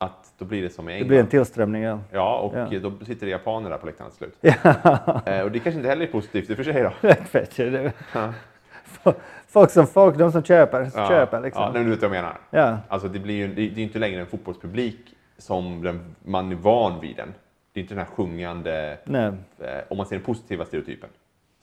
Att 0.06 0.34
då 0.38 0.46
blir 0.46 0.62
det 0.62 0.70
som 0.70 0.90
i 0.90 0.92
Det 0.92 0.96
England. 0.96 1.08
blir 1.08 1.20
en 1.20 1.28
tillströmning, 1.28 1.82
ja. 1.84 2.00
Ja, 2.12 2.38
och 2.40 2.74
Ja. 2.74 2.80
då 2.80 3.06
sitter 3.06 3.26
det 3.26 3.32
japaner 3.32 3.70
där 3.70 3.78
på 3.78 3.86
läktaren 3.86 4.12
till 4.12 4.18
slut. 4.18 4.38
Eh, 5.26 5.42
och 5.42 5.52
det 5.52 5.60
kanske 5.60 5.78
inte 5.78 5.90
heller 5.90 6.08
är 6.08 6.12
positivt 6.12 6.50
i 6.50 6.54
och 6.54 6.58
för 6.58 6.64
sig 6.64 6.84
då. 6.84 6.92
Det- 7.72 7.94
Ja. 8.14 8.34
folk 9.48 9.72
som 9.72 9.88
folk, 9.88 10.18
de 10.18 10.32
som 10.32 10.44
köper, 10.44 10.92
Ja. 10.96 11.08
köper 11.08 11.42
liksom. 11.42 11.64
Ja, 11.64 11.72
nej, 11.74 11.84
du 11.84 11.90
vet 11.90 12.02
vad 12.02 12.06
jag 12.16 12.24
menar. 12.24 12.38
Ja. 12.50 12.78
Alltså 12.88 13.08
det, 13.08 13.20
blir 13.20 13.36
ju, 13.36 13.48
det, 13.48 13.54
det 13.70 13.82
är 13.82 13.84
inte 13.84 14.00
längre 14.00 14.20
en 14.22 14.28
fotbollspublik 14.28 15.00
som 15.38 15.82
den, 15.84 16.16
man 16.26 16.52
är 16.52 16.56
van 16.56 17.00
vid 17.02 17.16
den. 17.16 17.34
Det 17.74 17.80
är 17.80 17.82
inte 17.82 17.94
den 17.94 18.06
här 18.06 18.16
sjungande, 18.16 18.98
Nej. 19.04 19.26
eh, 19.60 19.68
om 19.90 19.98
man 19.98 20.06
ser 20.06 20.16
den 20.16 20.26
positiva 20.26 20.66
stereotypen, 20.66 21.10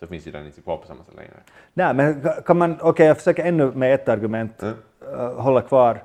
så 0.00 0.06
finns 0.06 0.26
ju 0.26 0.30
den 0.30 0.46
inte 0.46 0.60
kvar 0.60 0.76
på 0.76 0.86
samma 0.86 1.04
sätt 1.04 1.14
längre. 1.16 1.30
Nej, 1.74 1.94
men 1.94 2.26
kan 2.46 2.58
man, 2.58 2.76
okej, 2.80 3.06
jag 3.06 3.16
försöker 3.16 3.44
ännu 3.44 3.70
med 3.74 3.94
ett 3.94 4.08
argument 4.08 4.62
Mm. 4.62 4.74
eh, 5.18 5.34
hålla 5.34 5.60
kvar 5.60 6.02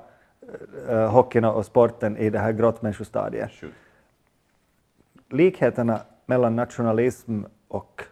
uh, 0.89 1.07
hockeyn 1.07 1.45
och 1.45 1.65
sporten 1.65 2.17
i 2.17 2.29
det 2.29 2.39
här 2.39 2.51
grottmänniskostadiet. 2.51 3.51
Likheterna 5.29 5.99
mellan 6.25 6.55
nationalism 6.55 7.41
och 7.67 8.03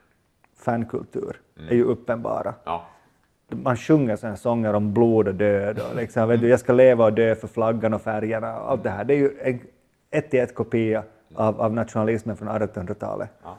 fankultur 0.56 1.42
Mm. 1.58 1.70
är 1.70 1.76
ju 1.76 1.84
uppenbara. 1.84 2.54
Ja. 2.64 2.86
Man 3.50 3.78
sjunger 3.78 4.16
såna 4.16 4.36
sånger 4.38 4.74
om 4.74 4.94
blod 4.94 5.28
och 5.28 5.36
död 5.36 5.80
och 5.80 5.96
liksom, 5.96 6.30
vet 6.30 6.42
du, 6.42 6.48
jag 6.50 6.60
ska 6.60 6.74
leva 6.74 7.06
och 7.06 7.14
dö 7.14 7.36
för 7.36 7.48
flaggan 7.48 7.94
och 7.94 8.02
färgerna 8.02 8.60
och 8.60 8.72
allt 8.72 8.84
det 8.84 8.90
här. 8.90 9.04
Det 9.04 9.14
är 9.14 9.18
ju 9.18 9.40
en 9.42 9.60
ett 10.12 10.34
i 10.34 10.38
ett 10.40 10.56
kopia 10.56 11.04
av, 11.36 11.62
av 11.62 11.74
nationalismen 11.74 12.38
från 12.38 12.50
1800-talet. 12.50 13.30
Ja. 13.44 13.58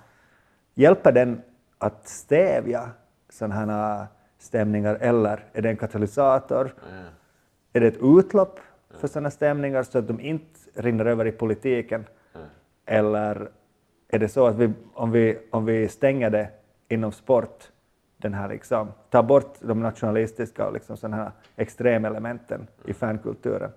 Hjälper 0.75 1.13
den 1.13 1.43
att 1.79 2.09
stävja 2.09 2.91
sådana 3.29 3.55
här 3.55 4.07
stämningar 4.39 4.95
eller 5.01 5.45
är 5.53 5.63
det 5.63 5.69
en 5.69 5.77
katalysator? 5.77 6.75
Är 7.77 7.81
det 7.81 7.87
ett 7.87 8.03
utlopp 8.03 8.61
för 8.91 9.09
sådana 9.09 9.31
stämningar 9.31 9.83
så 9.83 9.99
att 9.99 10.09
de 10.09 10.21
inte 10.21 10.61
rinner 10.75 11.05
över 11.05 11.27
i 11.27 11.33
politiken? 11.33 12.05
Eller 12.87 13.49
är 14.09 14.19
det 14.19 14.29
så 14.29 14.47
att 14.47 14.57
vi, 14.57 14.73
om, 14.95 15.11
vi, 15.11 15.39
om 15.51 15.65
vi 15.65 15.89
stänger 15.89 16.31
det 16.31 16.49
inom 16.89 17.13
sport, 17.13 17.71
den 18.17 18.35
här 18.35 18.49
liksom, 18.49 18.93
tar 19.11 19.23
bort 19.23 19.55
de 19.61 19.81
nationalistiska 19.81 20.67
och 20.67 20.73
liksom 20.73 20.97
sådana 20.97 21.17
här 21.17 21.31
extremelementen 21.57 22.67
i 22.85 22.93
fankulturen, 22.93 23.71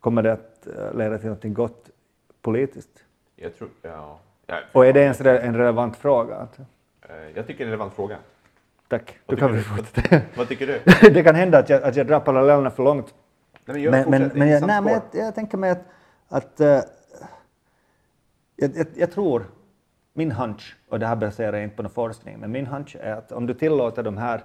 kommer 0.00 0.22
det 0.22 0.32
att 0.32 0.66
eh, 0.66 0.94
leda 0.94 1.18
till 1.18 1.28
något 1.28 1.44
gott 1.44 1.90
politiskt? 2.42 3.04
Jag 3.36 3.56
tror, 3.56 3.68
ja. 3.82 4.18
ja 4.46 4.60
Och 4.72 4.86
är 4.86 4.92
det 4.92 5.00
ens 5.00 5.20
en 5.20 5.56
relevant 5.56 5.96
fråga? 5.96 6.48
Eh, 7.02 7.16
Jag 7.34 7.46
tycker 7.46 7.58
det 7.58 7.64
är 7.64 7.66
en 7.66 7.70
relevant 7.70 7.94
fråga. 7.94 8.16
Tack. 8.98 9.18
Vad 9.26 9.36
Du 9.36 9.40
kan 9.40 9.52
du? 9.52 9.62
fortsätta. 9.62 10.20
Vad 10.36 10.48
tycker 10.48 10.66
du? 10.66 11.10
det 11.10 11.22
kan 11.22 11.34
hända 11.34 11.58
att 11.58 11.68
jag, 11.68 11.82
att 11.82 11.96
jag 11.96 12.06
drar 12.06 12.20
parallellerna 12.20 12.70
för 12.70 12.82
långt. 12.82 13.14
Nej, 13.64 13.74
men 13.74 13.82
jag 13.82 13.90
Men, 14.10 14.30
men, 14.34 14.48
jag, 14.48 14.66
nej, 14.66 14.82
men 14.82 14.92
jag, 14.92 15.02
jag 15.12 15.34
tänker 15.34 15.58
mig 15.58 15.70
att, 15.70 15.82
att 16.28 16.60
eh, 16.60 16.80
jag, 18.56 18.86
jag, 18.96 19.12
tror, 19.12 19.44
min 20.12 20.32
hunch, 20.32 20.76
och 20.88 20.98
det 20.98 21.06
här 21.06 21.16
baserar 21.16 21.52
jag 21.52 21.64
inte 21.64 21.76
på 21.76 21.82
någon 21.82 21.92
forskning, 21.92 22.38
men 22.38 22.52
min 22.52 22.66
hunch 22.66 22.96
är 23.00 23.12
att 23.12 23.32
om 23.32 23.46
du 23.46 23.54
tillåter 23.54 24.02
de 24.02 24.16
här 24.16 24.44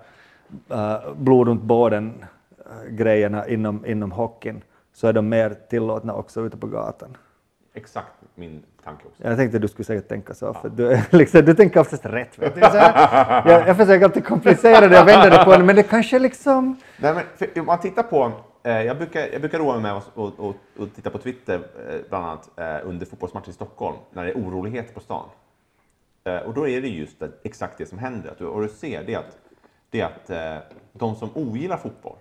uh, 0.72 1.14
blod 1.16 1.48
runt 1.48 1.64
båden 1.64 2.26
uh, 2.60 2.90
grejerna 2.90 3.48
inom, 3.48 3.86
inom 3.86 4.12
hockeyn 4.12 4.62
så 4.94 5.08
är 5.08 5.14
de 5.14 5.30
mer 5.30 5.56
tillåtna 5.70 6.14
också 6.14 6.42
ute 6.42 6.58
på 6.58 6.68
gatan. 6.68 7.18
Exakt 7.80 8.14
min 8.36 8.64
tanke 8.84 9.08
också. 9.08 9.24
Jag 9.24 9.38
tänkte 9.38 9.58
att 9.58 9.62
du 9.62 9.68
skulle 9.68 9.86
säkert 9.86 10.08
tänka 10.08 10.34
så, 10.34 10.54
för 10.54 10.70
du, 10.70 11.02
liksom, 11.18 11.46
du 11.46 11.54
tänker 11.54 11.80
oftast 11.80 12.06
rätt. 12.06 12.40
Vet 12.40 12.56
du? 12.56 12.62
Så 12.62 12.78
jag, 12.78 12.94
jag, 13.46 13.68
jag 13.68 13.78
försöker 13.78 14.06
alltid 14.06 14.26
komplicera 14.26 14.88
det 14.88 15.02
och 15.02 15.08
vända 15.08 15.30
det 15.30 15.46
på 15.46 15.58
det, 15.58 15.64
men 15.64 15.76
det 15.76 15.84
kanske 15.84 16.20
liksom... 16.20 16.78
Nej, 16.98 17.14
men 17.14 17.24
för, 17.38 17.60
om 17.60 17.66
man 17.66 17.80
tittar 17.80 18.04
på, 18.04 18.32
eh, 18.64 18.82
jag, 18.82 18.98
brukar, 18.98 19.28
jag 19.32 19.42
brukar 19.42 19.60
roa 19.60 19.74
mig 19.74 19.82
med 19.82 19.94
att 19.94 20.12
och, 20.14 20.40
och, 20.40 20.56
och 20.78 20.88
titta 20.96 21.10
på 21.10 21.18
Twitter 21.18 21.56
eh, 21.56 22.00
bland 22.10 22.26
annat 22.26 22.50
eh, 22.56 22.90
under 22.90 23.06
fotbollsmatcher 23.06 23.50
i 23.50 23.54
Stockholm 23.54 23.98
när 24.12 24.26
det 24.26 24.32
är 24.32 24.36
oroligheter 24.36 24.94
på 24.94 25.00
stan. 25.00 25.30
Eh, 26.24 26.38
och 26.38 26.54
då 26.54 26.68
är 26.68 26.82
det 26.82 26.88
just 26.88 27.20
det, 27.20 27.32
exakt 27.44 27.78
det 27.78 27.86
som 27.86 28.00
händer. 28.00 28.32
Att 28.32 28.38
du, 28.38 28.46
och 28.46 28.62
du 28.62 28.70
ser 28.70 29.04
det 29.04 29.16
att, 29.16 29.38
det 29.90 30.02
att 30.02 30.30
eh, 30.30 30.58
de 30.94 31.16
som 31.16 31.30
ogillar 31.34 31.78
fotboll, 31.78 32.18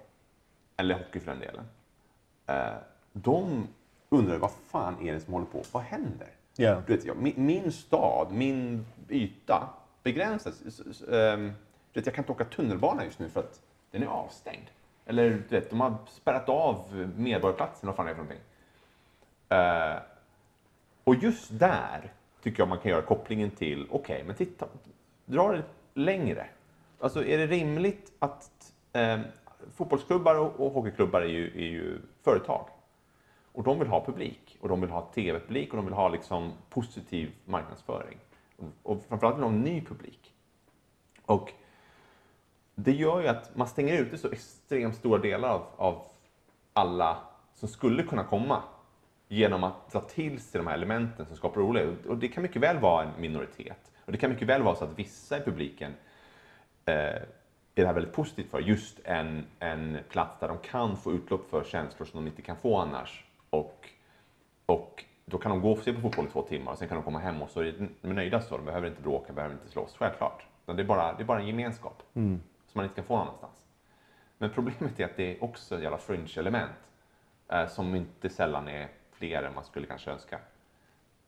eller 0.76 0.94
hockey 0.94 1.20
för 1.20 1.30
den 1.30 1.40
delen, 1.40 1.64
eh, 2.46 2.78
de 3.12 3.68
undrar 4.08 4.38
vad 4.38 4.50
fan 4.50 5.06
är 5.08 5.12
det 5.12 5.20
som 5.20 5.32
håller 5.32 5.46
på, 5.46 5.62
vad 5.72 5.82
händer? 5.82 6.28
Ja. 6.56 6.82
Du 6.86 6.96
vet, 6.96 7.04
jag, 7.04 7.16
min, 7.16 7.34
min 7.36 7.72
stad, 7.72 8.32
min 8.32 8.86
yta 9.08 9.68
begränsas. 10.02 10.80
Ehm, 11.12 11.52
Du 11.92 12.00
vet, 12.00 12.06
jag 12.06 12.14
kan 12.14 12.22
inte 12.22 12.32
åka 12.32 12.44
tunnelbana 12.44 13.04
just 13.04 13.18
nu 13.18 13.28
för 13.28 13.40
att 13.40 13.60
den 13.90 14.02
är 14.02 14.06
avstängd. 14.06 14.66
Eller 15.06 15.30
du 15.30 15.56
vet, 15.60 15.70
de 15.70 15.80
har 15.80 15.94
spärrat 16.08 16.48
av 16.48 17.08
Medborgarplatsen, 17.16 17.86
vad 17.86 17.96
fan 17.96 18.06
är 18.06 18.10
det 18.10 18.16
för 18.16 18.22
någonting. 18.22 18.44
Eh, 19.48 19.96
och 21.04 21.14
just 21.14 21.58
där 21.58 22.12
tycker 22.42 22.60
jag 22.60 22.68
man 22.68 22.78
kan 22.78 22.90
göra 22.90 23.02
kopplingen 23.02 23.50
till, 23.50 23.86
okej, 23.90 24.24
men 24.26 24.34
titta, 24.36 24.66
dra 25.26 25.52
det 25.52 25.62
längre. 25.94 26.46
Alltså 27.00 27.24
är 27.24 27.38
det 27.38 27.46
rimligt 27.46 28.12
att 28.18 28.72
eh, 28.92 29.20
fotbollsklubbar 29.76 30.34
och, 30.38 30.60
och 30.60 30.72
hockeyklubbar 30.72 31.20
är 31.20 31.26
ju, 31.26 31.46
är 31.46 31.68
ju 31.68 31.98
företag. 32.24 32.68
Och 33.58 33.64
de 33.64 33.78
vill 33.78 33.88
ha 33.88 34.04
publik 34.04 34.56
och 34.60 34.68
de 34.68 34.80
vill 34.80 34.90
ha 34.90 35.10
tv-publik 35.14 35.70
och 35.70 35.76
de 35.76 35.84
vill 35.84 35.94
ha 35.94 36.08
liksom 36.08 36.52
positiv 36.70 37.32
marknadsföring. 37.44 38.18
Och, 38.82 39.04
framförallt 39.08 39.36
vill 39.36 39.42
de 39.42 39.52
ha 39.52 39.60
ny 39.60 39.80
publik. 39.80 40.34
Och 41.24 41.52
det 42.74 42.92
gör 42.92 43.20
ju 43.20 43.28
att 43.28 43.56
man 43.56 43.68
stänger 43.68 44.02
ute 44.02 44.18
så 44.18 44.30
extremt 44.30 44.96
stora 44.96 45.18
delar 45.18 45.48
av, 45.48 45.66
av 45.76 46.06
alla 46.72 47.18
som 47.54 47.68
skulle 47.68 48.02
kunna 48.02 48.24
komma 48.24 48.62
genom 49.28 49.64
att 49.64 49.92
dra 49.92 50.00
till 50.00 50.40
sig 50.40 50.58
de 50.58 50.66
här 50.66 50.74
elementen 50.74 51.26
som 51.26 51.36
skapar 51.36 51.60
oro. 51.60 51.96
Och 52.08 52.18
det 52.18 52.28
kan 52.28 52.42
mycket 52.42 52.62
väl 52.62 52.78
vara 52.78 53.04
en 53.04 53.20
minoritet. 53.20 53.92
Och 54.04 54.12
det 54.12 54.18
kan 54.18 54.30
mycket 54.30 54.48
väl 54.48 54.62
vara 54.62 54.76
så 54.76 54.84
att 54.84 54.98
vissa 54.98 55.38
i 55.38 55.40
publiken 55.40 55.92
eh, 56.84 56.94
är 56.94 57.26
det 57.74 57.86
här 57.86 57.94
väldigt 57.94 58.14
positivt 58.14 58.50
för. 58.50 58.60
Just 58.60 59.00
en, 59.04 59.46
en 59.58 59.98
plats 60.08 60.40
där 60.40 60.48
de 60.48 60.58
kan 60.58 60.96
få 60.96 61.12
utlopp 61.12 61.50
för 61.50 61.64
känslor 61.64 62.06
som 62.06 62.24
de 62.24 62.30
inte 62.30 62.42
kan 62.42 62.56
få 62.56 62.78
annars. 62.78 63.24
Och, 63.50 63.88
och 64.66 65.04
då 65.24 65.38
kan 65.38 65.50
de 65.50 65.60
gå 65.60 65.72
och 65.72 65.78
se 65.78 65.92
på 65.92 66.00
fotboll 66.00 66.26
i 66.26 66.28
två 66.28 66.42
timmar 66.42 66.72
och 66.72 66.78
sen 66.78 66.88
kan 66.88 66.96
de 66.96 67.04
komma 67.04 67.18
hem 67.18 67.42
och 67.42 67.50
så 67.50 67.60
är 67.60 67.88
de 68.02 68.12
nöjda 68.12 68.40
så. 68.40 68.56
De 68.56 68.66
behöver 68.66 68.88
inte 68.88 69.02
bråka, 69.02 69.32
behöver 69.32 69.54
inte 69.54 69.68
slåss. 69.68 69.96
Självklart. 69.98 70.46
Det 70.66 70.82
är 70.82 70.84
bara, 70.84 71.12
det 71.12 71.22
är 71.22 71.26
bara 71.26 71.40
en 71.40 71.46
gemenskap 71.46 72.02
som 72.66 72.72
man 72.72 72.84
inte 72.84 72.94
kan 72.94 73.04
få 73.04 73.16
någon 73.16 73.22
annanstans. 73.26 73.64
Men 74.38 74.50
problemet 74.50 75.00
är 75.00 75.04
att 75.04 75.16
det 75.16 75.36
är 75.36 75.44
också 75.44 75.76
ett 75.76 75.82
jävla 75.82 75.98
fringe-element 75.98 76.70
eh, 77.48 77.66
som 77.66 77.94
inte 77.94 78.28
sällan 78.28 78.68
är 78.68 78.88
fler 79.12 79.42
än 79.42 79.54
man 79.54 79.64
skulle 79.64 79.86
kanske 79.86 80.10
önska. 80.10 80.38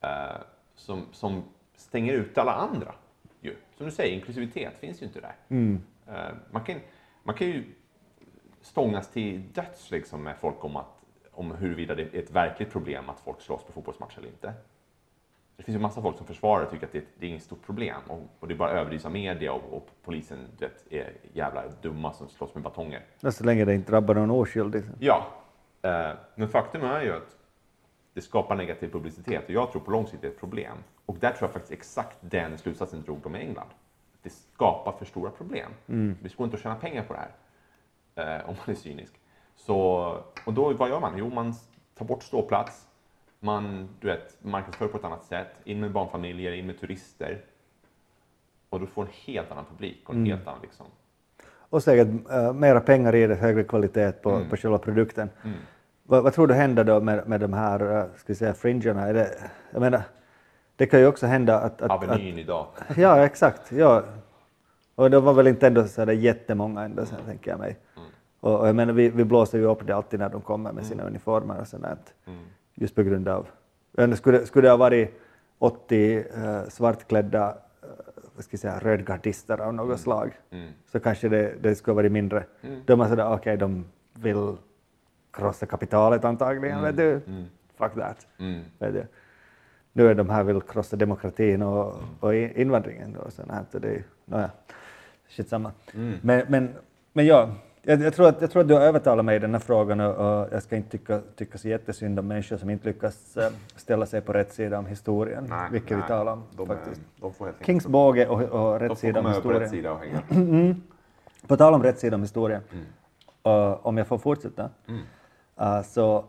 Eh, 0.01 0.41
som, 0.75 1.07
som 1.13 1.43
stänger 1.75 2.13
ut 2.13 2.39
alla 2.39 2.53
andra. 2.53 2.95
Ju. 3.41 3.57
Som 3.77 3.87
du 3.87 3.93
säger, 3.93 4.15
inklusivitet 4.15 4.79
finns 4.79 5.03
ju 5.03 5.07
inte 5.07 5.21
där. 5.21 5.35
Eh, 6.07 6.35
man, 6.51 6.65
kan, 6.65 6.77
man 7.23 7.35
kan 7.35 7.47
ju 7.47 7.65
stångas 8.61 9.11
till 9.11 9.53
döds 9.53 9.91
liksom, 9.91 10.23
med 10.23 10.37
folk 10.37 10.65
om, 10.65 10.77
att, 10.77 11.00
om 11.41 11.51
huruvida 11.51 11.95
det 11.95 12.03
är 12.03 12.19
ett 12.19 12.31
verkligt 12.31 12.71
problem 12.71 13.09
att 13.09 13.21
folk 13.21 13.41
slåss 13.41 13.65
på 13.65 13.73
fotbollsmatcher 13.73 14.19
eller 14.19 14.29
inte. 14.29 14.53
Det 15.57 15.63
finns 15.63 15.77
ju 15.77 15.81
massa 15.81 16.03
folk 16.03 16.17
som 16.17 16.27
försvarar 16.27 16.65
och 16.65 16.71
tycker 16.71 16.87
att 16.87 16.93
det, 16.93 17.05
det 17.19 17.27
är 17.27 17.31
inget 17.31 17.43
stort 17.43 17.63
problem 17.67 18.01
och, 18.07 18.21
och 18.41 18.49
det 18.49 18.55
är 18.55 18.57
bara 18.57 18.71
överdrivs 18.71 19.05
av 19.05 19.13
media 19.13 19.53
och, 19.53 19.77
och 19.77 19.89
polisen 20.05 20.39
vet, 20.59 20.93
är 20.93 21.13
jävla 21.33 21.63
dumma 21.83 22.13
som 22.13 22.29
slåss 22.29 22.55
med 22.55 22.63
batonger. 22.63 23.03
Så 23.31 23.45
länge 23.45 23.65
det 23.65 23.75
inte 23.75 23.93
drabbar 23.93 24.15
någon 24.15 24.31
oskyldig. 24.31 24.83
Ja, 24.99 25.27
eh, 25.83 26.11
men 26.35 26.49
faktum 26.49 26.83
är 26.83 27.03
ju 27.03 27.13
att 27.13 27.37
det 28.15 28.21
skapar 28.21 28.57
negativ 28.57 28.89
publicitet 28.89 29.45
och 29.45 29.51
jag 29.51 29.73
tror 29.73 29.83
på 29.83 29.91
lång 29.91 30.07
sikt 30.07 30.23
det 30.23 30.29
är 30.29 30.33
ett 30.33 30.41
problem. 30.41 30.77
Och 31.07 31.17
där 31.21 31.31
tror 31.31 31.43
jag 31.43 31.53
faktiskt 31.53 31.73
exakt 31.73 32.17
den 32.21 32.59
slutsatsen 32.59 33.03
drog 33.03 33.21
de 33.23 33.37
i 33.37 33.39
England. 33.39 33.69
Det 34.23 34.31
skapar 34.31 34.93
för 34.93 35.05
stora 35.05 35.31
problem. 35.31 35.71
Det 36.23 36.37
går 36.37 36.45
inte 36.45 36.57
att 36.57 36.63
tjäna 36.63 36.75
pengar 36.75 37.03
på 37.03 37.13
det 37.13 37.19
här, 37.19 38.39
eh, 38.39 38.49
om 38.49 38.55
man 38.67 38.77
är 38.77 38.79
cynisk. 38.79 39.20
Så, 39.67 39.77
och 40.45 40.53
då, 40.53 40.73
vad 40.73 40.89
gör 40.89 41.01
man? 41.01 41.13
Jo, 41.19 41.31
man 41.31 41.55
tar 41.99 42.05
bort 42.05 42.23
ståplats, 42.23 42.87
man 43.41 43.89
du 44.01 44.07
vet, 44.07 44.37
marknadsför 44.45 44.89
på 44.89 44.99
ett 44.99 45.05
annat 45.05 45.25
sätt, 45.25 45.49
in 45.65 45.81
med 45.81 45.93
barnfamiljer, 45.93 46.53
in 46.53 46.67
med 46.67 46.81
turister. 46.81 47.45
Och 48.71 48.81
du 48.81 48.87
får 48.87 49.03
en 49.03 49.09
helt 49.27 49.53
annan 49.53 49.65
publik 49.71 50.09
och 50.09 50.15
en 50.15 50.27
helt 50.27 50.47
annan 50.47 50.61
liksom, 50.63 50.87
Och 51.71 51.83
säkert 51.83 52.09
uh, 52.09 52.53
mera 52.53 52.81
pengar 52.81 53.15
i 53.15 53.27
det, 53.27 53.35
högre 53.35 53.65
kvalitet 53.65 54.13
på, 54.13 54.45
på 54.51 54.57
själva 54.57 54.79
produkten. 54.79 55.31
Vad, 56.03 56.23
vad 56.23 56.33
tror 56.33 56.47
du 56.47 56.55
händer 56.55 56.85
då 56.85 57.01
med, 57.01 57.29
med 57.29 57.41
de 57.41 57.53
här 57.53 57.83
uh, 57.83 58.05
ska 58.17 58.35
säga, 58.35 58.55
fringerna? 58.55 59.09
Är 59.09 59.15
det, 59.15 59.29
jag 59.71 59.81
menar, 59.81 60.03
det 60.77 60.87
kan 60.87 61.01
ju 61.01 61.07
också 61.07 61.27
hända 61.27 61.61
att... 61.61 61.83
att, 61.83 61.91
att 61.91 62.05
Avenyn 62.05 62.39
idag. 62.39 62.67
ja, 62.97 63.25
exakt. 63.25 63.73
Ja. 63.73 64.03
Och 64.95 65.11
det 65.11 65.21
var 65.21 65.33
väl 65.33 65.47
inte 65.47 65.67
ändå 65.67 65.85
så 65.85 66.05
där 66.05 66.13
jättemånga 66.13 66.83
ändå, 66.83 67.07
sen, 67.07 67.19
tänker 67.27 67.51
jag 67.51 67.61
mig. 67.61 67.77
Och, 68.41 68.61
och 68.61 68.69
jag 68.69 68.77
menar, 68.77 68.93
vi, 68.93 69.09
vi 69.09 69.25
blåser 69.25 69.59
ju 69.59 69.65
upp 69.65 69.87
det 69.87 69.97
alltid 69.97 70.21
när 70.21 70.29
de 70.29 70.41
kommer 70.41 70.73
med 70.73 70.87
sina 70.87 71.03
uniformer 71.03 71.61
och 71.61 71.69
sånt. 71.69 72.15
Just 72.75 72.95
på 72.95 73.03
grund 73.03 73.29
av... 73.29 73.47
Skulle, 74.17 74.47
skulle 74.47 74.69
det 74.69 74.71
ha 74.71 74.77
varit 74.77 75.21
80 75.59 76.19
uh, 76.19 76.69
svartklädda 76.69 77.49
uh, 77.49 77.55
vad 78.35 78.45
ska 78.45 78.55
jag 78.55 78.61
säga, 78.61 78.79
rödgardister 78.79 79.61
av 79.61 79.75
något 79.75 80.01
slag 80.01 80.39
så 80.87 81.01
kanske 81.01 81.29
det, 81.29 81.55
det 81.63 81.75
skulle 81.75 81.93
ha 81.93 81.97
varit 81.97 82.13
mindre. 82.13 82.45
Då 82.87 82.93
är 82.93 82.97
man 82.97 83.09
sådär, 83.09 83.35
okej, 83.35 83.57
de 83.57 83.85
vill 84.15 84.57
krossa 85.33 85.67
kapitalet 85.67 86.25
antagligen, 86.25 86.83
vet 86.83 86.97
du. 86.97 87.21
Fuck 87.79 87.95
that. 87.95 88.27
Vet 88.79 88.95
du. 88.95 89.07
Nu 89.93 90.09
är 90.09 90.15
de 90.15 90.31
här 90.31 90.45
vill 90.45 90.61
krossa 90.61 90.97
demokratin 90.97 91.63
och, 91.63 91.95
och 92.21 92.35
invandringen 92.35 93.17
och 93.17 93.33
sånt 93.33 93.51
här. 93.51 93.65
Så 93.73 93.79
det 93.79 93.89
är, 93.89 94.05
nåja, 94.25 94.51
shit 95.29 95.49
samma. 95.49 95.73
Men, 96.23 96.45
men, 96.49 96.75
men 97.13 97.27
ja, 97.27 97.49
jag, 97.83 98.03
jag, 98.03 98.15
tror 98.15 98.29
att, 98.29 98.41
jag 98.41 98.51
tror 98.51 98.63
att 98.63 98.69
du 98.69 98.75
har 98.75 98.81
övertalat 98.81 99.25
mig 99.25 99.37
i 99.37 99.39
den 99.39 99.55
här 99.55 99.61
frågan 99.61 100.01
och, 100.01 100.49
jag 100.53 100.63
ska 100.63 100.77
inte 100.77 100.91
tycka, 100.91 101.21
tycka 101.37 101.59
så 101.59 101.69
jättesynd 101.69 102.19
om 102.19 102.27
människor 102.27 102.57
som 102.57 102.71
inte 102.71 102.89
lyckas 102.89 103.37
eh, 103.37 103.51
ställa 103.77 104.07
sig 104.07 104.21
på 104.21 104.33
rätt 104.33 104.53
sida 104.53 104.79
om 104.79 104.87
historien, 104.87 105.47
Nej, 105.49 105.69
vilket 105.73 105.91
vi 105.91 105.97
nej. 105.97 106.09
talar 106.09 106.33
om 106.33 106.43
De, 106.57 106.67
faktiskt. 106.67 107.01
Är, 107.01 107.21
de 107.21 107.33
får 107.35 107.53
Kings 107.65 107.87
båge 107.87 108.29
och, 108.29 108.43
och 108.43 108.81
rätt 108.81 108.99
sida 108.99 109.21
om 109.21 109.27
historien. 109.27 109.61
rätt 109.61 109.71
sida 109.71 109.93
och 109.93 109.99
hänga. 109.99 110.75
På 111.47 111.57
tal 111.57 111.75
om 111.75 111.83
rätt 111.83 111.99
sida 111.99 112.15
om 112.17 112.23
historien, 112.23 112.63
Mm. 112.73 112.85
uh, 113.71 113.87
om 113.87 113.99
jag 113.99 114.07
får 114.07 114.19
fortsätta, 114.19 114.71
uh, 115.61 115.83
så, 115.83 116.25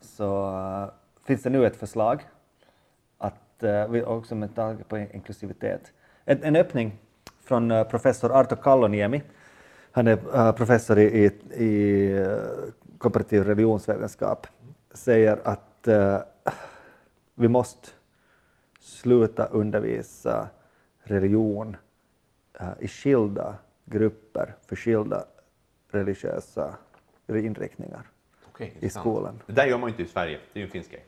så 0.00 0.50
uh, 0.50 0.90
finns 1.26 1.42
det 1.42 1.50
nu 1.50 1.66
ett 1.66 1.76
förslag 1.76 2.22
att, 3.18 3.62
uh, 3.62 3.86
vi- 3.90 4.02
också 4.02 4.34
med 4.34 4.54
tanke 4.54 4.84
på 4.84 4.98
inklusivitet, 4.98 5.92
en, 6.24 6.42
en 6.42 6.56
öppning 6.56 6.98
från 7.44 7.70
uh, 7.70 7.82
professor 7.84 8.32
Arto 8.40 8.56
Kalloniemi. 8.56 9.22
Han 9.92 10.06
är 10.06 10.12
uh, 10.12 10.52
professor 10.52 10.98
i, 10.98 11.32
i, 11.54 12.12
uh, 12.18 12.36
komparativ 12.98 13.44
religionsvetenskap, 13.44 14.46
säger 14.92 15.38
att 15.44 15.88
uh, 15.88 16.18
vi 17.34 17.48
måste 17.48 17.88
sluta 18.80 19.46
undervisa 19.46 20.48
religion 21.02 21.76
eh, 22.60 22.68
i 22.78 22.88
skilda 22.88 23.54
grupper 23.84 24.54
för 24.66 24.76
skilda 24.76 25.24
religiösa 25.90 26.74
inriktningar 27.28 28.02
Okej, 28.48 28.76
i 28.80 28.90
skolan. 28.90 29.42
Det 29.46 29.52
där 29.52 29.66
gör 29.66 29.78
man 29.78 29.88
inte 29.88 30.02
i 30.02 30.06
Sverige. 30.06 30.38
Det 30.52 30.58
är 30.58 30.60
ju 30.60 30.66
en 30.66 30.70
finsk 30.70 30.90
grej. 30.90 31.04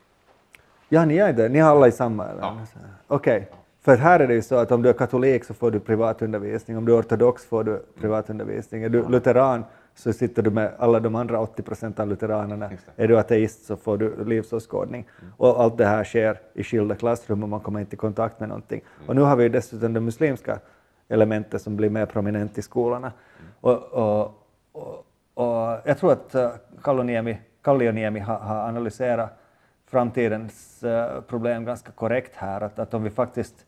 Ja, 0.89 1.05
ni 1.05 1.17
är 1.17 1.33
det. 1.33 1.49
Ni 1.49 1.59
har 1.59 1.71
alla 1.71 1.87
i 1.87 1.91
samma? 1.91 2.27
Eller? 2.27 2.41
Ja. 2.41 2.65
Okej. 3.07 3.49
För 3.83 3.97
här 3.97 4.19
är 4.19 4.27
det 4.27 4.33
ju 4.33 4.41
så 4.41 4.55
att 4.55 4.71
om 4.71 4.81
du 4.81 4.89
är 4.89 4.93
katolik 4.93 5.43
så 5.43 5.53
får 5.53 5.71
du 5.71 5.79
privatundervisning, 5.79 6.77
om 6.77 6.85
du 6.85 6.93
är 6.93 6.99
ortodox 6.99 7.45
får 7.45 7.63
du 7.63 7.85
privatundervisning. 7.99 8.83
Är 8.83 8.89
du 8.89 9.09
lutheran 9.09 9.65
så 9.95 10.13
sitter 10.13 10.41
du 10.41 10.49
med 10.49 10.71
alla 10.77 10.99
de 10.99 11.15
andra 11.15 11.39
80 11.39 11.61
procent 11.61 11.99
av 11.99 12.07
lutheranerna. 12.07 12.69
Är 12.95 13.07
du 13.07 13.19
ateist 13.19 13.65
så 13.65 13.77
får 13.77 13.97
du 13.97 14.25
livsåskådning. 14.25 15.07
Och 15.37 15.61
allt 15.61 15.77
det 15.77 15.85
här 15.85 16.03
sker 16.03 16.39
i 16.53 16.63
skilda 16.63 16.95
klassrum 16.95 17.43
och 17.43 17.49
man 17.49 17.59
kommer 17.59 17.79
inte 17.79 17.95
i 17.95 17.97
kontakt 17.97 18.39
med 18.39 18.49
någonting. 18.49 18.81
Och 19.07 19.15
nu 19.15 19.21
har 19.21 19.35
vi 19.35 19.43
ju 19.43 19.49
dessutom 19.49 19.93
det 19.93 19.99
muslimska 19.99 20.59
elementet 21.07 21.61
som 21.61 21.75
blir 21.75 21.89
mer 21.89 22.05
prominent 22.05 22.57
i 22.57 22.61
skolorna. 22.61 23.11
Och, 23.61 23.83
och, 23.83 24.47
och, 24.71 25.05
och 25.33 25.79
jag 25.85 25.97
tror 25.97 26.11
att 26.11 26.35
uh, 26.35 26.49
Kalloniemi, 26.83 27.37
Kallioniemi 27.61 28.19
har, 28.19 28.39
har 28.39 28.67
analyserat 28.67 29.29
framtidens 29.87 30.83
eh, 30.83 31.21
problem 31.21 31.65
ganska 31.65 31.91
korrekt 31.91 32.35
här. 32.35 32.61
Att, 32.61 32.79
att 32.79 32.93
om 32.93 33.03
vi 33.03 33.09
faktiskt 33.09 33.65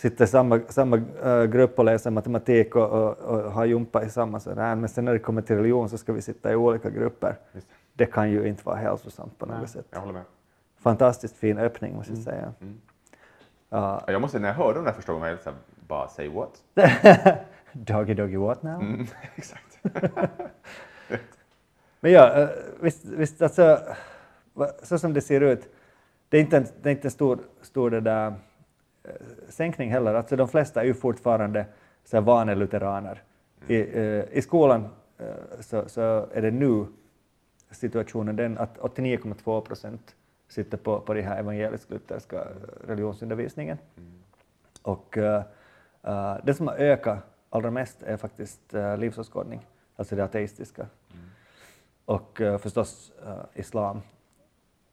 sitter 0.00 0.24
i 0.24 0.28
samma, 0.28 0.60
samma 0.68 0.96
eh, 1.24 1.44
grupp 1.44 1.78
och 1.78 1.84
läser 1.84 2.10
matematik 2.10 2.76
och, 2.76 2.90
och, 2.90 3.18
och 3.18 3.52
har 3.52 3.64
jumpa 3.64 4.04
i 4.04 4.10
samma 4.10 4.40
sådär, 4.40 4.74
men 4.74 4.88
sen 4.88 5.04
när 5.04 5.12
det 5.12 5.18
kommer 5.18 5.42
till 5.42 5.56
religion 5.56 5.88
så 5.88 5.98
ska 5.98 6.12
vi 6.12 6.22
sitta 6.22 6.52
i 6.52 6.56
olika 6.56 6.90
grupper. 6.90 7.36
Just 7.52 7.66
det. 7.94 8.06
Kan 8.06 8.30
ju 8.30 8.48
inte 8.48 8.62
vara 8.66 8.76
hälsosamt 8.76 9.38
på 9.38 9.46
något 9.46 9.58
Nej, 9.58 9.68
sätt. 9.68 9.86
Jag 9.90 10.00
håller 10.00 10.12
med. 10.12 10.22
fantastiskt 10.78 11.36
fin 11.36 11.58
öppning 11.58 11.94
måste 11.96 12.12
Mm. 12.12 12.22
jag 12.24 12.34
säga. 12.34 12.52
Ja, 13.68 14.04
Jag 14.06 14.20
måste, 14.20 14.38
när 14.38 14.48
jag 14.48 14.54
hörde 14.54 14.78
om 14.78 14.84
det 14.84 14.90
här 14.90 14.96
första 14.96 15.12
gången, 15.12 15.28
jag 15.28 15.38
här, 15.44 15.54
bara 15.88 16.08
say 16.08 16.28
what? 16.28 16.62
Doggy 17.72 18.14
doggy 18.14 18.36
what 18.36 18.62
now? 18.62 18.80
Mm, 18.82 19.06
exakt. 19.36 19.78
Men 22.00 22.12
ja, 22.12 22.32
eh, 22.34 22.48
visst, 22.80 23.04
visst 23.04 23.42
alltså, 23.42 23.78
så 24.82 24.98
som 24.98 25.12
det 25.12 25.20
ser 25.20 25.40
ut, 25.40 25.68
det 26.28 26.36
är 26.36 26.40
inte 26.40 26.56
en, 26.56 26.66
det 26.82 26.88
är 26.88 26.90
inte 26.90 27.06
en 27.06 27.10
stor, 27.12 27.38
stor 27.62 27.90
det 27.90 28.00
där, 28.00 28.34
sänkning 29.48 29.90
heller. 29.90 30.14
Alltså 30.14 30.36
de 30.36 30.48
flesta 30.48 30.80
är 30.80 30.84
ju 30.84 30.94
fortfarande 30.94 31.66
så 32.04 32.16
här 32.16 32.22
vanelutheraner. 32.22 33.22
I, 33.66 33.80
eh, 33.80 34.24
I 34.32 34.42
skolan 34.42 34.88
eh, 35.18 35.26
så, 35.60 35.88
så 35.88 36.00
är 36.32 36.42
det 36.42 36.50
nu 36.50 36.86
situationen 37.70 38.36
den 38.36 38.58
att 38.58 38.78
89,2 38.78 39.60
procent 39.60 40.16
sitter 40.48 40.78
på, 40.78 41.00
på 41.00 41.14
den 41.14 41.24
här 41.24 41.38
evangelisk-lutherska 41.38 42.46
religionsundervisningen. 42.86 43.78
Och 44.82 45.16
uh, 45.16 45.24
uh, 46.08 46.36
det 46.44 46.54
som 46.54 46.68
har 46.68 46.74
ökat 46.74 47.18
allra 47.50 47.70
mest 47.70 48.02
är 48.02 48.16
faktiskt 48.16 48.60
livsåskådning, 48.98 49.66
alltså 49.96 50.16
det 50.16 50.24
ateistiska. 50.24 50.86
Och 52.04 52.40
uh, 52.40 52.58
förstås 52.58 53.12
uh, 53.26 53.42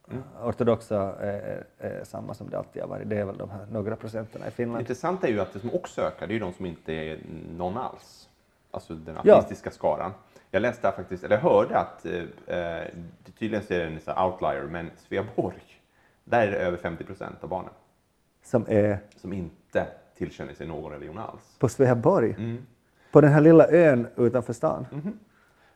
islam. 0.07 0.23
Ortodoxa 0.43 1.15
är, 1.19 1.63
är, 1.77 2.03
samma 2.03 2.33
som 2.33 2.49
det 2.49 2.57
alltid 2.57 2.81
har 2.81 2.89
varit. 2.89 3.09
Det 3.09 3.17
är 3.17 3.25
väl 3.25 3.37
de 3.37 3.49
här 3.49 3.65
några 3.71 3.95
procenten 3.95 4.41
i 4.47 4.51
Finland. 4.51 4.79
intressanta 4.81 5.27
är 5.27 5.31
ju 5.31 5.39
att 5.39 5.53
det 5.53 5.59
som 5.59 5.73
också 5.73 6.01
ökar, 6.01 6.27
det 6.27 6.31
är 6.31 6.33
ju 6.33 6.39
de 6.39 6.53
som 6.53 6.65
inte 6.65 6.93
är 6.93 7.19
någon 7.57 7.77
alls. 7.77 8.29
Alltså 8.71 8.93
den 8.93 9.15
Ja. 9.23 9.33
ateistiska 9.35 9.71
skaran. 9.71 10.11
Jag 10.51 10.61
läste 10.61 10.91
faktiskt, 10.91 11.23
eller 11.23 11.37
hörde 11.37 11.77
att, 11.77 12.05
eh, 12.05 12.57
eh, 12.57 12.87
tydligen 13.39 13.65
så 13.65 13.73
är 13.73 13.79
det 13.79 13.85
en 13.85 13.99
här 14.05 14.25
outlier, 14.27 14.63
men 14.63 14.91
Sveaborg, 14.97 15.63
där 16.23 16.47
är 16.47 16.51
det 16.51 16.57
över 16.57 16.77
50 16.77 17.03
procent 17.03 17.35
av 17.43 17.49
barnen 17.49 17.69
Som 18.43 18.65
är 18.67 18.99
som 19.15 19.33
inte 19.33 19.87
tillkänner 20.17 20.53
sig 20.53 20.67
någon 20.67 20.91
religion 20.91 21.17
alls. 21.17 21.55
på 21.59 21.69
Sveaborg. 21.69 22.31
Mm. 22.37 22.65
På 23.11 23.21
den 23.21 23.31
här 23.31 23.41
lilla 23.41 23.67
ön 23.67 24.07
utanför 24.15 24.53
stan. 24.53 24.85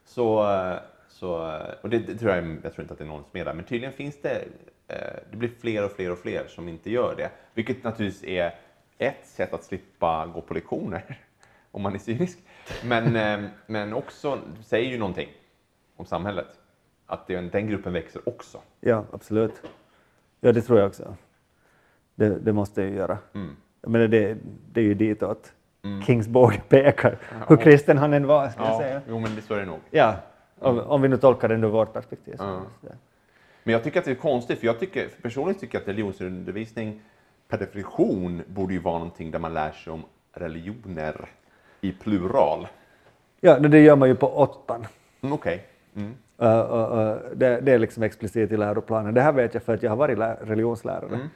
Så, 0.06 0.52
eh, 0.52 0.76
så, 0.76 0.80
eh, 1.22 1.74
och 1.82 1.90
det, 1.90 2.00
det 2.00 2.16
tror 2.18 2.32
jag, 2.36 2.58
jag 2.64 2.74
tror 2.74 2.82
inte 2.82 2.94
att 2.94 2.98
det 2.98 3.04
är 3.04 3.08
någon 3.08 3.24
som 3.32 3.40
är 3.40 3.46
där, 3.46 3.54
men 3.54 3.66
tydligen 3.66 3.94
finns 3.94 4.22
det, 4.22 4.46
eh, 4.88 4.98
det 5.32 5.38
blir 5.38 5.52
fler 5.60 5.86
och 5.86 5.92
fler 5.92 6.12
och 6.12 6.18
fler 6.18 6.48
som 6.48 6.70
inte 6.70 6.92
gör 6.92 7.16
det. 7.18 7.30
Vilket 7.54 7.84
naturligtvis 7.84 8.24
är 8.24 8.56
ett 8.98 9.26
sätt 9.28 9.54
att 9.54 9.64
slippa 9.64 10.26
gå 10.34 10.42
på 10.42 10.54
lektioner, 10.54 11.20
om 11.72 11.82
man 11.82 11.94
är 11.96 12.00
cynisk. 12.00 12.40
Men, 12.84 13.16
eh, 13.16 13.50
men 13.66 13.94
också 13.94 14.40
säger 14.66 14.90
ju 14.90 14.98
någonting 14.98 15.30
om 15.96 16.06
samhället. 16.06 16.48
Att 17.06 17.28
det, 17.28 17.42
den 17.42 17.68
gruppen 17.68 17.94
växer 17.94 18.30
också. 18.30 18.62
Ja, 18.80 19.06
absolut. 19.12 19.62
Ja, 20.40 20.52
det 20.52 20.62
tror 20.62 20.80
jag 20.80 20.88
också. 20.88 21.16
Det, 22.16 22.30
det 22.40 22.54
måste 22.54 22.82
jag 22.82 22.90
ju 22.90 22.96
göra. 22.96 23.18
Mm. 23.34 23.56
Jag 23.82 23.92
menar, 23.92 24.08
det, 24.08 24.38
det 24.72 24.80
är 24.82 24.86
ju 24.86 24.94
ditåt 24.94 25.54
Kings 26.06 26.28
båge 26.28 26.62
pekar, 26.70 27.18
hur 27.48 27.58
kristen 27.58 27.98
han 27.98 28.14
än 28.14 28.28
var, 28.28 28.50
skulle 28.50 28.68
jag 28.68 28.82
säga. 28.82 29.02
jo 29.08 29.20
men 29.20 29.36
det 29.36 29.42
så 29.42 29.54
är 29.54 29.60
det 29.60 29.66
nog. 29.66 29.80
Ja, 29.90 30.16
om, 30.62 30.80
om 30.80 31.02
vi 31.02 31.08
nu 31.08 31.18
tolkar 31.18 31.48
det 31.48 31.56
ur 31.56 31.68
vårt 31.68 31.94
perspektiv. 31.94 32.36
Ja. 32.40 32.62
Men 33.64 33.74
jag 33.74 33.84
tycker 33.84 34.00
att 34.00 34.06
det 34.06 34.12
är 34.12 34.16
konstigt, 34.16 34.60
för 34.60 34.68
jag 34.68 34.80
tycker, 34.80 35.10
personligen 35.22 35.60
tycker 35.60 35.76
jag 35.76 35.82
att 35.82 35.88
religionsundervisning 35.88 37.02
per 37.48 37.58
definition 37.58 38.42
borde 38.48 38.74
ju 38.74 38.80
vara 38.80 38.98
någonting 38.98 39.32
där 39.32 39.40
man 39.40 39.54
lär 39.54 39.72
sig 39.72 39.94
om 39.94 40.04
religioner 40.34 41.30
i 41.82 41.92
plural. 41.92 42.68
Ja, 43.40 43.60
det 43.60 43.80
gör 43.80 43.96
man 43.96 44.10
ju 44.10 44.16
på 44.16 44.28
åttan. 44.28 44.88
Mm, 45.22 45.34
Okej. 45.34 45.66
Mm. 45.96 46.14
Uh, 46.42 46.48
uh, 46.48 46.98
uh, 46.98 47.18
det, 47.36 47.62
det 47.62 47.72
är 47.72 47.80
liksom 47.80 48.04
explicit 48.04 48.52
i 48.52 48.58
läroplanen. 48.58 49.14
Det 49.14 49.22
här 49.22 49.32
vet 49.32 49.54
jag 49.54 49.64
för 49.64 49.74
att 49.74 49.84
jag 49.84 49.92
har 49.92 49.98
varit 49.98 50.18
lä- 50.18 50.38
religionslärare. 50.42 51.30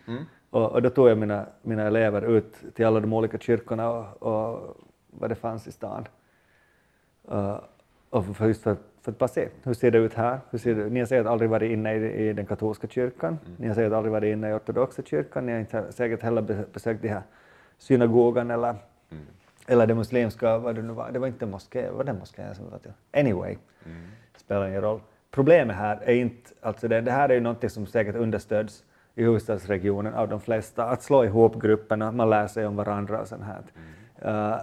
Och, 0.49 0.71
och 0.71 0.81
då 0.81 0.89
tog 0.89 1.09
jag 1.09 1.17
mina, 1.17 1.45
mina 1.61 1.83
elever 1.83 2.21
ut 2.21 2.75
till 2.75 2.85
alla 2.85 2.99
de 2.99 3.13
olika 3.13 3.37
kyrkorna 3.37 3.89
och, 3.89 4.23
och 4.23 4.77
vad 5.07 5.29
det 5.29 5.35
fanns 5.35 5.67
i 5.67 5.71
stan. 5.71 6.07
Och 8.09 8.35
för, 8.35 8.47
just 8.47 8.63
för, 8.63 8.75
för 9.05 9.11
att 9.11 9.17
bara 9.17 9.27
se, 9.27 9.49
hur 9.63 9.73
ser 9.73 9.91
det 9.91 9.97
ut 9.97 10.13
här? 10.13 10.39
Hur 10.49 10.59
ser 10.59 10.75
det, 10.75 10.89
ni 10.89 10.99
har 10.99 11.07
säkert 11.07 11.27
aldrig 11.27 11.49
varit 11.49 11.71
inne 11.71 11.93
i, 11.95 12.29
i 12.29 12.33
den 12.33 12.45
katolska 12.45 12.87
kyrkan, 12.87 13.39
ni 13.57 13.67
har 13.67 13.75
säkert 13.75 13.93
aldrig 13.93 14.11
varit 14.11 14.33
inne 14.33 14.49
i 14.49 14.53
ortodoxa 14.53 15.01
kyrkan, 15.01 15.45
ni 15.45 15.51
har 15.51 15.59
inte 15.59 15.91
säkert 15.91 16.21
heller 16.21 16.41
be- 16.41 16.65
besökt 16.73 17.01
de 17.01 17.07
här 17.07 17.21
synagogan 17.77 18.51
eller, 18.51 18.75
eller 19.67 19.87
det 19.87 19.95
muslimska, 19.95 20.57
vad 20.57 20.75
det 20.75 20.81
nu 20.81 20.93
var, 20.93 21.11
det 21.11 21.19
var 21.19 21.27
inte 21.27 21.45
moské, 21.45 21.91
var 21.91 22.03
det 22.03 22.11
en 22.11 22.19
moské 22.19 22.55
som 22.55 22.69
var 22.71 22.77
till? 22.77 22.93
Anyway, 23.13 23.57
spelar 24.37 24.67
ingen 24.67 24.81
roll. 24.81 24.99
Problemet 25.31 25.75
här 25.75 25.99
är 26.05 26.13
inte, 26.13 26.51
alltså 26.61 26.87
det, 26.87 27.01
det 27.01 27.11
här 27.11 27.29
är 27.29 27.33
ju 27.33 27.39
någonting 27.39 27.69
som 27.69 27.85
säkert 27.85 28.15
understöds 28.15 28.83
i 29.15 29.23
huvudstadsregionen 29.23 30.13
av 30.13 30.29
de 30.29 30.39
flesta, 30.39 30.85
att 30.85 31.03
slå 31.03 31.23
ihop 31.25 31.61
grupperna, 31.61 32.11
man 32.11 32.29
lär 32.29 32.47
sig 32.47 32.65
om 32.65 32.75
varandra 32.75 33.21
och 33.21 33.27
sånt 33.27 33.43
här. 33.43 33.63
Uh, 34.25 34.61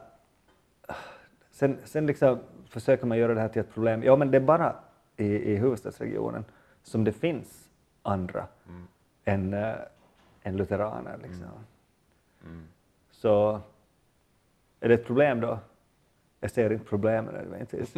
sen, 1.50 1.78
sen 1.84 2.06
liksom 2.06 2.38
försöker 2.72 3.06
man 3.06 3.18
göra 3.18 3.34
det 3.34 3.40
här 3.40 3.48
till 3.48 3.60
ett 3.60 3.74
problem. 3.74 4.02
Ja, 4.02 4.16
men 4.16 4.30
det 4.30 4.36
är 4.38 4.40
bara 4.40 4.74
i, 5.16 5.26
i 5.26 5.56
huvudstadsregionen 5.56 6.44
som 6.82 7.04
det 7.04 7.12
finns 7.12 7.68
andra 8.02 8.46
än, 9.24 9.54
uh, 9.54 9.74
än 10.42 10.56
lutheraner. 10.56 11.18
Liksom. 11.22 11.44
Så 13.10 13.60
är 14.80 14.88
det 14.88 14.94
ett 14.94 15.06
problem 15.06 15.40
då? 15.40 15.58
Jag 16.40 16.50
ser 16.50 16.72
inte 16.72 16.84
problemen 16.84 17.34
nödvändigtvis. 17.34 17.94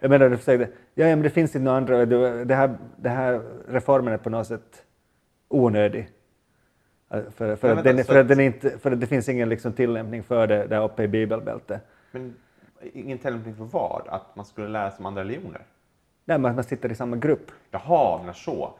jag 0.00 0.08
menar, 0.10 0.28
du 0.28 0.36
säger, 0.36 0.60
ja, 0.94 1.06
ja, 1.06 1.16
men 1.16 1.22
det 1.22 1.30
finns 1.30 1.56
inte 1.56 1.64
några 1.64 1.76
andra, 1.76 2.04
det 2.44 2.54
här, 2.54 2.76
det 2.96 3.08
här 3.08 3.42
reformen 3.68 4.12
är 4.12 4.18
på 4.18 4.30
något 4.30 4.46
sätt 4.46 4.84
onödig. 5.48 6.08
Uh, 7.14 7.30
För, 7.30 7.56
för, 7.56 7.76
att 7.76 7.84
den, 7.84 7.98
så 7.98 8.04
för, 8.04 8.20
att- 8.20 8.28
den 8.28 8.40
inte, 8.40 8.78
för 8.78 8.90
att 8.92 9.00
det 9.00 9.06
finns 9.06 9.28
ingen 9.28 9.48
liksom 9.48 9.72
tillämpning 9.72 10.22
för 10.22 10.46
det 10.46 10.66
där 10.66 10.84
uppe 10.84 11.02
i 11.02 11.08
bibelbältet. 11.08 11.82
Men 12.10 12.34
ingen 12.92 13.18
tillämpning 13.18 13.54
för 13.56 13.64
vad? 13.64 14.02
Att 14.08 14.36
man 14.36 14.44
skulle 14.44 14.68
lära 14.68 14.90
sig 14.90 14.98
om 14.98 15.06
andra 15.06 15.20
religioner? 15.22 15.60
Nej, 16.24 16.38
men 16.38 16.50
att 16.50 16.54
man 16.56 16.64
sitter 16.64 16.92
i 16.92 16.94
samma 16.94 17.16
grupp. 17.16 17.50
Jaha, 17.70 18.20
men 18.24 18.34
så. 18.34 18.74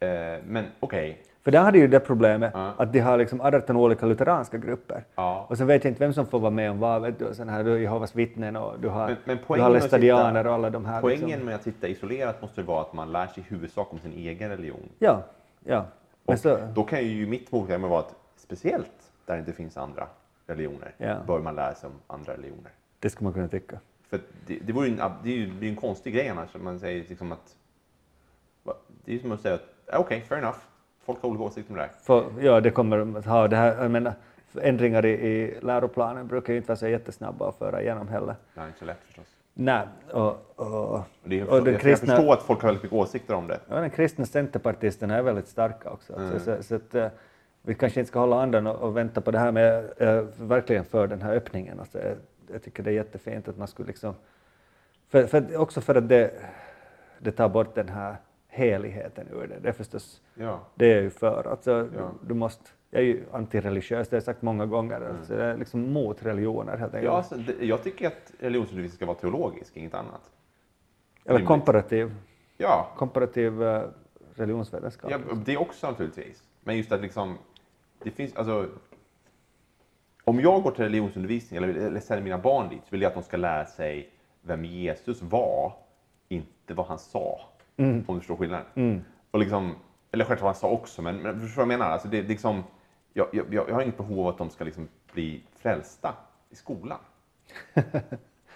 Eh, 0.00 0.08
men 0.46 0.64
okej. 0.80 1.22
För 1.42 1.50
där 1.50 1.60
hade 1.62 1.78
ju 1.78 1.88
det 1.88 2.00
problemet 2.00 2.50
Ja. 2.54 2.72
att 2.76 2.92
de 2.92 3.00
har 3.00 3.18
liksom 3.18 3.40
18 3.40 3.76
olika 3.76 4.06
lutheranska 4.06 4.58
grupper. 4.58 5.04
Ja. 5.14 5.46
Och 5.48 5.58
så 5.58 5.64
vet 5.64 5.84
jag 5.84 5.90
inte 5.90 6.00
vem 6.04 6.12
som 6.12 6.26
får 6.26 6.38
vara 6.40 6.50
med 6.50 6.70
om 6.70 6.78
vad. 6.78 7.02
Vet 7.02 7.18
du, 7.18 7.34
sån 7.34 7.48
här, 7.48 7.64
du 7.64 7.70
har 7.70 7.78
Jehovas 7.78 8.14
vittnen 8.14 8.56
och 8.56 8.80
du 8.80 8.88
har, 8.88 9.06
Men, 9.06 9.16
men 9.24 9.38
du 9.48 9.60
har 9.62 9.70
lestadianer 9.70 10.40
sitta- 10.40 10.48
och 10.48 10.54
alla 10.54 10.70
de 10.70 10.84
här. 10.84 11.00
poängen 11.00 11.26
liksom. 11.26 11.44
med 11.44 11.54
att 11.54 11.62
sitta 11.62 11.88
isolerat 11.88 12.42
måste 12.42 12.62
vara 12.62 12.80
att 12.80 12.92
man 12.92 13.12
lär 13.12 13.26
sig 13.26 13.42
i 13.42 13.46
huvudsak 13.54 13.92
om 13.92 13.98
sin 13.98 14.12
egen 14.12 14.50
religion. 14.50 14.88
Ja, 14.98 15.22
ja. 15.64 15.84
Och 16.24 16.38
så, 16.38 16.58
Då 16.74 16.84
kan 16.84 17.04
ju 17.04 17.26
mitt 17.26 17.52
motargument 17.52 17.90
vara 17.90 18.00
att 18.00 18.14
speciellt 18.36 18.92
där 19.26 19.34
det 19.34 19.40
inte 19.40 19.52
finns 19.52 19.76
andra 19.76 20.06
religioner 20.46 20.94
Ja. 20.98 21.14
bör 21.26 21.38
man 21.40 21.54
lära 21.54 21.74
sig 21.74 21.86
om 21.86 21.94
andra 22.06 22.32
religioner. 22.32 22.70
Det 23.00 23.10
skulle 23.10 23.24
man 23.24 23.32
kunna 23.32 23.48
tycka. 23.48 23.78
För 24.10 24.20
det, 24.46 24.58
det, 24.62 24.72
vore 24.72 24.88
en, 24.88 24.96
det 25.22 25.30
är 25.30 25.36
ju 25.36 25.66
är 25.66 25.68
en 25.70 25.76
konstig 25.76 26.14
grej 26.14 26.28
annars. 26.28 26.50
Man 26.54 26.78
säger 26.80 27.04
liksom 27.08 27.32
att... 27.32 27.56
Det 29.04 29.10
är 29.10 29.14
ju 29.14 29.20
som 29.20 29.32
att 29.32 29.40
säga 29.40 29.54
att 29.54 29.64
"Ah, 29.92 29.98
okej, 29.98 30.20
fair 30.28 30.38
enough. 30.38 30.58
Folk 31.04 31.22
har 31.22 31.28
olika 31.28 31.44
åsikter 31.44 31.72
om 31.72 31.76
det 31.76 31.82
här. 31.82 31.90
För, 32.02 32.24
ja, 32.40 32.60
det 32.60 32.70
kommer 32.70 33.18
att 33.18 33.26
ha 33.26 33.48
det 33.48 33.56
här, 33.56 33.82
jag 33.82 33.90
menar, 33.90 34.14
ändringar 34.62 35.06
i, 35.06 35.10
i 35.10 35.58
läroplanen 35.62 36.26
brukar 36.26 36.52
ju 36.52 36.56
inte 36.56 36.68
vara 36.68 36.76
så 36.76 36.88
jättesnabba 36.88 37.48
att 37.48 37.58
föra 37.58 37.82
igenom 37.82 38.08
heller. 38.08 38.34
Är 38.54 38.66
inte 38.66 38.78
så 38.78 38.84
lätt 38.84 39.00
förstås. 39.06 39.24
Nej, 39.54 39.86
och, 40.10 40.52
och, 40.56 40.94
Och 40.94 41.02
det 41.24 41.40
är, 41.40 41.50
och 41.50 41.64
den 41.64 41.72
jag, 41.72 41.82
kristna, 41.82 42.08
jag 42.12 42.16
förstår 42.16 42.32
att 42.32 42.42
folk 42.42 42.60
har 42.62 42.68
väldigt 42.68 42.82
mycket 42.82 42.98
åsikter 42.98 43.34
om 43.34 43.46
det. 43.46 43.60
ja, 43.68 43.74
den 43.80 43.90
kristna 43.90 44.26
centerpartisterna 44.26 45.16
är 45.16 45.22
väldigt 45.22 45.48
starka 45.48 45.90
också. 45.90 46.12
Mm. 46.16 46.32
Så, 46.32 46.44
så, 46.44 46.62
så 46.62 46.74
att, 46.74 46.94
eh, 46.94 47.08
vi 47.62 47.74
kanske 47.74 48.00
inte 48.00 48.08
ska 48.08 48.18
hålla 48.18 48.42
andan 48.42 48.66
och, 48.66 48.76
och 48.76 48.96
vänta 48.96 49.20
på 49.20 49.30
det 49.30 49.38
här 49.38 49.52
med 49.52 49.84
uh, 50.00 50.24
verkligen 50.46 50.84
för 50.84 51.06
den 51.06 51.22
här 51.22 51.34
öppningen. 51.36 51.80
Alltså, 51.80 51.98
jag, 52.52 52.62
tycker 52.62 52.82
det 52.82 52.90
är 52.90 52.94
jättefint 52.94 53.48
att 53.48 53.58
man 53.58 53.68
skulle 53.68 53.86
liksom, 53.86 54.14
för, 55.08 55.26
för, 55.26 55.56
också 55.56 55.80
för 55.80 55.94
att 55.94 56.08
det, 56.08 56.30
det 57.18 57.32
tar 57.32 57.48
bort 57.48 57.74
den 57.74 57.88
här 57.88 58.16
heligheten 58.48 59.28
ur 59.32 59.46
det. 59.46 59.58
Det 59.62 59.68
är 59.68 59.72
förstås, 59.72 60.22
Ja. 60.34 60.60
det 60.74 60.92
är 60.92 61.02
ju 61.02 61.10
för. 61.10 61.46
Alltså, 61.50 61.70
Ja. 61.70 61.82
du, 62.22 62.28
du 62.28 62.34
måste, 62.34 62.70
jag 62.90 63.02
är 63.02 63.06
ju 63.06 63.24
antireligiös, 63.32 64.08
det 64.08 64.14
har 64.14 64.18
jag 64.18 64.24
sagt 64.24 64.42
många 64.42 64.66
gånger. 64.66 65.00
Alltså, 65.18 65.34
jag 65.34 65.46
är 65.50 65.56
liksom 65.56 65.92
mot 65.92 66.22
religioner 66.26 66.76
helt 66.76 66.94
enkelt. 66.94 67.04
Ja, 67.12 67.16
alltså, 67.16 67.34
det, 67.36 67.64
jag 67.66 67.82
tycker 67.82 68.06
att 68.06 68.32
religionsundervisning 68.38 68.96
ska 68.96 69.06
vara 69.06 69.16
teologisk, 69.18 69.76
inget 69.76 69.94
annat. 69.94 70.30
Eller 71.24 71.34
rimligt. 71.34 71.48
komparativ, 71.48 72.14
Ja, 72.58 72.90
komparativ 72.96 73.62
uh, 73.62 73.82
religionsvetenskap. 74.34 75.10
ja, 75.10 75.18
det 75.34 75.56
också 75.56 75.90
naturligtvis. 75.90 76.42
Men 76.64 76.76
just 76.76 76.92
att 76.92 77.00
liksom, 77.00 77.38
det 78.02 78.10
finns, 78.10 78.36
alltså, 78.36 78.66
om 80.30 80.40
jag 80.40 80.62
går 80.62 80.70
till 80.70 80.84
religionsundervisning 80.84 81.56
eller, 81.56 81.68
eller 81.68 82.00
sänder 82.00 82.24
mina 82.24 82.38
barn 82.38 82.68
dit 82.68 82.80
så 82.84 82.90
vill 82.90 83.02
jag 83.02 83.08
att 83.08 83.14
de 83.14 83.22
ska 83.22 83.36
lära 83.36 83.66
sig 83.66 84.10
vem 84.42 84.64
Jesus 84.64 85.22
var, 85.22 85.72
inte 86.28 86.74
vad 86.74 86.86
han 86.86 86.98
sa. 86.98 87.40
Om 88.06 88.14
du 88.14 88.20
förstår 88.20 88.36
skillnaden. 88.36 88.66
Och 89.30 89.38
liksom, 89.38 89.74
eller 90.12 90.24
självklart 90.24 90.42
vad 90.42 90.48
han 90.48 90.60
sa 90.60 90.70
också, 90.70 91.02
men, 91.02 91.16
men 91.16 91.40
förstår 91.40 91.56
vad 91.56 91.72
jag 91.72 91.78
menar? 91.78 91.90
Alltså 91.90 92.08
det, 92.08 92.22
det 92.22 92.28
liksom, 92.28 92.64
jag, 93.12 93.28
jag, 93.32 93.54
jag 93.54 93.74
har 93.74 93.82
inget 93.82 93.96
behov 93.96 94.20
av 94.20 94.26
att 94.26 94.38
de 94.38 94.50
ska 94.50 94.64
liksom 94.64 94.88
bli 95.12 95.42
frälsta 95.56 96.14
i 96.50 96.54
skolan. 96.54 96.98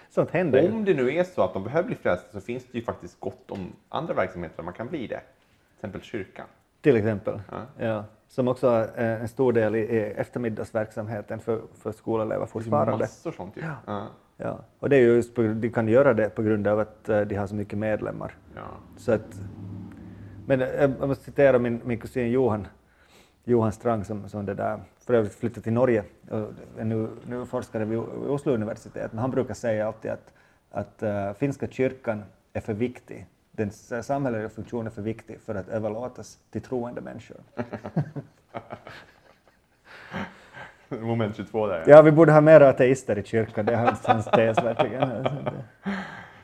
Sånt 0.09 0.31
händer. 0.31 0.71
Om 0.71 0.85
det 0.85 0.93
nu 0.93 1.15
är 1.15 1.23
så 1.23 1.41
att 1.41 1.53
de 1.53 1.63
behöver 1.63 1.87
bli 1.87 1.95
frälsta 1.95 2.31
så 2.31 2.41
finns 2.41 2.65
det 2.71 2.77
ju 2.77 2.83
faktiskt 2.83 3.19
gott 3.19 3.51
om 3.51 3.73
andra 3.89 4.13
verksamheter 4.13 4.55
där 4.55 4.63
man 4.63 4.73
kan 4.73 4.87
bli 4.87 5.07
det. 5.07 5.19
Till 5.19 5.75
exempel 5.75 6.01
kyrkan. 6.01 6.45
till 6.81 6.95
exempel. 6.95 7.41
Ja. 7.51 7.65
Ja. 7.85 8.05
Som 8.31 8.47
också 8.47 8.67
är 8.95 9.19
en 9.19 9.27
stor 9.27 9.53
del 9.53 9.75
i, 9.75 10.13
eftermiddagsverksamheten 10.17 11.39
för, 11.39 11.61
för 11.77 11.91
skolelever 11.91 12.45
Det 12.45 12.51
fortfarande. 12.51 12.97
massor 12.97 13.31
sånt 13.31 13.57
ju. 13.57 13.61
Ja. 13.85 14.07
Ja. 14.37 14.59
Och 14.79 14.89
det 14.89 14.95
är 14.95 14.99
ju 14.99 15.15
just 15.15 15.35
på, 15.35 15.41
de 15.41 15.69
kan 15.69 15.87
göra 15.87 16.13
det 16.13 16.29
på 16.29 16.41
grund 16.41 16.67
av 16.67 16.79
att 16.79 17.09
eh, 17.09 17.21
de 17.21 17.35
har 17.35 17.47
så 17.47 17.55
mycket 17.55 17.79
medlemmar. 17.79 18.35
Ja. 18.55 18.61
Så 18.97 19.11
att, 19.11 19.39
men 20.45 20.61
eh, 20.61 20.67
jag 20.99 21.07
måste 21.07 21.23
citera 21.23 21.59
min, 21.59 21.81
min 21.85 21.99
kusin 21.99 22.31
Johan, 22.31 22.67
Johan 23.43 23.71
Strang 23.71 24.05
som, 24.05 24.29
som 24.29 24.45
det 24.45 24.53
där, 24.53 24.79
för 25.05 25.13
övrigt 25.13 25.33
flyttade 25.35 25.61
till 25.61 25.73
Norge 25.73 26.03
och 26.29 26.51
nu, 26.85 27.07
nu 27.27 27.45
forskare 27.45 27.85
vid 27.85 27.99
Oslo 27.99 28.53
universitet. 28.53 29.11
Men 29.13 29.19
han 29.19 29.31
brukar 29.31 29.53
säga 29.53 29.87
alltid 29.87 30.11
att, 30.11 30.33
att 30.71 31.03
eh, 31.03 31.33
finska 31.33 31.67
kyrkan 31.67 32.23
är 32.53 32.61
för 32.61 32.73
viktig. 32.73 33.27
Dens 33.51 33.91
eh, 33.91 34.01
samhälleliga 34.01 34.49
funktion 34.49 34.85
är 34.85 34.89
för 34.89 35.01
viktig 35.01 35.39
för 35.41 35.55
att 35.55 35.67
överlåtas 35.67 36.39
till 36.51 36.61
troende 36.61 37.01
människor. 37.01 37.37
Moment 41.01 41.35
22 41.35 41.67
där. 41.67 41.83
Ja, 41.87 42.01
vi 42.01 42.11
borde 42.11 42.31
ha 42.31 42.41
mer 42.41 42.61
ateister 42.61 43.19
i 43.19 43.23
kyrkan, 43.23 43.65
det 43.65 43.73
är 43.73 43.77
hans, 43.77 44.25
tes 44.25 44.57
verkligen. 44.57 45.09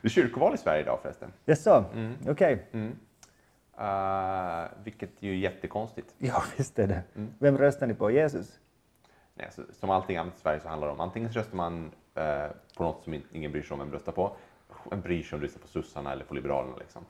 Det 0.00 0.08
är 0.08 0.10
kyrkoval 0.10 0.54
i 0.54 0.58
Sverige 0.58 0.82
idag 0.82 0.98
förresten. 1.02 1.32
Jaså, 1.44 1.84
okej. 2.28 2.66
Uh, 3.80 4.64
vilket 4.84 5.10
ju 5.18 5.30
är 5.32 5.36
jättekonstigt. 5.36 6.14
Ja, 6.18 6.42
visst 6.56 6.78
är 6.78 6.86
det. 6.86 7.02
Vem 7.38 7.58
röstar 7.58 7.86
ni 7.86 7.94
på? 7.94 8.10
Jesus? 8.10 8.58
Nej, 9.34 9.48
så, 9.50 9.62
som 9.72 9.90
allting 9.90 10.16
annat 10.16 10.36
i 10.36 10.40
Sverige 10.40 10.60
så 10.60 10.68
handlar 10.68 10.88
det 10.88 10.92
om 10.92 11.00
antingen 11.00 11.32
så 11.32 11.38
röstar 11.38 11.56
man 11.56 11.90
eh, 12.14 12.46
på 12.76 12.82
något 12.82 13.04
som 13.04 13.22
ingen 13.32 13.52
bryr 13.52 13.62
sig 13.62 13.74
om 13.74 13.78
vem 13.78 13.92
röstar 13.92 14.12
på. 14.12 14.36
En 14.92 15.00
bryr 15.00 15.22
sig 15.22 15.36
om 15.36 15.40
du 15.40 15.46
röstar 15.46 15.60
på 15.60 15.68
sossarna 15.68 16.12
eller 16.12 16.24
på 16.24 16.34
liberalerna. 16.34 16.76
Liksom. 16.76 17.04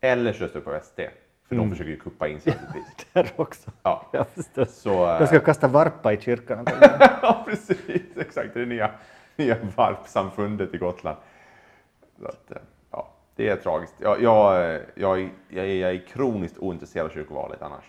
Eller 0.00 0.32
så 0.32 0.44
röstar 0.44 0.60
du 0.60 0.64
på 0.64 0.80
SD. 0.84 1.00
För 1.48 1.56
de 1.56 1.70
försöker 1.70 1.90
ju 1.90 1.96
kuppa 1.98 2.28
in 2.28 2.40
sig. 2.40 2.54
Där 3.12 3.32
också. 3.36 3.70
Ja. 3.82 4.06
Ja, 4.12 4.24
förstås. 4.24 4.74
Så, 4.74 5.06
eh, 5.10 5.18
De 5.18 5.26
ska 5.26 5.40
kasta 5.40 5.68
varpa 5.68 6.12
i 6.12 6.20
kyrkan. 6.20 6.66
ja, 7.22 7.44
precis. 7.48 8.16
Exakt. 8.16 8.54
Det 8.54 8.60
är 8.60 8.64
det 8.64 8.66
nya, 8.74 8.90
nya 9.36 9.56
varpsamfundet 9.76 10.74
i 10.74 10.78
Gotland. 10.78 11.16
Så 12.20 12.26
att, 12.26 12.50
eh, 12.50 12.56
ja, 12.90 13.10
det 13.36 13.48
är 13.48 13.56
tragiskt. 13.56 13.94
Jag, 13.98 14.22
jag, 14.22 14.64
jag, 14.94 15.20
jag, 15.48 15.66
är- 15.68 15.74
jag 15.74 15.90
är 15.94 16.06
kroniskt 16.06 16.58
ointresserad 16.58 17.06
av 17.06 17.10
kyrkovalet 17.10 17.62
annars. 17.62 17.84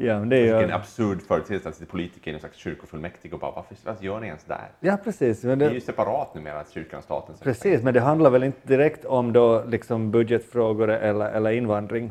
Ja, 0.00 0.18
men 0.18 0.28
det 0.28 0.36
är 0.36 0.42
Vilken 0.42 0.68
ju... 0.68 0.74
absurd 0.74 1.22
företeelse 1.22 1.68
att 1.68 1.74
sitta 1.74 1.90
politiker 1.90 2.30
i 2.30 2.32
någon 2.32 2.40
slags 2.40 2.56
kyrkofullmäktige 2.56 3.32
och 3.34 3.40
bara 3.40 3.50
varför, 3.50 3.76
varför 3.84 4.04
gör 4.04 4.20
ni 4.20 4.26
ens 4.26 4.44
där? 4.44 4.68
Ja, 4.80 4.96
precis. 5.04 5.44
Men 5.44 5.58
Det 5.58 5.64
är 5.64 5.70
ju 5.70 5.74
det, 5.78 5.84
separat 5.84 6.34
numera, 6.34 6.64
kyrkan 6.70 6.98
och 6.98 7.04
staten. 7.04 7.34
precis, 7.42 7.82
men 7.82 7.94
det 7.94 8.00
handlar 8.00 8.30
väl 8.30 8.44
inte 8.44 8.68
direkt 8.68 9.04
om 9.04 9.32
då 9.32 9.64
liksom 9.66 10.10
budgetfrågor 10.10 10.88
eller, 10.90 11.30
eller 11.30 11.50
invandring. 11.50 12.10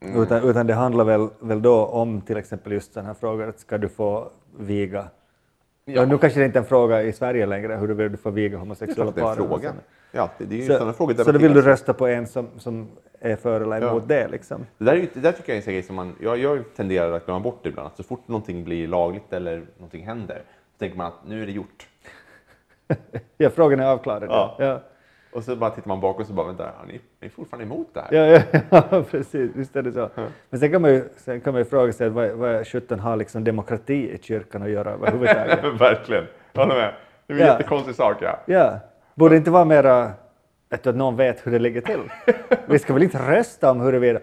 Mm. 0.00 0.22
Utan, 0.22 0.48
utan 0.48 0.66
det 0.66 0.74
handlar 0.74 1.04
väl, 1.04 1.28
väl 1.40 1.62
då 1.62 1.86
om 1.86 2.20
till 2.20 2.36
exempel 2.36 2.72
just 2.72 2.94
den 2.94 3.06
här 3.06 3.14
frågan, 3.14 3.48
att 3.48 3.58
ska 3.60 3.78
du 3.78 3.88
få 3.88 4.30
viga? 4.58 5.04
Ja. 5.94 6.04
nu 6.06 6.18
kanske 6.18 6.40
det 6.40 6.46
inte 6.46 6.58
är 6.58 6.62
en 6.62 6.68
fråga 6.68 7.02
i 7.02 7.12
Sverige 7.12 7.46
längre, 7.46 7.74
hur 7.74 8.08
du 8.08 8.16
får 8.16 8.30
viga 8.30 8.48
Det 8.48 8.54
är 8.56 8.58
homosexuella 8.58 8.94
klart 8.94 9.08
att 9.08 9.14
det 9.14 9.20
är 9.20 9.24
par. 9.24 9.34
frågan. 9.34 9.74
Ja, 10.12 10.30
det, 10.38 10.54
är 10.54 10.58
ju 10.58 10.66
Så, 10.66 10.92
frågor 10.92 11.14
så 11.14 11.32
då 11.32 11.38
vill 11.38 11.54
du 11.54 11.62
rösta 11.62 11.94
på 11.94 12.06
en 12.06 12.26
som, 12.26 12.48
som 12.58 12.88
är 13.20 13.36
för 13.36 13.60
eller 13.60 13.82
Ja. 13.82 13.90
emot 13.90 14.08
det 14.08 14.28
liksom? 14.28 14.66
Det 14.78 14.84
där, 14.84 15.06
det 15.14 15.20
där 15.20 15.32
tycker 15.32 15.52
jag 15.52 15.62
är 15.62 15.68
en 15.68 15.72
grej 15.74 15.82
som 15.82 15.96
man, 15.96 16.16
jag, 16.20 16.38
jag 16.38 16.64
tenderar 16.76 17.12
att 17.12 17.24
glömma 17.24 17.40
bort 17.40 17.66
ibland. 17.66 17.86
Att 17.86 17.96
så 17.96 18.02
fort 18.02 18.28
någonting 18.28 18.64
blir 18.64 18.88
lagligt 18.88 19.32
eller 19.32 19.62
någonting 19.76 20.06
händer, 20.06 20.42
så 20.72 20.78
tänker 20.78 20.96
man 20.96 21.06
att 21.06 21.26
nu 21.26 21.42
är 21.42 21.46
det 21.46 21.52
gjort. 21.52 21.88
Ja, 23.36 23.50
frågan 23.50 23.80
är 23.80 23.86
avklarad. 23.86 24.24
Ja. 24.30 24.56
Ja. 24.58 24.80
Och 25.32 25.44
så 25.44 25.56
bara 25.56 25.70
tittar 25.70 25.88
man 25.88 26.00
bakåt 26.00 26.20
och 26.20 26.26
så 26.26 26.32
bara, 26.32 26.46
vänta, 26.46 26.64
ja, 26.64 26.84
ni, 26.86 27.00
ni 27.20 27.26
är 27.26 27.30
fortfarande 27.30 27.64
emot 27.74 27.88
det 27.94 28.00
här? 28.00 28.08
Ja, 28.14 28.42
ja, 28.50 28.62
ja, 28.90 29.02
precis. 29.10 29.50
Visst 29.54 29.76
är 29.76 29.82
det 29.82 29.92
så. 29.92 30.10
Men 30.50 30.60
sen 30.60 30.70
kan 30.72 30.82
man 30.82 30.90
ju, 30.90 31.04
sen 31.16 31.40
kan 31.40 31.52
man 31.52 31.60
ju 31.60 31.64
fråga 31.64 31.92
sig 31.92 32.08
vad, 32.08 32.30
vad 32.30 32.66
sjutton 32.66 33.00
har 33.00 33.16
liksom 33.16 33.44
demokrati 33.44 34.10
i 34.12 34.18
kyrkan 34.22 34.62
att 34.62 34.70
göra 34.70 34.90
överhuvudtaget? 34.90 35.64
Verkligen, 35.80 36.24
jag 36.52 36.60
håller 36.62 36.74
med. 36.80 36.94
Det 37.26 37.32
är 37.34 37.38
en 37.40 37.46
Ja. 37.46 37.52
jättekonstig 37.52 37.94
sak. 37.94 38.16
Ja. 38.20 38.38
Ja, 38.46 38.78
borde 39.14 39.34
det 39.34 39.38
inte 39.38 39.50
vara 39.50 39.64
mera 39.64 40.10
att 40.70 40.84
någon 40.84 41.16
vet 41.16 41.46
hur 41.46 41.52
det 41.52 41.58
ligger 41.58 41.80
till? 41.80 42.00
Vi 42.66 42.78
ska 42.78 42.92
väl 42.94 43.02
inte 43.02 43.18
rösta 43.32 43.70
om 43.70 43.80
huruvida... 43.80 44.20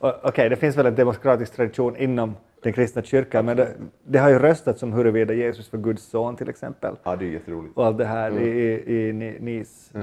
Okej, 0.00 0.48
det 0.48 0.56
finns 0.56 0.76
väl 0.76 0.86
en 0.86 0.94
demokratisk 0.94 1.56
tradition 1.56 1.96
inom 1.96 2.36
den 2.62 2.72
kristna 2.72 3.02
kyrkan, 3.02 3.44
men 3.44 3.56
det, 3.56 3.68
det 4.04 4.18
har 4.18 4.28
ju 4.28 4.38
röstats 4.38 4.82
om 4.82 4.92
huruvida 4.92 5.34
Jesus 5.34 5.72
var 5.72 5.80
Guds 5.80 6.02
son 6.02 6.36
till 6.36 6.48
exempel. 6.48 6.96
ja, 7.02 7.16
det 7.16 7.24
är 7.24 7.28
jätteroligt. 7.30 7.76
och 7.76 7.86
allt 7.86 7.98
det 7.98 8.04
här 8.04 8.38
i, 8.38 8.48
i, 8.48 9.08
i 9.08 9.12
Ni- 9.12 9.38
Nice. 9.40 9.98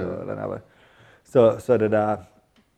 var- 0.46 0.60
Så, 1.24 1.60
så 1.60 1.76
det 1.76 1.88
där, 1.88 2.16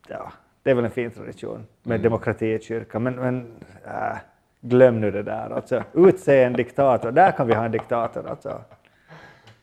ja, 0.09 0.33
det 0.63 0.71
är 0.71 0.75
väl 0.75 0.85
en 0.85 0.91
fin 0.91 1.11
tradition 1.11 1.67
med 1.83 2.01
demokrati 2.01 2.47
i 2.47 2.61
kyrkan. 2.61 3.03
Men, 3.03 3.15
men 3.17 3.47
äh, 3.85 4.17
glöm 4.61 5.01
nu 5.01 5.11
det 5.11 5.23
där. 5.23 5.51
Alltså, 5.51 5.83
utse 5.95 6.43
en 6.43 6.53
diktator, 6.53 7.11
där 7.11 7.31
kan 7.31 7.47
vi 7.47 7.55
ha 7.55 7.65
en 7.65 7.73
diktator. 7.73 8.27
Alltså. 8.29 8.61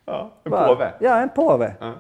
Ja, 0.06 0.32
en 0.44 0.52
Bara- 0.52 0.68
påve. 0.68 0.94
Ja, 1.00 1.18
en 1.22 1.30
påve. 1.30 1.76
Ja. 1.80 1.94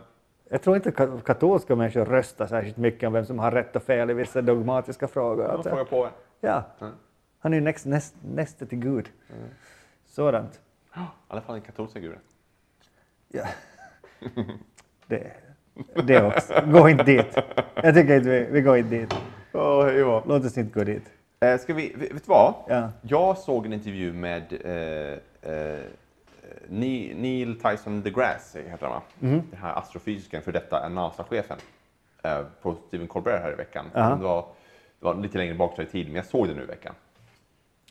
Jag 0.49 0.61
tror 0.61 0.75
inte 0.75 0.89
ka- 0.91 1.21
katolska 1.21 1.75
människor 1.75 2.05
röstar 2.05 2.45
särskilt 2.47 2.77
mycket 2.77 3.07
om 3.07 3.13
vem 3.13 3.25
som 3.25 3.39
har 3.39 3.51
rätt 3.51 3.75
och 3.75 3.83
fel 3.83 4.09
i 4.09 4.13
vissa 4.13 4.41
dogmatiska 4.41 5.07
frågor. 5.07 5.45
Ja, 5.45 5.51
Alltså. 5.51 5.69
fråga 5.69 5.85
påven. 5.85 6.11
Ja, 6.41 6.63
Ja. 6.79 6.87
Han 7.45 7.53
är 7.53 7.57
ju 7.57 7.63
näst, 7.63 7.85
näst, 7.85 8.15
nästa 8.21 8.65
till 8.65 8.77
Gud. 8.77 9.09
Sådant. 10.05 10.53
I 10.95 10.99
alla 11.27 11.41
fall 11.41 11.55
den 11.55 11.61
katolska 11.61 11.99
guden. 11.99 12.19
Ja. 13.27 13.45
Det, 15.07 15.31
det 16.03 16.23
också. 16.23 16.53
Gå 16.65 16.89
inte 16.89 17.03
dit. 17.03 17.37
Jag 17.75 17.95
tycker 17.95 18.17
inte 18.17 18.29
vi, 18.29 18.47
vi 18.51 18.61
går 18.61 18.77
inte 18.77 18.95
dit. 18.95 19.13
Oh, 19.53 19.85
då. 19.85 20.23
Låt 20.27 20.45
oss 20.45 20.57
inte 20.57 20.79
gå 20.79 20.83
dit. 20.83 21.03
Eh, 21.39 21.57
ska 21.57 21.73
vi, 21.73 21.93
vet 21.95 22.11
du 22.11 22.19
vad? 22.25 22.53
Ja. 22.67 22.91
Jag 23.01 23.37
såg 23.37 23.65
en 23.65 23.73
intervju 23.73 24.13
med 24.13 24.53
eh, 24.65 25.51
eh, 25.51 25.83
Neil 26.69 27.59
Tyson 27.59 28.01
deGrasse, 28.01 28.61
heter 28.61 28.85
han 28.85 28.95
va? 28.95 29.01
Mhm. 29.19 29.41
Den 29.51 29.59
här 29.59 29.75
astrofysikern, 29.75 30.41
för 30.41 30.51
detta 30.51 30.89
NASA-chefen, 30.89 31.57
eh, 32.23 32.41
på 32.61 32.75
Stephen 32.87 33.07
Colbert 33.07 33.41
här 33.41 33.51
i 33.51 33.55
veckan. 33.55 33.85
Aha. 33.95 34.15
Det, 34.15 34.23
var, 34.23 34.41
det 34.99 35.05
var 35.05 35.15
lite 35.15 35.37
längre 35.37 35.53
bak 35.53 35.79
i 35.79 35.85
tiden, 35.85 36.11
men 36.11 36.15
jag 36.15 36.25
såg 36.25 36.47
det 36.47 36.53
nu 36.53 36.63
i 36.63 36.65
veckan. 36.65 36.95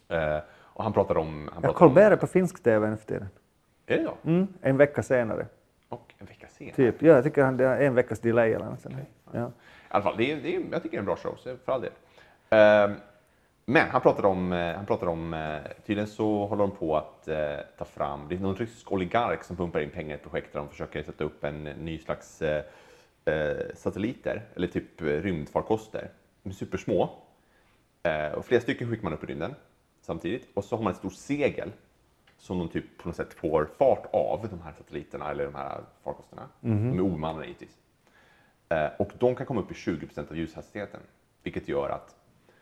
Eh, 0.09 0.39
och 0.53 0.85
han 0.85 0.93
pratade 0.93 1.21
om... 1.21 1.29
Han 1.29 1.43
Ja, 1.47 1.53
pratade 1.61 1.75
Colbert 1.75 2.13
är 2.13 2.17
på 2.17 2.27
finsk 2.27 2.63
TV 2.63 2.91
nu 2.91 2.97
för 2.97 3.07
tiden. 3.07 3.29
Är 3.87 3.99
det 3.99 4.05
så? 4.05 4.29
Mm, 4.29 4.49
en 4.61 4.77
vecka 4.77 5.03
senare. 5.03 5.47
Och 5.89 6.15
en 6.19 6.27
vecka 6.27 6.47
senare. 6.49 6.75
Typ. 6.75 7.03
Ja, 7.03 7.15
jag 7.15 7.25
tycker 7.25 7.45
han 7.45 7.57
det 7.57 7.65
är 7.65 7.81
en 7.81 7.95
veckas 7.95 8.21
delay 8.21 8.53
eller 8.53 8.67
något 8.67 8.81
sånt. 8.81 8.95
Ja. 9.33 9.47
I 9.47 9.51
alla 9.89 10.03
fall, 10.03 10.17
det 10.17 10.33
är, 10.33 10.37
det 10.37 10.57
är, 10.57 10.63
jag 10.73 10.83
tycker 10.83 10.91
det 10.91 10.97
är 10.97 10.99
en 10.99 11.05
bra 11.05 11.17
show, 11.17 11.37
så 11.37 11.57
för 11.65 11.73
all 11.73 11.81
del. 11.81 11.93
Ehm, 12.51 12.95
men 13.67 13.89
han 13.91 14.01
pratade 14.01 14.29
om, 14.29 14.53
eh, 14.53 14.75
han 14.77 14.87
pratade 14.87 15.11
om 15.11 15.35
eh, 15.35 15.59
tydligen 15.87 16.07
så 16.09 16.47
håller 16.47 16.63
de 16.63 16.71
på 16.71 16.97
att 16.97 17.29
eh, 17.29 17.57
ta 17.79 17.85
fram, 17.85 18.27
det 18.29 18.35
är 18.35 18.39
någon 18.39 18.57
rysk 18.57 18.93
oligark 18.93 19.45
som 19.45 19.57
pumpar 19.57 19.81
in 19.81 19.91
pengar 19.91 20.11
i 20.11 20.15
ett 20.15 20.23
projekt 20.23 20.53
där 20.53 20.61
de 20.61 20.69
försöker 20.69 21.03
sätta 21.03 21.25
upp 21.25 21.45
en 21.45 21.65
ny 21.65 21.99
slags 21.99 22.43
eh, 22.43 22.65
satelliter, 23.75 24.43
eller 24.55 24.67
typ 24.67 25.03
rymdfarkoster. 25.03 26.09
De 26.43 26.49
är 26.49 26.55
supersmå. 26.55 27.11
Och 28.37 28.45
flera 28.45 28.61
stycken 28.61 28.91
skickar 28.91 29.05
man 29.05 29.13
upp 29.13 29.25
i 29.25 29.27
rymden 29.27 29.55
samtidigt. 30.05 30.49
Och 30.55 30.65
så 30.65 30.77
har 30.77 30.83
man 30.83 30.93
ett 30.93 30.99
stort 30.99 31.15
segel 31.15 31.73
som 32.39 32.59
de 32.59 32.69
typ 32.69 32.99
på 32.99 33.09
något 33.09 33.17
sätt 33.17 33.35
får 33.35 33.71
fart 33.79 34.07
av, 34.13 34.49
de 34.51 34.61
här 34.63 34.73
satelliterna 34.73 35.31
eller 35.31 35.45
de 35.45 35.55
här 35.55 35.81
farkosterna. 36.05 36.49
De 36.61 36.99
är 36.99 37.03
obemannade 37.03 37.47
givetvis. 37.47 37.79
Eh, 38.69 38.89
och 38.99 39.13
de 39.19 39.35
kan 39.37 39.47
komma 39.47 39.61
upp 39.61 39.71
i 39.71 39.75
20% 39.75 40.31
av 40.31 40.37
ljushastigheten, 40.37 41.01
vilket 41.43 41.69
gör 41.69 41.91
att 41.91 42.17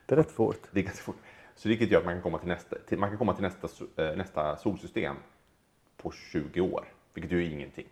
Det 0.06 0.14
är 0.14 0.16
rätt 0.16 0.30
fort. 0.30 0.68
det 0.70 0.80
är 0.80 0.84
ganska 0.84 1.02
fort. 1.02 1.16
Så 1.54 1.68
vilket 1.68 1.90
gör 1.90 1.98
att 1.98 2.04
man 2.04 2.14
kan 2.14 2.22
komma 2.22 2.38
till 2.38 2.48
nästa, 2.48 2.76
till, 2.86 2.98
man 2.98 3.08
kan 3.08 3.18
komma 3.18 3.34
till 3.34 3.42
nästa, 3.42 3.68
eh, 3.96 4.16
nästa 4.16 4.56
solsystem 4.56 5.16
på 5.96 6.10
20 6.10 6.60
år, 6.60 6.84
vilket 7.14 7.32
ju 7.32 7.44
är 7.46 7.50
ingenting. 7.50 7.86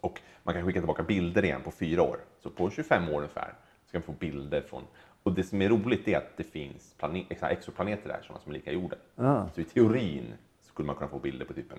Och 0.00 0.20
man 0.42 0.54
kan 0.54 0.66
skicka 0.66 0.80
tillbaka 0.80 1.02
bilder 1.02 1.44
igen 1.44 1.62
på 1.64 1.70
fyra 1.70 2.02
år. 2.02 2.20
Så 2.38 2.50
på 2.50 2.70
25 2.70 3.08
år 3.08 3.16
ungefär 3.16 3.54
så 3.86 3.92
kan 3.92 3.98
man 3.98 4.02
få 4.02 4.12
bilder 4.12 4.60
från... 4.60 4.82
Och 5.26 5.32
det 5.32 5.42
som 5.44 5.62
är 5.62 5.68
roligt 5.68 6.08
är 6.08 6.16
att 6.16 6.36
det 6.36 6.44
finns 6.44 6.94
exoplaneter 7.42 8.08
där, 8.08 8.20
sådana 8.22 8.40
som 8.40 8.52
är 8.52 8.54
lika 8.54 8.72
jorden. 8.72 8.98
Ah. 9.16 9.44
Så 9.54 9.60
i 9.60 9.64
teorin 9.64 10.34
skulle 10.60 10.86
man 10.86 10.96
kunna 10.96 11.10
få 11.10 11.18
bilder 11.18 11.44
på 11.44 11.52
typ 11.52 11.72
en, 11.72 11.78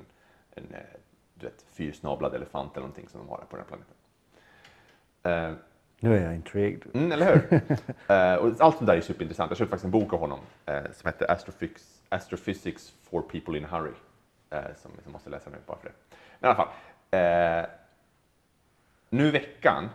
en 0.56 0.74
eh, 0.74 0.80
du 1.34 1.46
vet, 1.46 1.66
fyrsnablad 1.72 2.36
elefant 2.36 2.72
eller 2.72 2.88
någonting 2.88 3.10
som 3.10 3.20
de 3.20 3.30
har 3.30 3.38
där 3.38 3.46
på 3.46 3.56
den 3.56 3.66
här 3.66 3.68
planeten. 3.68 3.96
Eh, 5.24 5.64
Nu 6.00 6.18
är 6.18 6.24
jag 6.24 6.36
intrigued. 6.36 6.82
Mm, 6.94 7.12
eller 7.12 7.26
hur? 7.26 7.62
Eh, 8.16 8.36
och 8.36 8.62
allt 8.62 8.78
sånt 8.78 8.88
där 8.88 8.98
är 8.98 9.02
superintressant. 9.02 9.52
Jag 9.52 9.58
köpte 9.58 9.70
faktiskt 9.70 9.86
en 9.86 9.92
bok 9.92 10.14
av 10.14 10.20
honom 10.20 10.40
eh, 10.66 10.84
som 10.94 11.08
heter 11.08 11.32
Astrophysics, 11.32 12.02
Astrophysics 12.10 12.94
for 13.04 13.22
people 13.22 13.58
in 13.58 13.66
a 13.66 13.68
hurry. 13.72 13.94
Som 14.76 14.92
jag 15.04 15.12
måste 15.12 15.30
läsa 15.30 15.50
nu 15.50 15.58
bara 15.66 15.78
för 15.78 15.88
det. 15.88 15.94
Men 16.40 16.50
i 16.50 16.54
alla 16.54 16.66
fall. 16.66 17.70
Nu 19.10 19.28
i 19.28 19.32
veckan 19.32 19.90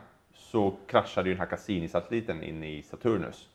så 0.52 0.72
kraschade 0.86 1.28
ju 1.28 1.34
den 1.34 1.40
här 1.40 1.46
Cassini-satelliten 1.56 2.42
in 2.42 2.62
i 2.62 2.82
Saturnus. 2.82 3.48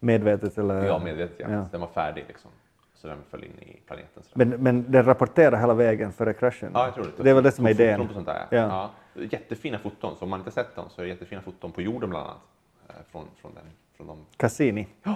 Medvetet 0.00 0.58
eller? 0.58 0.84
Ja, 0.84 0.98
medvetet 0.98 1.36
ja. 1.40 1.46
Ja. 1.50 1.66
Den 1.72 1.80
var 1.80 1.88
färdig 1.88 2.24
liksom. 2.28 2.50
Så 2.94 3.08
den 3.08 3.18
föll 3.30 3.44
in 3.44 3.50
i 3.60 3.80
planeten. 3.86 4.22
Men, 4.34 4.48
men 4.48 4.92
den 4.92 5.04
rapporterar 5.04 5.56
hela 5.60 5.74
vägen 5.74 6.12
före 6.12 6.32
kraschen? 6.34 6.70
Ja, 6.74 6.84
jag 6.84 6.94
tror 6.94 7.04
det. 7.16 7.22
Det 7.22 7.30
är 7.30 7.34
väl 7.34 7.44
det 7.44 7.52
som 7.52 7.66
är 7.66 7.70
idén? 7.70 8.08
sånt 8.12 8.26
där. 8.26 8.46
Ja. 8.50 8.90
Ja. 9.14 9.22
Jättefina 9.30 9.78
foton. 9.78 10.16
Så 10.16 10.24
om 10.24 10.30
man 10.30 10.40
inte 10.40 10.50
sett 10.50 10.76
dem 10.76 10.84
så 10.90 11.00
är 11.00 11.04
det 11.04 11.08
jättefina 11.10 11.40
foton 11.40 11.72
på 11.72 11.82
jorden 11.82 12.10
bland 12.10 12.26
annat. 12.26 12.40
eh, 12.88 12.94
Från, 13.12 13.24
från, 13.40 13.54
den, 13.54 13.64
från 13.96 14.06
de 14.06 14.18
Cassini? 14.36 14.86
Eh, 15.04 15.14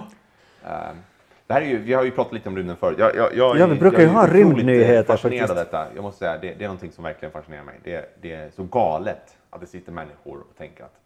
det 1.47 1.53
här 1.53 1.61
är 1.61 1.65
ju, 1.65 1.77
vi 1.77 1.93
har 1.93 2.03
ju 2.03 2.11
pratat 2.11 2.33
lite 2.33 2.49
om 2.49 2.57
rymden 2.57 2.75
förut. 2.77 2.95
Jag, 2.99 3.15
jag, 3.15 3.35
jag, 3.35 3.57
Ja, 3.57 3.67
vi 3.67 3.75
brukar 3.75 3.97
jag 3.99 4.07
ju 4.07 4.09
är 4.09 4.13
ha 4.13 4.23
otroligt, 4.23 4.45
eh, 4.45 4.47
rymdnyheter 4.47 5.03
fascinerad 5.13 5.49
av 5.49 5.55
detta. 5.55 5.87
Jag 5.95 6.01
måste 6.01 6.19
säga, 6.19 6.37
det, 6.37 6.53
det 6.53 6.63
är 6.63 6.67
någonting 6.67 6.91
som 6.91 7.03
verkligen 7.03 7.31
fascinerar 7.31 7.63
mig. 7.63 7.79
Det, 7.83 8.17
det 8.21 8.31
är 8.33 8.49
så 8.49 8.63
galet 8.63 9.37
att 9.51 9.61
det 9.61 9.67
sitter 9.67 9.91
människor 9.91 10.39
och 10.49 10.55
tänker 10.55 10.83
att 10.83 10.99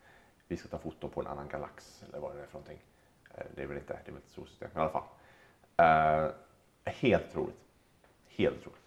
vi 0.47 0.57
ska 0.57 0.67
ta 0.67 0.77
foto 0.77 1.09
på 1.09 1.21
en 1.21 1.27
annan 1.27 1.47
galax 1.47 2.03
eller 2.09 2.19
vad 2.19 2.35
det 2.35 2.41
är 2.41 2.45
för 2.45 2.53
någonting. 2.53 2.79
Eh, 3.33 3.43
Det 3.55 3.63
är 3.63 3.67
väl 3.67 3.77
inte, 3.77 3.93
det 4.05 4.09
är 4.11 4.13
väl 4.13 4.21
ett 4.21 4.29
solsystem 4.29 4.69
i 4.75 4.79
alla 4.79 4.89
fall. 4.89 5.03
Eh, 5.77 6.31
helt 6.85 7.23
otroligt. 7.29 7.55
Helt 8.27 8.57
otroligt. 8.59 8.79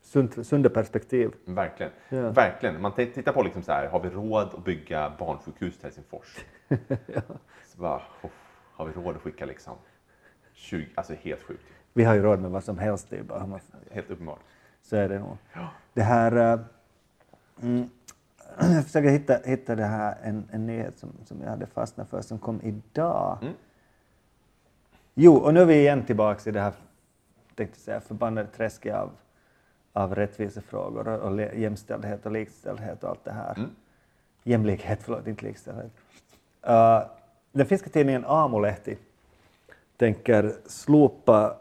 Sunt, 0.00 0.46
sunda 0.46 0.70
perspektiv. 0.70 1.32
Verkligen. 1.44 1.92
Ja. 2.08 2.30
Verkligen. 2.30 2.80
Man 2.80 2.92
tittar 2.94 3.32
på 3.32 3.42
liksom 3.42 3.62
så 3.62 3.72
här, 3.72 3.86
har 3.88 4.00
vi 4.00 4.10
råd 4.10 4.54
att 4.54 4.64
bygga 4.64 5.12
barnsjukhus 5.18 5.74
till 5.76 5.84
Helsingfors? 5.84 6.36
Så 7.66 7.78
bara, 7.78 8.02
oh, 8.22 8.30
har 8.72 8.86
vi 8.86 8.92
råd 8.92 9.16
att 9.16 9.22
skicka 9.22 9.46
liksom 9.46 9.76
20, 10.52 10.88
alltså 10.94 11.14
helt 11.14 11.42
sjukt. 11.42 11.62
Vi 11.92 12.04
har 12.04 12.14
ju 12.14 12.22
råd 12.22 12.40
med 12.40 12.50
vad 12.50 12.64
som 12.64 12.78
helst. 12.78 13.10
Det 13.10 13.16
är 13.18 13.22
bara, 13.22 13.60
Helt 13.90 14.10
uppenbart. 14.10 14.40
så 14.82 14.96
är 14.96 15.08
det 15.08 15.18
nog. 15.18 15.36
Det 15.92 16.02
här... 16.02 16.52
eh, 16.52 16.60
Mm, 17.62 17.90
jag 18.58 18.84
försöker 18.84 19.10
hitta, 19.10 19.38
hitta 19.44 19.74
det 19.74 19.84
här, 19.84 20.16
en, 20.22 20.48
en 20.50 20.66
nyhet 20.66 20.98
som, 20.98 21.12
som 21.24 21.40
jag 21.40 21.50
hade 21.50 21.66
fastnat 21.66 22.08
för 22.08 22.22
som 22.22 22.38
kom 22.38 22.60
idag. 22.62 23.38
Mm. 23.42 23.54
Jo, 25.14 25.36
och 25.36 25.54
nu 25.54 25.60
är 25.60 25.66
vi 25.66 25.74
igen 25.74 26.02
tillbaka 26.02 26.50
i 26.50 26.52
det 26.52 26.60
här 26.60 26.72
tänkte 27.56 27.80
säga, 27.80 28.00
förbannade 28.00 28.48
träsket 28.48 28.94
av, 28.94 29.10
av 29.92 30.14
rättvisefrågor 30.14 31.08
och, 31.08 31.32
och 31.32 31.40
jämställdhet 31.40 32.26
och 32.26 32.32
likställdhet 32.32 33.04
och 33.04 33.10
allt 33.10 33.24
det 33.24 33.32
här. 33.32 33.54
Mm. 33.56 33.70
Jämlikhet, 34.42 34.98
förlåt, 35.02 35.26
inte 35.26 35.44
likställdhet. 35.44 35.92
Uh, 36.68 37.02
den 37.52 37.66
finska 37.66 37.90
tidningen 37.90 38.24
Aamulehti 38.24 38.96
tänker 39.96 40.52
slopa 40.66 41.56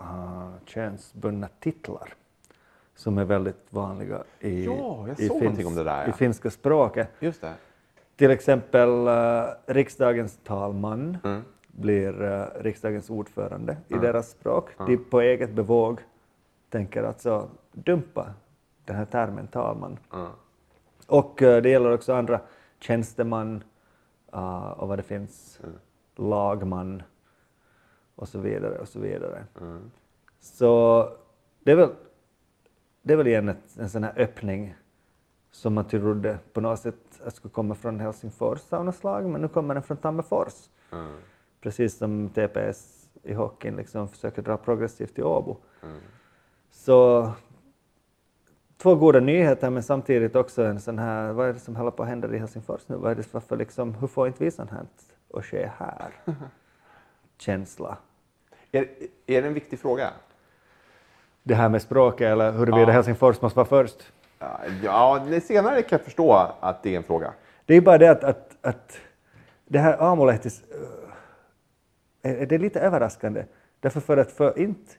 uh, 0.00 0.52
könsbundna 0.64 1.48
titlar 1.60 2.14
som 2.98 3.18
är 3.18 3.24
väldigt 3.24 3.66
vanliga 3.70 4.22
i, 4.40 4.64
Ja, 4.64 5.06
i, 5.18 5.28
det 5.28 5.84
där, 5.84 6.02
ja. 6.02 6.06
i 6.06 6.12
finska 6.12 6.50
språket. 6.50 7.08
Just 7.20 7.40
det. 7.40 7.54
Till 8.16 8.30
exempel 8.30 8.88
uh, 8.88 9.44
riksdagens 9.66 10.38
talman 10.44 11.18
Mm. 11.24 11.42
blir 11.66 12.22
uh, 12.22 12.44
riksdagens 12.60 13.10
ordförande 13.10 13.76
i 13.88 13.94
deras 13.94 14.30
språk. 14.30 14.70
De 14.86 14.96
på 14.96 15.20
eget 15.20 15.50
bevåg 15.50 16.00
tänker 16.70 17.02
alltså 17.02 17.48
dumpa 17.72 18.34
den 18.84 18.96
här 18.96 19.04
termen 19.04 19.46
talman. 19.46 19.98
Mm. 20.14 20.30
Och 21.06 21.42
uh, 21.42 21.56
det 21.56 21.68
gäller 21.70 21.92
också 21.92 22.12
andra 22.12 22.40
tjänsteman 22.80 23.64
och 24.76 24.88
vad 24.88 24.98
det 24.98 25.02
finns, 25.02 25.60
lagman 26.16 27.02
och 28.14 28.28
så 28.28 28.38
vidare 28.38 28.78
och 28.78 28.88
så 28.88 29.00
vidare. 29.00 29.44
Så 30.40 31.04
det 31.60 31.72
är 31.72 31.76
väl, 31.76 31.90
det 33.08 33.14
är 33.14 33.16
väl 33.16 33.26
igen 33.26 33.48
ett, 33.48 33.76
en 33.78 33.90
sån 33.90 34.04
här 34.04 34.12
öppning 34.16 34.74
som 35.50 35.74
man 35.74 35.84
trodde 35.84 36.38
på 36.52 36.60
något 36.60 36.80
sätt 36.80 37.20
att 37.24 37.34
skulle 37.34 37.52
komma 37.52 37.74
från 37.74 38.00
Helsingfors 38.00 38.72
av 38.72 38.84
något 38.84 38.96
slag, 38.96 39.28
men 39.28 39.40
nu 39.40 39.48
kommer 39.48 39.74
den 39.74 39.82
från 39.82 39.96
Tammerfors. 39.96 40.54
Mm. 40.92 41.16
Precis 41.60 41.96
som 41.96 42.28
TPS 42.28 43.08
i 43.22 43.34
hockeyn 43.34 43.76
liksom 43.76 44.08
försöker 44.08 44.42
dra 44.42 44.56
progressivt 44.56 45.14
till 45.14 45.24
Åbo. 45.24 45.56
Så 46.70 47.30
två 48.76 48.94
goda 48.94 49.20
nyheter, 49.20 49.70
men 49.70 49.82
samtidigt 49.82 50.36
också 50.36 50.64
en 50.64 50.80
sån 50.80 50.98
här, 50.98 51.32
vad 51.32 51.48
är 51.48 51.52
det 51.52 51.58
som 51.58 51.76
håller 51.76 51.90
på 51.90 52.02
att 52.02 52.08
hända 52.08 52.34
i 52.34 52.38
Helsingfors 52.38 52.88
nu? 52.88 52.96
Vad 52.96 53.10
är 53.10 53.14
det, 53.14 53.34
varför 53.34 53.56
liksom, 53.56 53.94
hur 53.94 54.06
får 54.06 54.26
inte 54.26 54.44
vi 54.44 54.50
sånt 54.50 54.70
här 54.70 54.86
att 55.34 55.44
ske 55.44 55.70
här? 55.76 56.12
Känsla. 57.38 57.98
Är, 58.72 58.88
är 59.26 59.42
det 59.42 59.48
en 59.48 59.54
viktig 59.54 59.78
fråga? 59.78 60.10
Det 61.48 61.54
här 61.54 61.68
med 61.68 61.82
språket 61.82 62.26
eller 62.26 62.52
huruvida 62.52 62.80
Ja. 62.80 62.90
Helsingfors 62.90 63.42
måste 63.42 63.56
vara 63.56 63.68
först. 63.68 64.12
Ja, 64.82 65.26
det 65.28 65.40
senare 65.40 65.82
kan 65.82 65.96
jag 65.96 66.04
förstå 66.04 66.32
att 66.60 66.82
det 66.82 66.92
är 66.92 66.96
en 66.96 67.02
fråga. 67.02 67.32
Det 67.66 67.74
är 67.74 67.80
bara 67.80 67.98
det 67.98 68.10
att, 68.10 68.24
att, 68.24 68.56
att 68.60 68.98
det 69.64 69.78
här 69.78 70.02
Aamulehtis, 70.02 70.62
äh, 72.22 72.30
är, 72.30 72.46
det 72.46 72.54
är 72.54 72.58
lite 72.58 72.80
överraskande. 72.80 73.44
Därför 73.80 74.00
för 74.00 74.16
att 74.16 74.32
för 74.32 74.58
inte 74.58 74.92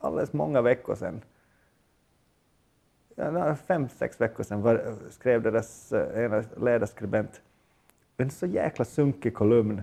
alldeles 0.00 0.32
många 0.32 0.60
veckor 0.60 0.94
sedan, 0.94 1.22
ja, 3.14 3.54
fem, 3.66 3.88
sex 3.88 4.20
veckor 4.20 4.44
sedan, 4.44 4.62
var, 4.62 4.94
skrev 5.10 5.42
deras 5.42 5.92
äh, 5.92 6.24
ena 6.24 6.44
ledarskribent 6.56 7.40
en 8.16 8.30
så 8.30 8.46
jäkla 8.46 8.84
sunkig 8.84 9.34
kolumn 9.34 9.82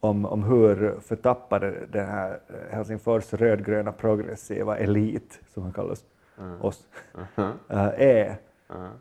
om, 0.00 0.24
om 0.26 0.42
hur 0.42 1.00
förtappade 1.00 1.86
den 1.92 2.06
här 2.06 2.40
eh, 2.48 2.74
Helsingfors 2.74 3.34
rödgröna 3.34 3.92
progressiva 3.92 4.78
elit, 4.78 5.40
som 5.54 5.62
man 5.62 5.72
kallar 5.72 5.90
oss, 5.90 6.04
oss 6.60 6.86
äh, 7.68 7.88
är. 7.96 8.36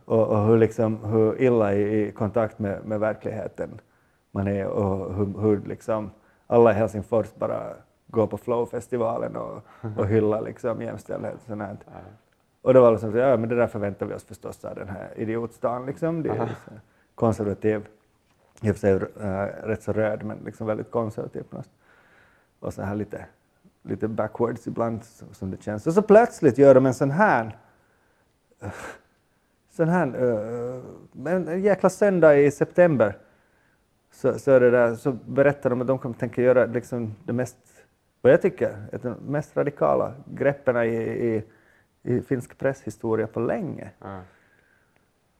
Och, 0.05 0.27
och 0.27 0.47
hur, 0.47 0.57
liksom, 0.57 1.03
hur 1.03 1.41
illa 1.41 1.73
i, 1.73 2.07
i 2.07 2.11
kontakt 2.11 2.59
med, 2.59 2.85
med 2.85 2.99
verkligheten 2.99 3.81
man 4.31 4.47
är 4.47 4.67
och 4.67 5.13
hur, 5.13 5.41
hur 5.41 5.61
liksom 5.67 6.11
alla 6.47 6.71
i 6.71 6.73
Helsingfors 6.73 7.35
bara 7.35 7.73
går 8.07 8.27
på 8.27 8.37
Flow-festivalen 8.37 9.35
och, 9.35 9.63
och 9.97 10.07
hyllar 10.07 10.41
liksom 10.41 10.81
jämställdhet 10.81 11.35
och 11.35 11.41
sånt 11.47 11.61
här. 11.61 11.77
Och 12.61 12.73
det 12.73 12.79
var 12.79 12.91
liksom 12.91 13.11
så, 13.11 13.17
ja 13.17 13.37
men 13.37 13.49
det 13.49 13.55
där 13.55 13.67
förväntar 13.67 14.05
vi 14.05 14.13
oss 14.13 14.23
förstås 14.23 14.65
av 14.65 14.75
den 14.75 14.89
här 14.89 15.09
idiotstan 15.15 15.85
liksom. 15.85 16.23
Det 16.23 16.29
är 16.29 16.47
så 16.47 16.73
konservativ, 17.15 17.87
i 18.61 18.71
och 18.71 18.75
för 18.75 18.79
sig 18.79 18.91
äh, 18.91 19.67
rätt 19.67 19.83
så 19.83 19.93
röd 19.93 20.23
men 20.23 20.37
liksom 20.45 20.67
väldigt 20.67 20.91
konservativ 20.91 21.43
på 21.43 21.55
något. 21.55 21.69
Och 22.59 22.73
så 22.73 22.81
här 22.81 22.95
lite, 22.95 23.25
lite 23.83 24.07
backwards 24.07 24.67
ibland 24.67 25.03
som 25.31 25.51
det 25.51 25.63
känns. 25.63 25.87
Och 25.87 25.93
så 25.93 26.01
plötsligt 26.01 26.57
gör 26.57 26.75
de 26.75 26.85
en 26.85 26.93
sån 26.93 27.11
här 27.11 27.57
sån 29.77 29.89
här, 29.89 30.23
uh, 30.23 30.83
en, 31.25 31.63
jäkla 31.63 31.89
söndag 31.89 32.35
i 32.35 32.51
september 32.51 33.17
så, 34.11 34.39
så, 34.39 34.51
är 34.51 34.59
det 34.59 34.71
där, 34.71 34.95
så 34.95 35.11
berättar 35.11 35.69
de 35.69 35.81
att 35.81 35.87
de 35.87 35.99
kommer 35.99 36.15
tänka 36.15 36.41
göra 36.41 36.65
liksom 36.65 37.15
det 37.23 37.33
mest, 37.33 37.57
vad 38.21 38.33
jag 38.33 38.41
tycker, 38.41 38.85
ett 38.91 39.03
de 39.03 39.13
mest 39.13 39.57
radikala 39.57 40.13
greppen 40.25 40.77
i, 40.77 40.95
i, 40.95 41.43
i 42.03 42.21
finsk 42.21 42.57
presshistoria 42.57 43.27
på 43.27 43.39
länge. 43.39 43.91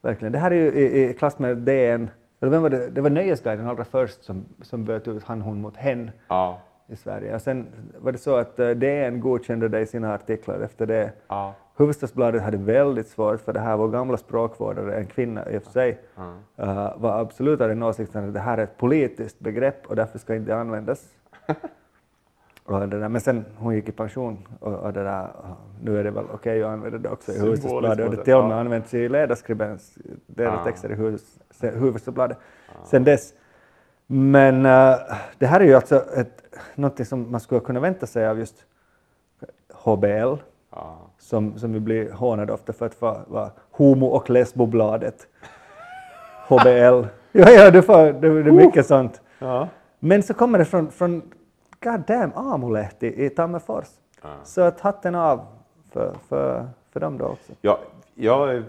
Verkligen. 0.01 0.31
Det 0.31 0.39
här 0.39 0.51
är 0.51 0.55
ju 0.55 0.71
i, 0.71 1.09
i 1.09 1.13
klass 1.13 1.39
med 1.39 1.57
DN, 1.57 2.09
eller 2.39 2.51
vem 2.51 2.61
var 2.61 2.69
det? 2.69 2.89
det 2.89 3.01
var 3.01 3.09
Nöjesguiden 3.09 3.67
allra 3.67 3.85
först 3.85 4.23
som, 4.23 4.45
som 4.61 4.85
böt 4.85 5.07
ut 5.07 5.23
han, 5.23 5.41
hon 5.41 5.61
mot 5.61 5.77
hen 5.77 6.11
Ja. 6.27 6.59
i 6.87 6.95
Sverige. 6.95 7.35
Och 7.35 7.41
sen 7.41 7.67
var 7.97 8.11
det 8.11 8.17
så 8.17 8.35
att 8.35 8.59
eh, 8.59 8.69
DN 8.69 9.19
godkände 9.19 9.67
det 9.69 9.79
i 9.79 9.85
sina 9.85 10.13
artiklar 10.13 10.59
efter 10.59 10.85
det. 10.85 11.11
Ja. 11.27 11.53
Hufvudstadsbladet 11.75 12.41
hade 12.41 12.57
väldigt 12.57 13.07
svårt 13.07 13.41
för 13.41 13.53
det 13.53 13.59
här. 13.59 13.77
Vår 13.77 13.87
gamla 13.87 14.17
språkvårdare, 14.17 14.95
en 14.97 15.05
kvinna 15.05 15.51
i 15.51 15.57
och 15.57 15.63
för 15.63 15.71
sig, 15.71 15.99
eh, 16.57 16.93
var 16.97 17.19
absolut 17.19 17.61
av 17.61 17.67
den 17.67 17.83
åsikten 17.83 18.27
att 18.27 18.33
det 18.33 18.39
här 18.39 18.57
är 18.57 18.63
ett 18.63 18.77
politiskt 18.77 19.39
begrepp 19.39 19.85
och 19.87 19.95
därför 19.95 20.19
ska 20.19 20.35
inte 20.35 20.55
användas. 20.55 21.05
och 22.67 22.87
det 22.89 22.99
där. 22.99 23.09
Men 23.09 23.21
sen 23.21 23.45
hon 23.57 23.75
gick 23.75 23.89
i 23.89 23.91
pension 23.91 24.47
och, 24.59 24.73
och 24.73 24.93
det 24.93 25.03
där, 25.03 25.23
uh, 25.23 25.51
nu 25.81 25.99
är 25.99 26.03
det 26.03 26.11
väl 26.11 26.25
okej 26.33 26.63
att 26.63 26.69
använda 26.69 26.97
det 26.97 27.09
också 27.09 27.31
i 27.31 27.39
Hufvudstadsbladet 27.39 28.05
och 28.05 28.11
det 28.11 28.15
sätt, 28.17 28.25
till 28.25 28.33
och 28.33 28.43
med 28.47 28.55
ja. 28.55 28.59
använts 28.59 28.93
i 28.93 29.09
ledarskribens 29.09 29.97
ledartexter 30.35 30.91
i 30.91 30.95
Hufvudst- 30.95 31.71
Hufvudstadsbladet 31.79 32.37
sen 32.85 33.03
dess. 33.03 33.33
Men 34.07 34.65
eh, 34.65 34.95
det 35.37 35.45
här 35.45 35.59
är 35.59 35.65
ju 35.65 35.73
alltså 35.73 35.95
ett, 35.95 36.41
någonting 36.75 37.05
som 37.05 37.31
man 37.31 37.39
skulle 37.39 37.61
kunna 37.61 37.79
vänta 37.79 38.05
sig 38.05 38.27
av 38.27 38.39
just 38.39 38.65
HBL, 39.73 40.35
Ja. 40.71 40.97
som, 41.19 41.59
som 41.59 41.73
vi 41.73 41.79
blir 41.79 42.11
hånade 42.11 42.53
ofta 42.53 42.73
för 42.73 42.85
att 42.85 43.01
vara, 43.01 43.17
vara 43.27 43.51
homo 43.71 44.05
och 44.07 44.29
lesbobladet. 44.29 45.27
HBL. 46.47 47.05
Ja, 47.31 47.49
ja, 47.49 47.71
du 47.71 47.81
får, 47.81 48.13
det, 48.13 48.43
det 48.43 48.49
är 48.49 48.51
mycket 48.51 48.85
sånt. 48.85 49.21
Ja. 49.39 49.67
Men 49.99 50.23
så 50.23 50.33
kommer 50.33 50.59
det 50.59 50.65
från, 50.65 50.91
från 50.91 51.21
god 51.83 51.99
damn 52.07 52.31
Aamulehti 52.35 53.25
i 53.25 53.29
Tammerfors. 53.29 53.87
Så 54.43 54.61
att 54.61 54.79
hatten 54.81 55.15
av 55.15 55.45
för, 55.91 56.13
för, 56.29 56.69
för 56.91 56.99
dem 56.99 57.17
då 57.17 57.25
också. 57.25 57.51
Jag, 57.61 57.77
jag, 58.15 58.63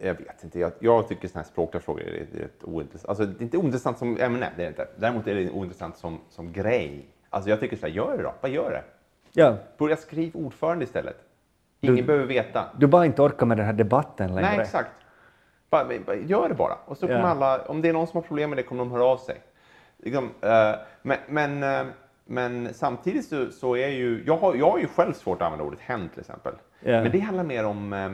jag 0.00 0.14
vet 0.14 0.44
inte. 0.44 0.58
Jag, 0.58 0.72
jag 0.78 1.08
tycker 1.08 1.28
sådana 1.28 1.42
här 1.42 1.50
språkliga 1.52 1.80
frågor 1.80 2.02
är 2.02 2.26
rätt 2.40 2.64
ointressant. 2.64 3.08
Alltså, 3.08 3.26
det 3.26 3.40
är 3.40 3.42
inte 3.42 3.56
ointressant 3.58 3.98
som 3.98 4.16
ämne, 4.20 4.48
det 4.56 4.64
är 4.64 4.68
inte. 4.68 4.88
Däremot 4.96 5.26
är 5.26 5.34
det 5.34 5.50
ointressant 5.50 5.96
som, 5.96 6.18
som 6.28 6.52
grej. 6.52 7.06
Alltså, 7.30 7.50
jag 7.50 7.60
tycker 7.60 7.76
så 7.76 7.86
här, 7.86 7.92
gör 7.92 8.16
det 8.16 8.22
då. 8.22 8.34
Bara 8.40 8.48
gör 8.48 8.70
det. 8.70 8.82
Ja, 9.32 9.56
Börja 9.78 9.96
skriva 9.96 10.40
ordförande 10.40 10.84
istället. 10.84 11.16
Ingen 11.80 11.96
Du- 11.96 12.02
behöver 12.02 12.26
veta. 12.26 12.64
du 12.78 12.86
bara 12.86 13.06
inte 13.06 13.22
orkar 13.22 13.46
med 13.46 13.56
den 13.56 13.66
här 13.66 13.72
debatten 13.72 14.34
längre. 14.34 14.50
Nej, 14.50 14.60
exakt. 14.60 14.90
Bara, 15.70 15.84
bara, 16.06 16.16
gör 16.16 16.48
det 16.48 16.54
bara. 16.54 16.74
Och 16.84 16.96
så 16.96 17.06
kommer 17.06 17.20
Ja. 17.20 17.26
alla, 17.26 17.62
om 17.62 17.82
det 17.82 17.88
är 17.88 17.92
någon 17.92 18.06
som 18.06 18.16
har 18.16 18.22
problem 18.22 18.50
med 18.50 18.58
det 18.58 18.62
kommer 18.62 18.84
de 18.84 18.92
höra 18.92 19.04
av 19.04 19.16
sig. 19.16 19.40
Liksom, 19.98 20.30
eh, 20.40 20.74
men, 21.02 21.18
men, 21.28 21.62
eh, 21.62 21.92
men 22.24 22.74
samtidigt 22.74 23.24
så, 23.28 23.50
så 23.50 23.76
är 23.76 23.88
ju, 23.88 24.22
jag 24.26 24.36
har, 24.36 24.54
jag 24.54 24.70
har 24.70 24.78
ju 24.78 24.86
själv 24.86 25.12
svårt 25.12 25.42
att 25.42 25.46
använda 25.46 25.64
ordet 25.64 25.80
hen 25.80 26.08
till 26.08 26.20
exempel. 26.20 26.54
Ja. 26.80 27.02
Men 27.02 27.12
det 27.12 27.18
handlar 27.18 27.44
mer 27.44 27.64
om, 27.64 27.92
eh, 27.92 28.12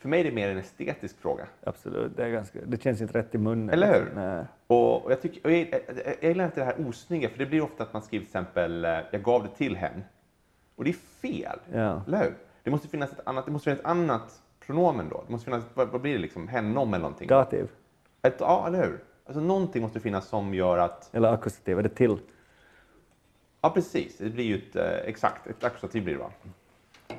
för 0.00 0.08
mig 0.08 0.20
är 0.20 0.24
det 0.24 0.32
mer 0.32 0.48
en 0.48 0.58
estetisk 0.58 1.20
fråga. 1.20 1.46
Absolut, 1.62 2.16
det, 2.16 2.24
är 2.24 2.30
ganska, 2.30 2.58
det 2.66 2.82
känns 2.82 3.00
inte 3.00 3.18
rätt 3.18 3.34
i 3.34 3.38
munnen. 3.38 3.70
Eller 3.70 3.94
hur? 3.94 4.12
Nej. 4.14 4.44
Och, 4.66 5.04
och 5.04 5.12
jag, 5.12 5.22
tycker, 5.22 5.46
och 5.46 5.52
jag, 5.52 5.68
jag, 5.70 5.80
jag 6.20 6.28
gillar 6.30 6.44
inte 6.44 6.60
det 6.60 6.64
här 6.64 6.88
osnygga, 6.88 7.28
för 7.28 7.38
det 7.38 7.46
blir 7.46 7.60
ofta 7.62 7.82
att 7.82 7.92
man 7.92 8.02
skriver 8.02 8.24
till 8.24 8.28
exempel 8.28 8.84
eh, 8.84 8.98
“jag 9.10 9.22
gav 9.22 9.42
det 9.42 9.48
till 9.48 9.76
hen”. 9.76 10.04
Och 10.76 10.84
det 10.84 10.90
är 10.90 10.94
fel, 11.22 11.58
Ja. 11.72 12.02
eller 12.06 12.18
hur? 12.18 12.34
Det 12.62 12.70
måste 12.70 12.88
finnas 12.88 13.12
ett 13.12 13.20
annat, 13.24 13.46
det 13.46 13.52
måste 13.52 13.64
finnas 13.64 13.80
ett 13.80 13.86
annat 13.86 14.42
pronomen 14.66 15.08
då. 15.08 15.22
Det 15.26 15.32
måste 15.32 15.44
finnas, 15.44 15.64
vad, 15.74 15.88
vad 15.88 16.00
blir 16.00 16.12
det 16.12 16.18
liksom, 16.18 16.48
hennom 16.48 16.94
eller 16.94 17.02
någonting? 17.02 17.28
Dativ 17.28 17.68
Ett, 18.22 18.36
ja, 18.38 18.64
eller 18.66 18.82
hur? 18.82 18.98
Alltså 19.26 19.40
någonting 19.40 19.82
måste 19.82 20.00
finnas 20.00 20.28
som 20.28 20.54
gör 20.54 20.78
att, 20.78 21.14
eller 21.14 21.32
akkusativ, 21.32 21.78
är 21.78 21.82
det 21.82 21.88
till? 21.88 22.18
Ja 23.60 23.70
precis, 23.70 24.18
det 24.18 24.30
blir 24.30 24.44
ju 24.44 24.56
ett, 24.56 24.76
eh, 24.76 25.08
exakt, 25.08 25.46
ett 25.46 25.64
akkusativ 25.64 26.04
blir 26.04 26.14
det 26.14 26.20
va? 26.20 26.30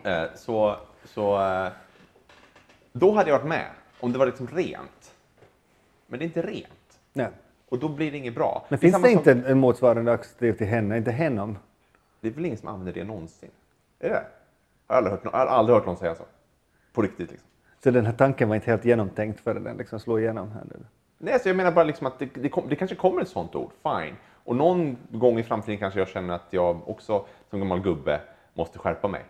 Eh, 0.04 0.36
så, 0.36 0.76
så 1.04 1.42
eh, 1.42 1.72
då 2.92 3.12
hade 3.12 3.30
jag 3.30 3.38
varit 3.38 3.50
med 3.50 3.68
om 4.00 4.12
det 4.12 4.20
var 4.20 4.26
liksom 4.26 4.48
rent. 4.48 5.14
Men 6.08 6.20
det 6.20 6.26
är 6.26 6.28
inte 6.28 6.42
rent. 6.42 7.00
Nej. 7.14 7.30
Och 7.70 7.80
då 7.80 7.90
blir 7.90 8.12
det 8.12 8.18
inget 8.18 8.36
bra. 8.36 8.66
Men 8.70 8.78
är 8.78 8.82
finns 8.82 9.02
det 9.02 9.12
inte 9.12 9.32
en 9.32 9.60
motsvarande 9.60 10.12
akkusativ 10.12 10.54
till 10.54 10.68
henne? 10.68 10.98
Inte 10.98 11.12
henom? 11.12 11.58
Det 12.22 12.28
är 12.28 12.32
väl 12.32 12.46
ingen 12.46 12.58
som 12.58 12.68
använder 12.68 12.94
det 12.94 13.04
någonsin? 13.04 13.50
Är 14.00 14.10
det 14.10 14.16
det? 14.16 14.26
Jag 14.88 14.96
har 14.96 14.98
aldrig 14.98 15.12
hört, 15.12 15.34
har 15.34 15.46
aldrig 15.46 15.76
hört 15.76 15.86
någon 15.86 15.98
säga 15.98 16.16
så. 16.16 16.24
På 16.94 17.02
riktigt 17.02 17.32
liksom. 17.32 17.48
Så 17.84 17.92
den 17.92 18.06
här 18.06 18.14
tanken 18.14 18.50
var 18.50 18.56
inte 18.56 18.72
helt 18.72 18.86
genomtänkt 18.86 19.40
förrän 19.40 19.64
den 19.64 19.78
liksom 19.78 20.00
slog 20.00 20.20
igenom 20.20 20.52
här 20.52 20.64
nu. 20.66 20.86
Nej, 21.18 21.40
så 21.40 21.50
jag 21.50 21.56
menar 21.56 21.72
bara 21.72 21.86
liksom 21.86 22.08
att 22.08 22.20
det, 22.20 22.30
det, 22.34 22.50
kom, 22.50 22.70
det 22.70 22.76
kanske 22.76 22.96
kommer 22.96 23.22
ett 23.22 23.30
sånt 23.30 23.56
ord, 23.56 23.72
fine. 23.84 24.16
Och 24.48 24.56
någon 24.56 24.98
gång 25.12 25.40
i 25.40 25.44
framtiden 25.44 25.78
kanske 25.78 26.00
jag 26.00 26.08
känner 26.08 26.34
att 26.36 26.46
jag 26.50 26.90
också 26.90 27.26
som 27.50 27.60
gammal 27.60 27.80
gubbe 27.82 28.22
måste 28.54 28.80
skärpa 28.80 29.08
mig. 29.08 29.22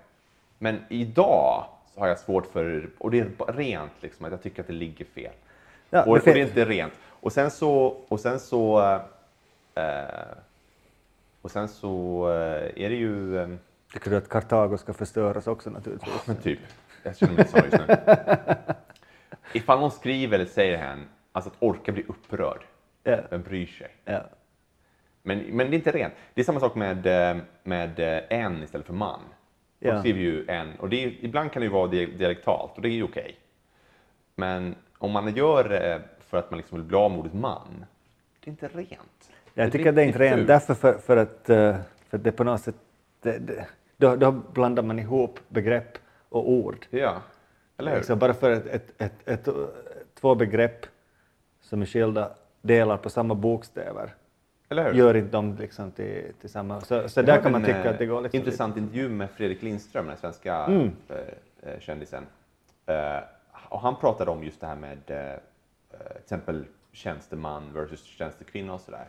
Men 0.57 0.79
idag 0.89 1.65
så 1.93 1.99
har 1.99 2.07
jag 2.07 2.19
svårt 2.19 2.45
för, 2.45 2.89
och 2.97 3.11
det 3.11 3.19
är 3.19 3.53
rent 3.53 3.91
liksom, 4.01 4.25
att 4.25 4.31
jag 4.31 4.43
tycker 4.43 4.61
att 4.61 4.67
det 4.67 4.73
ligger 4.73 5.05
fel. 5.05 5.31
Ja, 5.89 6.01
och, 6.03 6.07
och 6.17 6.23
fin- 6.23 6.33
det 6.33 6.39
är 6.41 6.45
inte 6.47 6.65
rent. 6.65 6.93
Och 7.05 7.31
sen 7.33 7.51
så, 7.51 7.97
och 8.07 8.19
sen 8.19 8.39
så, 8.39 8.81
eh, 9.75 10.03
och 11.41 11.51
sen 11.51 11.67
så 11.67 12.27
eh, 12.31 12.83
är 12.85 12.89
det 12.89 12.95
ju, 12.95 13.37
eh, 13.39 13.49
Tycker 13.93 14.11
du 14.11 14.17
att 14.17 14.29
Kartago 14.29 14.77
ska 14.77 14.93
förstöras 14.93 15.47
också 15.47 15.69
naturligtvis? 15.69 16.27
men 16.27 16.35
typ, 16.37 16.59
jag 17.03 17.17
känner 17.17 17.33
mig 17.33 17.47
så 17.47 17.57
just 17.57 17.77
nu. 17.87 17.95
Ifall 19.53 19.79
någon 19.79 19.91
skriver 19.91 20.35
eller 20.39 20.49
säger 20.49 20.77
hen, 20.77 21.05
alltså 21.31 21.49
att 21.49 21.55
orka 21.59 21.91
bli 21.91 22.03
upprörd, 22.07 22.61
Ja. 23.03 23.17
vem 23.29 23.41
bryr 23.43 23.65
sig? 23.65 23.89
Ja. 24.05 24.21
Men, 25.27 25.39
men 25.39 25.69
det 25.69 25.75
är 25.75 25.77
inte 25.77 25.91
rent. 25.91 26.13
Det 26.33 26.41
är 26.41 26.45
samma 26.45 26.59
sak 26.59 26.75
med, 26.75 27.05
eh, 27.31 27.37
med 27.63 27.99
eh, 27.99 28.23
en 28.29 28.63
istället 28.63 28.85
för 28.87 28.93
man. 28.93 29.19
De 29.79 29.87
Ja. 29.87 29.99
skriver 29.99 30.19
ju 30.19 30.45
en, 30.47 30.75
och 30.79 30.89
det 30.89 31.03
är, 31.03 31.25
ibland 31.25 31.51
kan 31.51 31.59
det 31.61 31.65
ju 31.65 31.71
vara 31.71 31.87
di- 31.87 32.05
dialektalt 32.05 32.71
och 32.75 32.81
det 32.81 32.87
är 32.89 32.91
ju 32.91 33.03
okej. 33.03 33.35
Men 34.35 34.75
om 34.97 35.11
man 35.11 35.35
gör 35.35 35.63
det 35.69 36.01
för 36.19 36.37
att 36.37 36.51
man 36.51 36.57
liksom 36.57 36.77
vill 36.77 36.87
bli 36.87 36.97
av 36.97 37.11
med 37.11 37.19
ordet 37.19 37.33
man, 37.33 37.85
det 38.43 38.49
är 38.49 38.51
inte 38.51 38.67
rent. 38.67 39.31
Jag 39.53 39.71
tycker 39.71 39.89
att 39.89 39.95
det 39.95 40.01
är 40.01 40.05
inte 40.05 40.19
rent 40.19 40.47
därför 40.47 40.73
för, 40.73 40.93
för, 40.93 41.17
att, 41.17 41.49
eh, 41.49 41.75
för 42.09 42.17
att 42.17 42.23
det 42.23 42.31
på 42.31 42.43
något 42.43 42.61
sätt, 42.61 42.75
det, 43.21 43.37
det, 43.37 43.65
då, 43.97 44.15
då 44.15 44.31
blandar 44.31 44.83
man 44.83 44.99
ihop 44.99 45.39
begrepp 45.49 45.97
och 46.29 46.49
ord. 46.51 46.85
Ja, 46.89 47.21
eller 47.77 47.95
hur? 47.95 48.01
Så 48.01 48.15
bara 48.15 48.33
för 48.33 48.51
att 48.51 48.65
ett, 48.65 49.01
ett, 49.01 49.27
ett, 49.29 49.47
två 50.19 50.35
begrepp 50.35 50.85
som 51.61 51.81
är 51.81 51.85
skilda 51.85 52.31
delar 52.61 52.97
på 52.97 53.09
samma 53.09 53.35
bokstäver? 53.35 54.13
Gör 54.69 55.17
inte 55.17 55.31
dem 55.31 55.55
liksom 55.59 55.91
till, 55.91 56.33
till 56.41 56.49
samma. 56.49 56.81
Så, 56.81 57.09
så 57.09 57.21
där 57.21 57.41
kan 57.41 57.51
man 57.51 57.63
tycka 57.63 57.83
eh, 57.83 57.89
att 57.91 57.99
det 57.99 58.05
går 58.05 58.21
liksom 58.21 58.37
intressant 58.39 58.77
intervju 58.77 59.09
med 59.09 59.29
Fredrik 59.31 59.61
Lindström, 59.61 60.07
den 60.07 60.17
svenska 60.17 60.55
Mm. 60.55 60.91
eh, 61.09 61.17
eh, 61.71 61.79
kändisen. 61.79 62.25
Eh, 62.85 63.17
och 63.69 63.79
han 63.79 63.95
pratade 63.95 64.31
om 64.31 64.43
just 64.43 64.61
det 64.61 64.67
här 64.67 64.75
med 64.75 64.97
eh, 65.07 65.17
eh, 65.17 65.37
till 65.89 66.17
exempel 66.23 66.65
tjänsteman 66.91 67.73
versus 67.73 68.03
tjänstekvinna 68.03 68.73
och 68.73 68.81
sådär. 68.81 69.05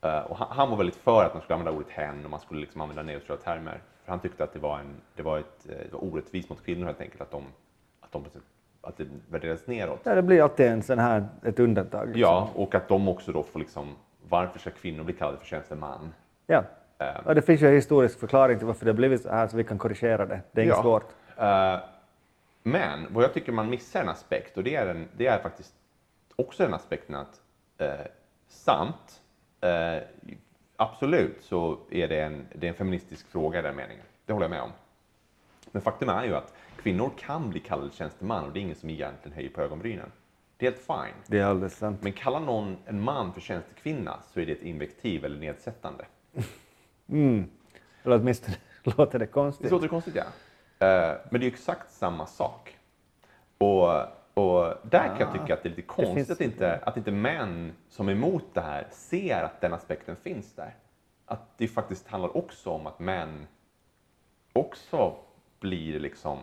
Eh, 0.00 0.18
och 0.18 0.36
han, 0.36 0.48
han 0.50 0.70
var 0.70 0.76
väldigt 0.76 0.96
för 0.96 1.24
att 1.24 1.34
man 1.34 1.42
skulle 1.42 1.54
använda 1.58 1.78
ordet 1.78 1.90
hen 1.92 2.24
och 2.24 2.30
man 2.30 2.40
skulle 2.40 2.60
liksom 2.60 2.80
använda 2.80 3.02
neutrala 3.02 3.40
termer. 3.40 3.80
För 4.04 4.10
han 4.12 4.20
tyckte 4.20 4.44
att 4.44 4.52
det 4.52 4.58
var, 4.58 4.78
en, 4.78 4.94
det 5.16 5.22
var, 5.22 5.38
ett, 5.38 5.66
eh, 5.68 5.74
det 5.74 5.92
var 5.92 6.04
orättvist 6.04 6.48
mot 6.50 6.64
kvinnor 6.64 6.86
helt 6.86 7.00
enkelt, 7.00 7.20
att, 7.20 7.30
de, 7.30 7.44
att, 8.00 8.12
de, 8.12 8.24
att 8.80 8.96
det 8.96 9.06
värderades 9.30 9.66
neråt. 9.66 10.00
Ja, 10.04 10.14
det 10.14 10.22
blir 10.22 10.42
alltid 10.42 10.66
en 10.66 10.82
sån 10.82 10.98
här, 10.98 11.26
ett 11.44 11.60
undantag. 11.60 12.06
Liksom. 12.06 12.20
Ja, 12.20 12.50
och 12.54 12.74
att 12.74 12.88
de 12.88 13.08
också 13.08 13.32
då 13.32 13.42
får 13.42 13.58
liksom, 13.58 13.94
varför 14.28 14.58
ska 14.58 14.70
kvinnor 14.70 15.04
bli 15.04 15.14
kallade 15.14 15.38
för 15.38 15.46
tjänsteman? 15.46 16.14
ja. 16.46 16.64
Eh, 16.98 17.26
Och 17.26 17.34
det 17.34 17.42
finns 17.42 17.60
ju 17.62 17.66
en 17.68 17.74
historisk 17.74 18.20
förklaring 18.20 18.58
till 18.58 18.66
varför 18.66 18.84
det 18.84 18.90
har 18.90 18.96
blivit 18.96 19.22
så 19.22 19.28
här, 19.28 19.48
så 19.48 19.56
vi 19.56 19.64
kan 19.64 19.78
korrigera 19.78 20.26
det. 20.26 20.40
Det 20.52 20.60
är 20.60 20.64
inget 20.64 20.76
Ja. 20.76 20.82
svårt. 20.82 21.06
Eh, 21.36 21.78
men 22.62 23.06
vad 23.14 23.24
jag 23.24 23.34
tycker 23.34 23.52
man 23.52 23.70
missar 23.70 24.00
en 24.02 24.08
aspekt 24.08 24.56
och 24.56 24.64
det 24.64 24.74
är, 24.76 24.86
en, 24.86 25.08
det 25.16 25.26
är 25.26 25.38
faktiskt 25.38 25.74
också 26.36 26.62
den 26.62 26.74
aspekten 26.74 27.14
att 27.14 27.40
eh, 27.78 28.06
sant, 28.48 29.22
eh, 29.60 30.02
absolut 30.76 31.36
så 31.42 31.78
är 31.90 32.08
det, 32.08 32.20
en, 32.22 32.46
det 32.54 32.66
är 32.66 32.68
en 32.68 32.74
feministisk 32.76 33.28
fråga 33.30 33.58
i 33.58 33.62
den 33.62 33.76
meningen. 33.76 34.04
Det 34.26 34.32
håller 34.32 34.44
jag 34.44 34.50
med 34.50 34.62
om. 34.62 34.70
Men 35.72 35.82
faktum 35.82 36.08
är 36.08 36.24
ju 36.24 36.34
att 36.34 36.54
kvinnor 36.76 37.10
kan 37.18 37.50
bli 37.50 37.60
kallade 37.60 37.90
tjänsteman 37.90 38.44
och 38.44 38.52
det 38.52 38.58
är 38.58 38.62
ingen 38.62 38.76
som 38.76 38.90
egentligen 38.90 39.34
höjer 39.36 39.50
på 39.50 39.60
ögonbrynen. 39.62 40.12
Det 40.62 40.66
är 40.68 40.70
helt 40.72 40.86
fine. 40.86 41.14
Det 41.26 41.38
är 41.38 41.44
alldeles 41.44 41.76
sant. 41.76 41.98
Men 42.02 42.12
kallar 42.12 42.40
någon 42.40 42.76
en 42.86 43.00
man 43.00 43.32
för 43.32 43.40
tjänstekvinna 43.40 44.18
så 44.32 44.40
är 44.40 44.46
det 44.46 44.52
ett 44.52 44.62
invektiv 44.62 45.24
eller 45.24 45.38
nedsättande. 45.38 46.04
Mm. 47.08 47.50
Eller 48.02 48.16
åtminstone 48.16 48.56
låter 48.82 49.18
det 49.18 49.24
Det 49.24 49.30
konstigt. 49.32 49.70
låter 49.70 49.88
konstigt, 49.88 50.14
ja. 50.16 50.22
Eh, 50.86 51.16
men 51.30 51.40
det 51.40 51.46
är 51.46 51.48
ju 51.48 51.52
exakt 51.52 51.92
samma 51.92 52.26
sak. 52.26 52.78
Och, 53.58 53.88
och 54.34 54.74
där 54.82 55.06
kan 55.08 55.20
jag 55.20 55.32
tycka 55.32 55.54
att 55.54 55.62
det 55.62 55.66
är 55.68 55.70
lite 55.70 55.82
konstigt 55.82 56.14
finns- 56.14 56.30
att, 56.30 56.40
inte, 56.40 56.76
att 56.76 56.96
inte 56.96 57.10
män 57.10 57.72
som 57.88 58.08
är 58.08 58.12
emot 58.12 58.44
det 58.54 58.60
här 58.60 58.86
ser 58.90 59.42
att 59.42 59.60
den 59.60 59.72
aspekten 59.72 60.16
finns 60.16 60.52
där. 60.54 60.74
Att 61.26 61.58
det 61.58 61.68
faktiskt 61.68 62.08
handlar 62.08 62.36
också 62.36 62.70
om 62.70 62.86
att 62.86 62.98
män 62.98 63.46
också 64.52 65.14
blir 65.60 66.00
liksom... 66.00 66.38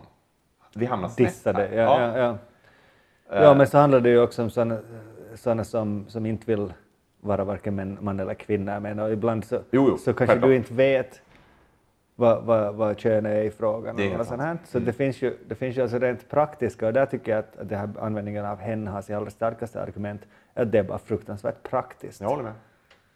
Vi 0.74 0.86
hamnar 0.86 1.10
snett 1.10 1.28
Dissade. 1.28 1.76
Ja, 1.76 2.02
ja. 2.02 2.18
Ja, 2.18 2.38
ja, 3.30 3.53
men 3.53 3.68
så 3.68 3.77
handlar 3.77 3.99
det 3.99 4.10
ju 4.10 4.22
också 4.22 4.43
om 4.43 4.49
sådana, 4.49 4.77
sådana 5.35 5.64
som, 5.64 6.06
som 6.07 6.26
inte 6.26 6.45
vill 6.45 6.73
vara 7.22 7.43
varken 7.43 7.97
man, 8.01 8.19
eller 8.19 8.34
kvinna. 8.34 8.73
Jag 8.73 8.81
menar, 8.81 9.10
ibland 9.10 9.45
så, 9.45 9.56
Jo, 9.56 9.88
jo, 9.89 9.97
så 9.97 10.14
kanske 10.14 10.39
du 10.39 10.56
inte 10.56 10.73
vet 10.73 11.22
vad, 12.15 12.43
vad, 12.43 12.76
vad 12.76 12.99
kön 12.99 13.26
är 13.26 13.41
i 13.41 13.51
frågan. 13.51 13.95
Det 13.95 14.11
är 14.11 14.19
och 14.19 14.26
sånt 14.26 14.41
här. 14.41 14.57
Så 14.65 14.80
det 14.80 14.93
finns 14.93 15.22
ju, 15.22 15.38
det 15.47 15.56
finns 15.56 15.77
ju 15.77 15.81
alltså 15.81 15.99
rent 15.99 16.30
praktiska 16.30 16.88
och 16.88 16.93
där 16.93 17.06
tycker 17.06 17.31
jag 17.31 17.39
att, 17.39 17.57
att 17.57 17.69
det 17.69 17.76
här 17.76 17.89
användningen 17.99 18.45
av 18.45 18.57
hen 18.57 18.88
har 18.88 19.01
sin 19.01 19.15
allra 19.15 19.30
starkaste 19.30 19.81
argument, 19.81 20.22
att 20.53 20.72
det 20.72 20.80
är 20.80 20.84
bara 20.84 20.99
fruktansvärt 20.99 21.64
praktiskt. 21.64 22.22
Jag 22.22 22.30
håller 22.30 22.43
med. 22.43 22.53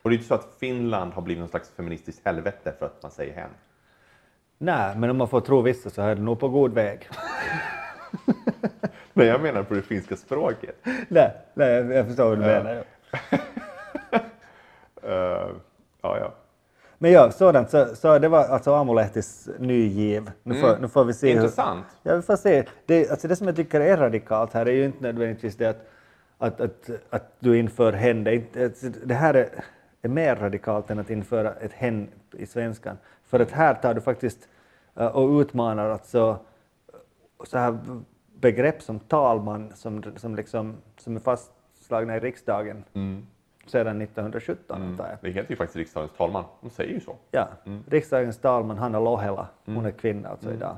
Och 0.02 0.10
det 0.10 0.14
är 0.14 0.18
inte 0.18 0.28
så 0.28 0.34
att 0.34 0.56
Finland 0.60 1.14
har 1.14 1.22
blivit 1.22 1.40
någon 1.40 1.50
slags 1.50 1.70
feministiskt 1.70 2.26
helvete 2.26 2.74
för 2.80 2.86
att 2.86 3.04
man 3.04 3.12
säger 3.12 3.34
hen. 3.34 3.50
Nej, 4.58 4.98
men 4.98 5.10
om 5.10 5.18
man 5.18 5.28
får 5.28 5.42
tro 5.42 5.62
vissa 5.62 5.90
så 5.90 6.02
är 6.02 6.16
det 6.16 6.22
nog 6.22 6.40
på 6.40 6.50
god 6.50 6.74
väg. 6.74 7.10
Men 9.16 9.28
jag 9.28 9.42
menar 9.42 9.64
på 9.64 9.74
det 9.74 9.82
finska 9.82 10.16
språket. 10.16 10.76
nej, 11.08 11.32
nej, 11.54 11.70
jag- 11.72 12.08
förstår 12.08 12.26
vad 12.30 12.38
du 12.38 12.42
menar. 12.42 12.84
Eh, 15.04 15.50
ja, 16.02 16.18
ja. 16.20 16.34
Men 16.98 17.12
ja, 17.12 17.32
sådant. 17.32 17.70
Så, 17.70 17.96
så 17.96 18.20
det 18.20 18.28
var 18.28 18.44
alltså 18.46 18.74
Amolehtis 18.74 19.50
nygiv. 19.60 20.32
Nu 20.44 20.56
får, 20.60 20.68
Mm. 20.70 20.82
nu 20.82 20.88
får 20.88 21.04
vi 21.06 21.14
se 21.14 21.28
hur, 21.28 21.36
Intressant. 21.36 21.86
Ja, 22.04 22.16
vi 22.16 22.22
får 22.22 22.36
se. 22.36 22.66
Det, 22.86 23.10
alltså 23.10 23.28
det 23.28 23.36
som 23.36 23.48
jag 23.48 23.56
tycker 23.56 23.82
är 23.82 23.98
radikalt 23.98 24.54
här 24.54 24.66
är 24.66 24.72
ju 24.72 24.86
inte 24.86 25.04
nödvändigtvis 25.04 25.56
det 25.56 25.66
att, 25.70 25.86
att, 26.38 26.62
att, 26.62 26.90
att 27.10 27.32
du 27.40 27.58
inför 27.58 27.94
hen. 27.94 28.24
Det, 28.24 28.56
alltså 28.64 28.88
det 29.06 29.14
här 29.14 29.34
är, 29.34 29.50
är 30.02 30.10
mer 30.10 30.36
radikalt 30.36 30.90
än 30.90 31.00
att 31.00 31.10
införa 31.10 31.54
ett 31.54 31.74
hen 31.74 32.08
i 32.32 32.46
svenskan. 32.46 32.98
För 33.26 33.40
att 33.40 33.52
här 33.52 33.74
tar 33.74 33.94
du 33.94 34.02
faktiskt 34.02 34.48
eh, 34.96 35.08
och 35.08 35.40
utmanar 35.40 35.90
alltså 35.90 36.38
så 37.44 37.58
här 37.58 37.78
begrepp 38.44 38.82
som 38.82 39.00
talman 39.00 39.72
som, 39.76 40.04
som, 40.18 40.36
liksom, 40.36 40.76
som 40.98 41.16
är 41.16 41.20
fastslagna 41.20 42.16
i 42.18 42.20
riksdagen 42.20 42.84
Mm. 42.94 43.28
sedan 43.68 44.02
1917 44.02 44.78
Mm. 44.78 44.92
antar 44.92 45.10
jag. 45.10 45.18
Det 45.22 45.30
heter 45.32 45.50
ju 45.52 45.56
faktiskt 45.56 45.76
riksdagens 45.78 46.12
talman. 46.18 46.44
De 46.62 46.70
säger 46.70 46.94
ju 46.94 47.00
så. 47.00 47.16
Ja, 47.32 47.48
riksdagens 47.90 48.38
talman 48.38 48.78
Hanna 48.78 49.00
Lohela, 49.00 49.48
hon 49.66 49.86
är 49.86 49.92
kvinna 49.92 50.30
alltså 50.30 50.52
idag. 50.54 50.78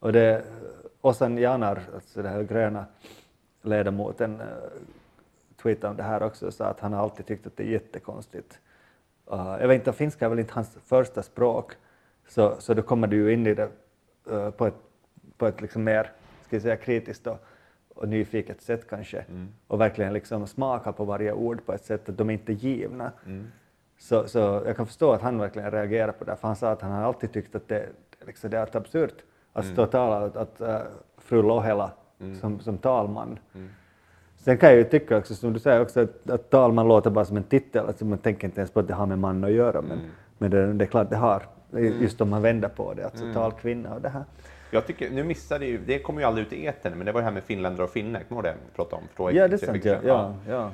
Och 0.00 0.12
det, 0.12 0.44
Osan 1.00 1.38
Janar, 1.38 1.80
alltså 1.94 2.22
den 2.22 2.32
här 2.32 2.42
gröna 2.42 2.84
ledamoten, 3.62 4.40
uh, 4.40 4.46
tweetade 5.62 5.90
om 5.90 5.96
det 5.96 6.02
här 6.02 6.22
också 6.22 6.46
och 6.46 6.54
sa 6.54 6.64
att 6.66 6.80
han 6.80 6.94
alltid 6.94 7.26
tyckt 7.26 7.46
att 7.46 7.56
det 7.56 7.62
är 7.62 7.70
jättekonstigt. 7.72 8.60
Uh, 9.32 9.56
jag 9.60 9.68
vet 9.68 9.74
inte, 9.74 9.92
finska 9.92 10.24
är 10.24 10.28
väl 10.28 10.38
inte 10.38 10.54
hans 10.54 10.78
första 10.84 11.22
språk, 11.22 11.72
så, 12.28 12.54
så 12.58 12.74
då 12.74 12.82
kommer 12.82 13.06
du 13.06 13.16
ju 13.16 13.32
in 13.32 13.46
i 13.46 13.54
det 13.54 13.68
uh, 14.30 14.50
på 14.50 14.66
ett, 14.66 14.74
på 15.36 15.46
ett 15.46 15.60
liksom 15.60 15.84
mer, 15.84 16.12
ska 16.48 16.60
säga, 16.60 16.76
kritiskt 16.76 17.26
och, 17.26 17.38
och 17.94 18.08
nyfiket 18.08 18.62
sätt 18.62 18.88
kanske. 18.90 19.24
Och 19.66 19.80
verkligen 19.80 20.12
liksom 20.12 20.46
smaka 20.46 20.92
på 20.92 21.04
varje 21.04 21.32
ord 21.32 21.66
på 21.66 21.72
ett 21.72 21.84
sätt 21.84 22.08
att 22.08 22.18
de 22.18 22.30
inte 22.30 22.52
är 22.52 22.54
givna. 22.54 23.12
Så, 23.98 24.28
så 24.28 24.38
jag 24.38 24.76
kan 24.76 24.86
förstå 24.86 25.12
att 25.12 25.22
han 25.22 25.38
verkligen 25.38 25.70
reagerar 25.70 26.12
på 26.12 26.24
det, 26.24 26.36
för 26.36 26.48
han 26.48 26.56
sa 26.56 26.70
att 26.70 26.82
han 26.82 26.92
har 26.92 27.02
alltid 27.02 27.32
tyckt 27.32 27.54
att 27.54 27.68
det, 27.68 27.86
liksom, 28.26 28.50
det 28.50 28.58
är 28.58 28.76
absurt 28.76 29.14
att 29.52 29.64
stå 29.66 29.82
och 29.82 29.90
tala 29.90 30.26
att, 30.26 30.36
att 30.36 30.60
äh, 30.60 30.78
fru 31.18 31.42
Lohela 31.42 31.90
som, 32.40 32.60
som 32.60 32.78
talman. 32.78 33.38
Sen 34.36 34.58
kan 34.58 34.68
jag 34.68 34.78
ju 34.78 34.84
tycka 34.84 35.18
också, 35.18 35.34
som 35.34 35.52
du 35.52 35.58
säger 35.58 35.80
också, 35.80 36.00
att, 36.00 36.30
att 36.30 36.50
talman 36.50 36.88
låter 36.88 37.10
bara 37.10 37.24
som 37.24 37.36
en 37.36 37.42
titel, 37.42 37.86
alltså 37.86 38.04
man 38.04 38.18
tänker 38.18 38.48
inte 38.48 38.60
ens 38.60 38.70
på 38.70 38.80
att 38.80 38.88
det 38.88 38.94
har 38.94 39.06
med 39.06 39.18
man 39.18 39.44
att 39.44 39.50
göra, 39.50 39.82
men, 39.82 39.98
men 40.38 40.50
det, 40.50 40.72
det 40.72 40.84
är 40.84 40.86
klart 40.86 41.10
det 41.10 41.16
har, 41.16 41.42
just 42.00 42.20
om 42.20 42.30
man 42.30 42.42
vänder 42.42 42.68
på 42.68 42.94
det, 42.94 43.04
alltså 43.04 43.32
talkvinna 43.32 43.94
och 43.94 44.00
det 44.00 44.08
här. 44.08 44.24
Jag 44.70 44.86
tycker, 44.86 45.10
nu 45.10 45.24
missade 45.24 45.66
ju, 45.66 45.78
det 45.78 45.98
kommer 45.98 46.20
ju 46.20 46.26
aldrig 46.26 46.46
ut 46.46 46.52
i 46.52 46.66
etern, 46.66 46.92
men 46.96 47.06
det 47.06 47.12
var 47.12 47.20
det 47.20 47.24
här 47.24 47.32
med 47.32 47.44
finländare 47.44 47.84
och 47.84 47.90
finnar, 47.92 48.20
kommer 48.20 48.42
du 48.42 48.48
ihåg 48.48 48.56
det 48.66 48.74
pratade 48.76 49.02
om? 49.02 49.08
för 49.14 49.32
Ja, 49.32 49.48
det 49.48 49.62
är 49.62 49.66
sant. 49.66 49.84
Ja, 49.84 49.98
ja, 50.04 50.34
ja. 50.48 50.70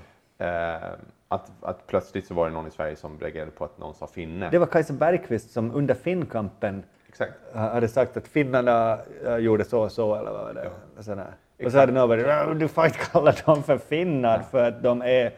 Eh, 0.47 0.93
att, 1.29 1.51
att 1.61 1.87
plötsligt 1.87 2.27
så 2.27 2.35
var 2.35 2.47
det 2.49 2.53
någon 2.55 2.67
i 2.67 2.71
Sverige 2.71 2.97
som 2.97 3.21
reagerade 3.21 3.51
på 3.51 3.65
att 3.65 3.79
någon 3.79 3.95
sa 3.95 4.07
finne. 4.07 4.51
Det 4.51 4.59
var 4.59 4.67
Kajsa 4.67 4.93
Bergqvist 4.93 5.51
som 5.51 5.75
under 5.75 5.95
Finnkampen 5.95 6.83
Exakt. 7.09 7.33
hade 7.55 7.89
sagt 7.89 8.17
att 8.17 8.29
finnarna 8.29 8.99
äh, 9.27 9.37
gjorde 9.37 9.65
så 9.65 9.83
och 9.83 9.93
så 9.93 10.15
eller 10.15 10.31
vad 10.31 10.45
var 10.45 10.55
det? 10.55 10.71
Och, 10.99 11.05
sådär. 11.05 11.35
och 11.65 11.73
så 11.73 11.79
hade 11.79 11.93
någon 11.93 12.09
varit 12.09 12.27
"Ja, 12.27 12.55
du 12.55 12.69
får 12.69 12.85
inte 12.87 12.99
kalla 12.99 13.35
dem 13.47 13.63
för 13.63 13.79
finnar 13.79 14.39
för 14.51 14.69
att 14.69 14.83
de 14.83 15.03
är... 15.03 15.33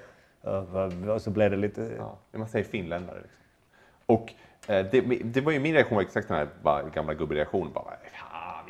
Och, 1.15 1.23
så 1.23 1.31
blev 1.31 1.51
det 1.51 1.57
lite... 1.57 1.91
Ja, 1.99 2.19
man 2.33 2.49
säger 2.49 2.65
finländare. 2.65 3.17
Liksom. 3.17 3.39
Och 4.07 4.33
eh, 4.69 4.87
det, 4.91 5.01
det 5.25 5.41
var 5.41 5.53
ju 5.53 5.61
min 5.61 5.75
reaktion 5.75 5.97
var 5.97 6.03
exakt 6.03 6.29
den 6.29 6.37
här 6.37 6.49
bara, 6.63 6.83
gamla 6.83 7.15
gubbereaktionen. 7.15 7.73
Bara, 7.73 7.85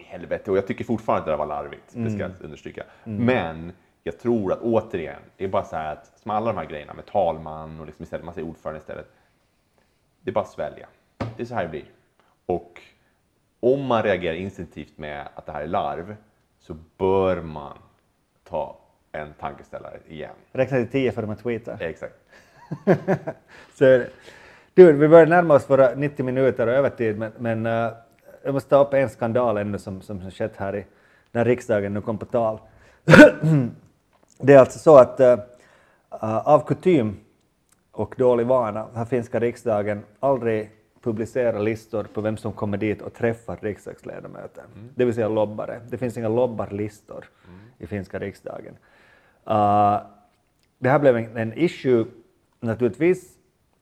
helvete. 0.06 0.50
Och 0.50 0.56
jag 0.56 0.66
tycker 0.66 0.84
fortfarande 0.84 1.20
att 1.20 1.26
det 1.26 1.32
där 1.32 1.38
var 1.38 1.46
larvigt, 1.46 1.92
det 1.92 2.10
ska 2.10 2.20
jag 2.20 2.30
understryka. 2.40 2.84
Men 3.04 3.72
jag 4.02 4.18
tror 4.18 4.52
att 4.52 4.60
återigen, 4.60 5.20
det 5.36 5.44
är 5.44 5.48
bara 5.48 5.64
så 5.64 5.76
här 5.76 5.92
att 5.92 6.18
som 6.18 6.30
alla 6.30 6.52
de 6.52 6.58
här 6.58 6.66
grejerna 6.66 6.94
med 6.94 7.06
talman 7.06 7.80
och 7.80 7.86
liksom 7.86 8.02
istället, 8.02 8.24
man 8.24 8.34
säger 8.34 8.48
ordförande 8.48 8.80
istället. 8.80 9.06
Det 10.20 10.30
är 10.30 10.34
bara 10.34 10.44
att 10.44 10.50
svälja. 10.50 10.86
Det 11.36 11.42
är 11.42 11.46
så 11.46 11.54
här 11.54 11.62
det 11.62 11.68
blir. 11.68 11.84
Och 12.46 12.82
om 13.60 13.86
man 13.86 14.02
reagerar 14.02 14.34
instinktivt 14.34 14.98
med 14.98 15.28
att 15.34 15.46
det 15.46 15.52
här 15.52 15.62
är 15.62 15.66
larv 15.66 16.16
så 16.58 16.76
bör 16.96 17.42
man 17.42 17.78
ta 18.44 18.78
en 19.12 19.34
tankeställare 19.40 19.98
igen. 20.08 20.34
Räkna 20.52 20.76
till 20.76 20.88
tio 20.88 21.12
för 21.12 21.22
att 21.22 21.42
tweeta. 21.42 21.76
Exakt. 21.80 22.14
Så, 23.74 24.04
du, 24.74 24.92
vi 24.92 25.08
börjar 25.08 25.26
närma 25.26 25.54
oss 25.54 25.70
våra 25.70 25.94
90 25.94 26.24
minuter 26.24 26.66
och 26.66 26.72
övertid, 26.72 27.18
men, 27.18 27.32
men 27.38 27.66
äh, 27.66 27.92
jag 28.46 28.54
måste 28.54 28.70
ta 28.70 28.84
upp 28.84 28.94
en 28.94 29.08
skandal 29.08 29.56
ännu 29.56 29.78
som, 29.78 30.00
som, 30.00 30.20
som 30.20 30.30
skett 30.30 30.56
här 30.56 30.76
i, 30.76 30.84
när 31.32 31.44
riksdagen 31.44 31.94
nu 31.94 32.00
kom 32.00 32.18
på 32.18 32.26
tal. 32.26 32.60
det 34.38 34.54
är 34.54 34.58
alltså 34.58 34.78
så 34.78 34.96
att 34.96 35.20
äh, 35.20 35.38
av 36.48 36.66
kutym 36.66 37.16
och 37.92 38.14
dålig 38.18 38.46
vana 38.46 38.86
har 38.94 39.04
finska 39.04 39.40
riksdagen 39.40 40.02
aldrig 40.20 40.70
publicerat 41.02 41.64
listor 41.64 42.04
på 42.04 42.20
vem 42.20 42.36
som 42.36 42.52
kommer 42.52 42.78
dit 42.78 43.02
och 43.02 43.14
träffar 43.14 43.58
riksdagsledamöter, 43.60 44.64
det 44.94 45.04
vill 45.04 45.14
säga 45.14 45.28
lobbare. 45.28 45.80
Det 45.88 45.98
finns 45.98 46.16
inga 46.16 46.28
lobbarlistor 46.28 47.24
i 47.78 47.86
finska 47.86 48.18
riksdagen. 48.18 48.76
Uh, 49.50 49.98
det 50.78 50.88
här 50.88 50.98
blev 50.98 51.16
en, 51.16 51.36
en 51.36 51.52
issue 51.58 52.04
naturligtvis. 52.60 53.35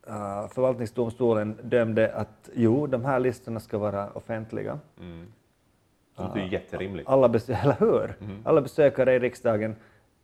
Uh, 0.08 0.48
förvaltningsdomstolen 0.48 1.58
dömde 1.62 2.14
att 2.14 2.50
jo, 2.54 2.86
de 2.86 3.04
här 3.04 3.20
listorna 3.20 3.60
ska 3.60 3.78
vara 3.78 4.10
offentliga. 4.10 4.78
Det 6.16 6.22
låter 6.22 6.40
ju 6.40 6.48
jätterimligt. 6.52 7.08
Alla, 7.08 7.28
besö- 7.28 7.56
eller 7.62 7.76
hur? 7.78 8.14
Alla 8.44 8.60
besökare 8.60 9.14
i 9.14 9.18
riksdagen, 9.18 9.76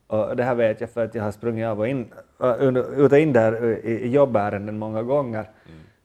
och 0.06 0.36
det 0.36 0.42
här 0.44 0.54
vet 0.54 0.80
jag 0.80 0.90
för 0.90 1.04
att 1.04 1.14
jag 1.14 1.22
har 1.22 1.30
sprungit 1.32 1.66
av 1.66 1.78
och 1.80 1.88
in, 1.88 2.12
under- 2.38 3.00
ut 3.04 3.12
och 3.12 3.18
in 3.18 3.32
där 3.32 3.64
i, 3.86 4.08
jobbärenden 4.08 4.78
många 4.78 5.02
gånger, 5.02 5.50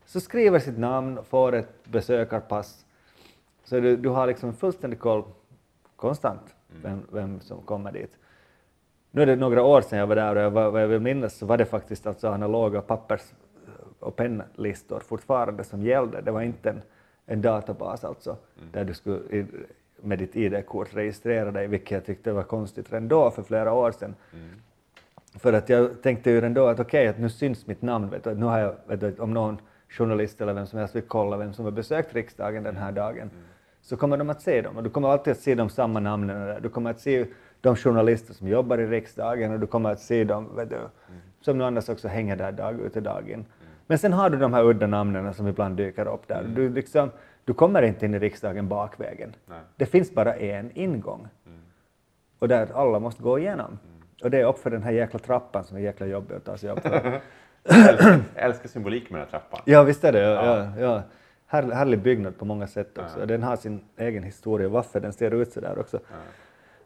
så 0.06 0.20
skriver 0.20 0.60
sitt 0.60 0.78
namn, 0.78 1.24
får 1.24 1.56
ett 1.56 1.74
besökarpass. 1.84 2.86
Så 3.64 3.80
du, 3.80 3.96
du 3.98 4.10
har 4.10 4.28
liksom 4.28 4.54
fullständig 4.54 5.00
koll 5.00 5.24
konstant 5.96 6.56
vem, 6.84 7.02
vem 7.12 7.40
som 7.40 7.62
kommer 7.62 7.92
dit. 7.92 8.18
Nu 9.12 9.22
är 9.22 9.26
det 9.26 9.36
några 9.36 9.64
år 9.64 9.82
sedan 9.82 10.00
jag 10.00 10.08
var 10.08 10.16
där 10.16 10.36
och 10.36 10.42
jag, 10.42 10.52
var, 10.52 10.72
vad 10.72 10.82
jag 10.84 10.88
vill 10.88 11.00
minnas 11.00 11.34
så 11.38 11.46
var 11.46 11.58
det 11.58 11.66
faktiskt 11.66 12.08
alltså 12.08 12.28
analoga 12.28 12.82
pappers 12.82 13.22
och 14.00 14.16
pennlistor 14.16 15.00
fortfarande 15.00 15.64
som 15.64 15.84
gällde. 15.84 16.22
Det 16.22 16.32
var 16.32 16.42
inte 16.42 16.70
en, 16.70 16.82
en 17.26 17.42
databas 17.42 18.04
alltså, 18.04 18.38
där 18.72 18.86
du 18.86 18.94
skulle 18.94 19.46
med 20.02 20.20
ditt 20.20 20.36
ID-kort 20.36 20.96
registrera 20.96 21.52
dig, 21.52 21.68
vilket 21.68 21.92
jag 21.92 22.06
tyckte 22.06 22.32
var 22.32 22.44
konstigt 22.44 22.94
redan 22.94 23.08
då 23.08 23.32
för 23.32 23.44
flera 23.44 23.74
år 23.74 23.92
sedan. 23.92 24.16
För 25.40 25.54
att 25.54 25.70
jag 25.70 26.02
tänkte 26.02 26.30
ju 26.30 26.36
redan 26.36 26.54
då 26.54 26.68
att 26.68 26.80
okej, 26.80 27.08
att 27.08 27.20
nu 27.20 27.30
syns 27.30 27.68
mitt 27.68 27.82
namn, 27.82 28.10
vet 28.10 28.24
du, 28.24 28.36
nu 28.36 28.46
har 28.46 28.60
jag, 28.60 28.76
vet 28.88 29.00
du, 29.00 29.16
om 29.20 29.34
någon 29.34 29.58
journalist 29.90 30.42
eller 30.42 30.54
vem 30.54 30.68
som 30.68 30.80
helst 30.80 30.96
vill 30.96 31.04
kolla 31.04 31.38
vem 31.38 31.54
som 31.54 31.66
har 31.66 31.72
besökt 31.72 32.16
riksdagen 32.16 32.64
den 32.64 32.78
här 32.78 32.92
dagen, 32.92 33.30
så 33.82 33.98
kommer 33.98 34.18
de 34.18 34.30
att 34.30 34.42
se 34.42 34.62
dem. 34.62 34.78
Och 34.78 34.84
du 34.84 34.90
kommer 34.90 35.10
alltid 35.10 35.32
att 35.32 35.40
se 35.40 35.56
de 35.56 35.70
samma 35.70 36.00
namnen 36.00 36.48
där. 36.48 36.60
Du 36.60 36.70
kommer 36.70 36.90
att 36.90 37.00
se 37.00 37.26
de 37.62 37.76
journalister 37.76 38.34
som 38.34 38.48
jobbar 38.48 38.78
i 38.78 38.88
riksdagen 38.88 39.54
och 39.54 39.60
du 39.60 39.68
kommer 39.68 39.92
att 39.92 40.00
se 40.00 40.24
dem, 40.24 40.56
vet 40.56 40.70
du, 40.70 40.78
som 41.42 41.58
nu 41.58 41.64
annars 41.64 41.90
också 41.90 42.08
hänger 42.08 42.36
där 42.36 42.52
dag 42.52 42.82
ut 42.82 42.96
och 42.96 43.04
dag 43.04 43.30
in. 43.30 43.46
Men 43.88 43.98
sen 44.00 44.14
har 44.14 44.30
du 44.30 44.38
de 44.38 44.54
här 44.54 44.64
udda 44.64 44.88
namnen 44.88 45.34
som 45.34 45.48
ibland 45.48 45.78
dyker 45.78 46.08
upp 46.08 46.28
där. 46.28 46.44
Du, 46.56 46.70
liksom, 46.70 47.12
du 47.46 47.54
kommer 47.54 47.82
inte 47.82 48.06
in 48.06 48.14
i 48.14 48.20
riksdagen 48.20 48.68
bakvägen. 48.68 49.36
Det 49.76 49.86
finns 49.86 50.14
bara 50.14 50.36
en 50.36 50.72
ingång. 50.74 51.28
Och 52.40 52.48
där 52.48 52.68
alla 52.74 53.00
måste 53.00 53.24
gå 53.24 53.40
igenom. 53.40 53.80
Och 54.24 54.32
det 54.32 54.40
är 54.42 54.46
upp 54.46 54.60
för 54.60 54.70
den 54.70 54.84
här 54.84 54.92
jäkla 54.92 55.20
trappan 55.20 55.64
som 55.64 55.78
är 55.78 55.82
jäkla 55.82 56.06
jobbig 56.06 56.36
att 56.36 56.44
ta 56.46 56.58
sig 56.58 56.70
upp 56.70 56.80
för. 56.80 57.22
Jag 57.68 57.90
älskar, 57.90 58.22
jag 58.36 58.46
älskar 58.46 58.70
symboliken 58.70 59.08
med 59.12 59.22
den 59.22 59.28
här 59.32 59.40
trappan. 59.40 59.60
Ja, 59.66 59.84
visst 59.84 60.04
är 60.04 60.12
det. 60.12 60.20
Ja, 60.20 60.58
ja. 60.58 60.72
Ja, 60.80 61.02
Här, 61.48 61.64
härlig 61.72 62.00
byggnad 62.02 62.38
på 62.38 62.46
många 62.46 62.68
sätt 62.68 62.98
också. 62.98 63.26
Den 63.26 63.44
har 63.44 63.56
sin 63.56 63.80
egen 63.98 64.24
historia, 64.24 64.70
varför 64.70 65.00
den 65.00 65.14
ser 65.14 65.34
ut 65.34 65.54
så 65.54 65.60
där 65.60 65.80
också. 65.80 66.00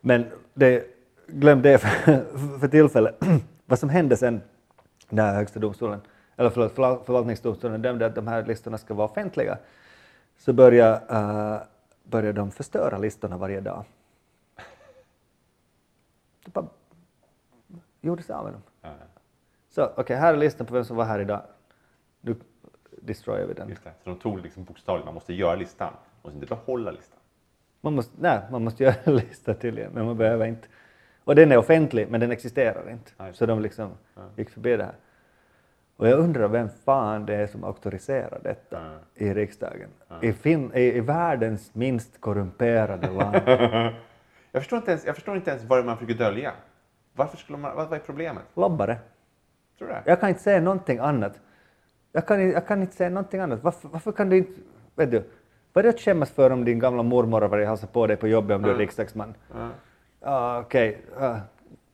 Men 0.02 0.26
det, 0.54 0.84
glöm 1.28 1.62
det 1.62 1.78
för, 1.78 2.24
för 2.60 2.68
tillfället. 2.68 3.16
Vad 3.66 3.80
som 3.80 3.90
hände 3.90 4.18
sen 4.18 4.42
när 5.10 5.36
Högsta 5.36 5.60
domstolen, 5.60 6.02
eller 6.40 6.50
förlåt, 6.50 6.76
förval- 6.76 7.04
förvaltningsdomstolen 7.06 7.82
dömde 7.82 8.06
att 8.06 8.16
de 8.16 8.28
här 8.28 8.46
listorna 8.46 8.78
ska 8.78 8.94
vara 8.94 9.08
offentliga, 9.08 9.58
så 10.38 10.54
började, 10.54 11.02
uh, 11.14 11.62
började 12.04 12.40
de 12.42 12.52
förstöra 12.52 12.98
listorna 12.98 13.38
varje 13.38 13.62
dag. 13.62 13.84
De 16.46 16.52
bara 16.52 16.66
gjorde 18.02 18.24
sig 18.24 18.36
av 18.36 18.44
med 18.44 18.54
dem. 18.54 18.62
Ja, 18.82 18.90
Så 19.70 19.92
okej, 19.98 20.16
här 20.18 20.34
är 20.34 20.38
listan 20.38 20.68
på 20.68 20.74
vem 20.74 20.84
som 20.86 20.98
var 20.98 21.06
här 21.06 21.20
idag. 21.20 21.42
Nu 22.22 22.36
destroyar 23.02 23.46
vi 23.46 23.54
den. 23.54 23.68
Så 24.04 24.10
de 24.10 24.20
tog 24.20 24.40
liksom 24.42 24.64
bokstavligt, 24.64 25.06
man 25.06 25.14
måste 25.14 25.34
göra 25.34 25.56
listan, 25.56 25.94
man 25.94 26.20
måste 26.22 26.36
inte 26.36 26.56
behålla 26.56 26.92
listan. 26.92 27.20
Man 27.82 27.96
måste, 27.96 28.14
nej, 28.20 28.42
man 28.52 28.64
måste 28.64 28.84
göra 28.84 28.96
en 29.04 29.16
lista 29.30 29.54
tydligen, 29.54 29.92
men 29.92 30.06
man 30.06 30.18
behöver 30.18 30.46
inte. 30.46 30.68
Och 31.24 31.36
den 31.36 31.52
är 31.52 31.58
offentlig, 31.58 32.08
men 32.10 32.20
den 32.20 32.32
existerar 32.32 32.90
inte. 32.92 33.12
Nej. 33.18 33.34
Så 33.34 33.46
de 33.46 33.62
liksom 33.62 33.92
gick 34.36 34.50
förbi 34.50 34.78
det 34.78 34.84
här. 34.84 34.96
Och 36.00 36.08
jag 36.08 36.20
undrar 36.20 36.48
vem 36.48 36.70
fan 36.86 37.26
det 37.26 37.36
är 37.36 37.48
som 37.48 37.64
auktoriserar 37.64 38.40
detta 38.44 38.78
Ja. 38.82 39.26
i 39.26 39.34
riksdagen. 39.34 39.90
I, 40.22 40.34
fin, 40.34 40.72
i, 40.74 40.82
I 40.82 41.00
världens 41.00 41.76
minst 41.76 42.22
korrumperade 42.22 43.10
land. 43.12 43.36
Jag 44.52 44.62
förstår 44.62 44.78
inte 44.78 44.92
ens, 44.92 45.06
jag 45.06 45.16
förstår 45.16 45.36
inte 45.36 45.52
ens 45.52 45.64
vad 45.64 45.86
man 45.86 45.98
försöker 45.98 46.14
dölja. 46.14 46.52
Varför 47.16 47.38
skulle 47.38 47.58
man, 47.58 47.76
vad, 47.76 47.90
vad 47.90 48.00
är 48.00 48.04
problemet? 48.04 48.44
Lobbare. 48.54 48.98
Tror 49.78 49.88
du 49.88 49.94
det? 49.94 50.02
Jag 50.06 50.20
kan 50.20 50.30
inte 50.30 50.42
säga 50.42 50.62
någonting 50.62 50.98
annat. 51.00 51.40
Jag 52.12 52.28
kan, 52.28 52.50
jag 52.52 52.68
kan 52.68 52.82
inte 52.82 52.96
säga 52.96 53.10
någonting 53.10 53.40
annat. 53.40 53.64
Varför, 53.64 53.90
varför 53.90 54.12
kan 54.12 54.30
du 54.30 54.38
inte... 54.38 54.52
Vet 54.96 55.12
du, 55.12 55.24
vad 55.74 55.86
är 55.86 55.90
det 55.92 55.96
att 55.96 56.02
skämmas 56.02 56.32
för 56.32 56.50
om 56.52 56.66
din 56.66 56.80
gamla 56.80 57.04
mormor 57.04 57.42
har 57.42 57.48
varit 57.50 57.64
och 57.64 57.70
hälsat 57.70 57.94
på 57.94 58.08
dig 58.08 58.18
på 58.18 58.28
jobbet 58.28 58.56
om 58.56 58.62
du 58.62 58.70
är 58.72 58.76
riksdagsman? 58.76 59.34
Ja. 59.54 59.70
Ja, 60.22 60.60
okej. 60.60 61.02
Ja, 61.20 61.40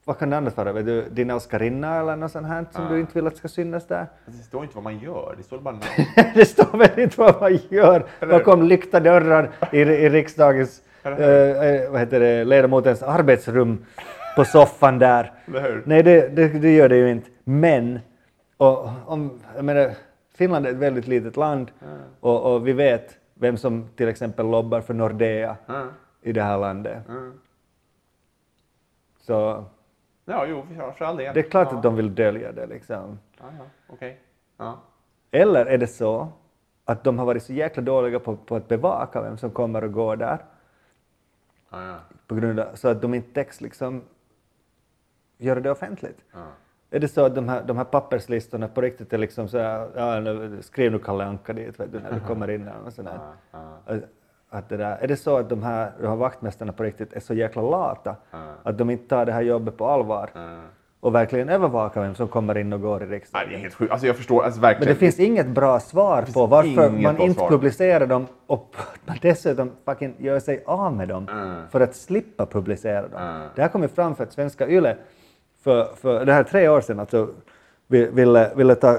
vad 0.06 0.18
kan 0.18 0.30
det 0.30 0.38
annars 0.38 0.58
vara? 0.58 0.74
Vet 0.74 0.86
du, 0.86 1.10
din 1.10 1.30
älskarinna 1.30 2.00
eller 2.00 2.16
något 2.16 2.32
sånt 2.32 2.48
här 2.48 2.66
som 2.72 2.88
du 2.90 3.00
inte 3.00 3.14
vill 3.14 3.28
att 3.28 3.38
ska 3.38 3.48
synas 3.48 3.88
där? 3.88 4.08
Det 4.26 4.32
står 4.32 4.64
inte 4.64 4.76
vad 4.76 4.84
man 4.84 5.00
gör, 5.00 5.36
det 5.38 5.44
står 5.44 5.58
bara 5.58 5.72
namn. 5.72 5.84
det 6.36 6.46
står 6.46 6.78
väl 6.78 7.00
inte 7.00 7.20
vad 7.20 7.42
man 7.42 7.60
gör 7.70 8.06
bakom 8.20 8.64
lyckta 8.64 9.00
dörrar 9.00 9.52
i, 9.72 9.80
i 9.80 10.10
riksdagens, 10.10 10.82
eh, 11.04 11.12
eh, 11.12 11.92
vad 11.92 12.00
heter 12.00 12.20
det, 12.20 12.44
ledamotens 12.44 13.04
arbetsrum 13.04 13.86
på 14.36 14.46
soffan 14.46 15.00
där. 15.00 15.32
Nej, 15.86 16.04
det, 16.04 16.28
det, 16.36 16.48
det 16.48 16.76
gör 16.76 16.90
det 16.90 16.98
ju 16.98 17.12
inte. 17.12 17.30
Men, 17.44 18.00
och, 18.58 18.90
om, 19.06 19.40
jag 19.56 19.66
menar, 19.66 19.92
Finland 20.36 20.66
är 20.68 20.72
ett 20.72 20.76
väldigt 20.78 21.08
litet 21.08 21.38
land 21.38 21.72
och, 22.20 22.54
och 22.54 22.68
vi 22.68 22.74
vet 22.74 23.18
vem 23.34 23.58
som 23.58 23.88
till 23.96 24.08
exempel 24.08 24.46
lobbar 24.52 24.82
för 24.82 24.94
Nordea 24.94 25.56
Ja. 25.66 25.84
i 26.22 26.32
det 26.32 26.42
här 26.44 26.58
landet. 26.58 26.98
Ja. 27.08 27.14
Så 29.22 29.66
Ja, 30.26 30.46
jo, 30.46 30.66
för 30.76 30.92
för 30.92 31.06
all 31.06 31.18
del. 31.18 31.34
det 31.34 31.40
är 31.40 31.50
klart 31.50 31.68
ja. 31.72 31.78
att 31.78 31.84
de 31.84 31.96
vill 31.96 32.16
dölja 32.16 32.52
det 32.52 32.66
liksom. 32.66 33.20
Ja, 33.40 33.46
ja, 33.60 33.66
okej. 33.88 34.20
Ja. 34.58 34.80
Eller 35.32 35.66
är 35.66 35.78
det 35.78 35.88
så 35.88 36.28
att 36.86 37.04
de 37.04 37.20
har 37.20 37.26
varit 37.26 37.44
så 37.44 37.54
jäkla 37.54 37.84
dåliga 37.84 38.20
på, 38.20 38.36
på 38.36 38.56
att 38.56 38.68
bevaka 38.68 39.22
vem 39.22 39.38
som 39.38 39.52
kommer 39.52 39.84
och 39.84 39.92
går 39.92 40.16
där, 40.16 40.38
Ja, 41.70 41.86
ja. 41.86 41.96
på 42.28 42.36
grund 42.36 42.60
av, 42.60 42.76
så 42.76 42.88
att 42.88 43.02
de 43.02 43.14
inte 43.14 43.34
täcks 43.34 43.62
liksom 43.62 44.04
göra 45.38 45.60
det 45.60 45.72
offentligt. 45.72 46.26
Är 46.90 47.00
det 47.00 47.08
så 47.08 47.26
att 47.26 47.36
de 47.36 47.50
här, 47.50 47.64
de 47.64 47.78
här 47.78 47.84
papperslistorna 47.84 48.68
på 48.68 48.82
riktigt 48.82 49.14
är 49.14 49.18
liksom 49.18 49.48
så 49.48 49.58
här, 49.58 49.90
ja, 49.96 50.20
nu, 50.20 50.62
skriv 50.62 50.92
nu 50.92 51.00
Kalle 51.00 51.26
Anka 51.26 51.54
dit 51.54 51.80
vet 51.80 51.92
du, 51.92 52.00
när 52.00 52.12
du 52.12 52.20
kommer 52.28 52.50
in 52.50 52.68
eller 52.68 52.80
något 52.80 52.94
sånt 52.94 53.08
där. 53.08 53.20
Ja, 53.52 53.96
Att, 54.56 54.70
det 54.70 54.78
där, 54.78 54.98
är 55.02 55.08
det 55.08 55.18
så 55.18 55.38
att 55.38 55.50
de 55.50 55.64
här, 55.64 55.92
de 56.02 56.08
här 56.08 56.16
vaktmästarna 56.16 56.72
på 56.74 56.84
riktigt 56.84 57.14
är 57.14 57.20
så 57.20 57.34
jäkla 57.34 57.62
lata 57.62 58.16
att 58.64 58.78
de 58.78 58.90
inte 58.90 59.08
tar 59.10 59.26
det 59.26 59.32
här 59.32 59.42
jobbet 59.42 59.78
på 59.78 59.86
allvar 59.88 60.30
och 61.00 61.16
verkligen 61.16 61.50
övervakar 61.50 62.02
vem 62.02 62.16
som 62.16 62.28
kommer 62.28 62.58
in 62.58 62.74
och 62.74 62.82
går 62.82 63.04
i 63.04 63.06
Nej, 63.06 63.16
riksdagen? 63.16 63.50
det 63.50 63.56
är 63.56 63.60
helt 63.60 63.74
sjukt. 63.74 63.92
Alltså 63.92 64.08
jag 64.08 64.16
förstår, 64.16 64.44
alltså 64.44 64.62
Men 64.62 64.70
verkligen. 64.70 64.94
det 64.94 65.00
finns 65.00 65.20
inget 65.20 65.48
bra 65.48 65.80
svar 65.80 66.26
på 66.34 66.46
varför 66.46 66.90
man 66.90 67.18
inte 67.22 67.40
svar. 67.40 67.50
publicerar 67.50 68.08
dem 68.08 68.28
och 68.48 68.76
man 69.06 69.18
dessutom 69.22 69.72
fucking 69.86 70.16
gör 70.18 70.40
sig 70.40 70.64
av 70.66 70.94
med 70.94 71.08
dem 71.08 71.28
för 71.72 71.82
att 71.82 71.96
slippa 71.96 72.46
publicera 72.46 73.02
dem. 73.08 73.42
Det 73.56 73.62
här 73.62 73.70
kom 73.70 73.82
ju 73.82 73.88
fram 73.88 74.16
för 74.16 74.24
att 74.24 74.34
svenska 74.34 74.68
YLE 74.70 74.98
för, 75.64 75.86
för 75.96 76.26
det 76.26 76.34
här 76.34 76.44
tre 76.44 76.70
år 76.70 76.82
sedan 76.82 77.00
alltså, 77.00 77.28
vi- 77.88 78.06
ville, 78.12 78.52
ville 78.56 78.76
ta, 78.76 78.98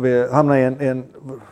vi 0.00 0.28
hamnade 0.28 0.60
i 0.60 0.64
en, 0.64 0.80
en, 0.80 1.04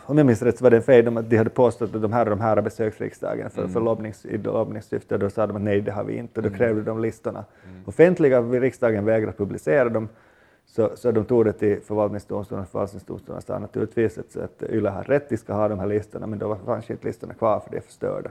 om 0.06 0.18
jag 0.18 0.26
minns 0.26 0.42
rätt 0.42 0.58
så 0.58 0.64
var 0.64 0.70
det 0.70 0.76
en 0.76 0.82
fejd 0.82 1.08
om 1.08 1.16
att 1.16 1.30
de 1.30 1.36
hade 1.36 1.50
påstått 1.50 1.94
att 1.94 2.02
de 2.02 2.12
här 2.12 2.24
och 2.26 2.30
de 2.30 2.40
här 2.40 2.56
har 2.56 2.62
besökt 2.62 3.00
riksdagen 3.00 3.50
för, 3.50 3.68
för 3.68 3.80
lobbnings, 3.80 4.24
i 4.24 4.38
lobbningssyfte 4.38 5.14
och 5.14 5.20
då 5.20 5.30
sa 5.30 5.46
de 5.46 5.56
att 5.56 5.62
nej 5.62 5.80
det 5.80 5.92
har 5.92 6.04
vi 6.04 6.16
inte 6.16 6.40
och 6.40 6.50
då 6.50 6.56
krävde 6.56 6.82
de 6.82 7.00
listorna. 7.00 7.44
Offentliga 7.86 8.40
vid 8.40 8.60
riksdagen 8.60 9.04
vägrade 9.04 9.32
publicera 9.32 9.88
dem 9.88 10.08
så, 10.66 10.90
så 10.94 11.10
de 11.10 11.24
tog 11.24 11.44
det 11.44 11.52
till 11.52 11.80
förvaltningsdomstolen, 11.80 12.66
förvaltningsdomstolen 12.66 13.42
sa 13.42 13.58
naturligtvis 13.58 14.18
att, 14.18 14.36
att 14.36 14.62
YLE 14.70 14.90
har 14.90 15.04
rätt, 15.04 15.28
de 15.28 15.36
ska 15.36 15.52
ha 15.52 15.68
de 15.68 15.78
här 15.78 15.86
listorna, 15.86 16.26
men 16.26 16.38
då 16.38 16.56
fanns 16.56 16.90
inte 16.90 17.06
listorna 17.06 17.34
kvar 17.34 17.60
för 17.60 17.70
de 17.70 17.76
är 17.76 17.80
förstörda. 17.80 18.30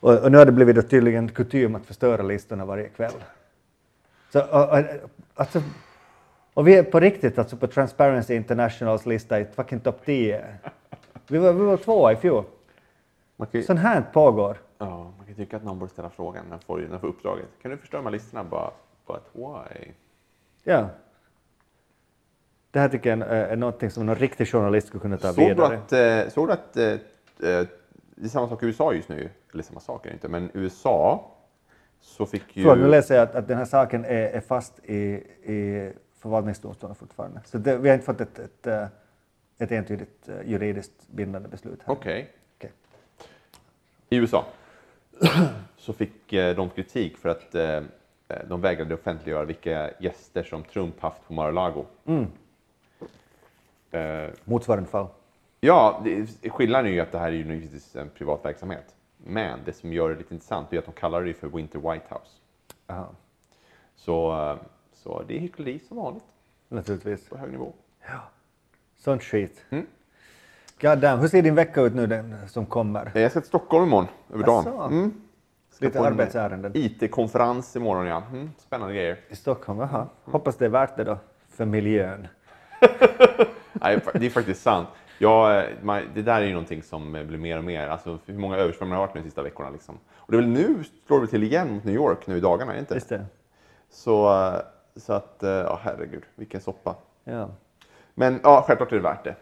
Och, 0.00 0.18
och 0.18 0.32
nu 0.32 0.38
har 0.38 0.46
det 0.46 0.52
blivit 0.52 0.76
då 0.76 0.82
tydligen 0.82 1.28
kutym 1.28 1.74
att 1.74 1.86
förstöra 1.86 2.22
listorna 2.22 2.64
varje 2.64 2.88
kväll. 2.88 3.12
Så, 4.32 4.40
och, 4.40 4.78
och, 4.78 4.84
alltså, 5.34 5.62
och 6.54 6.68
vi 6.68 6.76
är 6.76 6.82
på 6.82 7.00
riktigt 7.00 7.38
alltså 7.38 7.56
på 7.56 7.66
Transparency 7.66 8.34
Internationals 8.34 9.06
lista 9.06 9.40
i 9.40 9.44
fucking 9.44 9.80
topp 9.80 10.00
10. 10.04 10.44
Vi 11.26 11.38
var, 11.38 11.52
vi 11.52 11.64
var 11.64 11.76
tvåa 11.76 12.12
i 12.12 12.16
fjol. 12.16 12.44
Kan, 13.52 13.62
Sånt 13.62 13.80
här 13.80 14.02
pågår. 14.12 14.56
ja, 14.78 15.12
man 15.16 15.26
kan 15.26 15.34
tycka 15.34 15.56
att 15.56 15.64
någon 15.64 15.78
borde 15.78 15.92
ställa 15.92 16.10
frågan 16.10 16.44
när 16.44 16.50
man 16.50 16.60
får, 16.60 16.78
när 16.78 16.88
man 16.88 17.00
får 17.00 17.08
uppdraget. 17.08 17.46
Kan 17.62 17.70
du 17.70 17.76
förstöra 17.76 17.98
de 18.00 18.06
här 18.06 18.12
listorna? 18.12 18.44
Bara, 18.44 18.70
but 19.06 19.22
why? 19.32 19.90
Ja. 20.64 20.88
Det 22.70 22.78
här 22.80 22.88
tycker 22.88 23.10
jag 23.10 23.20
är, 23.20 23.26
är 23.46 23.56
någonting 23.56 23.90
som 23.90 24.06
någon 24.06 24.16
riktig 24.16 24.48
journalist 24.48 24.86
skulle 24.86 25.00
kunna 25.00 25.16
ta 25.16 25.32
Såg 25.32 25.44
du 25.44 25.48
vidare. 25.48 25.78
att, 25.78 25.92
eh, 26.26 26.32
såg 26.32 26.48
du 26.48 26.52
att 26.52 26.76
eh, 26.76 26.84
eh, 26.86 26.98
det 28.16 28.24
är 28.24 28.28
samma 28.28 28.48
sak 28.48 28.62
i 28.62 28.66
USA 28.66 28.92
just 28.92 29.08
nu? 29.08 29.30
Eller 29.52 29.62
samma 29.62 29.80
sak 29.80 30.06
är 30.06 30.10
det 30.10 30.14
inte, 30.14 30.28
men 30.28 30.50
USA 30.54 31.30
så 32.00 32.26
fick 32.26 32.56
ju... 32.56 32.62
Förlåt, 32.62 32.78
nu 32.78 32.88
läser 32.88 33.14
jag 33.14 33.22
att, 33.22 33.34
att 33.34 33.48
den 33.48 33.58
här 33.58 33.64
saken 33.64 34.04
är, 34.04 34.10
är 34.28 34.40
fast 34.40 34.78
i, 34.84 34.96
i 35.42 35.90
förvaltningsdomstolen 36.24 36.96
fortfarande. 36.96 37.40
Så 37.44 37.58
det, 37.58 37.78
vi 37.78 37.88
har 37.88 37.94
inte 37.94 38.06
fått 38.06 38.20
ett, 38.20 38.38
ett, 38.38 38.66
eh, 38.66 38.86
ett 39.58 39.72
entydigt 39.72 40.28
eh, 40.28 40.50
juridiskt 40.50 41.08
bindande 41.08 41.48
beslut. 41.48 41.80
Okej. 41.86 42.30
Okej. 42.56 42.72
I 44.08 44.16
USA 44.16 44.44
så 45.76 45.92
fick 45.92 46.32
eh, 46.32 46.56
de 46.56 46.70
kritik 46.70 47.16
för 47.16 47.28
att 47.28 47.52
de 48.48 48.60
vägrade 48.60 48.94
offentliggöra 48.94 49.44
vilka 49.44 49.90
gäster 50.00 50.42
som 50.42 50.62
Trump 50.62 51.00
haft 51.00 51.26
på 51.26 51.32
Mar-a-Lago. 51.32 51.84
Mm. 52.04 52.26
Eh, 53.90 54.30
Motsvarande 54.44 54.88
fall. 54.88 55.06
Ja, 55.60 56.00
det, 56.04 56.50
skillnaden 56.50 56.86
är 56.86 56.90
ju 56.90 57.00
att 57.00 57.12
det 57.12 57.18
här 57.18 57.28
är 57.28 57.32
ju 57.32 57.54
givetvis 57.54 57.96
en 57.96 58.10
privat 58.10 58.44
verksamhet. 58.44 58.94
Men 59.16 59.58
det 59.64 59.72
som 59.72 59.92
gör 59.92 60.08
det 60.10 60.16
lite 60.16 60.34
intressant 60.34 60.72
är 60.72 60.78
att 60.78 60.84
de 60.84 60.92
kallar 60.94 61.22
det 61.22 61.34
för 61.34 61.48
Winter 61.48 61.78
White 61.78 62.06
House. 62.08 62.30
Aha, 62.86 63.12
Så, 63.96 64.58
så 65.04 65.22
det 65.28 65.36
är 65.36 65.40
hyckleri 65.40 65.80
som 65.88 65.96
vanligt 65.96 66.24
naturligtvis. 66.68 67.28
på 67.28 67.36
hög 67.38 67.50
nivå. 67.50 67.72
Sånt 68.96 69.22
skit. 69.22 69.64
Mm. 69.70 69.86
God 70.80 70.98
damn. 70.98 71.20
Hur 71.20 71.28
ser 71.28 71.42
din 71.42 71.54
vecka 71.54 71.80
ut 71.80 71.94
nu 71.94 72.06
den 72.06 72.48
som 72.48 72.66
kommer? 72.66 73.12
Jag 73.14 73.30
ska 73.30 73.40
till 73.40 73.48
Stockholm 73.48 73.84
imorgon 73.86 74.08
över 74.32 74.44
dagen. 74.44 74.64
Jaså? 74.64 74.82
Mm. 74.82 75.12
Ska 75.70 75.86
Lite 75.86 76.00
arbetsärenden. 76.00 76.72
IT-konferens 76.74 77.76
imorgon, 77.76 78.06
ja. 78.06 78.22
Mm. 78.32 78.50
Spännande 78.58 78.94
grejer. 78.94 79.18
I 79.28 79.36
Stockholm, 79.36 79.78
jaha. 79.78 80.06
Hoppas 80.24 80.56
det 80.56 80.64
är 80.64 80.68
värt 80.68 80.96
det 80.96 81.04
då. 81.04 81.18
För 81.48 81.64
miljön. 81.64 82.28
Nej, 83.72 84.00
det 84.14 84.26
är 84.26 84.30
faktiskt 84.30 84.62
sant. 84.62 84.88
Ja, 85.18 85.62
eh, 85.62 86.02
det 86.14 86.22
där 86.22 86.42
är 86.42 86.46
ju 86.46 86.52
någonting 86.52 86.82
som 86.82 87.14
eh, 87.14 87.24
blir 87.24 87.38
mer 87.38 87.58
och 87.58 87.64
mer. 87.64 87.88
Alltså, 87.88 88.18
hur 88.26 88.38
många 88.38 88.56
översvämningar 88.56 88.96
har 88.96 89.06
det 89.06 89.12
varit 89.12 89.22
de 89.22 89.28
sista 89.28 89.42
veckorna? 89.42 89.70
Liksom. 89.70 89.98
Och 90.14 90.32
det 90.32 90.38
är 90.38 90.40
väl 90.40 90.50
nu 90.50 90.84
slår 91.06 91.20
det 91.20 91.26
till 91.26 91.42
igen 91.42 91.74
mot 91.74 91.84
New 91.84 91.94
York 91.94 92.26
nu 92.26 92.36
i 92.36 92.40
dagarna, 92.40 92.72
är 92.72 92.76
det 92.76 92.80
inte? 92.80 92.94
Just 92.94 93.08
det. 93.08 93.26
Så, 93.90 94.46
eh, 94.46 94.60
så 94.96 95.12
att, 95.12 95.42
eh, 95.42 95.50
ja 95.50 95.78
herregud, 95.82 96.22
vilken 96.34 96.60
soppa. 96.60 96.94
Ja. 97.24 97.48
Men 98.14 98.40
ja, 98.42 98.64
självklart 98.66 98.92
är 98.92 98.96
det 98.96 99.02
värt 99.02 99.24
det, 99.24 99.34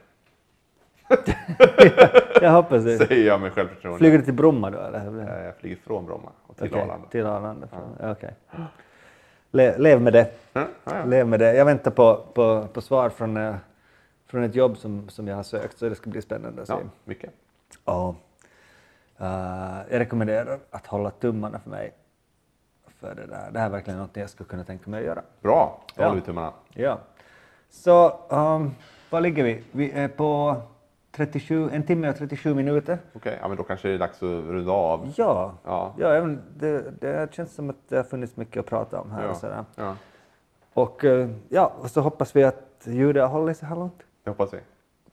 Jag 2.41 2.51
hoppas 2.51 2.85
det. 2.85 2.99
säger 2.99 3.27
jag 3.27 3.41
med 3.41 3.53
självförtroende. 3.53 3.99
Flyger 3.99 4.19
du 4.19 4.25
till 4.25 4.35
Bromma 4.35 4.71
då 4.71 4.79
eller? 4.79 5.45
Jag 5.45 5.57
flyger 5.57 5.77
från 5.77 6.07
Bromma 6.07 6.31
och 6.47 6.57
till 6.57 6.67
Okej, 6.67 6.83
Arlanda. 6.83 7.09
Till 7.09 7.27
Arlanda. 7.27 7.69
Ja. 8.01 8.11
Okej. 8.13 8.35
Le, 9.51 9.79
lev 9.79 10.01
med 10.03 10.13
det. 10.13 10.31
Ja, 10.53 10.67
ja. 10.85 11.05
Lev 11.05 11.27
med 11.27 11.41
det. 11.41 11.55
Jag 11.55 11.65
väntar 11.65 11.91
på, 11.91 12.17
på, 12.35 12.67
på 12.73 12.81
svar 12.81 13.09
från, 13.11 13.37
eh, 13.37 13.55
från 14.27 14.43
ett 14.43 14.55
jobb 14.55 14.77
som, 14.79 15.09
som 15.09 15.29
jag 15.29 15.37
har 15.37 15.43
sökt 15.43 15.79
så 15.79 15.89
det 15.89 15.95
ska 15.95 16.11
bli 16.11 16.23
spännande 16.23 16.63
att 16.63 16.69
se. 16.69 16.75
ja, 16.75 16.81
mycket. 17.05 17.31
Ja. 17.85 18.15
Eh, 19.19 19.79
jag 19.91 20.01
rekommenderar 20.01 20.59
att 20.71 20.87
hålla 20.87 21.11
tummarna 21.11 21.59
för 21.59 21.71
mig. 21.71 21.93
För 23.03 23.15
det, 23.15 23.27
där. 23.27 23.51
det 23.53 23.59
här 23.59 23.67
är 23.67 23.71
verkligen 23.71 23.99
något 24.01 24.17
jag 24.17 24.31
skulle 24.31 24.49
kunna 24.49 24.65
tänka 24.65 24.91
mig 24.91 25.01
att 25.01 25.07
göra. 25.07 25.23
Bra, 25.41 25.81
då 25.97 26.03
Ja. 26.03 26.09
håller 26.09 26.21
vi 26.21 26.27
tummarna. 26.27 26.53
Ja. 26.75 26.99
Så 27.71 28.19
um, 28.29 28.75
var 29.11 29.21
ligger 29.21 29.45
vi? 29.45 29.65
Vi 29.73 29.91
är 29.93 30.09
på 30.09 30.57
37, 31.11 31.69
en 31.73 31.83
timme 31.83 32.11
och 32.11 32.17
37 32.17 32.55
minuter. 32.55 32.99
Okej, 33.13 33.39
ja, 33.43 33.49
men 33.49 33.57
då 33.57 33.63
kanske 33.63 33.89
det 33.89 33.95
är 33.95 33.99
dags 33.99 34.17
att 34.17 34.29
runda 34.29 34.73
av. 34.73 35.13
Ja, 35.17 35.55
Ja. 35.65 35.95
ja 35.99 36.27
det, 36.57 37.01
det 37.01 37.35
känns 37.35 37.55
som 37.55 37.71
att 37.71 37.77
det 37.89 37.97
har 37.97 38.05
funnits 38.05 38.37
mycket 38.37 38.61
att 38.61 38.67
prata 38.67 39.01
om 39.01 39.11
här. 39.11 39.25
Och, 39.25 39.31
Ja. 39.31 39.35
sådär. 39.35 39.65
Ja, 39.77 39.97
och 40.75 41.05
eh, 41.05 41.29
ja, 41.49 41.73
och 41.81 41.91
så 41.91 42.01
hoppas 42.01 42.37
vi 42.37 42.45
att 42.45 42.83
ljudet 42.85 43.23
har 43.23 43.31
hållit 43.31 43.57
så 43.59 43.67
här 43.67 43.77
långt. 43.77 44.03
det 44.25 44.31
hoppas 44.31 44.55
vi. 44.55 44.59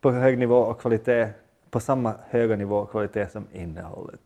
På 0.01 0.11
hög 0.11 0.37
nivå 0.37 0.57
och 0.57 0.81
kvalitet, 0.81 1.27
på 1.69 1.79
samma 1.79 2.13
höga 2.29 2.55
nivå 2.55 2.77
och 2.77 2.91
kvalitet 2.91 3.27
som 3.29 3.47
innehållet. 3.53 4.19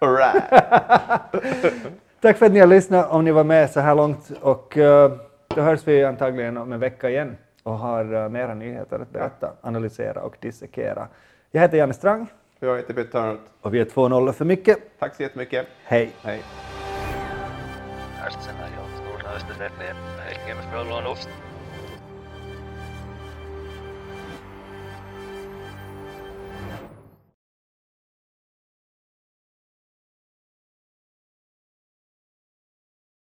Right. 0.00 0.42
Tack 2.20 2.38
för 2.38 2.46
att 2.46 2.52
ni 2.52 2.60
har 2.60 2.66
lyssnat 2.66 3.10
om 3.10 3.24
ni 3.24 3.32
var 3.32 3.44
med 3.44 3.70
så 3.70 3.80
här 3.80 3.94
långt 3.94 4.30
och 4.40 4.78
eh, 4.78 5.12
då 5.48 5.60
hörs 5.60 5.80
vi 5.84 6.04
antagligen 6.04 6.56
om 6.56 6.72
en 6.72 6.80
vecka 6.80 7.10
igen 7.10 7.36
och 7.62 7.78
har 7.78 8.14
uh, 8.14 8.28
mera 8.28 8.54
nyheter 8.54 8.98
att 8.98 9.10
berätta, 9.10 9.52
analysera 9.60 10.22
och 10.22 10.36
dissekera. 10.40 11.08
Jag 11.50 11.60
heter 11.60 11.78
Janne 11.78 11.94
Strang 11.94 12.26
Jag 12.58 12.76
heter 12.76 12.94
Peter 12.94 13.10
Törnroth. 13.10 13.42
och 13.60 13.74
vi 13.74 13.80
är 13.80 13.84
två 13.84 14.08
nollor 14.08 14.32
för 14.32 14.44
mycket. 14.44 14.78
Tack 14.98 15.14
så 15.14 15.22
jättemycket. 15.22 15.66
Hej! 15.84 16.12
Hej. 16.22 16.42